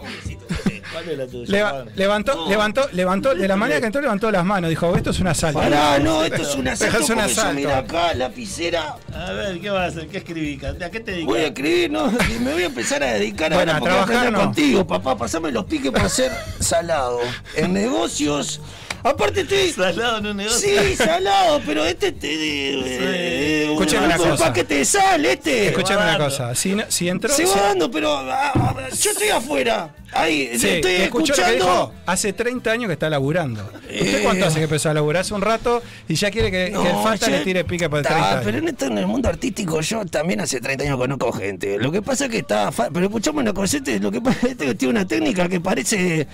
¿Cuál 0.91 1.09
es 1.09 1.17
la 1.17 1.27
tuya? 1.27 1.51
Leva- 1.51 1.71
padre? 1.71 1.91
levantó, 1.95 2.49
levantó, 2.49 2.89
levantó, 2.91 3.35
de 3.35 3.47
la 3.47 3.55
manera 3.55 3.79
que 3.79 3.85
entró, 3.87 4.01
levantó 4.01 4.31
las 4.31 4.43
manos. 4.45 4.69
Dijo, 4.69 4.95
esto 4.95 5.11
es 5.11 5.19
un 5.19 5.27
asalto. 5.27 5.59
Pará, 5.59 5.99
no, 5.99 6.23
esto 6.23 6.41
es 6.41 6.55
un 6.55 6.67
asalto. 6.67 6.97
Es 6.99 7.09
un 7.09 7.19
asalto. 7.19 7.53
mira 7.53 7.77
acá, 7.79 8.13
lapicera. 8.13 8.95
A 9.13 9.31
ver, 9.31 9.59
¿qué 9.59 9.69
vas 9.69 9.81
a 9.81 9.85
hacer? 9.97 10.07
¿Qué 10.07 10.17
escribí? 10.17 10.59
¿A 10.65 10.89
qué 10.89 10.99
te 10.99 11.11
dedicas? 11.11 11.27
Voy 11.27 11.39
a 11.39 11.47
escribir, 11.47 11.91
no, 11.91 12.11
y 12.35 12.39
me 12.39 12.53
voy 12.53 12.63
a 12.63 12.65
empezar 12.67 13.03
a 13.03 13.13
dedicar 13.13 13.53
Bueno, 13.53 13.71
a 13.73 13.79
trabajar 13.81 14.31
no. 14.31 14.39
contigo, 14.39 14.85
papá. 14.85 15.17
Pasame 15.17 15.51
los 15.51 15.65
piques 15.65 15.91
para 15.91 16.09
ser 16.09 16.31
salado. 16.59 17.19
En 17.55 17.73
negocios. 17.73 18.59
Aparte 19.03 19.41
estoy. 19.41 19.69
¿Salado 19.71 20.17
en 20.19 20.27
un 20.27 20.37
negocio? 20.37 20.81
Sí, 20.83 20.95
salado, 20.95 21.61
pero 21.65 21.85
este 21.85 22.11
te. 22.11 22.27
Eh, 22.31 23.71
Escuchame 23.71 24.05
una 24.07 24.15
un 24.21 24.29
cosa. 24.31 24.45
paquete 24.45 24.75
de 24.75 24.85
sal, 24.85 25.25
este. 25.25 25.67
Escuchame 25.69 26.03
una 26.03 26.17
cosa. 26.17 26.53
Si, 26.55 26.75
no- 26.75 26.83
si 26.87 27.09
entró. 27.09 27.33
Se 27.33 27.45
si- 27.47 27.51
va 27.57 27.67
dando, 27.69 27.89
pero 27.89 28.11
ah, 28.15 28.51
ah, 28.55 28.75
yo 28.95 29.11
estoy 29.11 29.29
afuera. 29.29 29.95
Ahí, 30.13 30.51
Sí, 30.59 30.67
estoy 30.67 30.91
escuchó 30.95 31.31
lo 31.31 31.35
que 31.37 31.41
escuchando. 31.53 31.65
dijo. 31.65 31.93
Hace 32.05 32.33
30 32.33 32.69
años 32.71 32.87
que 32.87 32.93
está 32.93 33.09
laburando. 33.09 33.63
¿Usted 33.63 34.19
Eh. 34.19 34.19
cuánto 34.23 34.45
hace 34.45 34.57
que 34.57 34.63
empezó 34.65 34.89
a 34.89 34.93
laburar? 34.93 35.21
Hace 35.21 35.33
un 35.33 35.41
rato 35.41 35.81
y 36.09 36.15
ya 36.15 36.29
quiere 36.29 36.51
que, 36.51 36.57
que 36.65 36.65
el 36.67 36.73
No, 36.73 37.15
yo- 37.15 37.27
le 37.27 37.39
tire 37.39 37.63
pique 37.63 37.89
por 37.89 37.99
el 37.99 38.05
Está, 38.05 38.15
30 38.15 38.39
pero 38.43 38.49
años. 38.57 38.61
en, 38.63 38.67
esto, 38.67 38.85
en 38.87 38.97
el 38.97 39.07
mundo 39.07 39.29
artístico 39.29 39.79
yo 39.79 40.05
también 40.05 40.41
hace 40.41 40.59
30 40.59 40.83
años 40.83 40.97
conozco 40.97 41.31
gente. 41.31 41.77
Lo 41.79 41.91
que 41.93 42.01
pasa 42.01 42.25
es 42.25 42.31
que 42.31 42.39
está... 42.39 42.71
fa- 42.73 42.89
Pero 42.91 43.05
escuchame 43.05 43.39
una 43.39 43.53
cosa, 43.53 43.77
este, 43.77 43.99
lo 44.01 44.11
que 44.11 44.19
pasa 44.19 44.47
es 44.49 44.55
que 44.57 44.75
tiene 44.75 44.91
una 44.91 45.07
técnica 45.07 45.47
que 45.47 45.61
parece 45.61 46.27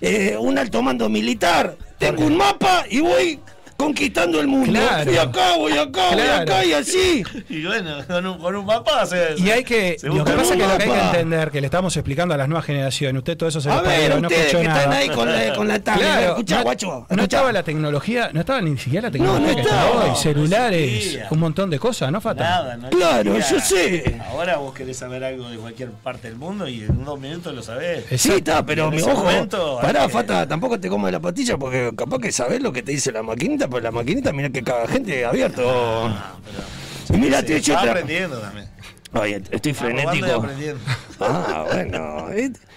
eh, 0.00 0.36
un 0.38 0.56
alto 0.56 0.80
mando 0.82 1.08
militar. 1.08 1.76
Tengo 1.98 2.26
un 2.26 2.36
mapa 2.36 2.84
y 2.90 3.00
voy 3.00 3.40
conquistando 3.76 4.40
el 4.40 4.46
mundo. 4.48 4.70
Claro. 4.72 5.04
Voy 5.10 5.16
acá, 5.18 5.56
voy 5.56 5.72
acá, 5.72 6.06
voy 6.10 6.16
Claro. 6.22 6.42
acá 6.42 6.64
y 6.64 6.72
así. 6.72 7.22
Y 7.48 7.64
bueno, 7.66 7.96
con 8.06 8.26
un, 8.26 8.38
con 8.38 8.56
un 8.56 8.64
mapa 8.66 9.04
se. 9.06 9.34
Y 9.36 9.50
hay 9.50 9.64
que, 9.64 9.98
se 9.98 10.08
lo 10.08 10.24
que 10.24 10.32
pasa 10.32 10.54
es 10.54 10.60
que 10.60 10.66
lo 10.66 10.76
que 10.78 10.84
hay 10.84 10.90
que 10.90 11.00
entender, 11.06 11.50
que 11.50 11.60
le 11.60 11.66
estamos 11.66 11.96
explicando 11.96 12.34
a 12.34 12.36
las 12.36 12.48
nuevas 12.48 12.64
generaciones, 12.64 13.18
usted 13.18 13.36
todo 13.36 13.48
eso 13.48 13.60
se 13.60 13.68
lo 13.68 13.74
A 13.74 13.82
ver, 13.82 14.10
perdió, 14.10 14.20
no 14.20 14.28
escuchó 14.28 14.58
que 14.58 14.64
nada. 14.68 14.78
están 14.80 14.92
ahí 14.94 15.08
con 15.10 15.32
la, 15.32 15.54
con 15.54 15.68
la 15.68 15.80
tablet. 15.80 16.06
Claro, 16.06 16.28
escuchá, 16.30 16.56
no, 16.58 16.62
guacho. 16.62 17.06
no 17.10 17.22
estaba 17.22 17.52
la 17.52 17.62
tecnología, 17.62 18.30
no 18.32 18.40
estaba 18.40 18.60
ni 18.60 18.76
siquiera 18.78 19.08
la 19.08 19.08
No, 19.08 19.12
tecnología 19.12 19.48
no 19.48 19.54
que 19.54 19.60
está 19.62 19.86
estaba. 19.86 20.04
hoy, 20.04 20.16
celulares, 20.16 21.18
un 21.30 21.38
montón 21.38 21.70
de 21.70 21.78
cosas, 21.78 22.10
¿no, 22.10 22.20
Fata? 22.20 22.42
Nada, 22.44 22.76
no 22.76 22.88
Claro, 22.90 23.36
existía. 23.36 23.58
yo 23.58 23.64
sé. 24.04 24.20
Ahora 24.30 24.56
vos 24.56 24.74
querés 24.74 24.96
saber 24.96 25.22
algo 25.24 25.48
de 25.48 25.56
cualquier 25.58 25.90
parte 25.90 26.28
del 26.28 26.36
mundo 26.36 26.68
y 26.68 26.80
en 26.82 27.04
dos 27.04 27.18
minutos 27.20 27.54
lo 27.54 27.62
sabés. 27.62 28.04
Sí, 28.16 28.32
está, 28.32 28.64
pero 28.64 28.90
mi 28.90 29.00
ojo. 29.02 29.24
momento, 29.24 29.78
Pará, 29.80 30.06
que- 30.06 30.12
Fata, 30.12 30.46
tampoco 30.48 30.78
te 30.80 30.88
comas 30.88 31.12
la 31.12 31.20
patilla 31.20 31.56
porque 31.58 31.90
capaz 31.96 32.18
que 32.18 32.32
sabés 32.32 32.60
lo 32.62 32.72
que 32.72 32.82
te 32.82 32.92
dice 32.92 33.12
la 33.12 33.22
maquinita, 33.22 33.65
pero 33.68 33.80
la 33.80 33.90
maquinita, 33.90 34.32
mira 34.32 34.50
que 34.50 34.62
cada 34.62 34.86
gente 34.88 35.24
abierto. 35.24 36.08
y 37.08 37.16
mira, 37.16 37.40
Sí, 37.40 37.46
te 37.46 37.52
he 37.54 37.56
hecho 37.58 37.72
estaba 37.72 37.80
otra. 37.82 37.92
aprendiendo 37.92 38.38
también. 38.38 38.68
Ay, 39.12 39.42
estoy 39.50 39.72
frenético. 39.74 40.26
aprendiendo. 40.32 40.80
Ah, 41.20 41.64
bueno. 41.72 42.26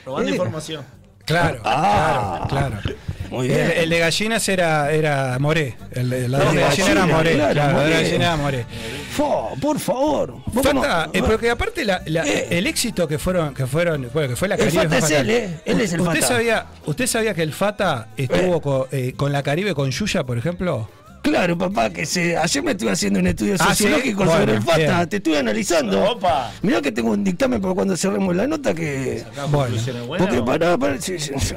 Robando 0.05 0.29
eh, 0.29 0.31
información. 0.33 0.85
Claro, 1.25 1.59
Ah. 1.63 2.45
claro, 2.49 2.77
claro. 2.81 2.97
Muy 3.29 3.47
El, 3.47 3.55
bien. 3.55 3.73
el 3.75 3.89
de 3.89 3.99
gallinas 3.99 4.49
era, 4.49 4.91
era 4.91 5.37
Moré. 5.39 5.75
El, 5.91 6.09
de- 6.09 6.27
la 6.27 6.37
El 6.39 6.49
de 6.49 6.55
de 6.55 6.61
gallina 6.61 6.91
era 6.91 7.05
Moré. 7.05 7.33
claro, 7.35 7.53
Claro, 7.53 7.79
de 7.79 8.15
era 8.15 8.35
Moré. 8.37 8.65
Fo, 9.11 9.49
por 9.61 9.79
favor. 9.79 10.35
Fata, 10.53 10.69
como- 10.71 10.83
eh, 11.13 11.23
porque 11.27 11.49
aparte 11.49 11.85
la- 11.85 12.01
la- 12.05 12.23
el 12.23 12.65
éxito 12.67 13.07
que 13.07 13.19
fueron, 13.19 13.53
que 13.53 13.67
fueron, 13.67 14.09
bueno, 14.13 14.29
que 14.29 14.35
fue 14.35 14.47
la 14.47 14.55
El 14.55 14.61
Caribe. 14.65 14.83
Fata 14.83 14.99
fue 15.05 15.07
es 15.15 15.21
él, 15.21 15.29
¿eh? 15.29 15.59
Él 15.65 15.81
es 15.81 15.93
el 15.93 16.01
¿Usted 16.01 16.15
Fata. 16.21 16.27
sabía, 16.27 16.65
¿Usted 16.85 17.07
sabía 17.07 17.33
que 17.33 17.43
el 17.43 17.53
Fata 17.53 18.07
estuvo 18.17 18.61
co- 18.61 18.87
eh, 18.91 19.13
con 19.15 19.31
la 19.31 19.43
Caribe 19.43 19.73
con 19.75 19.91
Yuya, 19.91 20.23
por 20.23 20.37
ejemplo? 20.37 20.89
Claro, 21.21 21.57
papá, 21.57 21.89
que 21.89 22.05
se, 22.05 22.35
ayer 22.37 22.63
me 22.63 22.71
estuve 22.71 22.91
haciendo 22.91 23.19
un 23.19 23.27
estudio 23.27 23.55
Ah, 23.59 23.73
¿sí? 23.75 23.83
sociológico 23.83 24.23
Bueno, 24.23 24.39
sobre 24.39 24.53
el 24.53 24.61
Fata. 24.61 24.77
bien. 24.77 25.09
Te 25.09 25.17
estuve 25.17 25.37
analizando. 25.37 26.11
Opa. 26.11 26.51
Mirá 26.61 26.81
que 26.81 26.91
tengo 26.91 27.11
un 27.11 27.23
dictamen 27.23 27.61
para 27.61 27.73
cuando 27.73 27.95
cerremos 27.97 28.35
la 28.35 28.47
nota 28.47 28.73
que. 28.73 29.23
Bueno. 29.51 29.75
Porque 30.17 30.41
pará, 30.41 30.77
pará, 30.77 30.99
sí, 30.99 31.19
sí, 31.19 31.31
sí, 31.39 31.55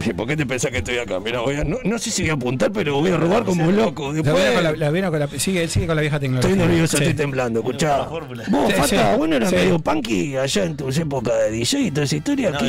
sí, 0.00 0.12
¿Por 0.14 0.26
qué 0.26 0.36
te 0.36 0.44
pensás 0.46 0.70
que 0.70 0.78
estoy 0.78 0.98
acá? 0.98 1.20
Mirá, 1.20 1.40
voy 1.40 1.56
a- 1.56 1.64
no, 1.64 1.78
no 1.84 1.98
sé 1.98 2.10
si 2.10 2.22
voy 2.22 2.30
a 2.30 2.34
apuntar, 2.34 2.72
pero 2.72 2.96
voy 3.00 3.10
a 3.10 3.16
robar 3.16 3.44
como 3.44 3.64
un 3.66 3.76
loco. 3.76 4.08
La 4.08 4.14
Después, 4.14 4.34
viene 4.36 4.54
con 4.54 4.64
la, 4.64 4.72
la 4.72 4.90
viene 4.90 5.10
con 5.10 5.18
la- 5.20 5.28
sigue, 5.38 5.68
sigue 5.68 5.86
con 5.86 5.96
la 5.96 6.02
vieja 6.02 6.18
tecnología. 6.20 6.50
estoy 6.50 6.66
nervioso, 6.68 6.96
Sí. 6.96 7.02
estoy 7.04 7.14
temblando. 7.16 7.60
Escuchá. 7.60 7.98
Vos, 8.04 8.22
Sí, 8.68 8.72
Fata, 8.74 9.16
no 9.16 9.24
eras 9.36 9.50
sí. 9.50 9.56
medio 9.56 9.78
punky 9.78 10.36
allá 10.36 10.64
en 10.64 10.76
tus 10.76 10.98
épocas 10.98 11.34
de 11.38 11.50
DJ 11.50 11.80
y 11.80 11.90
toda 11.90 12.04
esa 12.04 12.16
historia. 12.16 12.50
No, 12.50 12.58
¿qué 12.58 12.64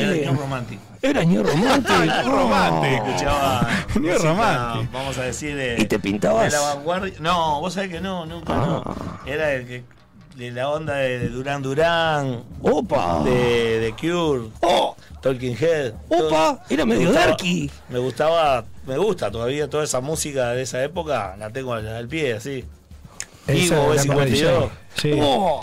era 1.06 1.24
New 1.24 1.42
Romantic. 1.42 1.96
New 2.24 2.30
Romantic. 2.30 3.06
Escuchaba. 3.06 3.68
New 3.94 4.02
música, 4.12 4.18
Romantic. 4.28 4.92
Vamos 4.92 5.18
a 5.18 5.22
decir. 5.22 5.56
De, 5.56 5.76
¿Y 5.78 5.84
te 5.86 5.98
pintabas? 5.98 6.52
De 6.52 6.58
la 6.58 6.74
vanguardia. 6.74 7.14
No, 7.20 7.60
vos 7.60 7.74
sabés 7.74 7.90
que 7.90 8.00
no, 8.00 8.26
nunca 8.26 8.52
Ah. 8.54 8.66
no. 8.66 9.30
Era 9.30 9.52
el 9.54 9.66
que. 9.66 9.84
De 10.36 10.50
la 10.50 10.68
onda 10.68 10.94
de 10.96 11.28
Durán 11.30 11.62
Durán. 11.62 12.44
Opa. 12.60 13.22
De, 13.24 13.80
de 13.80 13.92
Cure. 13.92 14.50
Oh. 14.60 14.94
Talking 15.22 15.56
Head. 15.58 15.94
Opa, 16.10 16.62
era 16.68 16.84
Me 16.84 16.94
medio 16.94 17.08
gustaba- 17.08 17.26
darky. 17.28 17.70
Me 17.88 17.98
gustaba, 17.98 18.64
me 18.86 18.98
gusta 18.98 19.30
todavía 19.30 19.68
toda 19.68 19.82
esa 19.84 20.00
música 20.00 20.50
de 20.50 20.62
esa 20.62 20.84
época, 20.84 21.34
la 21.38 21.50
tengo 21.50 21.72
al, 21.72 21.88
al 21.88 22.06
pie, 22.06 22.34
así. 22.34 22.64
Esa 23.46 23.52
Vivo, 23.76 23.94
es 23.94 24.06
la 24.06 24.12
época 24.12 24.26
de 24.26 24.32
B52. 24.32 24.68
Sí. 25.00 25.12
Oh. 25.20 25.60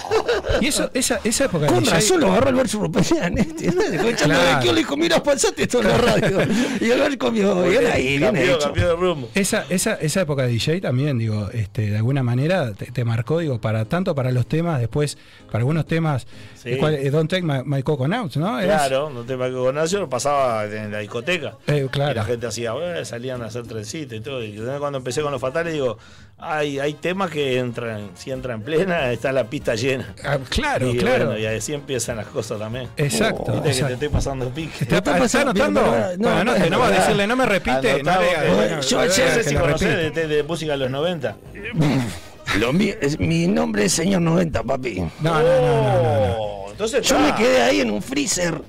Y 0.61 0.68
eso, 0.68 0.89
esa, 0.93 1.19
esa 1.23 1.45
época 1.45 1.65
de 1.65 1.72
Con 1.73 1.84
DJ 1.84 1.93
razón 1.95 2.19
lo 2.19 2.27
agarró 2.31 2.49
el 2.49 2.55
verso 2.55 2.80
Rupeñán, 2.80 3.38
este. 3.38 3.68
Escuchando 3.68 4.35
Claro. 4.35 4.60
de 4.60 4.73
le 4.73 4.80
dijo, 4.80 4.95
mira, 4.97 5.22
pasate 5.23 5.64
esto 5.64 5.81
en 5.81 5.88
la 5.88 5.97
radio. 5.97 6.38
Y 6.80 6.88
ver 6.89 7.18
comió, 7.18 7.61
bien 7.64 7.88
ahí, 7.88 8.07
bien 8.18 8.22
cambió, 8.22 8.43
hecho. 8.55 8.60
cambió 8.60 8.88
de 8.89 8.95
rumbo. 8.95 9.30
Esa, 9.34 9.65
esa, 9.69 9.93
esa 9.95 10.22
época 10.22 10.43
de 10.43 10.49
DJ 10.49 10.81
también, 10.81 11.18
digo, 11.18 11.49
este, 11.51 11.89
de 11.89 11.97
alguna 11.97 12.22
manera 12.23 12.73
te, 12.73 12.88
te 12.91 13.03
marcó, 13.05 13.39
digo, 13.39 13.60
para 13.60 13.85
tanto 13.85 14.14
para 14.15 14.31
los 14.31 14.45
temas, 14.47 14.80
después, 14.80 15.18
para 15.47 15.60
algunos 15.60 15.85
temas, 15.88 16.26
Sí. 16.55 16.77
cual, 16.77 16.93
eh, 16.93 17.10
Don't 17.10 17.30
Take 17.30 17.41
My, 17.43 17.61
My 17.65 17.84
Coconuts, 17.84 18.38
¿no? 18.38 18.57
Claro, 18.61 19.10
no 19.10 19.23
te 19.23 19.35
con 19.35 19.76
Nacio 19.76 19.99
lo 19.99 20.10
pasaba 20.10 20.64
en 20.65 20.91
la 20.93 20.99
discoteca. 20.99 21.57
Eh, 21.68 21.88
claro. 21.91 22.11
Y 22.11 22.15
la 22.15 22.23
gente 22.23 22.47
hacía, 22.47 22.72
"Eh", 22.81 23.03
salían 23.03 23.41
a 23.41 23.47
hacer 23.47 23.68
trencito 23.68 24.15
y 24.15 24.22
todo. 24.22 24.41
Y 24.41 24.53
yo 24.53 24.64
cuando 24.80 24.99
empecé 24.99 25.22
con 25.22 25.31
los 25.34 25.41
fatales 25.41 25.73
digo, 25.73 25.97
hay, 26.38 26.80
hay 26.80 26.93
temas 26.93 27.31
que 27.31 27.57
entran, 27.60 28.11
si 28.15 28.31
entran 28.31 28.60
en 28.60 28.65
plena, 28.65 29.11
está 29.23 29.31
la 29.31 29.49
pista 29.49 29.73
llena. 29.75 30.13
Ah, 30.25 30.37
claro, 30.49 30.89
y 30.91 30.97
claro. 30.97 31.27
bueno, 31.27 31.39
y 31.39 31.45
así 31.45 31.73
empiezan 31.73 32.17
las 32.17 32.27
cosas 32.27 32.59
también. 32.59 32.89
Exacto, 32.97 33.53
Viste 33.53 33.61
que 33.61 33.69
exacto. 33.69 33.87
te 33.87 33.93
estoy 33.93 34.09
pasando 34.09 34.49
pique. 34.49 34.83
¿Está, 34.83 34.97
está 34.97 35.17
pasando? 35.17 35.51
anotando? 35.51 35.81
No, 36.17 36.43
no, 36.43 36.69
no 36.69 36.87
decirle, 36.89 37.25
no 37.27 37.35
me 37.37 37.45
repite, 37.45 38.03
no 38.03 38.11
que- 38.19 38.87
yo 38.89 38.97
que 38.97 39.03
ayer- 39.05 39.05
No 39.05 39.33
sé 39.33 39.37
que 39.37 39.43
si 39.49 39.55
conocés 39.55 40.13
de, 40.15 40.43
música 40.43 40.73
de 40.73 40.77
los 40.77 40.91
90. 40.91 41.37
Lo 42.59 42.73
mío- 42.73 42.95
es- 42.99 43.17
mi 43.17 43.47
nombre 43.47 43.85
es 43.85 43.93
señor 43.93 44.21
90, 44.21 44.61
papi. 44.63 44.99
No, 44.99 45.09
no, 45.21 45.41
no, 45.41 45.41
no, 45.41 46.03
no, 46.03 46.27
no. 46.27 46.35
Oh, 46.37 46.71
Entonces 46.71 47.07
Yo 47.07 47.17
me 47.17 47.33
quedé 47.35 47.61
ahí 47.61 47.79
en 47.79 47.91
un 47.91 48.01
freezer. 48.01 48.61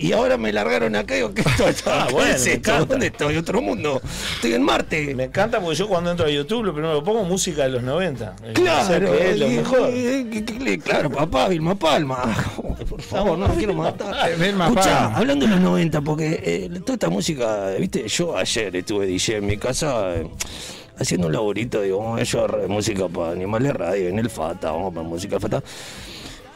Y 0.00 0.12
ahora 0.12 0.38
me 0.38 0.50
largaron 0.50 0.96
acá 0.96 1.12
y 1.14 1.18
digo, 1.18 1.34
¿qué 1.34 1.42
estoy? 1.42 1.74
Ah, 1.86 2.06
¿Qué 2.08 2.14
bueno. 2.14 2.86
¿Dónde 2.86 3.06
estoy? 3.08 3.36
¿Otro 3.36 3.60
mundo? 3.60 4.00
Estoy 4.36 4.54
en 4.54 4.62
Marte. 4.62 5.14
Me 5.14 5.24
encanta 5.24 5.60
porque 5.60 5.76
yo 5.76 5.88
cuando 5.88 6.10
entro 6.10 6.26
a 6.26 6.30
YouTube 6.30 6.64
lo 6.64 6.72
primero 6.72 6.98
que 6.98 7.04
pongo 7.04 7.24
música 7.24 7.64
de 7.64 7.68
los 7.68 7.82
90. 7.82 8.36
Eh, 8.44 8.52
Claro, 8.54 9.12
es 9.14 9.38
lo 9.38 9.48
mejor. 9.48 9.90
claro, 10.82 11.10
papá, 11.10 11.48
Vilma 11.48 11.74
Palma. 11.74 12.34
Por 12.88 13.02
favor, 13.02 13.36
no 13.38 13.48
quiero 13.48 13.74
matar. 13.74 14.14
Palma. 14.56 15.14
hablando 15.14 15.44
de 15.44 15.50
los 15.52 15.60
90, 15.60 16.00
porque 16.00 16.40
eh, 16.42 16.80
toda 16.80 16.94
esta 16.94 17.10
música, 17.10 17.70
viste, 17.78 18.08
yo 18.08 18.36
ayer 18.36 18.74
estuve 18.76 19.06
DJ 19.06 19.36
en 19.36 19.46
mi 19.46 19.58
casa 19.58 20.16
eh, 20.16 20.26
haciendo 20.98 21.26
un 21.26 21.34
laborito, 21.34 21.82
digo, 21.82 21.98
vamos 21.98 22.34
a 22.34 22.68
música 22.68 23.06
para 23.08 23.32
Animales 23.32 23.74
Radio, 23.74 24.08
en 24.08 24.18
el 24.18 24.30
Fata, 24.30 24.70
vamos 24.70 24.94
para 24.94 25.06
música 25.06 25.32
del 25.38 25.42
Fata. 25.42 25.62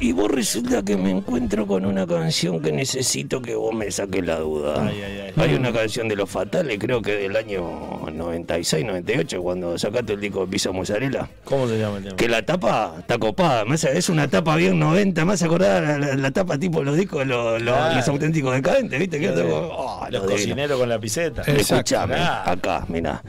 Y 0.00 0.12
vos 0.12 0.28
resulta 0.30 0.82
que 0.82 0.96
me 0.96 1.10
encuentro 1.10 1.66
con 1.66 1.86
una 1.86 2.06
canción 2.06 2.60
que 2.60 2.72
necesito 2.72 3.40
que 3.40 3.54
vos 3.54 3.72
me 3.74 3.90
saques 3.90 4.26
la 4.26 4.38
duda. 4.40 4.86
Ay, 4.86 5.00
ay, 5.02 5.20
ay. 5.28 5.32
Hay 5.36 5.54
una 5.54 5.72
canción 5.72 6.08
de 6.08 6.16
Los 6.16 6.28
Fatales, 6.28 6.78
creo 6.80 7.00
que 7.00 7.12
del 7.12 7.36
año 7.36 8.00
96, 8.12 8.84
98, 8.84 9.40
cuando 9.42 9.78
sacaste 9.78 10.14
el 10.14 10.20
disco 10.20 10.40
de 10.44 10.46
Pisa 10.48 10.72
Mozzarella. 10.72 11.28
¿Cómo 11.44 11.68
se 11.68 11.78
llama 11.78 11.98
el 11.98 12.04
tema? 12.04 12.16
Que 12.16 12.28
la 12.28 12.44
tapa 12.44 12.96
está 12.98 13.18
copada, 13.18 13.64
más 13.64 13.84
es 13.84 14.08
una 14.08 14.28
tapa 14.28 14.56
bien 14.56 14.78
90, 14.78 15.24
más 15.24 15.42
acordada 15.42 15.80
la, 15.80 15.98
la- 15.98 16.14
la 16.16 16.30
tapa 16.32 16.58
tipo 16.58 16.82
los 16.82 16.96
discos 16.96 17.24
los, 17.26 17.62
los- 17.62 17.74
Claro. 17.74 17.94
los 17.96 18.08
auténticos 18.08 18.52
decadentes, 18.52 18.98
¿viste? 18.98 19.18
Que 19.20 19.30
oh, 19.30 20.06
Los 20.10 20.24
cocineros 20.24 20.78
con 20.78 20.88
la 20.88 20.98
piseta. 20.98 21.42
Escuchame, 21.42 22.16
acá, 22.16 22.84
mira. 22.88 23.22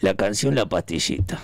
La 0.00 0.14
canción 0.14 0.54
La 0.56 0.66
Pastillita. 0.66 1.38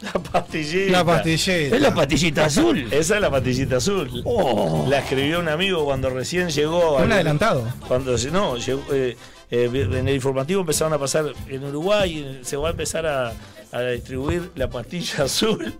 La 0.00 0.12
pastillita. 0.12 0.92
La 0.92 1.04
pastillita. 1.04 1.76
Es 1.76 1.80
la 1.80 1.94
pastillita 1.94 2.44
azul. 2.44 2.88
Esa 2.90 3.16
es 3.16 3.20
la 3.20 3.30
pastillita 3.30 3.76
azul. 3.76 4.22
Oh. 4.24 4.86
La 4.88 4.98
escribió 5.00 5.40
un 5.40 5.48
amigo 5.48 5.84
cuando 5.84 6.10
recién 6.10 6.48
llegó. 6.50 6.96
Un 6.96 7.02
al- 7.04 7.12
adelantado. 7.12 7.64
Cuando 7.86 8.16
no, 8.32 8.56
llegó, 8.56 8.82
eh, 8.92 9.16
eh, 9.50 9.70
en 9.72 10.08
el 10.08 10.14
informativo 10.14 10.60
empezaron 10.60 10.92
a 10.92 10.98
pasar 10.98 11.26
en 11.48 11.64
Uruguay, 11.64 12.24
eh, 12.26 12.40
se 12.42 12.56
va 12.56 12.68
a 12.68 12.70
empezar 12.72 13.06
a, 13.06 13.32
a 13.72 13.80
distribuir 13.82 14.50
la 14.54 14.68
pastilla 14.70 15.24
azul 15.24 15.74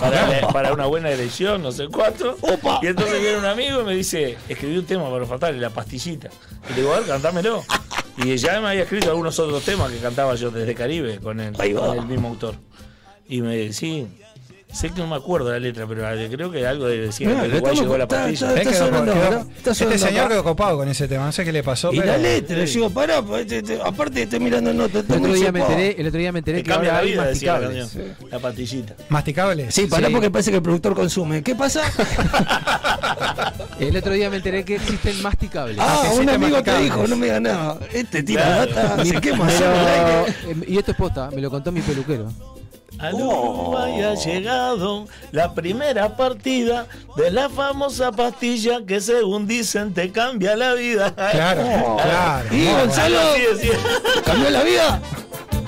para, 0.00 0.26
la- 0.40 0.48
para 0.48 0.72
una 0.72 0.86
buena 0.86 1.10
elección, 1.10 1.62
no 1.62 1.70
sé 1.70 1.86
cuánto. 1.88 2.36
Y 2.82 2.86
entonces 2.88 3.20
viene 3.20 3.38
un 3.38 3.44
amigo 3.44 3.82
y 3.82 3.84
me 3.84 3.94
dice, 3.94 4.36
escribí 4.48 4.78
un 4.78 4.86
tema 4.86 5.04
para 5.04 5.18
los 5.18 5.28
fatales, 5.28 5.60
la 5.60 5.70
pastillita. 5.70 6.28
Y 6.68 6.74
le 6.74 6.80
digo, 6.80 6.92
a 6.94 7.00
ver, 7.00 7.08
cantámelo. 7.08 7.62
Y 8.22 8.36
ya 8.36 8.60
me 8.60 8.68
había 8.68 8.82
escrito 8.82 9.08
algunos 9.08 9.38
otros 9.38 9.62
temas 9.62 9.90
que 9.90 9.96
cantaba 9.98 10.34
yo 10.34 10.50
desde 10.50 10.74
Caribe 10.74 11.20
con 11.20 11.40
el, 11.40 11.58
Ahí 11.58 11.72
va. 11.72 11.86
con 11.86 11.98
el 11.98 12.04
mismo 12.06 12.28
autor. 12.28 12.54
Y 13.30 13.40
me 13.42 13.56
dice, 13.56 13.72
sí, 13.72 14.06
sé 14.72 14.90
que 14.90 15.00
no 15.00 15.06
me 15.06 15.16
acuerdo 15.16 15.50
la 15.50 15.58
letra, 15.58 15.86
pero 15.86 16.02
creo 16.30 16.50
que 16.50 16.66
algo 16.66 16.86
de 16.86 16.98
decir 16.98 17.26
Mira, 17.28 17.42
que 17.42 17.56
estamos- 17.56 17.80
llegó 17.80 17.96
la 17.96 18.04
está- 18.04 18.16
pastilla. 18.24 18.54
está- 18.54 18.70
quedó- 18.70 19.04
quedó- 19.04 19.46
este 19.70 19.98
señor 19.98 20.20
acá. 20.24 20.28
quedó 20.28 20.44
copado 20.44 20.76
con 20.78 20.88
ese 20.88 21.08
tema, 21.08 21.26
no 21.26 21.32
sé 21.32 21.44
qué 21.44 21.52
le 21.52 21.62
pasó. 21.62 21.92
Y 21.92 21.98
pero- 22.00 22.12
la 22.12 22.18
letra, 22.18 22.56
le 22.56 22.66
digo, 22.66 22.90
pará, 22.90 23.22
pa, 23.22 23.40
este- 23.40 23.58
este- 23.58 23.80
aparte 23.82 24.22
estoy 24.22 24.40
mirando 24.40 24.72
notas. 24.74 25.04
El 25.08 25.16
otro 25.16 25.32
día 25.32 25.50
me 25.52 25.60
enteré, 25.60 25.96
el 26.00 26.06
otro 26.08 26.18
día 26.20 26.32
me 26.32 26.38
enteré 26.40 26.58
Te 26.58 26.64
que 26.64 26.70
cambia 26.70 26.90
ahora 26.90 27.02
la 27.04 27.08
vida, 27.10 27.22
la 27.24 27.30
masticables. 27.30 27.78
canción. 27.78 28.16
La 28.30 28.38
pastillita. 28.38 28.94
¿Masticables? 29.08 29.74
Sí, 29.74 29.86
pará 29.86 30.06
Sí. 30.08 30.12
porque 30.12 30.30
parece 30.30 30.50
que 30.50 30.56
el 30.58 30.62
productor 30.62 30.94
consume. 30.94 31.42
¿Qué 31.42 31.54
pasa? 31.54 31.82
El 33.78 33.96
otro 33.96 34.12
día 34.12 34.28
me 34.30 34.36
enteré 34.36 34.64
que 34.64 34.76
existen 34.76 35.20
masticables. 35.22 35.76
Ah, 35.80 36.02
que 36.12 36.18
un 36.20 36.28
amigo 36.28 36.62
te 36.62 36.78
dijo, 36.78 37.06
no 37.06 37.16
me 37.16 37.26
digas 37.26 37.40
nada. 37.40 37.78
Este 37.92 38.22
tira 38.22 38.42
Claro. 38.66 38.72
data, 38.74 39.04
se 39.04 39.20
quema 39.20 39.48
eh, 39.50 40.34
y 40.68 40.78
esto 40.78 40.90
es 40.92 40.96
posta, 40.96 41.30
me 41.34 41.40
lo 41.40 41.50
contó 41.50 41.72
mi 41.72 41.80
peluquero. 41.80 42.30
Al 43.00 43.14
Uruguay 43.14 44.02
ha 44.02 44.14
llegado 44.14 45.06
la 45.32 45.54
primera 45.54 46.16
partida 46.16 46.86
de 47.16 47.30
la 47.30 47.48
famosa 47.48 48.12
pastilla 48.12 48.80
que 48.86 49.00
según 49.00 49.46
dicen 49.46 49.94
te 49.94 50.12
cambia 50.12 50.54
la 50.54 50.74
vida. 50.74 51.14
Claro, 51.14 51.62
claro. 52.02 52.54
Y 52.54 52.66
Gonzalo. 52.66 53.18
¿cambió 54.24 54.50
la 54.50 54.62
vida? 54.62 55.00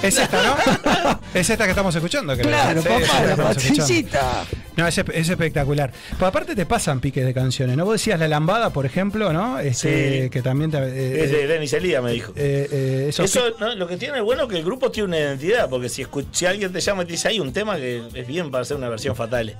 Es 0.03 0.19
esta, 0.19 0.43
¿no? 0.43 1.21
Es 1.35 1.49
esta 1.49 1.65
que 1.65 1.71
estamos 1.71 1.95
escuchando, 1.95 2.35
creo. 2.35 2.47
Claro, 2.49 2.83
Sí, 2.83 2.89
papá, 2.89 3.23
la 3.25 3.37
pastillita. 3.37 4.45
No, 4.77 4.87
es, 4.87 4.99
es 4.99 5.29
espectacular. 5.29 5.91
Pues 6.11 6.23
aparte 6.29 6.55
te 6.55 6.67
pasan 6.67 7.01
piques 7.01 7.25
de 7.25 7.33
canciones, 7.33 7.77
¿no? 7.77 7.85
Vos 7.85 7.95
decías 7.95 8.19
La 8.21 8.29
Lambada, 8.29 8.71
por 8.71 8.85
ejemplo, 8.87 9.33
¿no? 9.33 9.59
Este, 9.59 10.25
Sí. 10.25 10.31
Que 10.31 10.43
también 10.43 10.71
te... 10.71 10.79
eh, 10.79 11.25
Es 11.25 11.31
de 11.31 11.47
Denis 11.47 11.73
Elía, 11.73 12.03
me 12.03 12.13
dijo. 12.13 12.33
eh, 12.37 12.69
eh, 12.71 13.07
Eso, 13.17 13.41
¿no? 13.61 13.75
lo 13.75 13.87
que 13.87 13.97
tiene 13.97 14.21
bueno 14.21 14.43
es 14.45 14.49
que 14.51 14.57
el 14.59 14.65
grupo 14.65 14.91
tiene 14.91 15.09
una 15.09 15.19
identidad, 15.19 15.69
porque 15.71 15.89
si, 15.89 16.07
si 16.33 16.47
alguien 16.47 16.73
te 16.73 16.81
llama 16.81 17.03
y 17.03 17.07
te 17.07 17.13
dice, 17.13 17.29
hay 17.29 17.41
un 17.41 17.53
tema 17.53 17.77
que 17.77 18.03
es 18.15 18.27
bien 18.27 18.51
para 18.51 18.63
hacer 18.63 18.77
una 18.77 18.89
versión 18.89 19.15
fatal, 19.17 19.57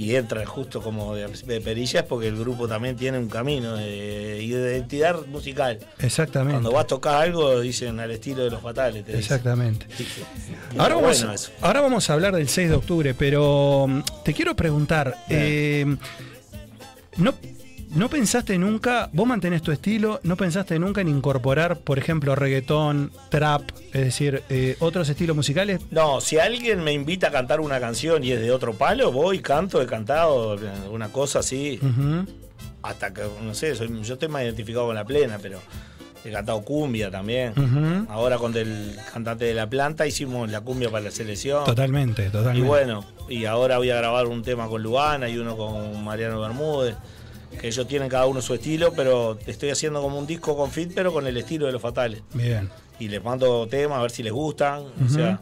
y 0.00 0.16
entra 0.16 0.46
justo 0.46 0.80
como 0.80 1.14
de, 1.14 1.26
de 1.28 1.60
perillas, 1.60 2.04
porque 2.04 2.28
el 2.28 2.38
grupo 2.38 2.66
también 2.66 2.96
tiene 2.96 3.18
un 3.18 3.28
camino 3.28 3.76
de 3.76 4.42
identidad 4.42 5.26
musical. 5.26 5.78
Exactamente. 5.98 6.54
Cuando 6.54 6.72
vas 6.72 6.84
a 6.84 6.86
tocar 6.86 7.22
algo, 7.22 7.60
dicen 7.60 8.00
al 8.00 8.10
estilo 8.10 8.44
de 8.44 8.50
los 8.50 8.62
fatales. 8.62 9.04
te 9.04 9.12
dicen. 9.14 9.20
Exactamente. 9.20 9.86
Sí. 9.94 10.06
Ahora 10.78 10.94
vamos, 10.94 11.18
bueno 11.20 11.34
eso. 11.34 11.52
ahora 11.60 11.82
vamos 11.82 12.08
a 12.08 12.14
hablar 12.14 12.34
del 12.34 12.48
6 12.48 12.70
de 12.70 12.74
octubre, 12.76 13.12
pero 13.12 13.84
mm, 13.86 14.00
te 14.24 14.32
quiero 14.32 14.56
preguntar, 14.56 15.18
eh, 15.28 15.84
¿no, 17.18 17.34
¿no 17.90 18.08
pensaste 18.08 18.56
nunca, 18.58 19.10
vos 19.12 19.26
mantenés 19.26 19.62
tu 19.62 19.72
estilo, 19.72 20.20
no 20.22 20.36
pensaste 20.36 20.78
nunca 20.78 21.00
en 21.00 21.08
incorporar, 21.08 21.78
por 21.78 21.98
ejemplo, 21.98 22.34
reggaetón, 22.34 23.12
trap, 23.28 23.62
es 23.92 24.04
decir, 24.04 24.42
eh, 24.48 24.76
otros 24.80 25.08
estilos 25.08 25.36
musicales? 25.36 25.80
No, 25.90 26.20
si 26.20 26.38
alguien 26.38 26.82
me 26.84 26.92
invita 26.92 27.28
a 27.28 27.30
cantar 27.30 27.60
una 27.60 27.80
canción 27.80 28.22
y 28.24 28.32
es 28.32 28.40
de 28.40 28.50
otro 28.52 28.74
palo, 28.74 29.12
voy, 29.12 29.40
canto, 29.40 29.80
he 29.82 29.86
cantado 29.86 30.56
una 30.90 31.08
cosa 31.08 31.40
así, 31.40 31.78
Ujú. 31.82 32.26
hasta 32.82 33.12
que, 33.12 33.22
no 33.42 33.54
sé, 33.54 33.74
soy- 33.74 34.02
yo 34.02 34.14
estoy 34.14 34.28
más 34.28 34.42
identificado 34.42 34.86
con 34.86 34.94
la 34.94 35.04
plena, 35.04 35.38
pero 35.40 35.60
he 36.24 36.30
cantado 36.30 36.62
cumbia 36.62 37.10
también. 37.10 37.54
Ahora 38.08 38.36
con 38.38 38.54
el 38.56 38.94
cantante 39.12 39.46
de 39.46 39.54
La 39.54 39.68
Planta 39.68 40.06
hicimos 40.06 40.50
la 40.50 40.60
cumbia 40.60 40.90
para 40.90 41.04
la 41.04 41.10
selección. 41.10 41.64
Totalmente, 41.64 42.26
Y 42.26 42.30
totalmente. 42.30 42.68
bueno, 42.68 43.04
y 43.28 43.46
ahora 43.46 43.78
voy 43.78 43.90
a 43.90 43.96
grabar 43.96 44.26
un 44.26 44.42
tema 44.42 44.68
con 44.68 44.82
Lugana 44.82 45.28
y 45.28 45.38
uno 45.38 45.56
con 45.56 46.04
Mariano 46.04 46.40
Bermúdez, 46.40 46.94
que 47.58 47.68
ellos 47.68 47.86
tienen 47.88 48.08
cada 48.08 48.26
uno 48.26 48.40
su 48.42 48.54
estilo, 48.54 48.92
pero 48.92 49.38
estoy 49.46 49.70
haciendo 49.70 50.02
como 50.02 50.18
un 50.18 50.26
disco 50.26 50.56
con 50.56 50.70
fit, 50.70 50.92
pero 50.94 51.12
con 51.12 51.26
el 51.26 51.36
estilo 51.36 51.66
de 51.66 51.72
los 51.72 51.82
fatales. 51.82 52.22
Bien. 52.34 52.68
Y 52.98 53.08
les 53.08 53.22
mando 53.24 53.66
temas 53.66 53.98
a 53.98 54.02
ver 54.02 54.10
si 54.10 54.22
les 54.22 54.32
gustan, 54.32 54.82
o 55.04 55.08
sea, 55.08 55.40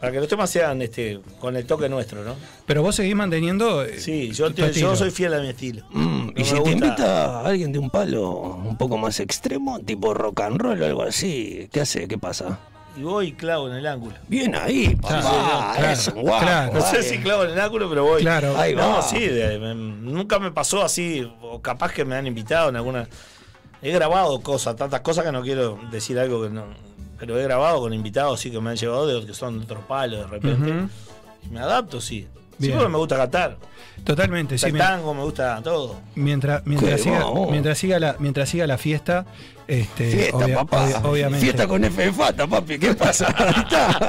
para 0.00 0.12
que 0.12 0.18
los 0.20 0.28
temas 0.28 0.50
sean 0.50 0.82
este 0.82 1.20
con 1.40 1.56
el 1.56 1.64
toque 1.66 1.88
nuestro, 1.88 2.22
¿no? 2.24 2.34
Pero 2.66 2.82
vos 2.82 2.94
seguís 2.96 3.14
manteniendo... 3.14 3.82
eh, 3.84 3.98
Sí, 4.00 4.30
yo, 4.32 4.48
tu 4.50 4.62
te- 4.62 4.72
yo 4.72 4.94
soy 4.96 5.10
fiel 5.10 5.34
a 5.34 5.40
mi 5.40 5.48
estilo. 5.48 5.84
Mm, 5.90 6.26
No 6.26 6.32
y 6.36 6.44
si 6.44 6.54
te 6.62 6.70
invita 6.70 7.40
alguien 7.40 7.72
de 7.72 7.78
un 7.78 7.88
palo 7.90 8.30
un 8.56 8.76
poco 8.76 8.98
más 8.98 9.20
extremo, 9.20 9.78
tipo 9.80 10.12
rock 10.14 10.40
and 10.42 10.60
roll 10.60 10.80
o 10.82 10.84
algo 10.86 11.02
así, 11.02 11.68
¿qué 11.72 11.80
hace? 11.80 12.08
¿Qué 12.08 12.18
pasa? 12.18 12.58
Y 12.96 13.02
voy 13.02 13.26
y 13.28 13.32
clavo 13.32 13.68
en 13.68 13.74
el 13.76 13.86
ángulo. 13.86 14.14
Bien 14.26 14.54
ahí, 14.54 14.96
papá. 14.96 15.74
claro, 15.76 15.92
es 15.92 16.08
un 16.08 16.22
guapo. 16.22 16.44
claro. 16.44 16.72
No 16.72 16.80
sé 16.80 17.02
si 17.02 17.18
clavo 17.18 17.44
en 17.44 17.50
el 17.50 17.60
ángulo, 17.60 17.88
pero 17.90 18.04
voy. 18.04 18.22
Claro. 18.22 18.56
Ahí 18.56 18.74
No, 18.74 18.88
va. 18.96 19.02
sí, 19.02 19.20
de- 19.20 19.58
me- 19.58 19.74
nunca 19.74 20.38
me 20.38 20.50
pasó 20.50 20.82
así, 20.82 21.30
o 21.42 21.60
capaz 21.60 21.92
que 21.92 22.04
me 22.06 22.14
han 22.16 22.26
invitado 22.26 22.70
en 22.70 22.76
alguna. 22.76 23.06
He 23.82 23.92
grabado 23.92 24.40
cosas, 24.40 24.76
tantas 24.76 25.00
cosas 25.02 25.24
que 25.26 25.32
no 25.32 25.42
quiero 25.42 25.78
decir 25.90 26.18
algo 26.18 26.42
que 26.42 26.48
no. 26.48 26.64
Pero 27.18 27.38
he 27.38 27.42
grabado 27.42 27.80
con 27.80 27.92
invitados, 27.92 28.40
sí, 28.40 28.50
que 28.50 28.60
me 28.60 28.70
han 28.70 28.76
llevado 28.76 29.06
de 29.06 29.26
que 29.26 29.34
son 29.34 29.58
de 29.58 29.64
otros 29.64 29.84
palos 29.84 30.20
de 30.20 30.26
repente. 30.26 30.72
Y 31.44 31.48
me 31.52 31.60
adapto, 31.60 32.00
sí. 32.00 32.26
Sí, 32.58 32.68
Bien. 32.68 32.78
porque 32.78 32.90
me 32.90 32.96
gusta 32.98 33.16
cantar. 33.18 33.58
Totalmente, 34.04 34.56
sí. 34.56 34.66
el 34.66 34.72
me- 34.72 34.78
tango, 34.78 35.12
me 35.12 35.22
gusta 35.22 35.60
todo. 35.62 35.96
Mientras, 36.14 36.64
mientras, 36.66 37.00
siga, 37.02 37.18
vamos. 37.24 37.50
mientras, 37.50 37.76
siga 37.76 37.98
la, 37.98 38.16
mientras 38.18 38.48
siga 38.48 38.66
la 38.66 38.78
fiesta, 38.78 39.26
este, 39.68 40.10
Fiesta, 40.10 40.36
obvia- 40.36 40.54
papá. 40.56 40.84
obvia- 40.84 41.00
obviamente. 41.04 41.40
Fiesta 41.44 41.66
con 41.68 41.84
F 41.84 42.02
de 42.02 42.12
Fata, 42.12 42.46
papi. 42.46 42.78
¿Qué 42.78 42.94
pasa? 42.94 43.26
Ahí 43.38 43.62
está. 43.62 44.08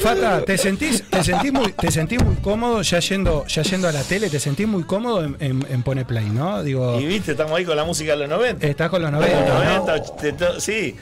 Fata, 0.00 0.44
¿te 0.44 0.58
sentís, 0.58 1.02
te 1.08 1.22
sentís 1.22 1.52
muy, 1.52 1.72
te 1.72 1.90
sentís 1.90 2.22
muy 2.22 2.36
cómodo 2.36 2.82
ya 2.82 2.98
yendo, 3.00 3.46
ya 3.46 3.62
yendo 3.62 3.88
a 3.88 3.92
la 3.92 4.02
tele? 4.02 4.28
¿Te 4.30 4.40
sentís 4.40 4.66
muy 4.66 4.84
cómodo 4.84 5.24
en, 5.24 5.36
en, 5.40 5.66
en 5.70 5.82
Pone 5.82 6.04
Play, 6.04 6.30
no? 6.30 6.62
Digo, 6.62 6.98
Y 7.00 7.06
viste, 7.06 7.32
estamos 7.32 7.56
ahí 7.56 7.64
con 7.64 7.76
la 7.76 7.84
música 7.84 8.12
de 8.12 8.18
los 8.18 8.28
90. 8.28 8.66
estás 8.66 8.90
con 8.90 9.02
los 9.02 9.10
Los 9.10 9.20
90, 9.20 9.48
¿no? 9.48 9.64
90, 9.84 9.94
ochenta, 9.94 10.60
sí. 10.60 10.96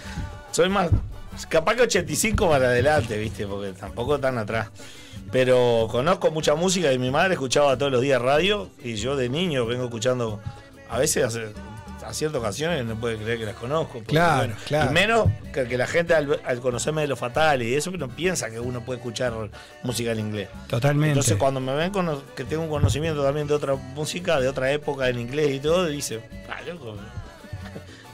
Soy 0.50 0.68
más. 0.68 0.88
Capaz 1.48 1.74
que 1.74 1.82
85 1.82 2.48
para 2.48 2.66
adelante, 2.68 3.18
viste, 3.18 3.46
porque 3.46 3.72
tampoco 3.72 4.18
tan 4.18 4.38
atrás. 4.38 4.68
Pero 5.32 5.88
conozco 5.90 6.30
mucha 6.30 6.54
música 6.54 6.92
y 6.92 6.98
mi 6.98 7.10
madre 7.10 7.34
escuchaba 7.34 7.76
todos 7.76 7.90
los 7.92 8.00
días 8.00 8.22
radio 8.22 8.68
y 8.82 8.94
yo 8.94 9.16
de 9.16 9.28
niño 9.28 9.66
vengo 9.66 9.84
escuchando. 9.84 10.40
A 10.88 10.98
veces 10.98 11.24
hace- 11.24 11.48
a 12.08 12.14
ciertas 12.14 12.40
ocasiones 12.40 12.84
no 12.84 12.94
puede 12.96 13.16
creer 13.16 13.38
que 13.38 13.44
las 13.46 13.54
conozco. 13.56 14.02
Claro, 14.06 14.54
claro. 14.66 14.90
Y 14.90 14.94
menos 14.94 15.28
que, 15.52 15.66
que 15.66 15.76
la 15.78 15.86
gente 15.86 16.14
al, 16.14 16.40
al 16.44 16.60
conocerme 16.60 17.02
de 17.02 17.08
los 17.08 17.18
fatales 17.18 17.66
y 17.68 17.74
eso 17.74 17.90
que 17.92 17.98
no 17.98 18.08
piensa 18.08 18.50
que 18.50 18.60
uno 18.60 18.80
puede 18.80 18.98
escuchar 18.98 19.32
música 19.82 20.12
en 20.12 20.20
inglés. 20.20 20.48
Totalmente. 20.68 21.10
Entonces 21.12 21.36
cuando 21.36 21.60
me 21.60 21.74
ven 21.74 21.90
cono- 21.92 22.22
que 22.34 22.44
tengo 22.44 22.62
un 22.62 22.70
conocimiento 22.70 23.22
también 23.24 23.46
de 23.46 23.54
otra 23.54 23.74
música, 23.74 24.40
de 24.40 24.48
otra 24.48 24.70
época 24.72 25.08
en 25.08 25.18
inglés 25.18 25.50
y 25.52 25.60
todo, 25.60 25.86
dice, 25.86 26.20
ah, 26.48 26.60
loco, 26.66 26.96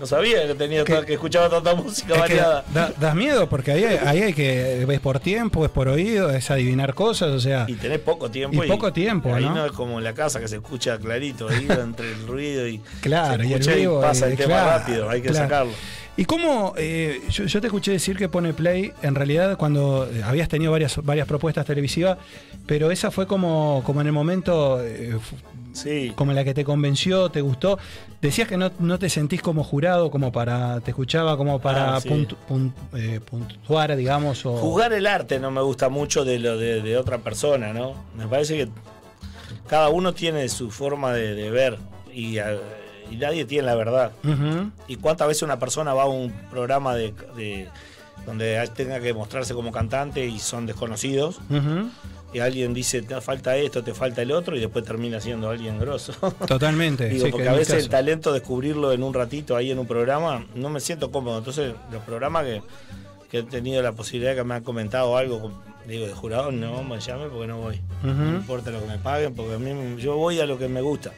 no 0.03 0.07
sabía 0.09 0.49
que 0.49 0.55
tenía 0.57 0.83
Que- 0.83 1.05
que 1.07 1.13
escuchaba 1.13 1.49
tanta 1.49 1.77
música 1.77 2.19
variada. 2.19 2.65
da, 2.75 2.93
das 2.99 3.15
miedo 3.15 3.49
porque 3.49 3.71
ahí, 3.71 3.85
hay- 3.85 3.99
ahí 4.05 4.23
hay 4.23 4.33
que, 4.33 4.83
es 4.83 5.01
por 5.01 5.21
tiempo, 5.21 5.65
es 5.65 5.71
por 5.71 5.87
oído, 5.87 6.29
es 6.33 6.51
adivinar 6.51 6.93
cosas, 6.95 7.29
o 7.31 7.39
sea. 7.39 7.67
Y 7.69 7.75
tenés 7.75 8.01
poco 8.01 8.29
tiempo. 8.29 8.65
Y 8.65 8.67
poco 8.67 8.93
tiempo, 8.93 9.33
ahí 9.33 9.45
¿no? 9.45 9.65
es 9.65 9.71
como 9.71 9.99
en 9.99 10.05
la 10.05 10.13
casa 10.13 10.41
que 10.41 10.49
se 10.49 10.57
escucha 10.57 10.99
clarito, 10.99 11.49
ahí 11.49 11.69
entre 11.81 12.11
el 12.11 12.27
ruido 12.27 12.67
y 12.67 12.81
Claro, 13.01 13.45
se 13.45 13.49
y 13.49 13.53
el 13.53 13.61
vivo, 13.77 14.01
pasa 14.01 14.27
eh, 14.27 14.33
el 14.33 14.37
tema 14.37 14.49
claro, 14.55 14.79
rápido, 14.81 15.09
hay 15.09 15.23
que 15.23 15.29
claro. 15.29 15.45
sacarlo. 15.45 15.73
¿Y 16.17 16.25
cómo? 16.25 16.75
eh, 16.77 17.21
yo, 17.31 17.45
yo 17.45 17.61
te 17.61 17.69
escuché 17.69 17.93
decir 17.93 18.17
que 18.19 18.29
pone 18.29 18.53
play, 18.53 18.93
en 19.03 19.15
realidad, 19.15 19.57
cuando 19.57 20.09
eh, 20.13 20.21
habías 20.25 20.49
tenido 20.49 20.73
varias, 20.73 20.97
varias 21.05 21.29
propuestas 21.29 21.65
televisivas, 21.65 22.19
pero 22.67 22.91
esa 22.91 23.13
fue 23.13 23.29
como, 23.29 23.83
como 23.87 24.01
en 24.01 24.09
el 24.09 24.13
momento, 24.13 24.83
eh, 24.85 25.17
Sí. 25.73 26.13
como 26.17 26.33
la 26.33 26.45
que 26.45 26.55
te 26.55 26.65
convenció, 26.65 27.31
te 27.31 27.41
gustó. 27.41 27.79
Decías 28.21 28.47
que 28.49 28.57
no, 28.57 28.71
no 28.79 28.99
te 28.99 29.09
sentís 29.09 29.43
como 29.43 29.65
jurado, 29.65 30.11
como 30.11 30.31
para. 30.33 30.81
Te 30.81 30.91
escuchaba 30.93 31.37
como 31.37 31.61
para 31.61 31.97
Ah, 31.97 32.01
sí. 32.01 32.09
puntu- 32.09 32.37
pun- 32.49 32.73
eh, 32.95 33.21
puntuar, 33.25 33.97
digamos. 33.97 34.45
O, 34.47 34.57
Jugar 34.59 34.93
el 34.93 35.07
arte 35.07 35.39
no 35.41 35.51
me 35.51 35.61
gusta 35.63 35.89
mucho 35.89 36.25
de 36.25 36.39
lo 36.39 36.57
de, 36.59 36.83
de 36.83 36.97
otra 36.97 37.19
persona, 37.19 37.73
¿no? 37.73 37.95
Me 38.17 38.27
parece 38.27 38.57
que 38.57 38.69
cada 39.69 39.89
uno 39.89 40.13
tiene 40.13 40.49
su 40.49 40.71
forma 40.71 41.13
de, 41.13 41.35
de 41.35 41.51
ver 41.51 41.79
y, 42.13 42.39
eh, 42.39 42.59
y 43.11 43.17
nadie 43.17 43.45
tiene 43.45 43.67
la 43.67 43.75
verdad. 43.75 44.13
¿Y 44.87 44.97
cuántas 44.97 45.29
veces 45.29 45.43
una 45.43 45.59
persona 45.59 45.95
va 45.95 46.03
a 46.05 46.07
un 46.09 46.31
programa 46.51 46.95
de, 46.95 47.15
de- 47.37 47.69
donde 48.27 48.69
tenga 48.75 49.01
que 49.01 49.13
mostrarse 49.15 49.55
como 49.55 49.73
cantante 49.73 50.27
y 50.27 50.39
son 50.39 50.67
desconocidos? 50.67 51.41
Y 52.33 52.39
alguien 52.39 52.73
dice, 52.73 53.03
te 53.03 53.21
falta 53.21 53.57
esto, 53.57 53.85
te 53.85 53.93
falta 53.93 54.23
el 54.23 54.33
otro, 54.33 54.57
y 54.57 54.61
después 54.61 54.85
termina 54.85 55.21
siendo 55.21 55.51
alguien 55.51 55.79
grosso. 55.79 56.13
Totalmente. 56.47 57.09
Digo, 57.09 57.27
sí, 57.27 57.31
porque 57.31 57.49
a 57.49 57.53
veces 57.53 57.83
el 57.83 57.91
talento 57.91 58.33
descubrirlo 58.33 58.93
en 58.93 59.03
un 59.03 59.13
ratito 59.13 59.55
ahí 59.55 59.71
en 59.71 59.79
un 59.79 59.87
programa, 59.87 60.47
no 60.55 60.71
me 60.71 60.81
siento 60.81 61.11
cómodo. 61.11 61.39
Entonces, 61.39 61.75
los 61.93 62.03
programas 62.05 62.45
que, 62.45 62.63
que 63.31 63.39
he 63.41 63.43
tenido 63.43 63.83
la 63.83 63.93
posibilidad 63.93 64.35
que 64.35 64.45
me 64.45 64.55
han 64.55 64.63
comentado 64.63 65.17
algo, 65.19 65.53
digo, 65.87 66.07
de 66.07 66.15
jurado, 66.15 66.51
no 66.53 66.83
me 66.85 67.01
llame 67.01 67.27
porque 67.27 67.47
no 67.47 67.59
voy. 67.59 67.81
No 68.03 68.37
importa 68.37 68.71
lo 68.71 68.81
que 68.81 68.87
me 68.87 68.99
paguen, 68.99 69.35
porque 69.35 69.55
a 69.55 69.59
mí 69.59 70.01
yo 70.01 70.17
voy 70.17 70.41
a 70.41 70.47
lo 70.47 70.59
que 70.59 70.69
me 70.69 70.81
gusta. 70.81 71.13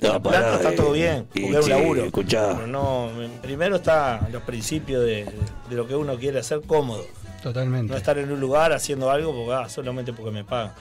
No, 0.00 0.08
La 0.14 0.20
plata 0.20 0.54
está 0.56 0.74
todo 0.74 0.94
eh, 0.94 0.98
bien, 0.98 1.26
y 1.34 1.42
porque 1.42 1.58
es 1.58 1.64
un 1.64 1.70
laburo. 1.70 2.04
escuchá. 2.04 2.52
Pero 2.54 2.66
no, 2.66 3.10
primero 3.42 3.76
está 3.76 4.26
los 4.30 4.42
principios 4.42 5.02
de, 5.04 5.24
de 5.70 5.76
lo 5.76 5.86
que 5.86 5.94
uno 5.96 6.16
quiere 6.18 6.40
hacer 6.40 6.60
cómodo. 6.66 7.04
Totalmente. 7.42 7.90
No 7.90 7.96
estar 7.96 8.16
en 8.18 8.30
un 8.32 8.40
lugar 8.40 8.72
haciendo 8.72 9.10
algo 9.10 9.34
porque, 9.34 9.52
ah, 9.54 9.68
solamente 9.68 10.12
porque 10.12 10.30
me 10.30 10.44
pagan. 10.44 10.72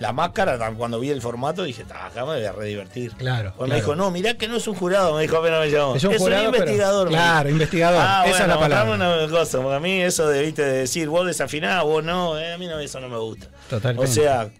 La 0.00 0.12
máscara, 0.12 0.58
cuando 0.76 0.98
vi 0.98 1.10
el 1.10 1.20
formato, 1.20 1.62
dije, 1.62 1.84
"Ta, 1.84 2.06
acá 2.06 2.24
me 2.24 2.34
voy 2.36 2.44
a 2.44 2.50
redivertir. 2.52 3.12
Claro. 3.12 3.52
Pues 3.56 3.68
me 3.68 3.76
dijo, 3.76 3.94
no, 3.94 4.10
mirá 4.10 4.34
que 4.34 4.48
no 4.48 4.56
es 4.56 4.66
un 4.66 4.74
jurado, 4.74 5.14
me 5.14 5.22
dijo 5.22 5.36
apenas 5.36 5.60
me 5.60 5.70
llamó. 5.70 5.94
Es 5.94 6.02
un 6.02 6.16
jurado, 6.18 6.50
pero- 6.50 6.64
investigador. 6.64 7.06
me 7.08 7.12
claro, 7.12 7.48
investigador. 7.50 8.00
Ah, 8.04 8.24
Esa 8.26 8.42
es 8.42 8.48
la 8.48 8.56
bueno, 8.56 8.74
palabra. 8.74 8.94
una 9.22 9.30
cosa, 9.30 9.58
porque 9.60 9.76
a 9.76 9.80
mí 9.80 10.00
eso 10.00 10.26
de, 10.28 10.42
¿viste, 10.42 10.64
de 10.64 10.72
decir, 10.78 11.08
vos 11.08 11.24
desafinás, 11.26 11.84
vos 11.84 12.02
no, 12.02 12.36
eh, 12.38 12.52
a 12.54 12.58
mí 12.58 12.66
no, 12.66 12.78
eso 12.80 12.98
no 13.00 13.08
me 13.08 13.18
gusta. 13.18 13.46
Totalmente. 13.70 14.10
O 14.10 14.12
sea, 14.12 14.50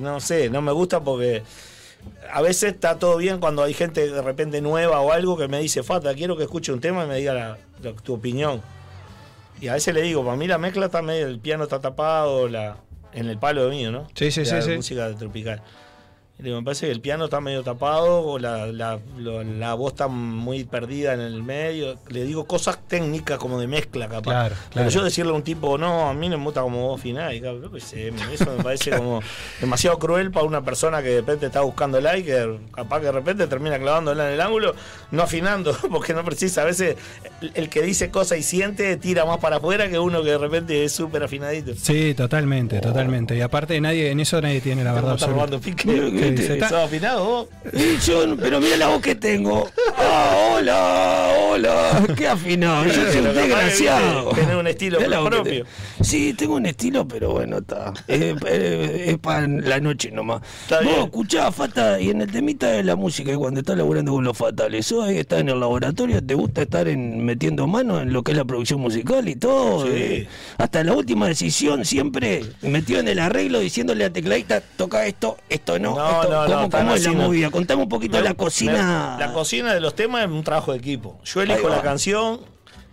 no 0.00 0.20
sé, 0.20 0.50
no 0.50 0.62
me 0.62 0.72
gusta 0.72 0.98
porque 1.00 1.42
a 2.32 2.40
veces 2.42 2.72
está 2.74 2.98
todo 2.98 3.16
bien 3.16 3.38
cuando 3.40 3.62
hay 3.62 3.74
gente 3.74 4.08
de 4.10 4.22
repente 4.22 4.60
nueva 4.60 5.00
o 5.00 5.12
algo 5.12 5.36
que 5.36 5.48
me 5.48 5.60
dice, 5.60 5.82
Fata, 5.82 6.14
quiero 6.14 6.36
que 6.36 6.44
escuche 6.44 6.72
un 6.72 6.80
tema 6.80 7.04
y 7.04 7.08
me 7.08 7.16
diga 7.16 7.34
la- 7.34 7.58
la- 7.82 7.92
tu 7.94 8.14
opinión. 8.14 8.62
Y 9.60 9.68
a 9.68 9.74
veces 9.74 9.94
le 9.94 10.02
digo, 10.02 10.24
para 10.24 10.36
mí 10.36 10.46
la 10.48 10.58
mezcla 10.58 10.86
está 10.86 11.02
medio, 11.02 11.26
el 11.26 11.38
piano 11.38 11.64
está 11.64 11.80
tapado, 11.80 12.48
la, 12.48 12.76
en 13.12 13.28
el 13.28 13.38
palo 13.38 13.68
mío, 13.68 13.92
¿no? 13.92 14.08
Sí, 14.14 14.30
sí, 14.30 14.40
De 14.40 14.46
sí, 14.46 14.54
la 14.54 14.62
sí. 14.62 14.70
música 14.76 15.08
de 15.08 15.14
tropical. 15.14 15.62
Digo, 16.42 16.56
me 16.58 16.64
parece 16.64 16.86
que 16.86 16.92
el 16.92 17.00
piano 17.00 17.24
está 17.26 17.40
medio 17.40 17.62
tapado, 17.62 18.22
o 18.22 18.38
la, 18.38 18.66
la, 18.66 18.98
lo- 19.18 19.42
la 19.44 19.74
voz 19.74 19.92
está 19.92 20.08
muy 20.08 20.64
perdida 20.64 21.14
en 21.14 21.20
el 21.20 21.42
medio. 21.42 21.98
Le 22.08 22.24
digo 22.24 22.44
cosas 22.46 22.78
técnicas 22.88 23.38
como 23.38 23.58
de 23.60 23.66
mezcla, 23.66 24.08
capaz. 24.08 24.22
Claro, 24.32 24.54
Pero 24.64 24.72
claro. 24.72 24.90
yo 24.90 25.04
decirle 25.04 25.32
a 25.32 25.34
un 25.34 25.42
tipo, 25.42 25.78
no, 25.78 26.08
a 26.08 26.14
mí 26.14 26.28
no 26.28 26.38
me 26.38 26.44
gusta 26.44 26.62
como 26.62 26.88
vos 26.88 27.00
final, 27.00 27.34
eso 27.34 28.56
me 28.56 28.62
parece 28.62 28.90
como 28.90 29.20
demasiado 29.60 29.98
cruel 29.98 30.30
para 30.30 30.46
una 30.46 30.62
persona 30.64 31.02
que 31.02 31.08
de 31.10 31.20
repente 31.20 31.46
está 31.46 31.60
buscando 31.62 32.00
like, 32.00 32.26
que 32.28 32.58
capaz 32.74 33.00
que 33.00 33.06
de 33.06 33.12
repente 33.12 33.46
termina 33.46 33.78
clavándola 33.78 34.26
en 34.28 34.34
el 34.34 34.40
ángulo, 34.40 34.74
no 35.10 35.22
afinando, 35.22 35.76
porque 35.90 36.14
no 36.14 36.24
precisa. 36.24 36.62
A 36.62 36.64
veces 36.64 36.96
el, 37.40 37.52
el 37.54 37.68
que 37.68 37.82
dice 37.82 38.10
cosas 38.10 38.38
y 38.38 38.42
siente 38.42 38.96
tira 38.96 39.24
más 39.24 39.38
para 39.38 39.56
afuera 39.56 39.88
que 39.88 39.98
uno 39.98 40.22
que 40.22 40.30
de 40.30 40.38
repente 40.38 40.84
es 40.84 40.92
súper 40.92 41.22
afinadito. 41.22 41.72
Sí, 41.76 42.14
totalmente, 42.14 42.80
totalmente. 42.80 43.36
Y 43.36 43.40
aparte 43.40 43.80
nadie, 43.80 44.10
en 44.10 44.20
eso 44.20 44.40
nadie 44.40 44.60
tiene 44.60 44.84
la 44.84 44.92
verdad 44.92 45.14
está 45.14 45.26
absoluta. 45.26 45.46
robando 45.46 45.60
pique. 45.60 46.31
Está- 46.40 46.68
¿Sos 46.68 46.78
afinado 46.84 47.24
vos? 47.24 47.48
Y 47.72 47.98
yo, 48.04 48.36
pero 48.36 48.60
mira 48.60 48.76
la 48.76 48.88
voz 48.88 49.02
que 49.02 49.14
tengo. 49.14 49.68
Ah, 49.96 50.54
hola, 50.54 51.32
hola. 51.48 52.06
Qué 52.16 52.26
afinado. 52.26 52.84
Yo 52.86 52.92
soy 52.92 53.20
un 53.20 53.34
desgraciado. 53.34 54.30
tenés 54.30 54.56
un 54.56 54.66
estilo 54.66 54.98
propio. 55.24 55.64
Sí, 56.00 56.34
tengo 56.34 56.56
un 56.56 56.66
estilo, 56.66 57.06
pero 57.06 57.32
bueno, 57.32 57.58
está. 57.58 57.92
Es, 58.06 58.34
para 59.18 59.46
la 59.46 59.80
noche 59.80 60.10
nomás. 60.10 60.40
Vos 60.68 60.80
bien. 60.80 61.00
escuchá, 61.02 61.52
Fata, 61.52 62.00
y 62.00 62.10
en 62.10 62.22
el 62.22 62.30
temita 62.30 62.68
de 62.68 62.82
la 62.82 62.96
música, 62.96 63.36
cuando 63.36 63.60
estás 63.60 63.76
laburando 63.76 64.12
con 64.12 64.24
los 64.24 64.36
fatales, 64.36 64.86
¿sos 64.86 65.04
ahí 65.04 65.18
estás 65.18 65.40
en 65.40 65.48
el 65.50 65.60
laboratorio? 65.60 66.24
¿Te 66.24 66.34
gusta 66.34 66.62
estar 66.62 66.88
en, 66.88 67.24
metiendo 67.24 67.66
mano 67.66 68.00
en 68.00 68.12
lo 68.12 68.22
que 68.22 68.32
es 68.32 68.36
la 68.38 68.44
producción 68.44 68.80
musical 68.80 69.28
y 69.28 69.36
todo? 69.36 69.84
Sí. 69.86 69.92
Eh, 69.92 70.28
hasta 70.58 70.82
la 70.84 70.92
última 70.94 71.28
decisión, 71.28 71.84
siempre 71.84 72.42
metido 72.62 73.00
en 73.00 73.08
el 73.08 73.18
arreglo, 73.18 73.60
diciéndole 73.60 74.04
al 74.04 74.12
tecladista, 74.12 74.60
toca 74.76 75.06
esto, 75.06 75.36
esto 75.48 75.78
no. 75.78 75.94
No, 75.96 76.11
no, 76.12 76.28
¿Cómo, 76.28 76.46
no, 76.62 76.68
tan 76.68 76.82
cómo 76.84 76.94
es 76.94 77.04
la 77.04 77.12
no. 77.12 77.22
movida? 77.24 77.50
Contame 77.50 77.82
un 77.82 77.88
poquito 77.88 78.16
Me- 78.18 78.22
la 78.24 78.34
cocina. 78.34 79.16
me- 79.18 79.24
la 79.26 79.32
cocina 79.32 79.74
de 79.74 79.80
los 79.80 79.94
temas 79.94 80.24
es 80.24 80.30
un 80.30 80.44
trabajo 80.44 80.72
de 80.72 80.78
equipo. 80.78 81.18
Yo 81.24 81.42
elijo 81.42 81.68
la 81.68 81.82
canción, 81.82 82.40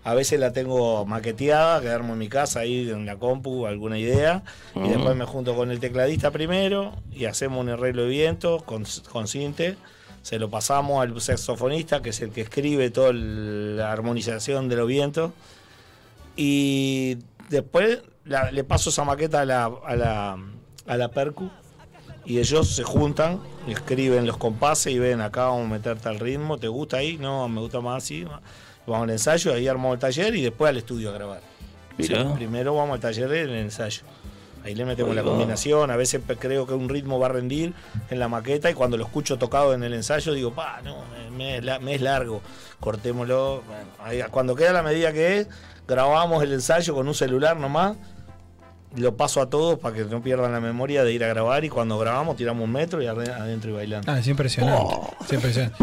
a 0.03 0.13
veces 0.13 0.39
la 0.39 0.53
tengo 0.53 1.05
maqueteada, 1.05 1.81
que 1.81 1.89
armo 1.89 2.13
en 2.13 2.19
mi 2.19 2.29
casa 2.29 2.61
ahí 2.61 2.89
en 2.89 3.05
la 3.05 3.17
compu, 3.17 3.65
alguna 3.67 3.97
idea, 3.99 4.43
y 4.75 4.79
Mm. 4.79 4.87
después 4.89 5.15
me 5.15 5.25
junto 5.25 5.55
con 5.55 5.71
el 5.71 5.79
tecladista 5.79 6.31
primero 6.31 6.95
y 7.11 7.25
hacemos 7.25 7.59
un 7.61 7.69
arreglo 7.69 8.03
de 8.03 8.09
viento 8.09 8.59
con, 8.65 8.85
con 9.11 9.27
cinte. 9.27 9.75
Se 10.21 10.37
lo 10.37 10.49
pasamos 10.49 11.01
al 11.01 11.19
saxofonista, 11.21 12.01
que 12.01 12.09
es 12.09 12.21
el 12.21 12.31
que 12.31 12.41
escribe 12.41 12.89
toda 12.89 13.13
la 13.13 13.91
armonización 13.91 14.67
de 14.67 14.75
los 14.75 14.87
vientos. 14.87 15.31
Y 16.35 17.17
después 17.49 17.99
la- 18.25 18.51
le 18.51 18.63
paso 18.63 18.89
esa 18.89 19.03
maqueta 19.03 19.41
a 19.41 19.45
la, 19.45 19.65
a 19.85 19.95
la, 19.95 20.37
a 20.87 20.97
la 20.97 21.11
percu 21.11 21.49
y 22.29 22.37
ellos 22.37 22.75
se 22.75 22.83
juntan, 22.83 23.39
escriben 23.67 24.27
los 24.27 24.37
compases 24.37 24.93
y 24.93 24.99
ven 24.99 25.19
acá 25.19 25.45
vamos 25.45 25.65
a 25.65 25.69
meter 25.69 25.97
tal 25.97 26.19
ritmo, 26.19 26.59
¿te 26.59 26.67
gusta 26.67 26.97
ahí? 26.97 27.17
No, 27.17 27.49
me 27.49 27.59
gusta 27.59 27.81
más 27.81 28.03
así. 28.03 28.23
Vamos 28.85 29.05
al 29.05 29.09
ensayo, 29.09 29.51
ahí 29.51 29.67
armamos 29.67 29.95
el 29.95 29.99
taller 29.99 30.35
y 30.35 30.43
después 30.43 30.69
al 30.69 30.77
estudio 30.77 31.09
a 31.09 31.13
grabar. 31.13 31.41
Primero 31.97 32.75
vamos 32.75 32.93
al 32.93 32.99
taller 32.99 33.29
del 33.29 33.49
ensayo. 33.55 34.03
Ahí 34.63 34.75
le 34.75 34.85
metemos 34.85 35.09
Ahí 35.09 35.15
la 35.15 35.23
combinación, 35.23 35.89
a 35.89 35.95
veces 35.95 36.21
creo 36.37 36.67
que 36.67 36.75
un 36.75 36.87
ritmo 36.87 37.17
va 37.17 37.25
a 37.25 37.29
rendir 37.29 37.73
en 38.11 38.19
la 38.19 38.27
maqueta 38.27 38.69
y 38.69 38.75
cuando 38.75 38.95
lo 38.95 39.05
escucho 39.05 39.39
tocado 39.39 39.73
en 39.73 39.81
el 39.81 39.95
ensayo 39.95 40.31
digo, 40.33 40.53
pa, 40.53 40.81
no, 40.83 40.97
me, 41.35 41.61
me 41.61 41.79
me 41.79 41.95
es 41.95 42.01
largo, 42.01 42.43
cortémoslo. 42.79 43.63
Bueno, 43.65 43.89
ahí, 44.03 44.21
cuando 44.29 44.53
queda 44.53 44.71
la 44.71 44.83
medida 44.83 45.11
que 45.11 45.39
es, 45.39 45.47
grabamos 45.87 46.43
el 46.43 46.53
ensayo 46.53 46.93
con 46.93 47.07
un 47.07 47.15
celular 47.15 47.57
nomás, 47.57 47.97
lo 48.95 49.15
paso 49.15 49.41
a 49.41 49.49
todos 49.49 49.79
para 49.79 49.95
que 49.95 50.05
no 50.05 50.21
pierdan 50.21 50.51
la 50.51 50.59
memoria 50.59 51.03
de 51.03 51.13
ir 51.13 51.23
a 51.23 51.27
grabar 51.27 51.63
y 51.63 51.69
cuando 51.69 51.97
grabamos 51.99 52.35
tiramos 52.35 52.63
un 52.63 52.71
metro 52.71 53.01
y 53.01 53.07
adentro 53.07 53.71
y 53.71 53.73
bailando. 53.73 54.11
Ah, 54.11 54.19
es 54.19 54.27
impresionante. 54.27 54.81
Oh. 54.83 55.15
es 55.25 55.33
impresionante. 55.33 55.77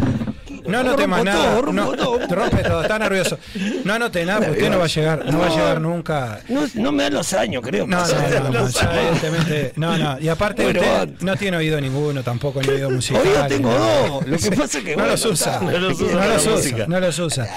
No 0.66 0.78
anote 0.80 1.06
más 1.06 1.24
nada. 1.24 1.60
todo, 1.60 1.72
no, 1.72 1.92
todo. 1.92 2.18
te 2.18 2.34
rompe 2.34 2.62
todo, 2.62 2.82
está 2.82 2.98
nervioso. 2.98 3.38
No 3.84 3.94
anote 3.94 4.24
nada 4.24 4.38
porque 4.40 4.52
usted 4.52 4.70
no 4.70 4.78
va 4.78 4.84
a 4.84 4.88
llegar, 4.88 5.24
no 5.32 5.38
va 5.38 5.46
a 5.46 5.50
llegar 5.50 5.80
nunca. 5.80 6.40
No, 6.48 6.64
no 6.74 6.92
me 6.92 7.04
dan 7.04 7.14
los 7.14 7.32
años, 7.34 7.62
creo. 7.64 7.86
No, 7.86 7.98
no, 8.04 8.40
no, 8.50 8.50
no, 8.50 8.68
evidentemente. 8.68 9.72
No, 9.76 9.96
no. 9.96 10.18
Y 10.18 10.28
aparte 10.28 10.64
Bueno, 10.64 10.80
usted 10.80 11.08
no 11.20 11.36
tiene 11.36 11.56
oído 11.56 11.80
ninguno, 11.80 12.22
tampoco 12.22 12.60
ni 12.62 12.68
oído 12.68 12.90
musical. 12.90 13.22
Oído 13.22 13.46
tengo 13.46 13.70
dos. 13.72 14.26
Lo 14.26 14.36
que 14.38 14.50
pasa 14.50 14.78
es 14.78 14.84
que, 14.84 14.90
no 14.90 15.02
bueno, 15.02 15.12
los 15.12 15.24
usa. 15.24 15.60
No 15.60 15.78
los 15.78 16.00
usa. 16.00 16.78
No 16.78 16.86
No 16.88 17.00
los 17.00 17.18
usa. 17.18 17.48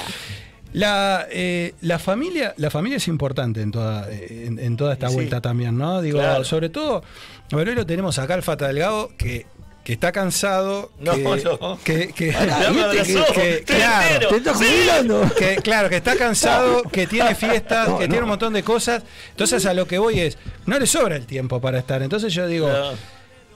La, 0.74 1.28
eh, 1.32 1.74
la 1.82 1.98
familia 1.98 2.54
la 2.58 2.70
familia 2.70 2.98
es 2.98 3.08
importante 3.08 3.62
en 3.62 3.72
toda 3.72 4.08
en, 4.12 4.60
en 4.60 4.78
toda 4.78 4.94
esta 4.94 5.10
Sí. 5.10 5.16
vuelta 5.16 5.42
también, 5.42 5.78
¿no? 5.78 6.02
Digo, 6.02 6.20
Claro. 6.20 6.44
sobre 6.44 6.70
todo, 6.70 7.04
a 7.52 7.56
ver, 7.56 7.70
hoy 7.70 7.76
lo 7.76 7.86
tenemos 7.86 8.20
acá 8.20 8.36
al 8.36 8.44
Fata 8.44 8.68
Delgado 8.68 9.10
que 9.18 9.46
que 9.84 9.94
está 9.94 10.12
cansado, 10.12 10.92
No, 11.00 11.14
que, 11.14 11.24
no. 11.24 11.80
que, 11.84 12.10
que- 12.10 12.30
que- 13.34 13.64
claro. 13.66 14.28
Te 14.30 14.54
jubilando. 14.54 15.32
que, 15.40 15.56
claro, 15.56 15.90
que 15.90 15.96
está 15.96 16.16
cansado, 16.16 16.84
que 16.84 17.08
tiene 17.08 17.34
fiestas, 17.34 17.88
No, 17.90 17.98
que 17.98 18.04
no. 18.08 18.10
tiene 18.12 18.24
un 18.24 18.30
montón 18.30 18.54
de 18.54 18.62
cosas. 18.62 19.02
Entonces 19.32 19.66
a 19.66 19.74
lo 19.74 19.88
que 19.88 19.98
voy 19.98 20.20
es, 20.20 20.38
no 20.68 20.78
le 20.78 20.86
sobra 20.86 21.16
el 21.16 21.26
tiempo 21.26 21.60
para 21.60 21.80
estar. 21.80 22.04
Entonces 22.04 22.32
yo 22.34 22.46
digo, 22.46 22.70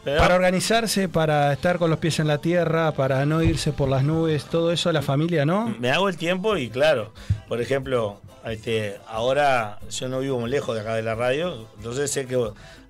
pero- 0.04 0.20
para 0.20 0.36
organizarse, 0.36 1.08
para 1.10 1.54
estar 1.54 1.78
con 1.78 1.90
los 1.90 2.00
pies 2.00 2.20
en 2.20 2.28
la 2.28 2.38
tierra, 2.40 2.92
para 2.92 3.26
no 3.26 3.42
irse 3.42 3.72
por 3.74 3.90
las 3.90 4.04
nubes, 4.04 4.46
todo 4.46 4.72
eso 4.72 4.92
la 4.92 5.02
familia, 5.02 5.46
¿no? 5.46 5.74
me 5.80 5.92
hago 5.92 6.10
el 6.10 6.18
tiempo 6.18 6.58
y 6.58 6.70
claro, 6.70 7.14
por 7.48 7.62
ejemplo, 7.62 8.20
este, 8.46 8.98
ahora 9.08 9.80
yo 9.90 10.10
no 10.10 10.20
vivo 10.20 10.40
muy 10.40 10.50
lejos 10.50 10.76
de 10.76 10.82
acá 10.82 10.96
de 10.96 11.04
la 11.04 11.16
radio, 11.16 11.68
entonces 11.78 12.12
sé 12.12 12.26
que 12.26 12.38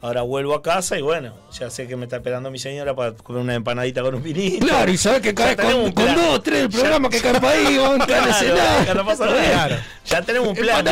ahora 0.03 0.21
vuelvo 0.21 0.53
a 0.53 0.61
casa 0.61 0.97
y 0.99 1.01
bueno, 1.01 1.33
ya 1.57 1.69
sé 1.69 1.87
que 1.87 1.95
me 1.95 2.03
está 2.03 2.17
esperando 2.17 2.51
mi 2.51 2.59
señora 2.59 2.93
para 2.93 3.13
comer 3.13 3.41
una 3.41 3.55
empanadita 3.55 4.01
con 4.03 4.15
un 4.15 4.21
vinito. 4.21 4.65
Claro, 4.67 4.91
y 4.91 4.97
sabes 4.97 5.21
que 5.21 5.33
tenemos 5.33 5.93
con, 5.93 6.13
dos, 6.15 6.43
tres 6.43 6.63
del 6.63 6.69
Ya- 6.69 6.79
programa 6.79 7.09
que 7.09 7.21
caen 7.21 7.35
para 7.41 7.51
ahí, 7.57 7.77
vamos 7.77 8.01
a 8.01 8.05
Claro, 8.05 8.33
cenar. 8.33 8.95
no 8.97 9.05
pasa. 9.05 9.27
Claro. 9.27 9.75
Ya 10.05 10.21
tenemos 10.21 10.49
un 10.49 10.55
plan. 10.55 10.85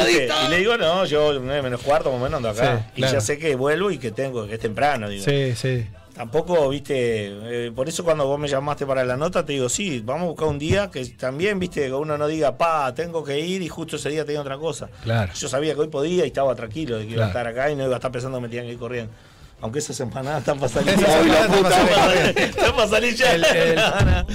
Y 0.48 0.50
le 0.50 0.58
digo, 0.58 0.78
no, 0.78 1.06
yo 1.06 1.34
nueve 1.40 1.62
menos 1.62 1.82
cuarto, 1.82 2.10
más 2.12 2.20
o 2.22 2.24
menos 2.24 2.38
ando 2.38 2.50
acá. 2.50 2.78
Sí, 2.80 2.92
Y 2.96 3.02
claro. 3.02 3.14
ya 3.14 3.22
sé 3.22 3.38
que 3.38 3.56
vuelvo 3.56 3.92
y 3.92 3.98
que 3.98 4.12
tengo, 4.12 4.48
que 4.48 4.54
es 4.56 4.60
temprano, 4.60 5.10
digo. 5.10 5.26
Sí, 5.26 5.54
sí. 5.56 5.86
Tampoco, 6.14 6.68
viste, 6.70 7.68
eh, 7.68 7.72
por 7.74 7.88
eso 7.88 8.04
cuando 8.04 8.28
vos 8.28 8.38
me 8.38 8.48
llamaste 8.50 8.86
para 8.86 9.04
la 9.06 9.16
nota, 9.16 9.46
te 9.46 9.54
digo, 9.54 9.70
sí, 9.70 10.02
vamos 10.04 10.24
a 10.24 10.28
buscar 10.28 10.50
un 10.50 10.60
día 10.60 10.92
que 10.92 11.04
también, 11.06 11.58
viste, 11.58 11.86
que 11.86 11.94
uno 11.94 12.18
no 12.18 12.28
diga, 12.28 12.58
pa, 12.58 12.94
tengo 12.94 13.24
que 13.24 13.40
ir 13.40 13.62
y 13.62 13.70
justo 13.70 13.96
ese 13.96 14.10
día 14.10 14.26
tenía 14.26 14.42
otra 14.42 14.58
cosa. 14.58 14.90
Claro. 15.04 15.32
Yo 15.34 15.48
sabía 15.48 15.74
que 15.74 15.80
hoy 15.80 15.88
podía 15.88 16.26
y 16.26 16.28
estaba 16.28 16.54
tranquilo 16.54 16.98
de 16.98 17.08
que 17.08 17.14
iba 17.14 17.24
a 17.24 17.28
estar 17.30 17.48
acá 17.48 17.72
y 17.72 17.76
no 17.78 17.86
iba 17.86 17.94
a 17.94 17.96
estar 17.96 18.12
pensando 18.12 18.38
que 18.38 18.42
me 18.44 18.50
tenían 18.50 18.66
que 18.68 18.74
ir 18.74 18.78
corriendo. 18.78 19.01
Italian 19.02 19.31
Aunque 19.62 19.78
esas 19.80 20.00
empanadas 20.00 20.40
están 20.40 20.58
para 20.58 20.72
salir. 20.72 20.96
Puta 20.96 22.32
están 22.32 22.76
para 22.76 22.88
salir. 22.88 23.16
Ya. 23.16 23.36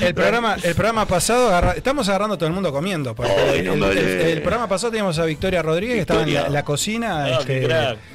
El, 0.01 0.15
programa, 0.15 0.57
el 0.62 0.74
programa 0.74 1.07
pasado, 1.07 1.48
agarra- 1.48 1.73
estamos 1.77 2.09
agarrando 2.09 2.35
a 2.35 2.39
todo 2.39 2.47
el 2.47 2.55
mundo 2.55 2.73
comiendo. 2.73 3.15
porque 3.15 3.32
Ay, 3.32 3.59
el, 3.61 3.78
no 3.78 3.86
programa 4.43 4.69
pasado 4.69 4.93
teníamos 4.93 5.19
a 5.19 5.24
Victoria 5.24 5.62
Rodríguez, 5.62 5.97
que 5.97 6.01
estaba 6.03 6.23
en 6.23 6.53
la, 6.53 6.65
cocina. 6.65 7.24
Ah, 7.24 7.39
este, 7.40 7.69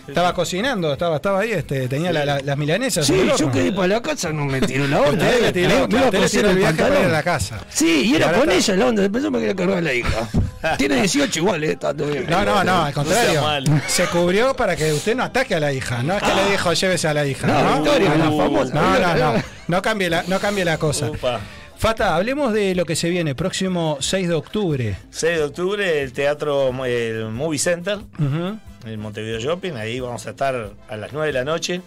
estaba 0.07 0.33
cocinando, 0.33 0.93
estaba, 0.93 1.17
estaba 1.17 1.41
ahí, 1.41 1.51
este, 1.51 1.87
tenía 1.87 2.13
la- 2.13 2.23
la- 2.25 2.39
las 2.39 2.57
milanesas. 2.57 3.05
Sí, 3.05 3.29
yo 3.37 3.51
quedé 3.51 3.71
para 3.73 3.87
la 3.89 4.01
casa, 4.01 4.31
no 4.31 4.45
me 4.45 4.61
tiró 4.61 4.87
la 4.87 5.01
onda. 5.01 5.25
Usted 5.25 5.45
eh. 5.45 5.51
tiró, 5.51 5.87
Me- 5.87 5.99
me 5.99 6.05
usted 6.05 6.39
el 6.39 6.45
el 6.51 6.55
viaje 6.57 6.81
para 6.81 6.99
ir 6.99 7.05
a 7.05 7.09
la 7.09 7.23
casa. 7.23 7.59
Sí, 7.69 8.03
y 8.11 8.15
era 8.15 8.31
con 8.31 8.49
está- 8.49 8.53
ella 8.53 8.75
la 8.75 8.85
onda, 8.89 9.01
después 9.01 9.23
yo 9.23 9.31
me 9.31 9.39
quería 9.39 9.55
cargar 9.55 9.77
a 9.79 9.81
la 9.81 9.93
hija. 9.93 10.29
Tiene 10.77 10.95
18 10.97 11.39
igual, 11.39 11.63
eh, 11.63 11.71
está 11.73 11.93
todo 11.93 12.07
bien. 12.07 12.25
No, 12.29 12.45
no, 12.45 12.63
no, 12.63 12.83
al 12.85 12.93
contrario. 12.93 13.41
se 13.87 14.05
cubrió 14.05 14.55
para 14.55 14.75
que 14.75 14.93
usted 14.93 15.15
no 15.15 15.23
ataque 15.23 15.55
a 15.55 15.59
la 15.59 15.73
hija. 15.73 16.03
No 16.03 16.15
es 16.15 16.23
que 16.23 16.33
le 16.33 16.51
dijo 16.51 16.71
llévese 16.71 17.00
a 17.07 17.13
la 17.13 17.25
hija. 17.25 17.47
No, 17.47 17.63
No, 17.63 17.81
Victoria, 17.83 18.09
la 18.15 18.25
no, 18.29 18.37
famosa. 18.37 18.73
no, 18.73 18.99
no, 18.99 19.33
no. 19.33 19.43
No 19.67 19.81
cambie 19.81 20.09
la, 20.09 20.23
no 20.27 20.39
cambie 20.39 20.65
la 20.65 20.77
cosa. 20.77 21.09
Upa. 21.09 21.39
Fata, 21.77 22.15
hablemos 22.15 22.53
de 22.53 22.75
lo 22.75 22.85
que 22.85 22.95
se 22.95 23.09
viene 23.09 23.33
próximo 23.33 23.97
6 24.01 24.27
de 24.27 24.33
octubre. 24.35 24.97
6 25.09 25.37
de 25.39 25.43
octubre, 25.43 26.01
el 26.03 26.13
teatro, 26.13 26.69
el 26.85 27.29
Movie 27.29 27.57
Center. 27.59 27.97
Ujú. 28.19 28.59
en 28.85 28.99
Montevideo 28.99 29.39
Shopping. 29.39 29.73
Ahí 29.73 29.99
vamos 29.99 30.25
a 30.27 30.31
estar 30.31 30.73
a 30.89 30.95
las 30.97 31.11
9 31.13 31.27
de 31.27 31.33
la 31.33 31.43
noche. 31.43 31.81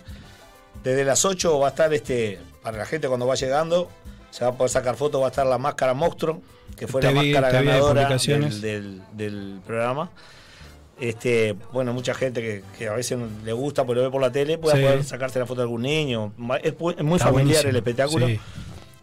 Desde 0.82 1.05
las 1.05 1.24
8 1.24 1.59
va 1.59 1.69
a 1.69 1.70
estar 1.70 1.93
este, 1.95 2.39
para 2.62 2.77
la 2.78 2.86
gente 2.86 3.09
cuando 3.09 3.27
va 3.27 3.35
llegando, 3.36 3.89
se 4.31 4.45
va 4.45 4.51
a 4.51 4.55
poder 4.55 4.70
sacar 4.70 4.97
fotos, 4.97 5.20
va 5.20 5.27
a 5.27 5.31
estar 5.31 5.47
la 5.47 5.59
máscara 5.59 5.95
monstruo, 5.95 6.43
que 6.77 6.86
fue 6.89 7.01
Te 7.01 7.12
la 7.12 7.20
vi- 7.23 7.32
máscara 7.32 7.59
de 7.61 7.65
ganadora 7.65 8.09
del- 8.19 9.03
del 9.12 9.61
programa. 9.66 10.11
Este, 11.00 11.56
bueno, 11.72 11.92
mucha 11.92 12.14
gente 12.14 12.40
que, 12.40 12.62
que 12.78 12.88
a 12.88 12.92
veces 12.92 13.18
le 13.44 13.52
gusta 13.52 13.84
porque 13.84 14.00
lo 14.00 14.06
ve 14.06 14.10
por 14.12 14.20
la 14.22 14.30
tele, 14.30 14.58
puede 14.58 14.76
Sí. 14.76 14.82
poder 14.82 15.04
sacarse 15.04 15.38
la 15.38 15.46
foto 15.46 15.60
de 15.60 15.64
algún 15.64 15.82
niño. 15.82 16.32
Es, 16.62 16.78
muy 16.78 16.92
Está 16.92 17.02
familiar 17.04 17.32
buenísimo. 17.32 17.70
el 17.70 17.76
espectáculo. 17.76 18.26
Sí. 18.28 18.40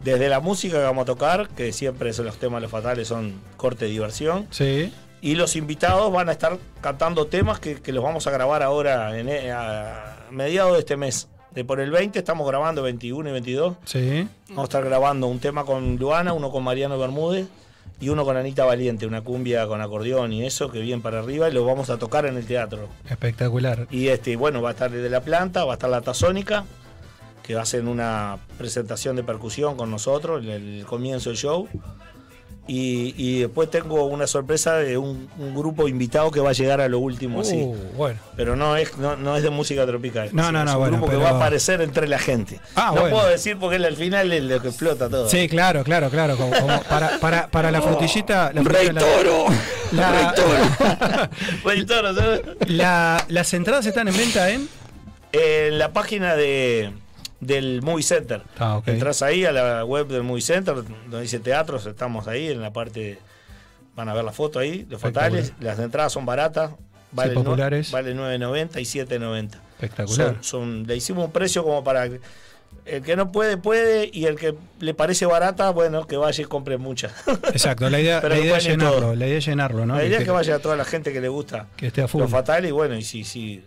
Desde 0.00 0.28
la 0.28 0.40
música 0.40 0.78
que 0.78 0.82
vamos 0.84 1.02
a 1.02 1.06
tocar, 1.06 1.48
que 1.50 1.72
siempre 1.72 2.12
son 2.12 2.26
los 2.26 2.36
temas 2.38 2.60
los 2.62 2.70
fatales, 2.70 3.06
son 3.06 3.34
corte 3.56 3.84
de 3.84 3.90
diversión. 3.92 4.46
Sí. 4.50 4.92
Y 5.20 5.36
los 5.36 5.54
invitados 5.54 6.10
van 6.12 6.28
a 6.28 6.32
estar 6.32 6.58
cantando 6.80 7.26
temas 7.26 7.60
que, 7.60 7.80
que 7.80 7.92
los 7.92 8.02
vamos 8.02 8.26
a 8.26 8.30
grabar 8.32 8.62
ahora 8.64 9.16
en, 9.18 9.28
eh, 9.28 9.52
a 9.52 10.26
mediados 10.30 10.72
de 10.72 10.78
este 10.80 10.96
mes. 10.96 11.28
De 11.52 11.64
por 11.64 11.78
el 11.80 11.90
20 11.90 12.18
estamos 12.18 12.48
grabando 12.48 12.82
21 12.82 13.28
y 13.28 13.32
22. 13.32 13.76
Sí. 13.84 14.26
Vamos 14.48 14.62
a 14.62 14.64
estar 14.64 14.84
grabando 14.84 15.26
un 15.28 15.38
tema 15.38 15.64
con 15.64 15.96
Luana, 15.96 16.32
uno 16.32 16.50
con 16.50 16.64
Mariano 16.64 16.98
Bermúdez 16.98 17.46
y 18.02 18.08
uno 18.08 18.24
con 18.24 18.36
Anita 18.36 18.64
Valiente, 18.64 19.06
una 19.06 19.20
cumbia 19.20 19.64
con 19.68 19.80
acordeón 19.80 20.32
y 20.32 20.44
eso, 20.44 20.72
que 20.72 20.80
bien 20.80 21.02
para 21.02 21.20
arriba, 21.20 21.48
y 21.48 21.52
lo 21.52 21.64
vamos 21.64 21.88
a 21.88 21.98
tocar 21.98 22.26
en 22.26 22.36
el 22.36 22.44
teatro. 22.44 22.88
Espectacular. 23.08 23.86
Y 23.92 24.08
este, 24.08 24.34
bueno, 24.34 24.60
va 24.60 24.70
a 24.70 24.72
estar 24.72 24.90
desde 24.90 25.08
la 25.08 25.20
planta, 25.20 25.64
va 25.64 25.74
a 25.74 25.76
estar 25.76 25.88
la 25.88 26.00
tazónica, 26.00 26.64
que 27.44 27.54
va 27.54 27.60
a 27.60 27.62
hacer 27.62 27.84
una 27.84 28.38
presentación 28.58 29.14
de 29.14 29.22
percusión 29.22 29.76
con 29.76 29.88
nosotros, 29.88 30.42
en 30.42 30.50
el 30.50 30.84
comienzo 30.84 31.30
del 31.30 31.36
show. 31.36 31.68
Y, 32.68 33.12
y 33.16 33.40
después 33.40 33.68
tengo 33.70 34.04
una 34.04 34.28
sorpresa 34.28 34.76
de 34.76 34.96
un, 34.96 35.28
un 35.36 35.52
grupo 35.54 35.88
invitado 35.88 36.30
que 36.30 36.38
va 36.38 36.50
a 36.50 36.52
llegar 36.52 36.80
a 36.80 36.88
lo 36.88 37.00
último, 37.00 37.40
así. 37.40 37.56
Uh, 37.60 37.74
bueno. 37.96 38.20
Pero 38.36 38.54
no 38.54 38.76
es, 38.76 38.96
no, 38.98 39.16
no 39.16 39.36
es 39.36 39.42
de 39.42 39.50
música 39.50 39.84
tropical. 39.84 40.30
No, 40.32 40.52
no, 40.52 40.60
es 40.60 40.64
no, 40.66 40.72
un 40.74 40.78
bueno, 40.78 40.96
grupo 40.98 41.10
que 41.10 41.16
va 41.16 41.30
a 41.30 41.36
aparecer 41.36 41.80
entre 41.80 42.06
la 42.06 42.20
gente. 42.20 42.60
Ah, 42.76 42.92
no 42.94 43.00
bueno. 43.00 43.16
puedo 43.16 43.28
decir 43.28 43.56
porque 43.58 43.76
él 43.76 43.84
al 43.84 43.96
final 43.96 44.32
es 44.32 44.44
lo 44.44 44.62
que 44.62 44.68
explota 44.68 45.08
todo. 45.10 45.28
Sí, 45.28 45.48
claro, 45.48 45.82
claro, 45.82 46.08
claro. 46.08 46.36
Como, 46.36 46.52
como 46.52 46.82
para, 46.88 47.18
para, 47.18 47.48
para 47.48 47.70
la 47.72 47.82
frutillita. 47.82 48.52
La 48.54 48.62
Rey 48.62 48.88
Toro. 48.94 49.46
La- 49.90 50.10
Rey 51.64 51.84
Toro, 51.84 52.14
¿sabes? 52.14 52.42
la- 52.68 53.24
las 53.28 53.52
entradas 53.54 53.86
están 53.86 54.06
en 54.08 54.16
venta 54.16 54.50
en. 54.50 54.68
En 55.32 55.78
la 55.78 55.92
página 55.92 56.36
de, 56.36 56.92
del 57.42 57.82
Movie 57.82 58.02
Center. 58.04 58.40
Ah. 58.58 58.80
Entras 58.86 59.20
ahí 59.20 59.44
a 59.44 59.52
la 59.52 59.84
web 59.84 60.06
del 60.06 60.22
Movie 60.22 60.40
Center, 60.42 60.76
donde 60.76 61.20
dice 61.20 61.40
teatros, 61.40 61.84
estamos 61.86 62.26
ahí 62.28 62.48
en 62.48 62.62
la 62.62 62.72
parte. 62.72 63.18
Van 63.94 64.08
a 64.08 64.14
ver 64.14 64.24
la 64.24 64.32
foto 64.32 64.58
ahí, 64.58 64.86
los 64.88 65.00
fatales. 65.00 65.52
Las 65.60 65.78
entradas 65.78 66.12
son 66.12 66.24
baratas. 66.24 66.70
Valen, 67.10 67.34
nue- 67.36 67.44
populares. 67.44 67.90
valen 67.90 68.16
9.90 68.16 68.80
y 68.80 68.84
7.90. 68.84 69.50
Espectacular. 69.74 70.28
Son, 70.40 70.44
son- 70.44 70.86
le 70.86 70.96
hicimos 70.96 71.26
un 71.26 71.32
precio 71.32 71.62
como 71.62 71.84
para. 71.84 72.08
que 72.08 72.20
El 72.86 73.02
que 73.02 73.16
no 73.16 73.30
puede, 73.32 73.58
puede. 73.58 74.08
Y 74.10 74.24
el 74.26 74.36
que 74.36 74.54
le 74.80 74.94
parece 74.94 75.26
barata, 75.26 75.68
bueno, 75.70 76.06
que 76.06 76.16
vaya 76.16 76.42
y 76.42 76.46
compre 76.46 76.78
muchas. 76.78 77.12
Exacto, 77.52 77.90
la 77.90 78.00
idea, 78.00 78.22
la 78.26 78.38
idea 78.38 78.56
es 78.56 78.64
llenarlo. 78.64 79.14
La 79.14 79.26
idea 79.26 79.38
es 79.38 79.44
llenarlo, 79.46 79.84
¿no? 79.84 79.96
La 79.96 80.04
idea 80.04 80.18
Y 80.18 80.22
es 80.22 80.24
que 80.24 80.30
vaya 80.30 80.54
a 80.54 80.58
toda 80.60 80.74
la 80.76 80.86
gente 80.86 81.12
que 81.12 81.20
le 81.20 81.28
gusta 81.28 81.66
que 81.76 81.88
esté 81.88 82.00
a 82.02 82.08
full. 82.08 82.22
lo 82.22 82.28
fatal 82.28 82.64
y 82.64 82.70
bueno, 82.70 82.96
y 82.96 83.02
si, 83.02 83.24
si, 83.24 83.62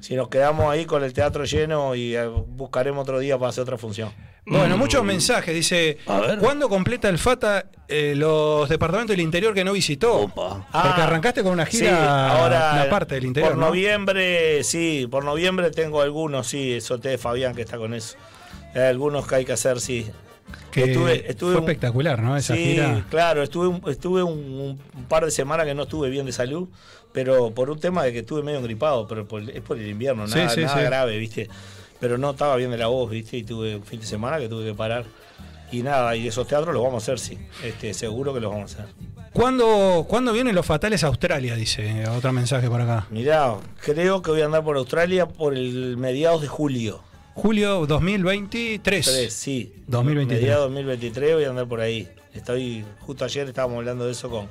si 0.00 0.14
nos 0.16 0.28
quedamos 0.28 0.70
ahí 0.72 0.84
con 0.84 1.04
el 1.04 1.12
teatro 1.12 1.44
lleno 1.44 1.94
y 1.94 2.16
eh, 2.16 2.26
buscaremos 2.26 3.02
otro 3.02 3.18
día 3.18 3.38
para 3.38 3.50
hacer 3.50 3.62
otra 3.62 3.78
función. 3.78 4.12
Bueno, 4.46 4.76
muchos 4.76 5.04
mensajes. 5.04 5.54
Dice, 5.54 5.98
¿cuándo 6.40 6.68
completa 6.68 7.08
el 7.08 7.18
FATA 7.18 7.66
eh, 7.86 8.14
los 8.16 8.68
departamentos 8.68 9.14
del 9.14 9.20
interior 9.24 9.54
que 9.54 9.62
no 9.64 9.72
visitó? 9.72 10.30
Porque 10.34 11.00
arrancaste 11.02 11.42
con 11.42 11.52
una 11.52 11.66
gira, 11.66 11.90
Ah, 11.92 12.30
sí, 12.34 12.40
ahora 12.40 12.70
una 12.74 12.90
parte 12.90 13.14
del 13.16 13.26
interior, 13.26 13.52
Por 13.52 13.60
¿no? 13.60 13.66
noviembre, 13.66 14.64
sí, 14.64 15.06
por 15.10 15.24
noviembre 15.24 15.70
tengo 15.70 16.00
algunos, 16.00 16.46
sí, 16.48 16.80
Soté 16.80 17.18
Fabián 17.18 17.54
que 17.54 17.62
está 17.62 17.76
con 17.76 17.94
eso. 17.94 18.16
Hay 18.74 18.82
algunos 18.82 19.26
que 19.26 19.34
hay 19.36 19.44
que 19.44 19.52
hacer, 19.52 19.80
sí. 19.80 20.10
Que 20.70 20.84
Estuve- 20.84 21.24
estuve 21.30 21.52
fue 21.52 21.60
espectacular, 21.60 22.22
¿no? 22.22 22.36
Esa 22.36 22.54
sí, 22.54 22.64
gira. 22.64 23.04
claro, 23.10 23.42
estuve, 23.42 23.66
un, 23.66 23.82
estuve 23.88 24.22
un, 24.22 24.78
un 24.94 25.04
par 25.08 25.24
de 25.24 25.30
semanas 25.30 25.66
que 25.66 25.74
no 25.74 25.82
estuve 25.82 26.10
bien 26.10 26.26
de 26.26 26.32
salud, 26.32 26.68
pero 27.12 27.50
por 27.50 27.70
un 27.70 27.78
tema 27.80 28.04
de 28.04 28.12
que 28.12 28.20
estuve 28.20 28.42
medio 28.42 28.62
gripado, 28.62 29.06
pero 29.08 29.26
por- 29.26 29.42
es 29.50 29.60
por 29.62 29.78
el 29.78 29.88
invierno, 29.88 30.28
Sí, 30.28 30.36
nada, 30.38 30.50
sí, 30.50 30.60
nada 30.60 30.76
sí. 30.78 30.84
grave, 30.84 31.18
¿viste? 31.18 31.48
Pero 31.98 32.16
no 32.18 32.30
estaba 32.30 32.54
bien 32.56 32.70
de 32.70 32.78
la 32.78 32.86
voz, 32.86 33.10
¿viste? 33.10 33.36
Y 33.36 33.42
tuve 33.42 33.76
un 33.76 33.82
fin 33.84 34.00
de 34.00 34.06
semana 34.06 34.38
que 34.38 34.48
tuve 34.48 34.64
que 34.66 34.74
parar. 34.74 35.04
Y 35.72 35.82
nada, 35.82 36.16
y 36.16 36.26
esos 36.26 36.46
teatros 36.48 36.72
los 36.74 36.82
vamos 36.82 37.02
a 37.08 37.12
hacer, 37.12 37.18
sí. 37.18 37.38
Este, 37.64 37.92
seguro 37.94 38.32
que 38.34 38.40
los 38.40 38.50
vamos 38.52 38.72
a 38.76 38.82
hacer. 38.82 38.94
¿Cuándo, 39.32 40.04
¿Cuándo 40.08 40.32
vienen 40.32 40.54
los 40.56 40.66
fatales 40.66 41.04
a 41.04 41.06
Australia? 41.06 41.54
Dice 41.54 42.08
otro 42.08 42.32
mensaje 42.32 42.68
por 42.68 42.80
acá. 42.80 43.06
Mirá, 43.10 43.54
creo 43.80 44.22
que 44.22 44.30
voy 44.32 44.40
a 44.40 44.46
andar 44.46 44.64
por 44.64 44.76
Australia 44.76 45.28
por 45.28 45.54
el 45.54 45.96
mediados 45.96 46.42
de 46.42 46.48
julio. 46.48 47.02
Julio 47.40 47.86
2023. 47.86 48.82
Tres, 48.82 49.32
sí. 49.32 49.72
2023. 49.86 50.42
Mediados 50.42 50.64
2023 50.64 51.34
voy 51.36 51.44
a 51.44 51.48
andar 51.48 51.66
por 51.66 51.80
ahí. 51.80 52.06
Estoy, 52.34 52.84
justo 53.00 53.24
ayer 53.24 53.48
estábamos 53.48 53.78
hablando 53.78 54.04
de 54.04 54.12
eso 54.12 54.28
con 54.28 54.46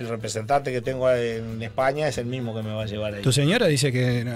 el 0.00 0.08
representante 0.08 0.72
que 0.72 0.80
tengo 0.80 1.08
en 1.12 1.62
España, 1.62 2.08
es 2.08 2.18
el 2.18 2.26
mismo 2.26 2.56
que 2.56 2.62
me 2.64 2.74
va 2.74 2.82
a 2.82 2.86
llevar 2.86 3.14
ahí. 3.14 3.22
Tu 3.22 3.30
señora 3.30 3.68
dice 3.68 3.92
que 3.92 4.26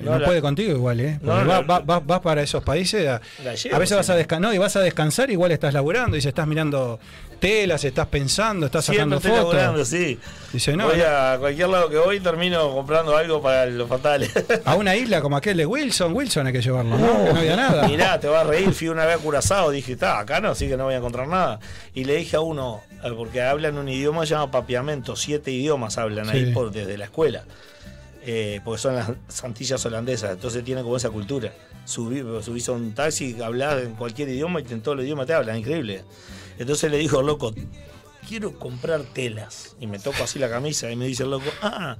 no, 0.00 0.06
No, 0.06 0.12
no 0.12 0.18
la- 0.20 0.26
puede 0.26 0.40
contigo 0.40 0.72
igual, 0.72 1.00
¿eh? 1.00 1.18
No, 1.22 1.32
Porque 1.32 1.44
la- 1.48 1.60
va- 1.60 1.78
va- 1.78 1.80
va- 1.80 2.00
vas 2.00 2.20
para 2.20 2.42
esos 2.42 2.62
países, 2.62 3.06
a, 3.08 3.20
llevo, 3.54 3.76
a 3.76 3.78
veces 3.78 3.96
vas 3.96 4.10
a 4.10 4.16
descansar, 4.16 4.40
no, 4.48 4.54
y 4.54 4.58
vas 4.58 4.76
a 4.76 4.80
descansar, 4.80 5.30
igual 5.30 5.52
estás 5.52 5.74
laburando, 5.74 6.16
y 6.16 6.20
se 6.20 6.28
estás 6.28 6.46
mirando 6.46 6.98
telas, 7.40 7.84
estás 7.84 8.06
pensando, 8.08 8.66
estás 8.66 8.84
Siempre 8.84 9.04
sacando 9.18 9.20
fotos. 9.20 9.54
laburando, 9.54 9.84
sí. 9.84 10.18
Dice, 10.52 10.76
no, 10.76 10.86
voy 10.88 11.00
a 11.02 11.36
cualquier 11.38 11.68
lado 11.68 11.88
que 11.88 11.96
voy 11.98 12.18
termino 12.18 12.72
comprando 12.74 13.16
algo 13.16 13.40
para 13.40 13.66
los 13.66 13.88
fatales. 13.88 14.30
a 14.64 14.74
una 14.74 14.96
isla 14.96 15.20
como 15.20 15.36
aquel 15.36 15.56
de 15.56 15.64
Wilson, 15.66 16.14
Wilson 16.16 16.48
hay 16.48 16.52
que 16.52 16.62
llevarlo, 16.62 16.98
¿no? 16.98 17.24
Que 17.24 17.32
no 17.32 17.38
había 17.38 17.56
nada. 17.56 17.86
Mirá, 17.86 18.18
te 18.18 18.26
vas 18.26 18.44
a 18.44 18.48
reír, 18.48 18.72
fui 18.72 18.88
una 18.88 19.04
vez 19.06 19.16
a 19.16 19.18
Curazao, 19.18 19.70
dije, 19.70 19.92
está, 19.92 20.18
acá 20.18 20.40
no, 20.40 20.50
así 20.50 20.66
que 20.68 20.76
no 20.76 20.84
voy 20.84 20.94
a 20.94 20.96
encontrar 20.98 21.28
nada. 21.28 21.60
Y 21.94 22.04
le 22.04 22.16
dije 22.16 22.34
a 22.36 22.40
uno, 22.40 22.80
eh, 23.04 23.12
porque 23.16 23.40
hablan 23.42 23.78
un 23.78 23.88
idioma 23.88 24.22
que 24.22 24.26
se 24.28 24.34
llama 24.34 24.50
papiamento, 24.50 25.14
siete 25.14 25.52
idiomas 25.52 25.96
hablan 25.96 26.28
ahí 26.30 26.46
Sí. 26.46 26.50
por, 26.52 26.72
desde 26.72 26.98
la 26.98 27.04
escuela. 27.04 27.44
Eh, 28.22 28.60
porque 28.64 28.80
son 28.80 28.96
las 28.96 29.10
Antillas 29.44 29.84
holandesas, 29.86 30.32
entonces 30.32 30.64
tienen 30.64 30.84
como 30.84 30.96
esa 30.96 31.10
cultura. 31.10 31.52
Subí, 31.84 32.20
subís 32.42 32.68
a 32.68 32.72
un 32.72 32.94
taxi, 32.94 33.40
hablas 33.40 33.82
en 33.82 33.94
cualquier 33.94 34.28
idioma 34.28 34.60
y 34.60 34.64
en 34.70 34.82
todo 34.82 34.94
el 34.94 35.00
idioma 35.00 35.24
te 35.24 35.32
hablan, 35.32 35.56
increíble. 35.58 36.04
Entonces 36.58 36.90
le 36.90 36.98
dijo, 36.98 37.22
loco, 37.22 37.54
quiero 38.28 38.58
comprar 38.58 39.02
telas. 39.02 39.76
Y 39.80 39.86
me 39.86 39.98
toco 39.98 40.22
así 40.22 40.38
la 40.38 40.50
camisa 40.50 40.90
y 40.90 40.96
me 40.96 41.06
dice 41.06 41.22
el 41.22 41.30
loco, 41.30 41.46
ah, 41.62 41.96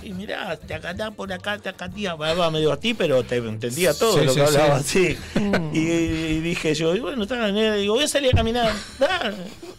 sí, 0.00 0.12
mirá, 0.12 0.56
te 0.56 0.74
acatá 0.74 1.10
por 1.10 1.32
acá, 1.32 1.58
te 1.58 1.68
acatía, 1.68 2.12
hablaba 2.12 2.50
medio 2.50 2.72
a 2.72 2.78
ti, 2.78 2.94
pero 2.94 3.22
te 3.24 3.36
entendía 3.36 3.92
todo 3.94 4.18
Sí, 4.18 4.24
lo 4.24 4.32
sí, 4.32 4.40
que 4.40 4.46
hablaba, 4.46 4.82
sí. 4.82 5.16
sí. 5.34 5.40
Y, 5.72 5.78
y 5.78 6.40
dije 6.40 6.74
yo, 6.74 6.94
y 6.94 7.00
bueno, 7.00 7.22
está 7.22 7.36
la 7.36 7.50
nena, 7.52 7.74
digo, 7.76 7.94
voy 7.94 8.04
a 8.04 8.08
salir 8.08 8.30
a 8.32 8.36
caminar. 8.36 8.72
Ah, 9.00 9.30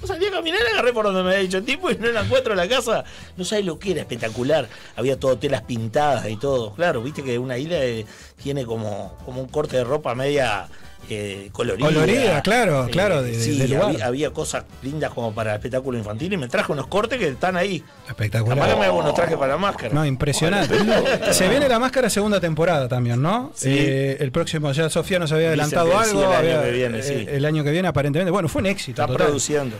salí 0.05 0.25
a 0.27 0.31
caminar, 0.31 0.59
agarré 0.73 0.93
por 0.93 1.05
donde 1.05 1.23
me 1.23 1.29
había 1.29 1.41
dicho 1.41 1.57
el 1.57 1.65
tipo 1.65 1.89
y 1.89 1.95
no 1.97 2.07
la 2.07 2.21
encuentro 2.21 2.53
en 2.53 2.57
la 2.57 2.67
casa. 2.67 3.03
No 3.37 3.45
sabes 3.45 3.65
lo 3.65 3.79
que 3.79 3.91
era, 3.91 4.01
espectacular. 4.01 4.67
Había 4.95 5.19
todo 5.19 5.37
telas 5.37 5.61
pintadas 5.63 6.29
y 6.29 6.37
todo. 6.37 6.73
Claro, 6.73 7.01
viste 7.01 7.23
que 7.23 7.39
una 7.39 7.57
isla 7.57 7.77
eh, 7.83 8.05
tiene 8.41 8.65
como, 8.65 9.17
como 9.25 9.41
un 9.41 9.47
corte 9.47 9.77
de 9.77 9.83
ropa 9.83 10.13
media 10.15 10.67
eh, 11.09 11.49
colorida. 11.51 11.85
Colorida, 11.87 12.41
claro, 12.41 12.85
Eh, 12.87 12.89
claro, 12.91 13.21
de- 13.23 13.33
sí, 13.39 13.67
lugar. 13.67 13.83
había, 13.91 14.05
había 14.05 14.29
cosas 14.31 14.63
lindas 14.81 15.11
como 15.13 15.33
para 15.33 15.53
espectáculo 15.55 15.97
infantil 15.97 16.33
y 16.33 16.37
me 16.37 16.47
traje 16.47 16.71
unos 16.71 16.87
cortes 16.87 17.19
que 17.19 17.27
están 17.29 17.55
ahí. 17.57 17.83
Espectacular. 18.07 18.67
Que 18.69 18.75
me 18.75 18.85
hago 18.85 18.99
unos 18.99 19.13
trajes 19.13 19.37
para 19.37 19.53
la 19.53 19.57
máscara. 19.57 19.93
No, 19.93 20.05
impresionante. 20.05 20.75
Se 21.33 21.47
viene 21.47 21.67
la 21.69 21.79
máscara 21.79 22.09
segunda 22.09 22.39
temporada 22.39 22.87
también, 22.87 23.21
¿no? 23.21 23.51
Sí. 23.55 23.69
Eh, 23.77 24.17
el 24.19 24.31
próximo, 24.31 24.71
ya 24.71 24.89
Sofía 24.89 25.19
nos 25.19 25.31
había 25.31 25.47
adelantado 25.47 25.97
algo. 25.97 26.19
el 26.21 26.25
año 26.27 26.35
había- 26.37 26.63
que 26.63 26.71
viene, 26.71 27.01
sí. 27.03 27.13
eh, 27.13 27.27
el 27.31 27.45
año 27.45 27.63
que 27.63 27.71
viene, 27.71 27.87
aparentemente. 27.87 28.31
Bueno, 28.31 28.47
fue 28.49 28.61
un 28.61 28.67
éxito. 28.67 29.01
Está 29.01 29.07
total. 29.07 29.27
produciendo. 29.27 29.75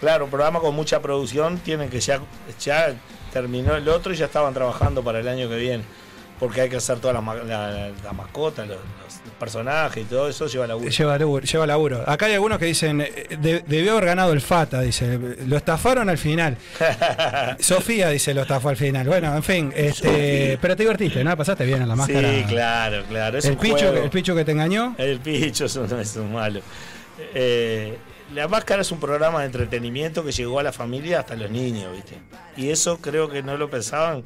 Claro, 0.00 0.24
un 0.24 0.30
programa 0.30 0.60
con 0.60 0.74
mucha 0.74 1.00
producción, 1.02 1.58
tienen 1.58 1.90
que 1.90 2.00
ya, 2.00 2.20
ya 2.64 2.94
terminó 3.32 3.76
el 3.76 3.86
otro 3.88 4.12
y 4.14 4.16
ya 4.16 4.24
estaban 4.24 4.54
trabajando 4.54 5.02
para 5.04 5.20
el 5.20 5.28
año 5.28 5.48
que 5.48 5.56
viene. 5.56 5.84
Porque 6.40 6.62
hay 6.62 6.68
que 6.70 6.76
hacer 6.76 6.98
todas 7.00 7.22
las 7.22 7.46
la, 7.46 7.90
la- 8.02 8.12
mascotas, 8.14 8.66
los, 8.66 8.78
los 8.78 9.34
personajes 9.38 10.02
y 10.02 10.06
todo 10.06 10.26
eso 10.28 10.46
lleva 10.46 10.66
la 10.66 10.76
Lleva 10.78 11.18
laburo, 11.18 11.44
lleva 11.44 11.66
laburo. 11.66 12.02
Acá 12.08 12.26
hay 12.26 12.32
algunos 12.32 12.58
que 12.58 12.64
dicen, 12.64 13.02
eh, 13.02 13.36
de- 13.38 13.60
debió 13.66 13.92
haber 13.92 14.06
ganado 14.06 14.32
el 14.32 14.40
FATA, 14.40 14.80
dice. 14.80 15.18
Lo 15.46 15.56
estafaron 15.58 16.08
al 16.08 16.16
final. 16.18 16.56
Sofía 17.60 18.08
dice, 18.08 18.32
lo 18.34 18.42
estafó 18.42 18.70
al 18.70 18.76
final. 18.76 19.06
Bueno, 19.06 19.34
en 19.36 19.42
fin, 19.42 19.72
este, 19.76 20.58
pero 20.62 20.74
te 20.76 20.82
divertiste, 20.84 21.22
¿no? 21.22 21.36
Pasaste 21.36 21.64
bien 21.66 21.82
a 21.82 21.86
la 21.86 21.94
máscara. 21.94 22.30
Sí, 22.32 22.44
claro, 22.48 23.04
claro. 23.08 23.38
Es 23.38 23.44
el, 23.44 23.56
picho, 23.56 23.76
juego. 23.90 24.02
el 24.04 24.10
picho 24.10 24.34
que 24.34 24.44
te 24.44 24.52
engañó. 24.52 24.94
El 24.98 25.20
picho 25.20 25.66
es 25.66 25.76
un, 25.76 26.00
es 26.00 26.16
un 26.16 26.32
malo. 26.32 26.60
Eh, 27.34 27.98
la 28.34 28.48
máscara 28.48 28.82
es 28.82 28.90
un 28.92 29.00
programa 29.00 29.40
de 29.40 29.46
entretenimiento 29.46 30.24
que 30.24 30.32
llegó 30.32 30.58
a 30.58 30.62
la 30.62 30.72
familia 30.72 31.20
hasta 31.20 31.34
los 31.34 31.50
niños, 31.50 31.92
¿viste? 31.92 32.16
Y 32.56 32.70
eso 32.70 32.98
creo 32.98 33.28
que 33.28 33.42
no 33.42 33.56
lo 33.56 33.68
pensaban. 33.68 34.22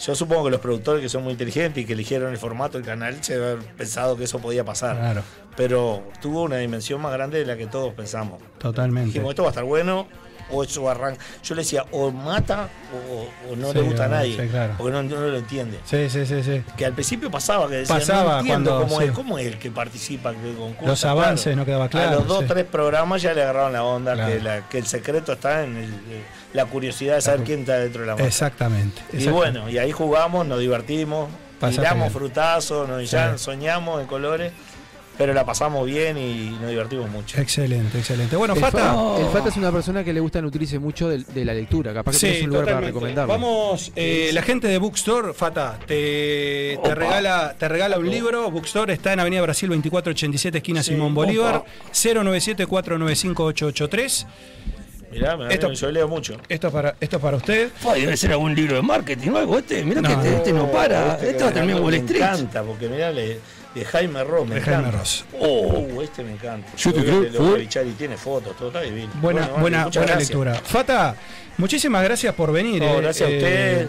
Yo 0.00 0.14
supongo 0.14 0.44
que 0.44 0.50
los 0.50 0.60
productores 0.60 1.00
que 1.02 1.08
son 1.08 1.22
muy 1.22 1.32
inteligentes 1.32 1.82
y 1.82 1.86
que 1.86 1.92
eligieron 1.92 2.32
el 2.32 2.38
formato 2.38 2.78
del 2.78 2.86
canal 2.86 3.22
se 3.22 3.34
haber 3.34 3.58
pensado 3.58 4.16
que 4.16 4.24
eso 4.24 4.38
podía 4.40 4.64
pasar. 4.64 4.96
Claro. 4.96 5.22
Pero 5.56 6.02
tuvo 6.20 6.42
una 6.42 6.56
dimensión 6.56 7.00
más 7.00 7.12
grande 7.12 7.38
de 7.38 7.46
la 7.46 7.56
que 7.56 7.66
todos 7.66 7.92
pensamos. 7.94 8.40
Totalmente. 8.58 9.06
Dijimos, 9.08 9.30
esto 9.30 9.42
va 9.42 9.48
a 9.48 9.52
estar 9.52 9.64
bueno, 9.64 10.08
o 10.50 10.64
eso 10.64 10.88
arranca. 10.90 11.22
Yo 11.44 11.54
le 11.54 11.62
decía, 11.62 11.84
o 11.92 12.10
mata 12.10 12.68
o, 13.48 13.52
o 13.52 13.56
no 13.56 13.68
Sí, 13.68 13.74
le 13.74 13.82
gusta 13.82 14.04
a 14.06 14.08
nadie. 14.08 14.36
sí, 14.42 14.48
claro. 14.48 14.74
Porque 14.76 14.92
no, 14.92 15.02
no 15.02 15.20
lo 15.28 15.36
entiende. 15.36 15.78
Sí, 15.84 16.08
sí, 16.10 16.26
sí, 16.26 16.42
sí. 16.42 16.62
Que 16.76 16.84
al 16.86 16.94
principio 16.94 17.30
pasaba, 17.30 17.68
que 17.68 17.76
decía, 17.76 17.94
Pasaba 17.96 18.32
no 18.34 18.38
entiendo 18.40 18.70
cuando- 18.70 18.88
cómo, 18.88 19.00
sí. 19.00 19.06
es, 19.06 19.12
cómo 19.12 19.38
es 19.38 19.46
el 19.46 19.58
que 19.58 19.70
participa, 19.70 20.32
que 20.32 20.54
concursa. 20.54 20.86
Los 20.90 21.04
avances 21.04 21.56
no 21.56 21.64
quedaba 21.64 21.88
claro, 21.88 22.08
A 22.10 22.14
los 22.14 22.26
dos, 22.26 22.46
tres 22.46 22.64
programas 22.64 23.22
ya 23.22 23.32
le 23.34 23.42
agarraron 23.42 23.72
la 23.72 23.84
onda, 23.84 24.14
Claro. 24.14 24.32
que, 24.32 24.40
la- 24.40 24.68
que 24.68 24.78
el 24.78 24.86
secreto 24.86 25.32
está 25.34 25.64
en 25.64 25.76
el- 25.76 25.84
eh, 25.90 26.24
la 26.52 26.66
curiosidad 26.66 27.14
de 27.16 27.20
saber 27.22 27.44
quién 27.44 27.60
está 27.60 27.78
dentro 27.78 28.02
de 28.02 28.06
la 28.08 28.12
masa. 28.14 28.26
Exactamente. 28.26 29.00
Y 29.12 29.26
bueno, 29.28 29.68
y 29.70 29.78
ahí 29.78 29.92
jugamos, 29.92 30.46
nos 30.46 30.60
divertimos, 30.60 31.28
tiramos 31.70 32.12
frutazos, 32.12 32.88
nos, 32.88 33.00
Sí. 33.02 33.06
ya 33.08 33.38
soñamos 33.38 34.00
en 34.00 34.06
colores, 34.06 34.52
pero 35.18 35.34
la 35.34 35.44
pasamos 35.44 35.86
bien 35.86 36.16
y 36.18 36.50
nos 36.60 36.70
divertimos 36.70 37.08
mucho. 37.10 37.38
Excelente, 37.40 37.98
excelente. 37.98 38.34
Bueno, 38.34 38.54
el, 38.54 38.60
Fata. 38.60 38.96
el 39.18 39.26
Fata 39.26 39.50
es 39.50 39.56
una 39.56 39.70
persona 39.70 40.02
que 40.02 40.12
le 40.12 40.20
gusta 40.20 40.40
nutrirse 40.40 40.78
mucho 40.78 41.08
de, 41.08 41.18
de 41.18 41.44
la 41.44 41.52
lectura. 41.54 41.92
Capaz 41.94 42.12
que 42.12 42.18
Sí, 42.18 42.26
tenés 42.26 42.42
un 42.44 42.48
lugar 42.48 42.64
para 42.64 42.76
totalmente. 42.78 42.94
recomendarlo. 42.98 43.32
Vamos, 43.32 43.92
eh, 43.94 44.30
la 44.32 44.42
gente 44.42 44.66
de 44.68 44.78
Bookstore, 44.78 45.34
Fata, 45.34 45.78
te, 45.86 46.78
te 46.82 46.94
regala, 46.94 47.54
te 47.58 47.68
regala 47.68 47.98
un 47.98 48.10
libro. 48.10 48.50
Bookstore 48.50 48.94
está 48.94 49.12
en 49.12 49.20
Avenida 49.20 49.42
Brasil 49.42 49.68
2487, 49.68 50.58
esquina 50.58 50.82
Simón 50.82 51.14
Bolívar, 51.14 51.62
097-495-883. 51.92 54.26
Mirá, 55.12 55.36
mirá, 55.36 55.50
Esto- 55.50 55.72
yo 55.72 55.90
leo 55.90 56.08
mucho. 56.08 56.36
Esto 56.48 56.66
es 56.68 56.72
para, 56.72 56.96
esto 57.00 57.16
es 57.16 57.22
para 57.22 57.36
usted. 57.36 57.70
Debe 57.94 58.16
ser 58.16 58.32
algún 58.32 58.54
libro 58.54 58.76
de 58.76 58.82
marketing 58.82 59.30
o 59.30 59.38
algo. 59.38 59.58
Este, 59.58 59.84
mirá 59.84 60.02
que 60.02 60.12
este, 60.12 60.36
este 60.36 60.52
no 60.52 60.70
para. 60.72 61.14
Este, 61.14 61.30
Este 61.30 61.44
va 61.44 61.50
a 61.50 61.52
terminar 61.52 61.80
Wall 61.82 61.92
Me 61.92 61.98
Street. 61.98 62.22
encanta, 62.22 62.62
porque 62.62 62.88
mirá, 62.88 63.10
le- 63.12 63.38
de 63.74 63.84
Jaime 63.86 64.22
Ross, 64.24 64.46
me 64.48 64.54
De 64.56 64.60
Jaime 64.60 64.80
encanta. 64.80 64.98
Ross. 64.98 65.24
Oh, 65.40 66.02
este 66.02 66.22
me 66.24 66.32
encanta. 66.32 66.68
Yo 66.76 66.92
te 66.92 67.00
creo, 67.02 67.58
y 67.58 67.92
tiene 67.92 68.16
fotos, 68.16 68.56
todo 68.56 68.68
está 68.68 68.80
divino. 68.82 69.10
Buena, 69.20 69.42
Bueno, 69.48 69.60
buena, 69.60 69.86
buena 69.86 70.16
lectura. 70.16 70.54
Fata, 70.56 71.14
muchísimas 71.56 72.02
gracias 72.04 72.34
por 72.34 72.52
venir. 72.52 72.82
No, 72.82 72.98
eh, 72.98 73.00
gracias 73.00 73.28
a 73.28 73.32
eh, 73.32 73.36
usted. 73.38 73.80
eh, 73.82 73.88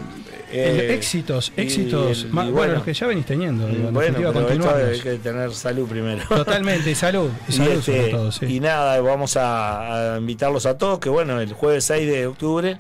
eh, 0.54 0.94
éxitos, 0.94 1.52
éxitos. 1.58 2.26
y 2.26 2.32
bueno, 2.34 2.52
bueno. 2.52 2.74
los 2.76 2.84
que 2.84 2.94
ya 2.94 3.08
venís 3.08 3.26
teniendo. 3.26 3.68
digo, 3.68 3.92
Bueno, 3.92 4.18
pero 4.34 4.50
esto 4.50 4.76
hay 4.76 5.00
que 5.00 5.16
tener 5.18 5.52
salud 5.54 5.88
primero. 5.88 6.24
Totalmente, 6.30 6.92
y 6.92 6.96
salud. 6.96 7.30
Y 7.48 7.52
salud 7.54 7.72
este, 7.72 7.98
sobre 7.98 8.10
todo, 8.12 8.32
sí. 8.32 8.46
y 8.48 8.60
nada, 8.60 9.00
vamos 9.02 9.36
a, 9.38 10.14
a 10.16 10.18
invitarlos 10.20 10.66
a 10.66 10.78
todos, 10.78 11.00
que 11.00 11.10
bueno, 11.10 11.40
el 11.42 11.54
jueves 11.54 11.84
6 11.86 12.08
de 12.08 12.28
octubre 12.28 12.78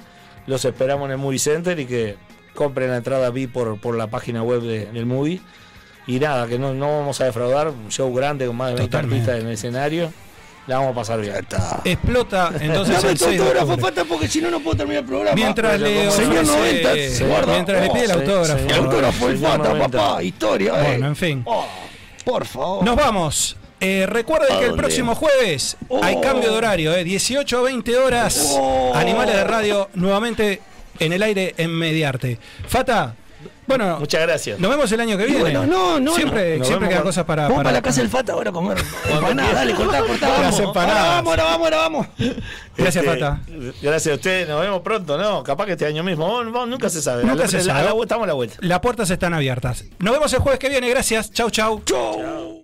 los 0.47 0.63
esperamos 0.65 1.05
en 1.05 1.11
el 1.11 1.17
Movie 1.17 1.39
Center 1.39 1.79
y 1.79 1.85
que 1.85 2.15
compren 2.53 2.89
la 2.91 2.97
entrada 2.97 3.29
VIP 3.29 3.51
por, 3.53 3.79
por 3.79 3.95
la 3.97 4.07
página 4.07 4.43
web 4.43 4.61
de- 4.61 4.85
del 4.87 5.05
Movie. 5.05 5.41
Y 6.05 6.19
nada, 6.19 6.47
que 6.47 6.59
no, 6.59 6.73
no 6.73 6.99
vamos 6.99 7.21
a 7.21 7.25
defraudar, 7.25 7.69
un 7.69 7.89
show 7.89 8.13
grande 8.13 8.45
con 8.45 8.57
más 8.57 8.69
de 8.71 8.75
20 8.75 8.91
Totalmente. 8.91 9.15
artistas 9.31 9.39
en 9.41 9.47
el 9.47 9.53
escenario. 9.53 10.13
La 10.67 10.77
vamos 10.77 10.91
a 10.93 10.95
pasar 10.95 11.19
bien. 11.19 11.35
Explota 11.83 12.51
entonces 12.59 12.95
Dame 12.95 13.11
el 13.11 13.17
tu 13.19 13.25
6 13.25 13.37
de 13.37 13.43
autógrafo. 13.49 13.77
Fata, 13.81 14.05
porque 14.05 14.27
si 14.29 14.41
no, 14.41 14.49
no 14.49 14.59
puedo 14.61 14.77
terminar 14.77 15.03
el 15.03 15.07
programa. 15.09 15.35
Mientras 15.35 15.79
le 15.79 16.09
Señor 16.11 16.35
ofrece- 16.37 16.45
90, 16.45 16.93
se 17.17 17.25
guarda. 17.27 17.53
mientras 17.53 17.81
le 17.81 17.89
pide 17.89 18.03
el 18.05 18.11
Oh, 18.11 18.13
autógrafo. 18.13 18.65
El 18.69 18.73
autógrafo 18.73 19.27
Señor 19.27 19.51
Fata, 19.51 19.69
90. 19.69 19.97
papá. 19.97 20.23
Historia, 20.23 20.73
eh. 20.79 20.83
Bueno, 20.87 21.07
en 21.07 21.15
fin. 21.17 21.45
Por 22.23 22.45
favor. 22.45 22.83
Nos 22.85 22.95
vamos. 22.95 23.57
Eh, 23.81 24.05
recuerden 24.07 24.55
¿A 24.55 24.59
que 24.61 24.65
el 24.67 24.75
próximo 24.75 25.13
jueves 25.15 25.75
hay 26.01 26.15
Oh. 26.15 26.21
cambio 26.21 26.51
de 26.51 26.57
horario, 26.57 26.93
eh, 26.95 27.03
18 27.03 27.57
a 27.57 27.61
20 27.63 27.97
horas. 27.97 28.53
Oh. 28.57 28.93
Animales 28.95 29.35
de 29.35 29.43
radio 29.43 29.89
nuevamente 29.95 30.61
en 30.99 31.11
el 31.11 31.21
aire 31.21 31.53
en 31.57 31.71
Mediarte. 31.71 32.39
Fata, 32.65 33.15
bueno, 33.67 33.97
Muchas 33.99 34.21
gracias. 34.21 34.59
nos 34.59 34.69
vemos 34.71 34.91
el 34.91 34.99
año 35.01 35.17
que 35.17 35.25
viene. 35.25 35.41
bueno, 35.41 35.65
no, 35.65 35.99
no, 35.99 36.15
Siempre, 36.15 36.57
no. 36.59 36.65
siempre 36.65 36.89
quedan 36.89 37.03
cosas 37.03 37.25
para. 37.25 37.43
Vamos 37.43 37.57
para 37.57 37.63
para 37.65 37.77
la 37.77 37.81
casa 37.81 38.01
del 38.01 38.09
Fata 38.09 38.33
ahora 38.33 38.49
a 38.49 38.53
comer 38.53 38.77
empanadas. 39.09 39.53
Dale, 39.53 39.73
cortá, 39.75 39.99
cortá. 39.99 40.27
Las 40.29 40.39
Vamos. 40.41 40.59
empanadas. 40.59 41.03
Ahora 41.03 41.13
vamos, 41.15 41.31
ahora 41.31 41.43
vamos, 41.45 41.63
ahora 41.65 41.77
vamos. 41.77 42.07
Gracias, 42.77 43.03
Este, 43.05 43.19
Fata. 43.19 43.41
Gracias 43.81 44.11
a 44.11 44.15
ustedes, 44.15 44.47
nos 44.49 44.61
vemos 44.61 44.81
pronto, 44.81 45.17
¿no? 45.17 45.43
Capaz 45.43 45.65
que 45.65 45.71
este 45.73 45.85
año 45.85 46.03
mismo, 46.03 46.25
vamos, 46.27 46.51
vamos, 46.53 46.69
nunca 46.69 46.89
se 46.89 47.01
sabe. 47.01 47.23
Nunca 47.23 47.43
la- 47.43 47.47
se 47.47 47.57
la- 47.57 47.63
sabe. 47.63 47.83
la- 47.95 48.01
estamos 48.01 48.23
a 48.23 48.27
la 48.27 48.33
vuelta. 48.33 48.57
Las 48.61 48.79
puertas 48.79 49.09
están 49.09 49.33
abiertas. 49.33 49.85
Nos 49.99 50.13
vemos 50.13 50.31
el 50.33 50.39
jueves 50.39 50.59
que 50.59 50.69
viene. 50.69 50.89
Gracias. 50.89 51.31
Chau, 51.31 51.49
chau. 51.49 51.81
Chau. 51.85 52.61